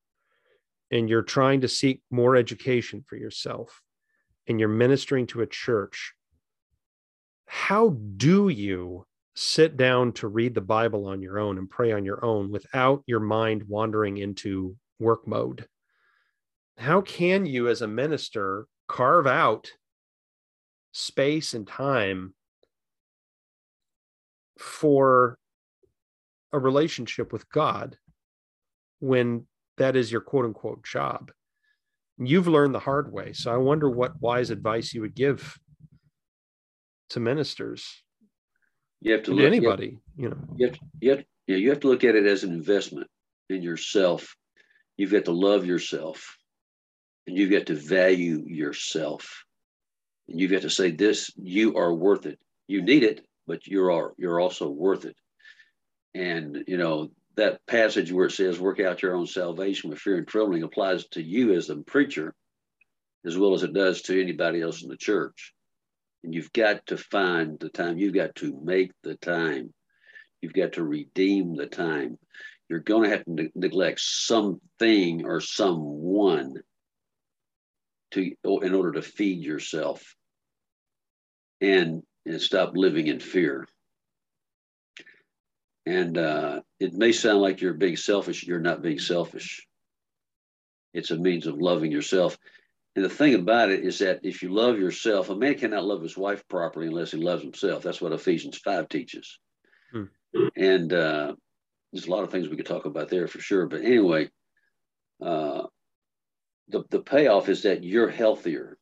and 0.90 1.08
you're 1.08 1.22
trying 1.22 1.62
to 1.62 1.68
seek 1.68 2.02
more 2.10 2.36
education 2.36 3.04
for 3.08 3.16
yourself 3.16 3.82
and 4.46 4.60
you're 4.60 4.68
ministering 4.68 5.26
to 5.28 5.40
a 5.40 5.48
church, 5.48 6.14
how 7.52 7.96
do 8.16 8.48
you 8.48 9.04
sit 9.34 9.76
down 9.76 10.12
to 10.12 10.28
read 10.28 10.54
the 10.54 10.60
Bible 10.60 11.06
on 11.06 11.20
your 11.20 11.40
own 11.40 11.58
and 11.58 11.68
pray 11.68 11.90
on 11.90 12.04
your 12.04 12.24
own 12.24 12.52
without 12.52 13.02
your 13.06 13.18
mind 13.18 13.64
wandering 13.66 14.18
into 14.18 14.76
work 15.00 15.26
mode? 15.26 15.66
How 16.78 17.00
can 17.00 17.46
you, 17.46 17.68
as 17.68 17.82
a 17.82 17.88
minister, 17.88 18.66
carve 18.86 19.26
out 19.26 19.68
space 20.92 21.54
and 21.54 21.66
time 21.66 22.34
for 24.56 25.36
a 26.52 26.58
relationship 26.58 27.32
with 27.32 27.50
God 27.50 27.96
when 29.00 29.46
that 29.78 29.96
is 29.96 30.12
your 30.12 30.20
quote 30.20 30.44
unquote 30.44 30.84
job. 30.84 31.32
You've 32.16 32.46
learned 32.46 32.74
the 32.76 32.80
hard 32.80 33.10
way. 33.12 33.32
So 33.32 33.52
I 33.52 33.56
wonder 33.56 33.90
what 33.90 34.20
wise 34.20 34.50
advice 34.50 34.94
you 34.94 35.00
would 35.00 35.16
give 35.16 35.58
to 37.10 37.20
ministers. 37.20 38.02
You 39.00 39.12
have 39.12 39.22
to 39.24 39.32
look, 39.32 39.46
anybody, 39.46 39.98
you, 40.16 40.28
have, 40.28 40.38
you 40.38 40.46
know. 40.46 40.54
You 40.56 40.66
have, 40.66 40.78
you 41.00 41.10
have, 41.10 41.24
yeah, 41.46 41.56
you 41.56 41.70
have 41.70 41.80
to 41.80 41.88
look 41.88 42.04
at 42.04 42.14
it 42.16 42.26
as 42.26 42.44
an 42.44 42.52
investment 42.52 43.08
in 43.48 43.62
yourself. 43.62 44.36
You've 44.96 45.12
got 45.12 45.24
to 45.24 45.32
love 45.32 45.64
yourself 45.64 46.36
and 47.26 47.36
you've 47.36 47.50
got 47.50 47.66
to 47.66 47.74
value 47.74 48.42
yourself. 48.46 49.44
And 50.28 50.40
you've 50.40 50.50
got 50.50 50.62
to 50.62 50.70
say, 50.70 50.90
This, 50.90 51.30
you 51.36 51.76
are 51.76 51.94
worth 51.94 52.26
it. 52.26 52.38
You 52.66 52.82
need 52.82 53.02
it, 53.02 53.24
but 53.46 53.66
you're 53.66 54.14
you're 54.16 54.40
also 54.40 54.68
worth 54.68 55.04
it. 55.04 55.16
And 56.14 56.64
you 56.66 56.76
know 56.76 57.10
that 57.36 57.64
passage 57.66 58.12
where 58.12 58.26
it 58.26 58.32
says, 58.32 58.60
"Work 58.60 58.80
out 58.80 59.02
your 59.02 59.16
own 59.16 59.26
salvation 59.26 59.90
with 59.90 59.98
fear 59.98 60.16
and 60.16 60.26
trembling," 60.26 60.62
applies 60.62 61.06
to 61.08 61.22
you 61.22 61.54
as 61.54 61.66
the 61.66 61.76
preacher, 61.76 62.34
as 63.24 63.36
well 63.36 63.54
as 63.54 63.62
it 63.62 63.72
does 63.72 64.02
to 64.02 64.20
anybody 64.20 64.60
else 64.60 64.82
in 64.82 64.88
the 64.88 64.96
church. 64.96 65.52
And 66.22 66.34
you've 66.34 66.52
got 66.52 66.86
to 66.86 66.96
find 66.96 67.58
the 67.58 67.70
time. 67.70 67.98
You've 67.98 68.14
got 68.14 68.34
to 68.36 68.58
make 68.62 68.92
the 69.02 69.16
time. 69.16 69.72
You've 70.42 70.52
got 70.52 70.74
to 70.74 70.84
redeem 70.84 71.54
the 71.54 71.66
time. 71.66 72.18
You're 72.68 72.80
going 72.80 73.04
to 73.04 73.16
have 73.16 73.24
to 73.24 73.32
ne- 73.32 73.52
neglect 73.54 74.00
something 74.00 75.24
or 75.24 75.40
someone 75.40 76.54
to 78.12 78.34
in 78.44 78.74
order 78.74 78.92
to 78.92 79.02
feed 79.02 79.42
yourself. 79.42 80.14
And 81.60 82.02
and 82.26 82.40
stop 82.40 82.76
living 82.76 83.06
in 83.06 83.20
fear. 83.20 83.66
And 85.86 86.16
uh, 86.18 86.60
it 86.78 86.92
may 86.92 87.12
sound 87.12 87.40
like 87.40 87.60
you're 87.60 87.74
being 87.74 87.96
selfish. 87.96 88.44
You're 88.44 88.60
not 88.60 88.82
being 88.82 88.98
selfish. 88.98 89.66
It's 90.92 91.10
a 91.10 91.16
means 91.16 91.46
of 91.46 91.60
loving 91.60 91.90
yourself. 91.90 92.38
And 92.96 93.04
the 93.04 93.08
thing 93.08 93.34
about 93.34 93.70
it 93.70 93.84
is 93.84 94.00
that 94.00 94.20
if 94.24 94.42
you 94.42 94.52
love 94.52 94.78
yourself, 94.78 95.30
a 95.30 95.36
man 95.36 95.54
cannot 95.54 95.84
love 95.84 96.02
his 96.02 96.16
wife 96.16 96.46
properly 96.48 96.88
unless 96.88 97.12
he 97.12 97.18
loves 97.18 97.42
himself. 97.42 97.82
That's 97.82 98.00
what 98.00 98.12
Ephesians 98.12 98.58
5 98.58 98.88
teaches. 98.88 99.38
Hmm. 99.92 100.04
And 100.56 100.92
uh, 100.92 101.34
there's 101.92 102.06
a 102.06 102.10
lot 102.10 102.24
of 102.24 102.30
things 102.30 102.48
we 102.48 102.56
could 102.56 102.66
talk 102.66 102.86
about 102.86 103.08
there 103.08 103.28
for 103.28 103.40
sure. 103.40 103.66
But 103.66 103.82
anyway, 103.82 104.30
uh, 105.24 105.62
the, 106.68 106.84
the 106.90 107.00
payoff 107.00 107.48
is 107.48 107.62
that 107.62 107.84
you're 107.84 108.10
healthier 108.10 108.76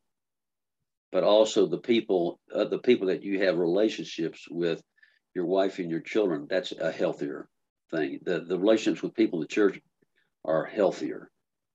but 1.11 1.25
also 1.25 1.67
the 1.67 1.79
people, 1.79 2.39
uh, 2.55 2.65
the 2.65 2.79
people 2.79 3.07
that 3.09 3.23
you 3.23 3.45
have 3.45 3.59
relationships 3.59 4.47
with, 4.51 4.83
your 5.35 5.47
wife 5.47 5.79
and 5.79 5.91
your 5.91 6.01
children. 6.01 6.47
That's 6.49 6.73
a 6.73 6.91
healthier 6.91 7.49
thing. 7.91 8.21
The 8.25 8.41
the 8.41 8.59
relationships 8.59 9.03
with 9.03 9.15
people 9.15 9.39
in 9.39 9.43
the 9.43 9.55
church 9.55 9.81
are 10.45 10.65
healthier, 10.65 11.31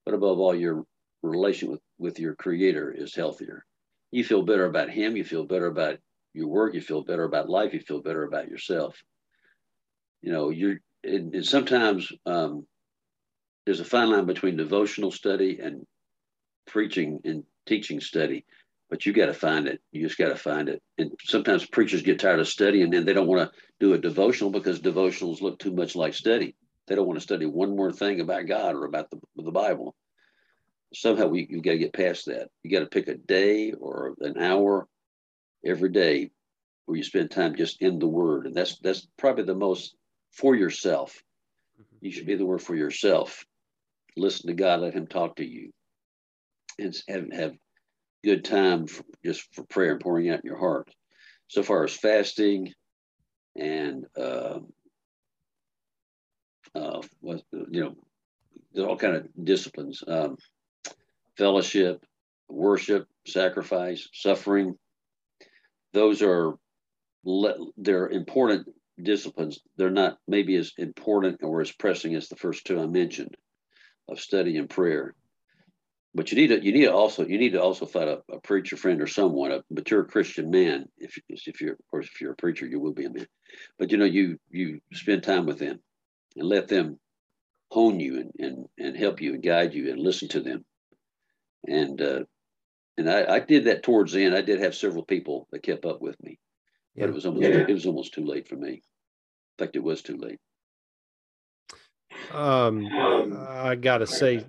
but 0.06 0.14
above 0.14 0.40
all, 0.40 0.56
your 0.56 0.86
relation 1.24 1.72
with 1.72 1.82
with 1.98 2.20
your 2.20 2.36
Creator 2.36 2.91
is 2.91 3.16
healthier. 3.16 3.66
You 4.12 4.24
feel 4.24 4.44
better 4.44 4.66
about 4.66 4.90
Him. 4.90 5.16
You 5.18 5.24
feel 5.24 5.45
better 5.45 5.68
about 5.68 5.98
your 6.34 6.48
work. 6.48 6.74
You 6.74 6.82
feel 6.82 7.04
better 7.04 7.24
about 7.24 7.50
life. 7.50 7.74
You 7.74 7.80
feel 7.80 8.02
better 8.02 8.24
about 8.24 8.50
yourself. 8.50 9.02
You 10.22 10.32
know, 10.32 10.50
you're 10.50 10.78
and, 11.04 11.34
and 11.34 11.45
sometimes 11.45 12.12
um, 12.26 12.66
there's 13.66 13.80
a 13.80 13.86
fine 13.86 14.12
line 14.12 14.26
between 14.26 14.58
devotional 14.58 15.12
study 15.12 15.60
and 15.60 15.86
preaching 16.68 17.20
and 17.26 17.44
teaching 17.66 18.00
study 18.00 18.45
but 18.94 19.08
you 19.08 19.12
got 19.12 19.26
to 19.26 19.34
find 19.34 19.68
it. 19.68 19.82
You 19.91 20.06
just 20.06 20.20
got 20.20 20.30
to 20.30 20.36
find 20.36 20.70
it. 20.70 20.80
And 21.00 21.10
sometimes 21.24 21.66
preachers 21.66 22.04
get 22.04 22.20
tired 22.20 22.40
of 22.40 22.48
studying 22.48 22.84
and 22.84 22.94
then 22.94 23.06
they 23.06 23.14
don't 23.14 23.26
want 23.26 23.52
to 23.52 23.60
do 23.80 23.94
a 23.94 23.98
devotional 23.98 24.52
because 24.52 24.80
devotionals 24.82 25.41
look 25.41 25.58
too 25.58 25.72
much 25.72 25.95
like 25.95 26.14
study. 26.14 26.56
They 26.86 26.94
don't 26.94 27.08
want 27.08 27.18
to 27.18 27.24
study 27.24 27.48
one 27.48 27.76
more 27.76 27.91
thing 27.91 28.22
about 28.22 28.45
God 28.45 28.76
or 28.76 28.86
about 28.86 29.10
the, 29.10 29.20
the 29.36 29.52
Bible. 29.52 29.95
Somehow 30.94 31.28
we 31.28 31.48
you 31.49 31.61
got 31.61 31.72
to 31.72 31.78
get 31.78 31.94
past 31.94 32.26
that. 32.28 32.49
You 32.64 32.72
got 32.72 32.80
to 32.80 32.86
pick 32.86 33.07
a 33.07 33.15
day 33.15 33.72
or 33.72 34.15
an 34.20 34.38
hour 34.38 34.88
every 35.65 35.90
day 35.90 36.32
where 36.86 36.98
you 36.98 37.03
spend 37.03 37.32
time 37.32 37.56
just 37.56 37.82
in 37.82 37.99
the 37.99 38.07
Word, 38.07 38.45
and 38.45 38.56
that's 38.56 38.78
that's 38.80 39.07
probably 39.18 39.45
the 39.45 39.56
most 39.56 39.95
for 40.32 40.56
yourself. 40.56 41.22
You 42.02 42.11
should 42.11 42.26
be 42.28 42.36
the 42.36 42.45
Word 42.45 42.61
for 42.61 42.76
yourself. 42.76 43.45
Listen 44.15 44.48
to 44.48 44.53
God, 44.53 44.82
let 44.82 44.94
Him 44.94 45.07
talk 45.07 45.38
to 45.38 45.45
you, 45.45 45.72
and 46.80 46.95
have 47.07 47.32
have 47.32 47.53
good 48.24 48.45
time 48.45 48.88
for, 48.88 49.03
just 49.26 49.53
for 49.53 49.64
prayer 49.65 49.91
and 49.91 49.99
pouring 49.99 50.30
out 50.30 50.40
in 50.40 50.45
your 50.45 50.60
heart. 50.60 50.90
So 51.48 51.64
far 51.64 51.84
as 51.84 51.94
fasting 51.94 52.74
and 53.56 54.06
uh, 54.18 54.60
uh, 56.76 57.02
you 57.24 57.82
know, 57.82 57.95
there's 58.74 58.88
all 58.88 58.98
kind 58.98 59.15
of 59.15 59.28
disciplines, 59.44 60.03
um, 60.07 60.38
fellowship, 61.38 62.06
worship, 62.50 63.08
sacrifice, 63.26 64.08
suffering. 64.14 64.78
Those 65.94 66.22
are 66.22 66.56
they're 67.78 68.10
important 68.10 68.68
disciplines. 69.02 69.60
They're 69.78 69.90
not 69.90 70.18
maybe 70.28 70.56
as 70.56 70.74
important 70.78 71.42
or 71.44 71.62
as 71.62 71.72
pressing 71.72 72.16
as 72.16 72.28
the 72.28 72.36
first 72.36 72.66
two 72.66 72.80
I 72.80 72.86
mentioned 72.86 73.36
of 74.10 74.20
study 74.20 74.58
and 74.58 74.70
prayer. 74.70 75.16
But 76.16 76.32
you 76.32 76.38
need 76.38 76.48
to 76.48 76.64
you 76.64 76.72
need 76.72 76.86
to 76.86 76.94
also 76.94 77.26
you 77.26 77.40
need 77.40 77.54
to 77.54 77.62
also 77.62 77.88
find 77.88 78.10
a, 78.10 78.22
a 78.32 78.40
preacher 78.40 78.78
friend 78.78 79.02
or 79.02 79.08
someone, 79.08 79.52
a 79.52 79.64
mature 79.72 80.04
Christian 80.04 80.52
man. 80.52 80.86
If 80.98 81.18
if 81.28 81.60
you're 81.60 81.74
of 81.74 81.80
course 81.90 82.06
if 82.06 82.22
you're 82.22 82.34
a 82.34 82.36
preacher, 82.36 82.68
you 82.68 82.80
will 82.80 82.94
be 82.94 83.06
a 83.06 83.10
man. 83.10 83.28
But 83.80 83.92
you 83.92 83.98
know 83.98 84.06
you 84.06 84.38
you 84.52 84.80
spend 84.94 85.24
time 85.24 85.48
with 85.48 85.58
them 85.58 85.80
and 86.36 86.48
let 86.48 86.68
them 86.68 87.00
hone 87.72 88.00
you 88.00 88.20
and 88.20 88.32
and, 88.38 88.66
and 88.78 88.96
help 88.96 89.22
you 89.22 89.34
and 89.34 89.42
guide 89.42 89.74
you 89.74 89.90
and 89.90 90.00
listen 90.00 90.28
to 90.30 90.42
them. 90.42 90.66
And 91.68 92.02
uh, 92.02 92.23
and 92.98 93.10
I, 93.10 93.35
I 93.35 93.40
did 93.40 93.65
that 93.65 93.84
towards 93.84 94.11
the 94.11 94.23
end. 94.23 94.35
I 94.35 94.41
did 94.41 94.60
have 94.60 94.76
several 94.76 95.03
people 95.03 95.48
that 95.52 95.64
kept 95.64 95.85
up 95.85 96.02
with 96.02 96.22
me, 96.22 96.40
yeah. 96.95 97.03
but 97.03 97.10
it 97.10 97.15
was 97.15 97.26
almost 97.26 97.44
yeah. 97.44 97.65
it 97.68 97.73
was 97.73 97.85
almost 97.85 98.14
too 98.14 98.26
late 98.26 98.48
for 98.48 98.56
me. 98.56 98.72
In 98.72 99.65
fact, 99.65 99.76
it 99.76 99.84
was 99.84 100.02
too 100.02 100.18
late. 100.18 100.40
Um, 102.31 102.88
I 103.49 103.76
gotta 103.76 104.07
say 104.07 104.45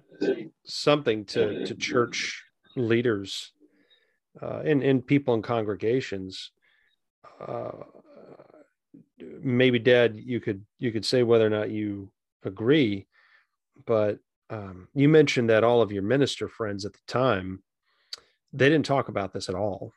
something 0.64 1.24
to 1.26 1.66
to 1.66 1.74
church 1.74 2.42
leaders 2.76 3.52
uh, 4.42 4.62
and 4.64 4.82
and 4.82 5.06
people 5.06 5.34
in 5.34 5.42
congregations. 5.42 6.50
Uh, 7.40 7.72
maybe, 9.18 9.78
Dad, 9.78 10.16
you 10.16 10.40
could 10.40 10.64
you 10.78 10.92
could 10.92 11.04
say 11.04 11.22
whether 11.22 11.46
or 11.46 11.50
not 11.50 11.70
you 11.70 12.10
agree, 12.44 13.06
but 13.86 14.18
um, 14.50 14.88
you 14.94 15.08
mentioned 15.08 15.50
that 15.50 15.64
all 15.64 15.82
of 15.82 15.92
your 15.92 16.02
minister 16.02 16.48
friends 16.48 16.84
at 16.84 16.92
the 16.92 17.00
time 17.06 17.62
they 18.52 18.68
didn't 18.68 18.86
talk 18.86 19.08
about 19.08 19.32
this 19.32 19.48
at 19.48 19.54
all, 19.54 19.92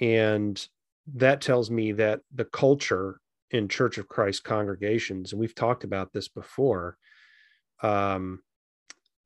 and 0.00 0.66
that 1.14 1.40
tells 1.40 1.70
me 1.70 1.92
that 1.92 2.20
the 2.34 2.44
culture 2.44 3.20
in 3.50 3.68
Church 3.68 3.98
of 3.98 4.08
Christ 4.08 4.44
congregations, 4.44 5.32
and 5.32 5.40
we've 5.40 5.54
talked 5.54 5.84
about 5.84 6.12
this 6.12 6.28
before, 6.28 6.96
um, 7.82 8.40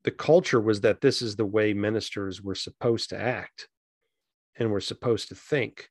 the 0.03 0.11
culture 0.11 0.61
was 0.61 0.81
that 0.81 1.01
this 1.01 1.21
is 1.21 1.35
the 1.35 1.45
way 1.45 1.73
ministers 1.73 2.41
were 2.41 2.55
supposed 2.55 3.09
to 3.09 3.19
act 3.19 3.67
and 4.57 4.71
were 4.71 4.81
supposed 4.81 5.29
to 5.29 5.35
think. 5.35 5.89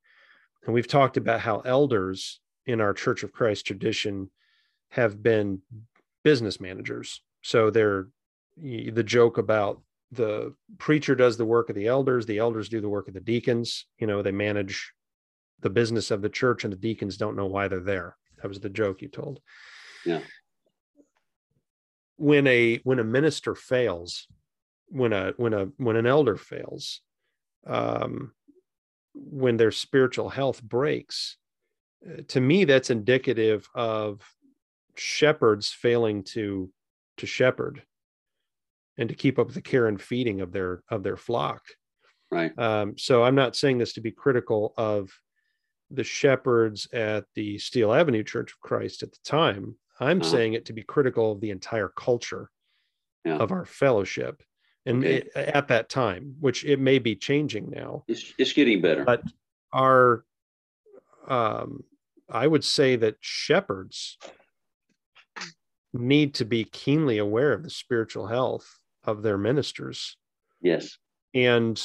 And 0.65 0.75
we've 0.75 0.89
talked 0.89 1.17
about 1.17 1.41
how 1.41 1.61
elders 1.61 2.41
in 2.67 2.81
our 2.81 2.93
Church 2.93 3.23
of 3.23 3.33
Christ 3.33 3.67
tradition 3.67 4.31
have 4.91 5.23
been 5.23 5.63
business 6.25 6.61
managers. 6.61 7.23
So 7.47 7.71
they're 7.71 8.09
the 8.57 9.05
joke 9.05 9.39
about 9.39 9.81
the 10.11 10.53
preacher 10.79 11.15
does 11.15 11.37
the 11.37 11.45
work 11.45 11.69
of 11.69 11.77
the 11.77 11.87
elders, 11.87 12.27
the 12.27 12.39
elders 12.39 12.69
do 12.69 12.81
the 12.81 12.89
work 12.89 13.07
of 13.07 13.15
the 13.15 13.21
deacons. 13.21 13.87
You 14.01 14.09
know, 14.09 14.21
they 14.21 14.33
manage 14.33 14.93
the 15.61 15.71
business 15.71 16.11
of 16.11 16.23
the 16.23 16.29
church, 16.29 16.65
and 16.65 16.73
the 16.73 16.77
deacons 16.77 17.17
don't 17.17 17.37
know 17.37 17.47
why 17.47 17.69
they're 17.69 17.79
there. 17.79 18.17
That 18.43 18.49
was 18.49 18.59
the 18.59 18.69
joke 18.69 19.01
you 19.01 19.07
told. 19.07 19.39
Yeah. 20.05 20.23
When 22.17 22.49
a 22.49 22.79
when 22.79 22.99
a 22.99 23.05
minister 23.05 23.55
fails, 23.55 24.27
when 24.89 25.13
a 25.13 25.33
when 25.37 25.55
a 25.55 25.67
when 25.77 25.95
an 25.95 26.07
elder 26.07 26.37
fails, 26.37 27.01
um, 27.65 28.33
when 29.15 29.57
their 29.57 29.71
spiritual 29.71 30.31
health 30.31 30.61
breaks, 30.61 31.37
uh, 32.05 32.23
to 32.27 32.41
me 32.41 32.65
that's 32.65 32.91
indicative 32.91 33.69
of 33.73 34.21
shepherds 34.97 35.71
failing 35.71 36.25
to 36.25 36.73
to 37.17 37.27
shepherd 37.27 37.83
and 38.99 39.09
to 39.09 39.15
keep 39.15 39.39
up 39.39 39.53
the 39.53 39.61
care 39.61 39.87
and 39.87 40.01
feeding 40.01 40.41
of 40.41 40.53
their 40.53 40.83
of 40.91 41.03
their 41.03 41.17
flock 41.17 41.63
right 42.31 42.57
um, 42.59 42.97
so 42.97 43.25
i'm 43.25 43.35
not 43.35 43.57
saying 43.57 43.79
this 43.79 43.93
to 43.93 44.01
be 44.01 44.11
critical 44.11 44.75
of 44.77 45.11
the 45.91 46.05
shepherds 46.05 46.89
at 46.93 47.25
the 47.35 47.59
Steel 47.59 47.93
Avenue 47.93 48.25
Church 48.25 48.53
of 48.53 48.61
Christ 48.61 49.03
at 49.03 49.13
the 49.13 49.19
time. 49.25 49.77
I'm 50.01 50.21
uh-huh. 50.21 50.31
saying 50.31 50.53
it 50.55 50.67
to 50.67 50.73
be 50.73 50.83
critical 50.83 51.33
of 51.33 51.41
the 51.41 51.51
entire 51.51 51.89
culture 51.89 52.51
yeah. 53.25 53.37
of 53.37 53.53
our 53.53 53.65
fellowship. 53.65 54.43
And 54.85 55.05
okay. 55.05 55.17
it, 55.17 55.31
at 55.37 55.69
that 55.69 55.89
time, 55.89 56.37
which 56.39 56.65
it 56.65 56.79
may 56.79 56.99
be 56.99 57.17
changing 57.17 57.71
now, 57.71 58.05
it's, 58.07 58.33
it's 58.39 58.53
getting 58.53 58.81
better. 58.81 59.05
But 59.05 59.23
our, 59.73 60.25
um, 61.27 61.83
I 62.31 62.47
would 62.47 62.63
say 62.63 62.95
that 62.97 63.17
shepherds 63.21 64.17
need 65.99 66.35
to 66.35 66.45
be 66.45 66.65
keenly 66.65 67.19
aware 67.19 67.53
of 67.53 67.63
the 67.63 67.71
spiritual 67.71 68.27
health 68.27 68.79
of 69.05 69.23
their 69.23 69.39
ministers. 69.39 70.17
Yes. 70.61 70.99
And 71.35 71.81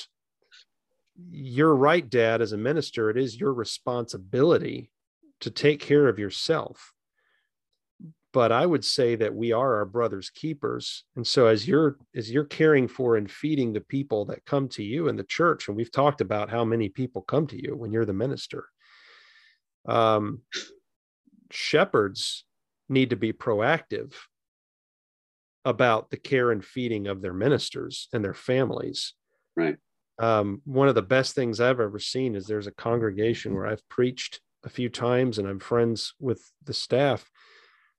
you're 1.30 1.76
right, 1.76 2.08
Dad, 2.10 2.42
as 2.42 2.52
a 2.52 2.58
minister, 2.58 3.10
it 3.10 3.18
is 3.18 3.40
your 3.40 3.54
responsibility 3.54 4.92
to 5.42 5.52
take 5.52 5.80
care 5.80 6.08
of 6.08 6.20
yourself. 6.20 6.94
But 8.34 8.52
I 8.52 8.66
would 8.66 8.86
say 8.86 9.16
that 9.18 9.36
we 9.36 9.52
are 9.52 9.76
our 9.76 9.86
brother's 9.86 10.30
keepers. 10.30 11.04
And 11.18 11.28
so 11.28 11.48
as 11.48 11.68
you're 11.68 11.98
as 12.16 12.32
you're 12.32 12.46
caring 12.46 12.88
for 12.88 13.18
and 13.18 13.30
feeding 13.30 13.74
the 13.74 13.82
people 13.82 14.24
that 14.26 14.46
come 14.46 14.70
to 14.70 14.84
you 14.84 15.10
in 15.10 15.18
the 15.18 15.26
church, 15.26 15.68
and 15.68 15.76
we've 15.76 15.92
talked 15.92 16.22
about 16.22 16.50
how 16.50 16.64
many 16.64 16.88
people 16.88 17.24
come 17.24 17.46
to 17.48 17.62
you 17.62 17.76
when 17.76 17.92
you're 17.92 18.06
the 18.06 18.14
minister. 18.14 18.68
Um, 19.86 20.44
shepherds 21.52 22.46
need 22.92 23.10
to 23.10 23.16
be 23.16 23.34
proactive 23.34 24.14
about 25.66 26.10
the 26.10 26.18
care 26.18 26.52
and 26.52 26.64
feeding 26.64 27.08
of 27.08 27.22
their 27.22 27.34
ministers 27.34 28.08
and 28.14 28.24
their 28.24 28.34
families. 28.34 29.14
Right 29.56 29.78
um, 30.22 30.62
one 30.66 30.88
of 30.88 30.96
the 30.96 31.02
best 31.02 31.34
things 31.34 31.60
I've 31.60 31.80
ever 31.80 31.98
seen 31.98 32.36
is 32.36 32.46
there's 32.46 32.68
a 32.68 32.72
congregation 32.72 33.56
where 33.56 33.66
I've 33.66 33.88
preached 33.90 34.40
a 34.64 34.70
few 34.70 34.88
times 34.88 35.40
and 35.40 35.48
I'm 35.48 35.60
friends 35.60 36.14
with 36.20 36.52
the 36.64 36.76
staff. 36.76 37.30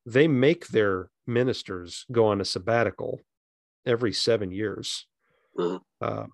They 0.06 0.28
make 0.28 0.69
their 0.69 1.10
ministers 1.27 2.06
go 2.12 2.27
on 2.27 2.40
a 2.40 2.44
sabbatical 2.44 3.20
every 3.85 4.12
seven 4.12 4.52
years. 4.52 5.06
Uh, 6.01 6.27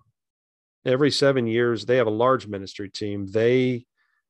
every 0.85 1.09
seven 1.09 1.47
years, 1.47 1.85
they 1.85 1.97
have 1.97 2.07
a 2.07 2.11
large 2.11 2.45
ministry 2.45 2.89
team. 2.89 3.25
They 3.25 3.85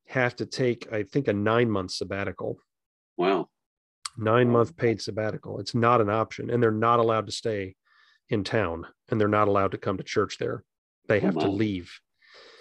have 0.07 0.38
to 0.38 0.45
take, 0.45 0.91
I 0.93 1.03
think, 1.03 1.27
a 1.27 1.34
nine 1.34 1.69
month 1.69 1.91
sabbatical. 1.91 2.57
Wow. 3.18 3.49
Nine 4.19 4.49
month 4.49 4.75
paid 4.75 5.01
sabbatical. 5.01 5.59
It's 5.59 5.73
not 5.73 6.01
an 6.01 6.09
option. 6.09 6.49
And 6.49 6.61
they're 6.61 6.71
not 6.71 6.99
allowed 6.99 7.27
to 7.27 7.31
stay 7.31 7.75
in 8.29 8.43
town 8.43 8.85
and 9.09 9.19
they're 9.19 9.27
not 9.27 9.47
allowed 9.47 9.71
to 9.71 9.77
come 9.77 9.97
to 9.97 10.03
church 10.03 10.37
there. 10.37 10.63
They 11.07 11.19
oh, 11.19 11.25
have 11.25 11.37
oh, 11.37 11.41
to 11.41 11.47
leave. 11.47 11.91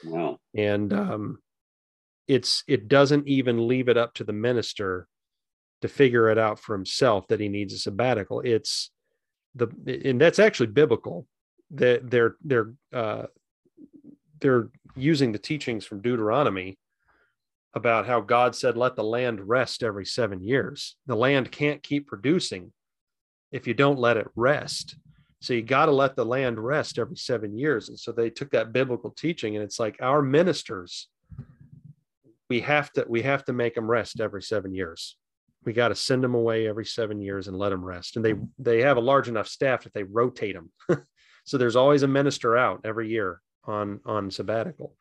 Wow. 0.04 0.38
And 0.54 0.92
um, 0.92 1.38
it's 2.28 2.62
it 2.68 2.88
doesn't 2.88 3.26
even 3.26 3.66
leave 3.66 3.88
it 3.88 3.96
up 3.96 4.14
to 4.14 4.24
the 4.24 4.32
minister 4.32 5.08
to 5.82 5.88
figure 5.88 6.30
it 6.30 6.38
out 6.38 6.58
for 6.60 6.74
himself 6.74 7.26
that 7.28 7.40
he 7.40 7.48
needs 7.48 7.74
a 7.74 7.78
sabbatical. 7.78 8.40
It's 8.40 8.90
the 9.54 9.68
and 10.04 10.20
that's 10.20 10.38
actually 10.38 10.68
biblical. 10.68 11.26
That 11.72 12.08
they're 12.10 12.36
they're 12.42 12.72
uh, 12.92 13.26
they're 14.40 14.70
using 14.96 15.32
the 15.32 15.38
teachings 15.38 15.84
from 15.84 16.00
deuteronomy 16.00 16.78
about 17.74 18.06
how 18.06 18.20
god 18.20 18.54
said 18.54 18.76
let 18.76 18.96
the 18.96 19.04
land 19.04 19.46
rest 19.46 19.82
every 19.82 20.06
seven 20.06 20.42
years 20.42 20.96
the 21.06 21.16
land 21.16 21.50
can't 21.52 21.82
keep 21.82 22.06
producing 22.06 22.72
if 23.52 23.66
you 23.66 23.74
don't 23.74 23.98
let 23.98 24.16
it 24.16 24.26
rest 24.34 24.96
so 25.40 25.54
you 25.54 25.62
got 25.62 25.86
to 25.86 25.92
let 25.92 26.16
the 26.16 26.24
land 26.24 26.58
rest 26.58 26.98
every 26.98 27.16
seven 27.16 27.56
years. 27.56 27.88
And 27.88 27.98
so 27.98 28.10
they 28.10 28.30
took 28.30 28.50
that 28.50 28.72
biblical 28.72 29.10
teaching, 29.10 29.54
and 29.54 29.64
it's 29.64 29.78
like 29.78 29.96
our 30.00 30.20
ministers, 30.20 31.08
we 32.48 32.60
have 32.60 32.90
to 32.92 33.06
we 33.08 33.22
have 33.22 33.44
to 33.44 33.52
make 33.52 33.74
them 33.74 33.88
rest 33.88 34.20
every 34.20 34.42
seven 34.42 34.74
years. 34.74 35.16
We 35.64 35.72
got 35.72 35.88
to 35.88 35.94
send 35.94 36.24
them 36.24 36.34
away 36.34 36.66
every 36.66 36.86
seven 36.86 37.20
years 37.20 37.46
and 37.46 37.56
let 37.56 37.68
them 37.70 37.84
rest. 37.84 38.16
And 38.16 38.24
they 38.24 38.34
they 38.58 38.80
have 38.82 38.96
a 38.96 39.02
large 39.02 39.28
enough 39.28 39.48
staff 39.48 39.84
that 39.84 39.94
they 39.94 40.02
rotate 40.02 40.56
them. 40.56 41.04
so 41.44 41.58
there's 41.58 41.76
always 41.76 42.02
a 42.02 42.08
minister 42.08 42.56
out 42.56 42.80
every 42.84 43.08
year 43.08 43.40
on 43.64 44.00
on 44.04 44.30
sabbatical. 44.30 44.96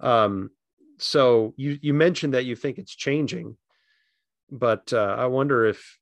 Um, 0.00 0.50
so 0.98 1.54
you 1.56 1.78
you 1.82 1.94
mentioned 1.94 2.34
that 2.34 2.44
you 2.44 2.56
think 2.56 2.78
it's 2.78 2.94
changing, 2.94 3.56
but 4.50 4.92
uh, 4.92 5.16
I 5.18 5.26
wonder 5.26 5.64
if 5.64 5.98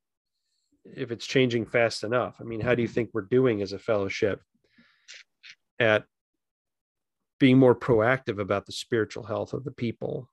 if 0.85 1.11
it's 1.11 1.27
changing 1.27 1.67
fast 1.67 2.05
enough. 2.05 2.37
I 2.41 2.45
mean, 2.45 2.61
how 2.61 2.75
do 2.75 2.83
you 2.83 2.89
think 2.89 3.11
we're 3.13 3.23
doing 3.23 3.63
as 3.63 3.73
a 3.73 3.79
fellowship 3.79 4.41
at 5.79 6.05
being 7.39 7.59
more 7.59 7.75
proactive 7.75 8.39
about 8.39 8.67
the 8.67 8.73
spiritual 8.73 9.25
health 9.25 9.53
of 9.53 9.65
the 9.65 9.71
people 9.71 10.29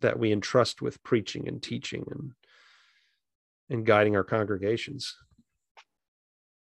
that 0.00 0.18
we 0.18 0.32
entrust 0.32 0.82
with 0.82 1.02
preaching 1.02 1.48
and 1.48 1.62
teaching 1.62 2.04
and 2.10 2.32
and 3.68 3.86
guiding 3.86 4.16
our 4.16 4.24
congregations? 4.24 5.14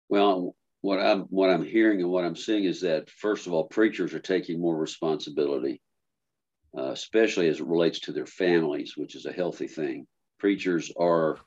Well, 0.10 0.56
what 0.82 1.00
I'm 1.00 1.22
what 1.24 1.50
I'm 1.50 1.64
hearing 1.64 2.02
and 2.02 2.10
what 2.10 2.26
I'm 2.26 2.36
seeing 2.36 2.66
is 2.66 2.82
that 2.82 3.10
first 3.10 3.48
of 3.48 3.54
all, 3.54 3.64
preachers 3.66 4.14
are 4.14 4.20
taking 4.20 4.60
more 4.60 4.78
responsibility, 4.78 5.82
uh, 6.78 6.92
especially 6.92 7.48
as 7.50 7.60
it 7.60 7.68
relates 7.68 8.00
to 8.00 8.12
their 8.12 8.26
families, 8.26 8.98
which 8.98 9.16
is 9.16 9.26
a 9.26 9.34
healthy 9.34 9.68
thing. 9.68 10.08
Preachers 10.40 10.92
are 10.98 11.40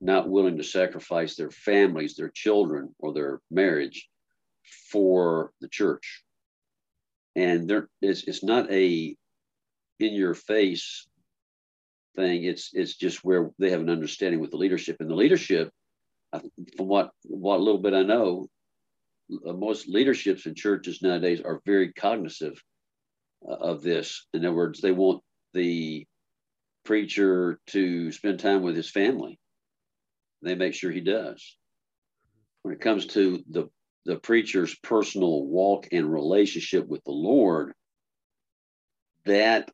not 0.00 0.28
willing 0.28 0.56
to 0.56 0.64
sacrifice 0.64 1.34
their 1.34 1.50
families, 1.50 2.14
their 2.14 2.30
children, 2.30 2.94
or 2.98 3.12
their 3.12 3.40
marriage 3.50 4.08
for 4.90 5.52
the 5.60 5.68
church. 5.68 6.22
And 7.34 7.68
there 7.68 7.88
is 8.00 8.24
it's 8.24 8.44
not 8.44 8.70
a 8.70 9.16
in 10.00 10.14
your 10.14 10.34
face 10.34 11.08
thing. 12.16 12.44
It's 12.44 12.70
it's 12.72 12.96
just 12.96 13.24
where 13.24 13.50
they 13.58 13.70
have 13.70 13.80
an 13.80 13.90
understanding 13.90 14.40
with 14.40 14.50
the 14.50 14.56
leadership. 14.56 14.96
And 15.00 15.10
the 15.10 15.14
leadership, 15.14 15.70
from 16.32 16.86
what 16.86 17.10
what 17.24 17.60
little 17.60 17.80
bit 17.80 17.94
I 17.94 18.02
know, 18.02 18.48
uh, 19.46 19.52
most 19.52 19.88
leaderships 19.88 20.46
in 20.46 20.54
churches 20.54 21.02
nowadays 21.02 21.40
are 21.40 21.60
very 21.66 21.92
cognizant 21.92 22.58
of 23.46 23.82
this. 23.82 24.26
In 24.32 24.44
other 24.44 24.54
words, 24.54 24.80
they 24.80 24.92
want 24.92 25.22
the 25.54 26.06
preacher 26.84 27.60
to 27.68 28.12
spend 28.12 28.40
time 28.40 28.62
with 28.62 28.76
his 28.76 28.90
family. 28.90 29.38
They 30.42 30.54
make 30.54 30.74
sure 30.74 30.90
he 30.90 31.00
does. 31.00 31.56
When 32.62 32.74
it 32.74 32.80
comes 32.80 33.06
to 33.08 33.42
the 33.50 33.68
the 34.04 34.16
preacher's 34.16 34.74
personal 34.76 35.44
walk 35.46 35.88
and 35.92 36.10
relationship 36.10 36.86
with 36.86 37.04
the 37.04 37.12
Lord, 37.12 37.74
that 39.26 39.70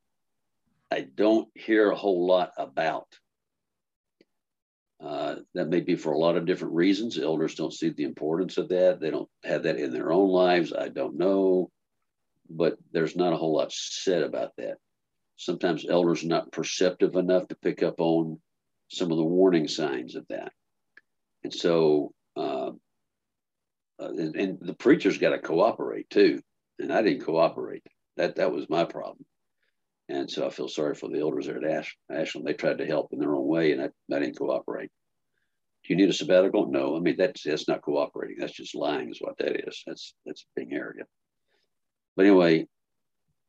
I 0.90 1.02
don't 1.02 1.48
hear 1.54 1.90
a 1.90 1.96
whole 1.96 2.26
lot 2.26 2.50
about. 2.58 3.06
Uh, 5.00 5.36
that 5.54 5.68
may 5.68 5.80
be 5.80 5.94
for 5.94 6.12
a 6.12 6.18
lot 6.18 6.36
of 6.36 6.46
different 6.46 6.74
reasons. 6.74 7.18
Elders 7.18 7.54
don't 7.54 7.72
see 7.72 7.90
the 7.90 8.04
importance 8.04 8.58
of 8.58 8.70
that. 8.70 9.00
They 9.00 9.10
don't 9.10 9.28
have 9.44 9.64
that 9.64 9.76
in 9.76 9.92
their 9.92 10.10
own 10.10 10.30
lives. 10.30 10.72
I 10.72 10.88
don't 10.88 11.16
know. 11.16 11.70
But 12.48 12.76
there's 12.92 13.16
not 13.16 13.32
a 13.32 13.36
whole 13.36 13.56
lot 13.56 13.72
said 13.72 14.22
about 14.22 14.52
that. 14.58 14.76
Sometimes 15.36 15.86
elders 15.88 16.22
are 16.24 16.28
not 16.28 16.52
perceptive 16.52 17.16
enough 17.16 17.48
to 17.48 17.56
pick 17.56 17.82
up 17.82 18.00
on 18.00 18.40
some 18.88 19.10
of 19.10 19.16
the 19.16 19.24
warning 19.24 19.66
signs 19.66 20.14
of 20.14 20.26
that. 20.28 20.52
And 21.42 21.52
so, 21.52 22.12
uh, 22.36 22.70
uh, 24.00 24.08
and, 24.08 24.36
and, 24.36 24.58
the 24.60 24.74
preacher's 24.74 25.18
got 25.18 25.30
to 25.30 25.38
cooperate 25.38 26.08
too. 26.10 26.40
And 26.78 26.92
I 26.92 27.02
didn't 27.02 27.24
cooperate. 27.24 27.82
That 28.16 28.36
that 28.36 28.52
was 28.52 28.68
my 28.68 28.84
problem. 28.84 29.24
And 30.08 30.30
so 30.30 30.46
I 30.46 30.50
feel 30.50 30.68
sorry 30.68 30.94
for 30.94 31.08
the 31.08 31.20
elders 31.20 31.46
there 31.46 31.56
at 31.56 31.78
Ash, 31.78 31.96
Ashland. 32.10 32.46
They 32.46 32.52
tried 32.52 32.78
to 32.78 32.86
help 32.86 33.12
in 33.12 33.18
their 33.18 33.34
own 33.34 33.46
way, 33.46 33.72
and 33.72 33.80
I, 33.80 33.88
I 34.14 34.18
didn't 34.18 34.36
cooperate. 34.38 34.90
Do 35.84 35.92
you 35.92 35.96
need 35.96 36.10
a 36.10 36.12
sabbatical? 36.12 36.70
No. 36.70 36.96
I 36.96 37.00
mean, 37.00 37.16
that's 37.16 37.42
that's 37.42 37.68
not 37.68 37.82
cooperating. 37.82 38.36
That's 38.38 38.52
just 38.52 38.74
lying, 38.74 39.10
is 39.10 39.20
what 39.20 39.36
that 39.38 39.66
is. 39.66 39.82
That's 39.86 40.14
that's 40.26 40.46
being 40.56 40.72
arrogant. 40.72 41.08
But 42.16 42.26
anyway, 42.26 42.66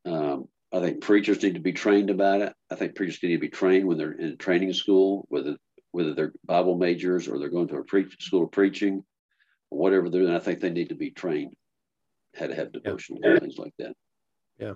um, 0.05 0.47
I 0.73 0.79
think 0.79 1.01
preachers 1.01 1.41
need 1.41 1.55
to 1.55 1.61
be 1.61 1.73
trained 1.73 2.09
about 2.09 2.41
it. 2.41 2.53
I 2.71 2.75
think 2.75 2.95
preachers 2.95 3.21
need 3.23 3.33
to 3.33 3.37
be 3.37 3.49
trained 3.49 3.87
when 3.87 3.97
they're 3.97 4.11
in 4.11 4.37
training 4.37 4.73
school, 4.73 5.25
whether 5.29 5.57
whether 5.91 6.13
they're 6.13 6.33
Bible 6.43 6.77
majors 6.77 7.27
or 7.27 7.39
they're 7.39 7.49
going 7.49 7.69
to 7.69 7.77
a 7.77 7.83
preach, 7.83 8.21
school 8.21 8.43
of 8.43 8.51
preaching, 8.51 9.03
or 9.71 9.79
whatever 9.79 10.09
they're 10.09 10.21
doing. 10.21 10.35
I 10.35 10.39
think 10.39 10.59
they 10.59 10.69
need 10.69 10.89
to 10.89 10.95
be 10.95 11.11
trained 11.11 11.53
how 12.35 12.47
to 12.47 12.55
have 12.55 12.73
devotional 12.73 13.21
yeah. 13.23 13.39
things 13.39 13.57
like 13.57 13.73
that. 13.79 13.93
Yeah. 14.59 14.73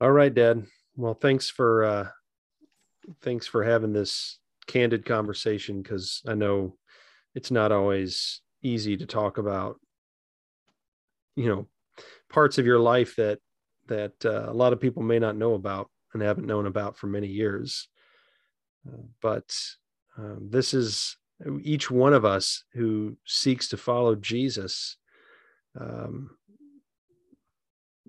All 0.00 0.10
right, 0.10 0.34
Dad. 0.34 0.66
Well, 0.96 1.14
thanks 1.14 1.48
for 1.48 1.84
uh 1.84 2.08
thanks 3.22 3.46
for 3.46 3.64
having 3.64 3.92
this 3.92 4.38
candid 4.66 5.04
conversation 5.04 5.82
because 5.82 6.22
I 6.26 6.34
know 6.34 6.76
it's 7.34 7.50
not 7.50 7.72
always 7.72 8.40
easy 8.62 8.96
to 8.96 9.06
talk 9.06 9.38
about 9.38 9.80
you 11.36 11.48
know 11.48 11.66
parts 12.30 12.58
of 12.58 12.66
your 12.66 12.78
life 12.78 13.16
that 13.16 13.38
that 13.88 14.12
uh, 14.24 14.46
a 14.48 14.54
lot 14.54 14.72
of 14.72 14.80
people 14.80 15.02
may 15.02 15.18
not 15.18 15.36
know 15.36 15.54
about 15.54 15.90
and 16.12 16.22
haven't 16.22 16.46
known 16.46 16.66
about 16.66 16.96
for 16.96 17.06
many 17.06 17.26
years. 17.26 17.88
Uh, 18.86 19.02
but 19.20 19.52
um, 20.16 20.48
this 20.50 20.72
is 20.74 21.16
each 21.62 21.90
one 21.90 22.12
of 22.12 22.24
us 22.24 22.64
who 22.74 23.16
seeks 23.26 23.68
to 23.68 23.76
follow 23.76 24.14
Jesus. 24.14 24.96
Um, 25.78 26.30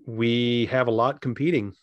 we 0.06 0.66
have 0.66 0.88
a 0.88 0.92
lot 0.92 1.20
competing 1.20 1.74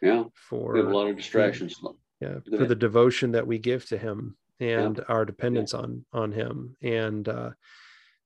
yeah. 0.00 0.24
For 0.34 0.72
we 0.72 0.80
have 0.80 0.88
a 0.88 0.96
lot 0.96 1.08
of 1.08 1.16
distractions. 1.16 1.80
Yeah. 2.20 2.38
for 2.56 2.66
the 2.66 2.74
devotion 2.74 3.32
that 3.32 3.46
we 3.46 3.58
give 3.58 3.86
to 3.86 3.98
him 3.98 4.36
and 4.58 4.96
yeah. 4.96 5.04
our 5.08 5.24
dependence 5.24 5.72
yeah. 5.72 5.80
on 5.80 6.04
on 6.12 6.32
him. 6.32 6.76
And 6.82 7.28
uh, 7.28 7.50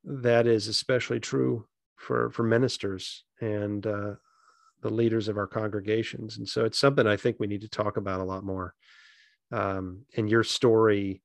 that 0.04 0.46
is 0.46 0.68
especially 0.68 1.20
true 1.20 1.66
for 2.02 2.30
for 2.30 2.42
ministers 2.42 3.24
and 3.40 3.86
uh, 3.86 4.14
the 4.82 4.90
leaders 4.90 5.28
of 5.28 5.38
our 5.38 5.46
congregations. 5.46 6.38
And 6.38 6.48
so 6.48 6.64
it's 6.64 6.78
something 6.78 7.06
I 7.06 7.16
think 7.16 7.36
we 7.38 7.46
need 7.46 7.62
to 7.62 7.68
talk 7.68 7.96
about 7.96 8.20
a 8.20 8.24
lot 8.24 8.44
more. 8.44 8.74
Um, 9.52 10.04
and 10.16 10.28
your 10.28 10.42
story 10.42 11.22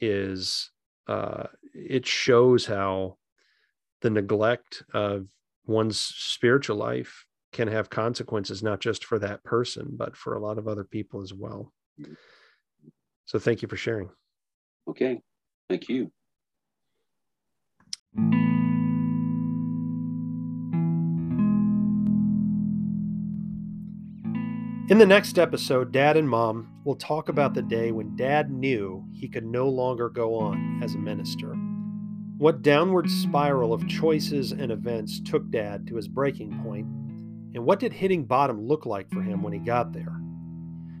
is 0.00 0.70
uh, 1.06 1.44
it 1.74 2.06
shows 2.06 2.64
how 2.66 3.18
the 4.00 4.10
neglect 4.10 4.82
of 4.92 5.28
one's 5.66 5.98
spiritual 5.98 6.76
life 6.76 7.26
can 7.52 7.68
have 7.68 7.88
consequences 7.88 8.62
not 8.62 8.80
just 8.80 9.04
for 9.04 9.18
that 9.18 9.42
person 9.44 9.88
but 9.92 10.16
for 10.16 10.34
a 10.34 10.40
lot 10.40 10.58
of 10.58 10.66
other 10.66 10.84
people 10.84 11.22
as 11.22 11.32
well 11.32 11.72
so 13.24 13.38
thank 13.38 13.62
you 13.62 13.68
for 13.68 13.76
sharing 13.76 14.10
okay 14.88 15.20
thank 15.70 15.88
you 15.88 16.10
In 24.94 24.98
the 24.98 25.06
next 25.06 25.40
episode, 25.40 25.90
Dad 25.90 26.16
and 26.16 26.28
Mom 26.28 26.68
will 26.84 26.94
talk 26.94 27.28
about 27.28 27.52
the 27.52 27.62
day 27.62 27.90
when 27.90 28.14
Dad 28.14 28.52
knew 28.52 29.04
he 29.12 29.26
could 29.26 29.44
no 29.44 29.68
longer 29.68 30.08
go 30.08 30.36
on 30.36 30.80
as 30.84 30.94
a 30.94 30.98
minister. 30.98 31.52
What 32.38 32.62
downward 32.62 33.10
spiral 33.10 33.72
of 33.72 33.88
choices 33.88 34.52
and 34.52 34.70
events 34.70 35.18
took 35.18 35.50
Dad 35.50 35.88
to 35.88 35.96
his 35.96 36.06
breaking 36.06 36.62
point, 36.62 36.86
and 37.56 37.64
what 37.64 37.80
did 37.80 37.92
hitting 37.92 38.24
bottom 38.24 38.68
look 38.68 38.86
like 38.86 39.10
for 39.10 39.20
him 39.20 39.42
when 39.42 39.52
he 39.52 39.58
got 39.58 39.92
there? 39.92 40.16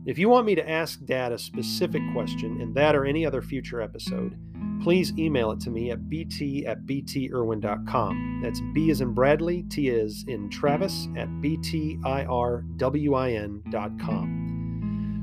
If 0.06 0.18
you 0.18 0.28
want 0.28 0.46
me 0.46 0.56
to 0.56 0.68
ask 0.68 1.04
Dad 1.04 1.30
a 1.30 1.38
specific 1.38 2.02
question 2.12 2.60
in 2.60 2.74
that 2.74 2.96
or 2.96 3.04
any 3.04 3.24
other 3.24 3.42
future 3.42 3.80
episode, 3.80 4.36
please 4.84 5.12
email 5.18 5.50
it 5.50 5.58
to 5.60 5.70
me 5.70 5.90
at 5.90 6.10
bt 6.10 6.66
at 6.66 6.84
btirwin.com. 6.84 8.40
That's 8.42 8.60
B 8.74 8.90
is 8.90 9.00
in 9.00 9.14
Bradley, 9.14 9.62
T 9.62 9.88
is 9.88 10.26
in 10.28 10.50
Travis 10.50 11.08
at 11.16 11.26
btirwin.com. 11.40 12.10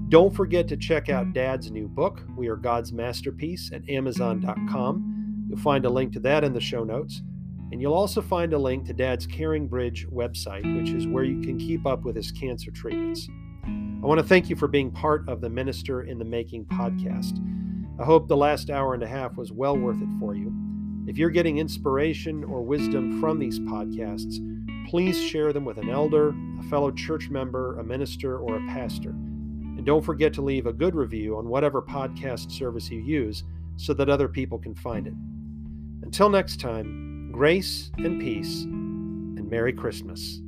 Don't 0.09 0.35
forget 0.35 0.67
to 0.67 0.75
check 0.75 1.09
out 1.09 1.33
Dad's 1.33 1.69
new 1.69 1.87
book, 1.87 2.23
We 2.35 2.47
Are 2.47 2.55
God's 2.55 2.91
Masterpiece, 2.91 3.71
at 3.71 3.87
amazon.com. 3.87 5.45
You'll 5.47 5.59
find 5.59 5.85
a 5.85 5.89
link 5.89 6.11
to 6.13 6.19
that 6.21 6.43
in 6.43 6.53
the 6.53 6.59
show 6.59 6.83
notes. 6.83 7.21
And 7.71 7.79
you'll 7.79 7.93
also 7.93 8.23
find 8.23 8.53
a 8.53 8.57
link 8.57 8.87
to 8.87 8.93
Dad's 8.93 9.27
Caring 9.27 9.67
Bridge 9.67 10.07
website, 10.09 10.65
which 10.75 10.89
is 10.89 11.05
where 11.05 11.23
you 11.23 11.39
can 11.39 11.59
keep 11.59 11.85
up 11.85 12.01
with 12.03 12.15
his 12.15 12.31
cancer 12.31 12.71
treatments. 12.71 13.29
I 13.63 14.07
want 14.07 14.19
to 14.19 14.25
thank 14.25 14.49
you 14.49 14.55
for 14.55 14.67
being 14.67 14.89
part 14.89 15.29
of 15.29 15.39
the 15.39 15.49
Minister 15.49 16.01
in 16.01 16.17
the 16.17 16.25
Making 16.25 16.65
podcast. 16.65 17.37
I 18.01 18.03
hope 18.03 18.27
the 18.27 18.35
last 18.35 18.71
hour 18.71 18.95
and 18.95 19.03
a 19.03 19.07
half 19.07 19.37
was 19.37 19.51
well 19.51 19.77
worth 19.77 20.01
it 20.01 20.09
for 20.19 20.33
you. 20.33 20.51
If 21.05 21.19
you're 21.19 21.29
getting 21.29 21.59
inspiration 21.59 22.43
or 22.43 22.63
wisdom 22.63 23.21
from 23.21 23.37
these 23.37 23.59
podcasts, 23.59 24.39
please 24.89 25.21
share 25.21 25.53
them 25.53 25.65
with 25.65 25.77
an 25.77 25.87
elder, 25.87 26.33
a 26.59 26.63
fellow 26.63 26.89
church 26.89 27.29
member, 27.29 27.77
a 27.77 27.83
minister, 27.83 28.39
or 28.39 28.55
a 28.55 28.65
pastor. 28.69 29.11
And 29.11 29.85
don't 29.85 30.03
forget 30.03 30.33
to 30.33 30.41
leave 30.41 30.65
a 30.65 30.73
good 30.73 30.95
review 30.95 31.37
on 31.37 31.47
whatever 31.47 31.79
podcast 31.79 32.51
service 32.51 32.89
you 32.89 33.01
use 33.01 33.43
so 33.77 33.93
that 33.93 34.09
other 34.09 34.27
people 34.27 34.57
can 34.57 34.73
find 34.73 35.05
it. 35.05 35.13
Until 36.01 36.29
next 36.29 36.59
time, 36.59 37.29
grace 37.31 37.91
and 37.97 38.19
peace, 38.19 38.63
and 38.63 39.47
Merry 39.47 39.73
Christmas. 39.73 40.41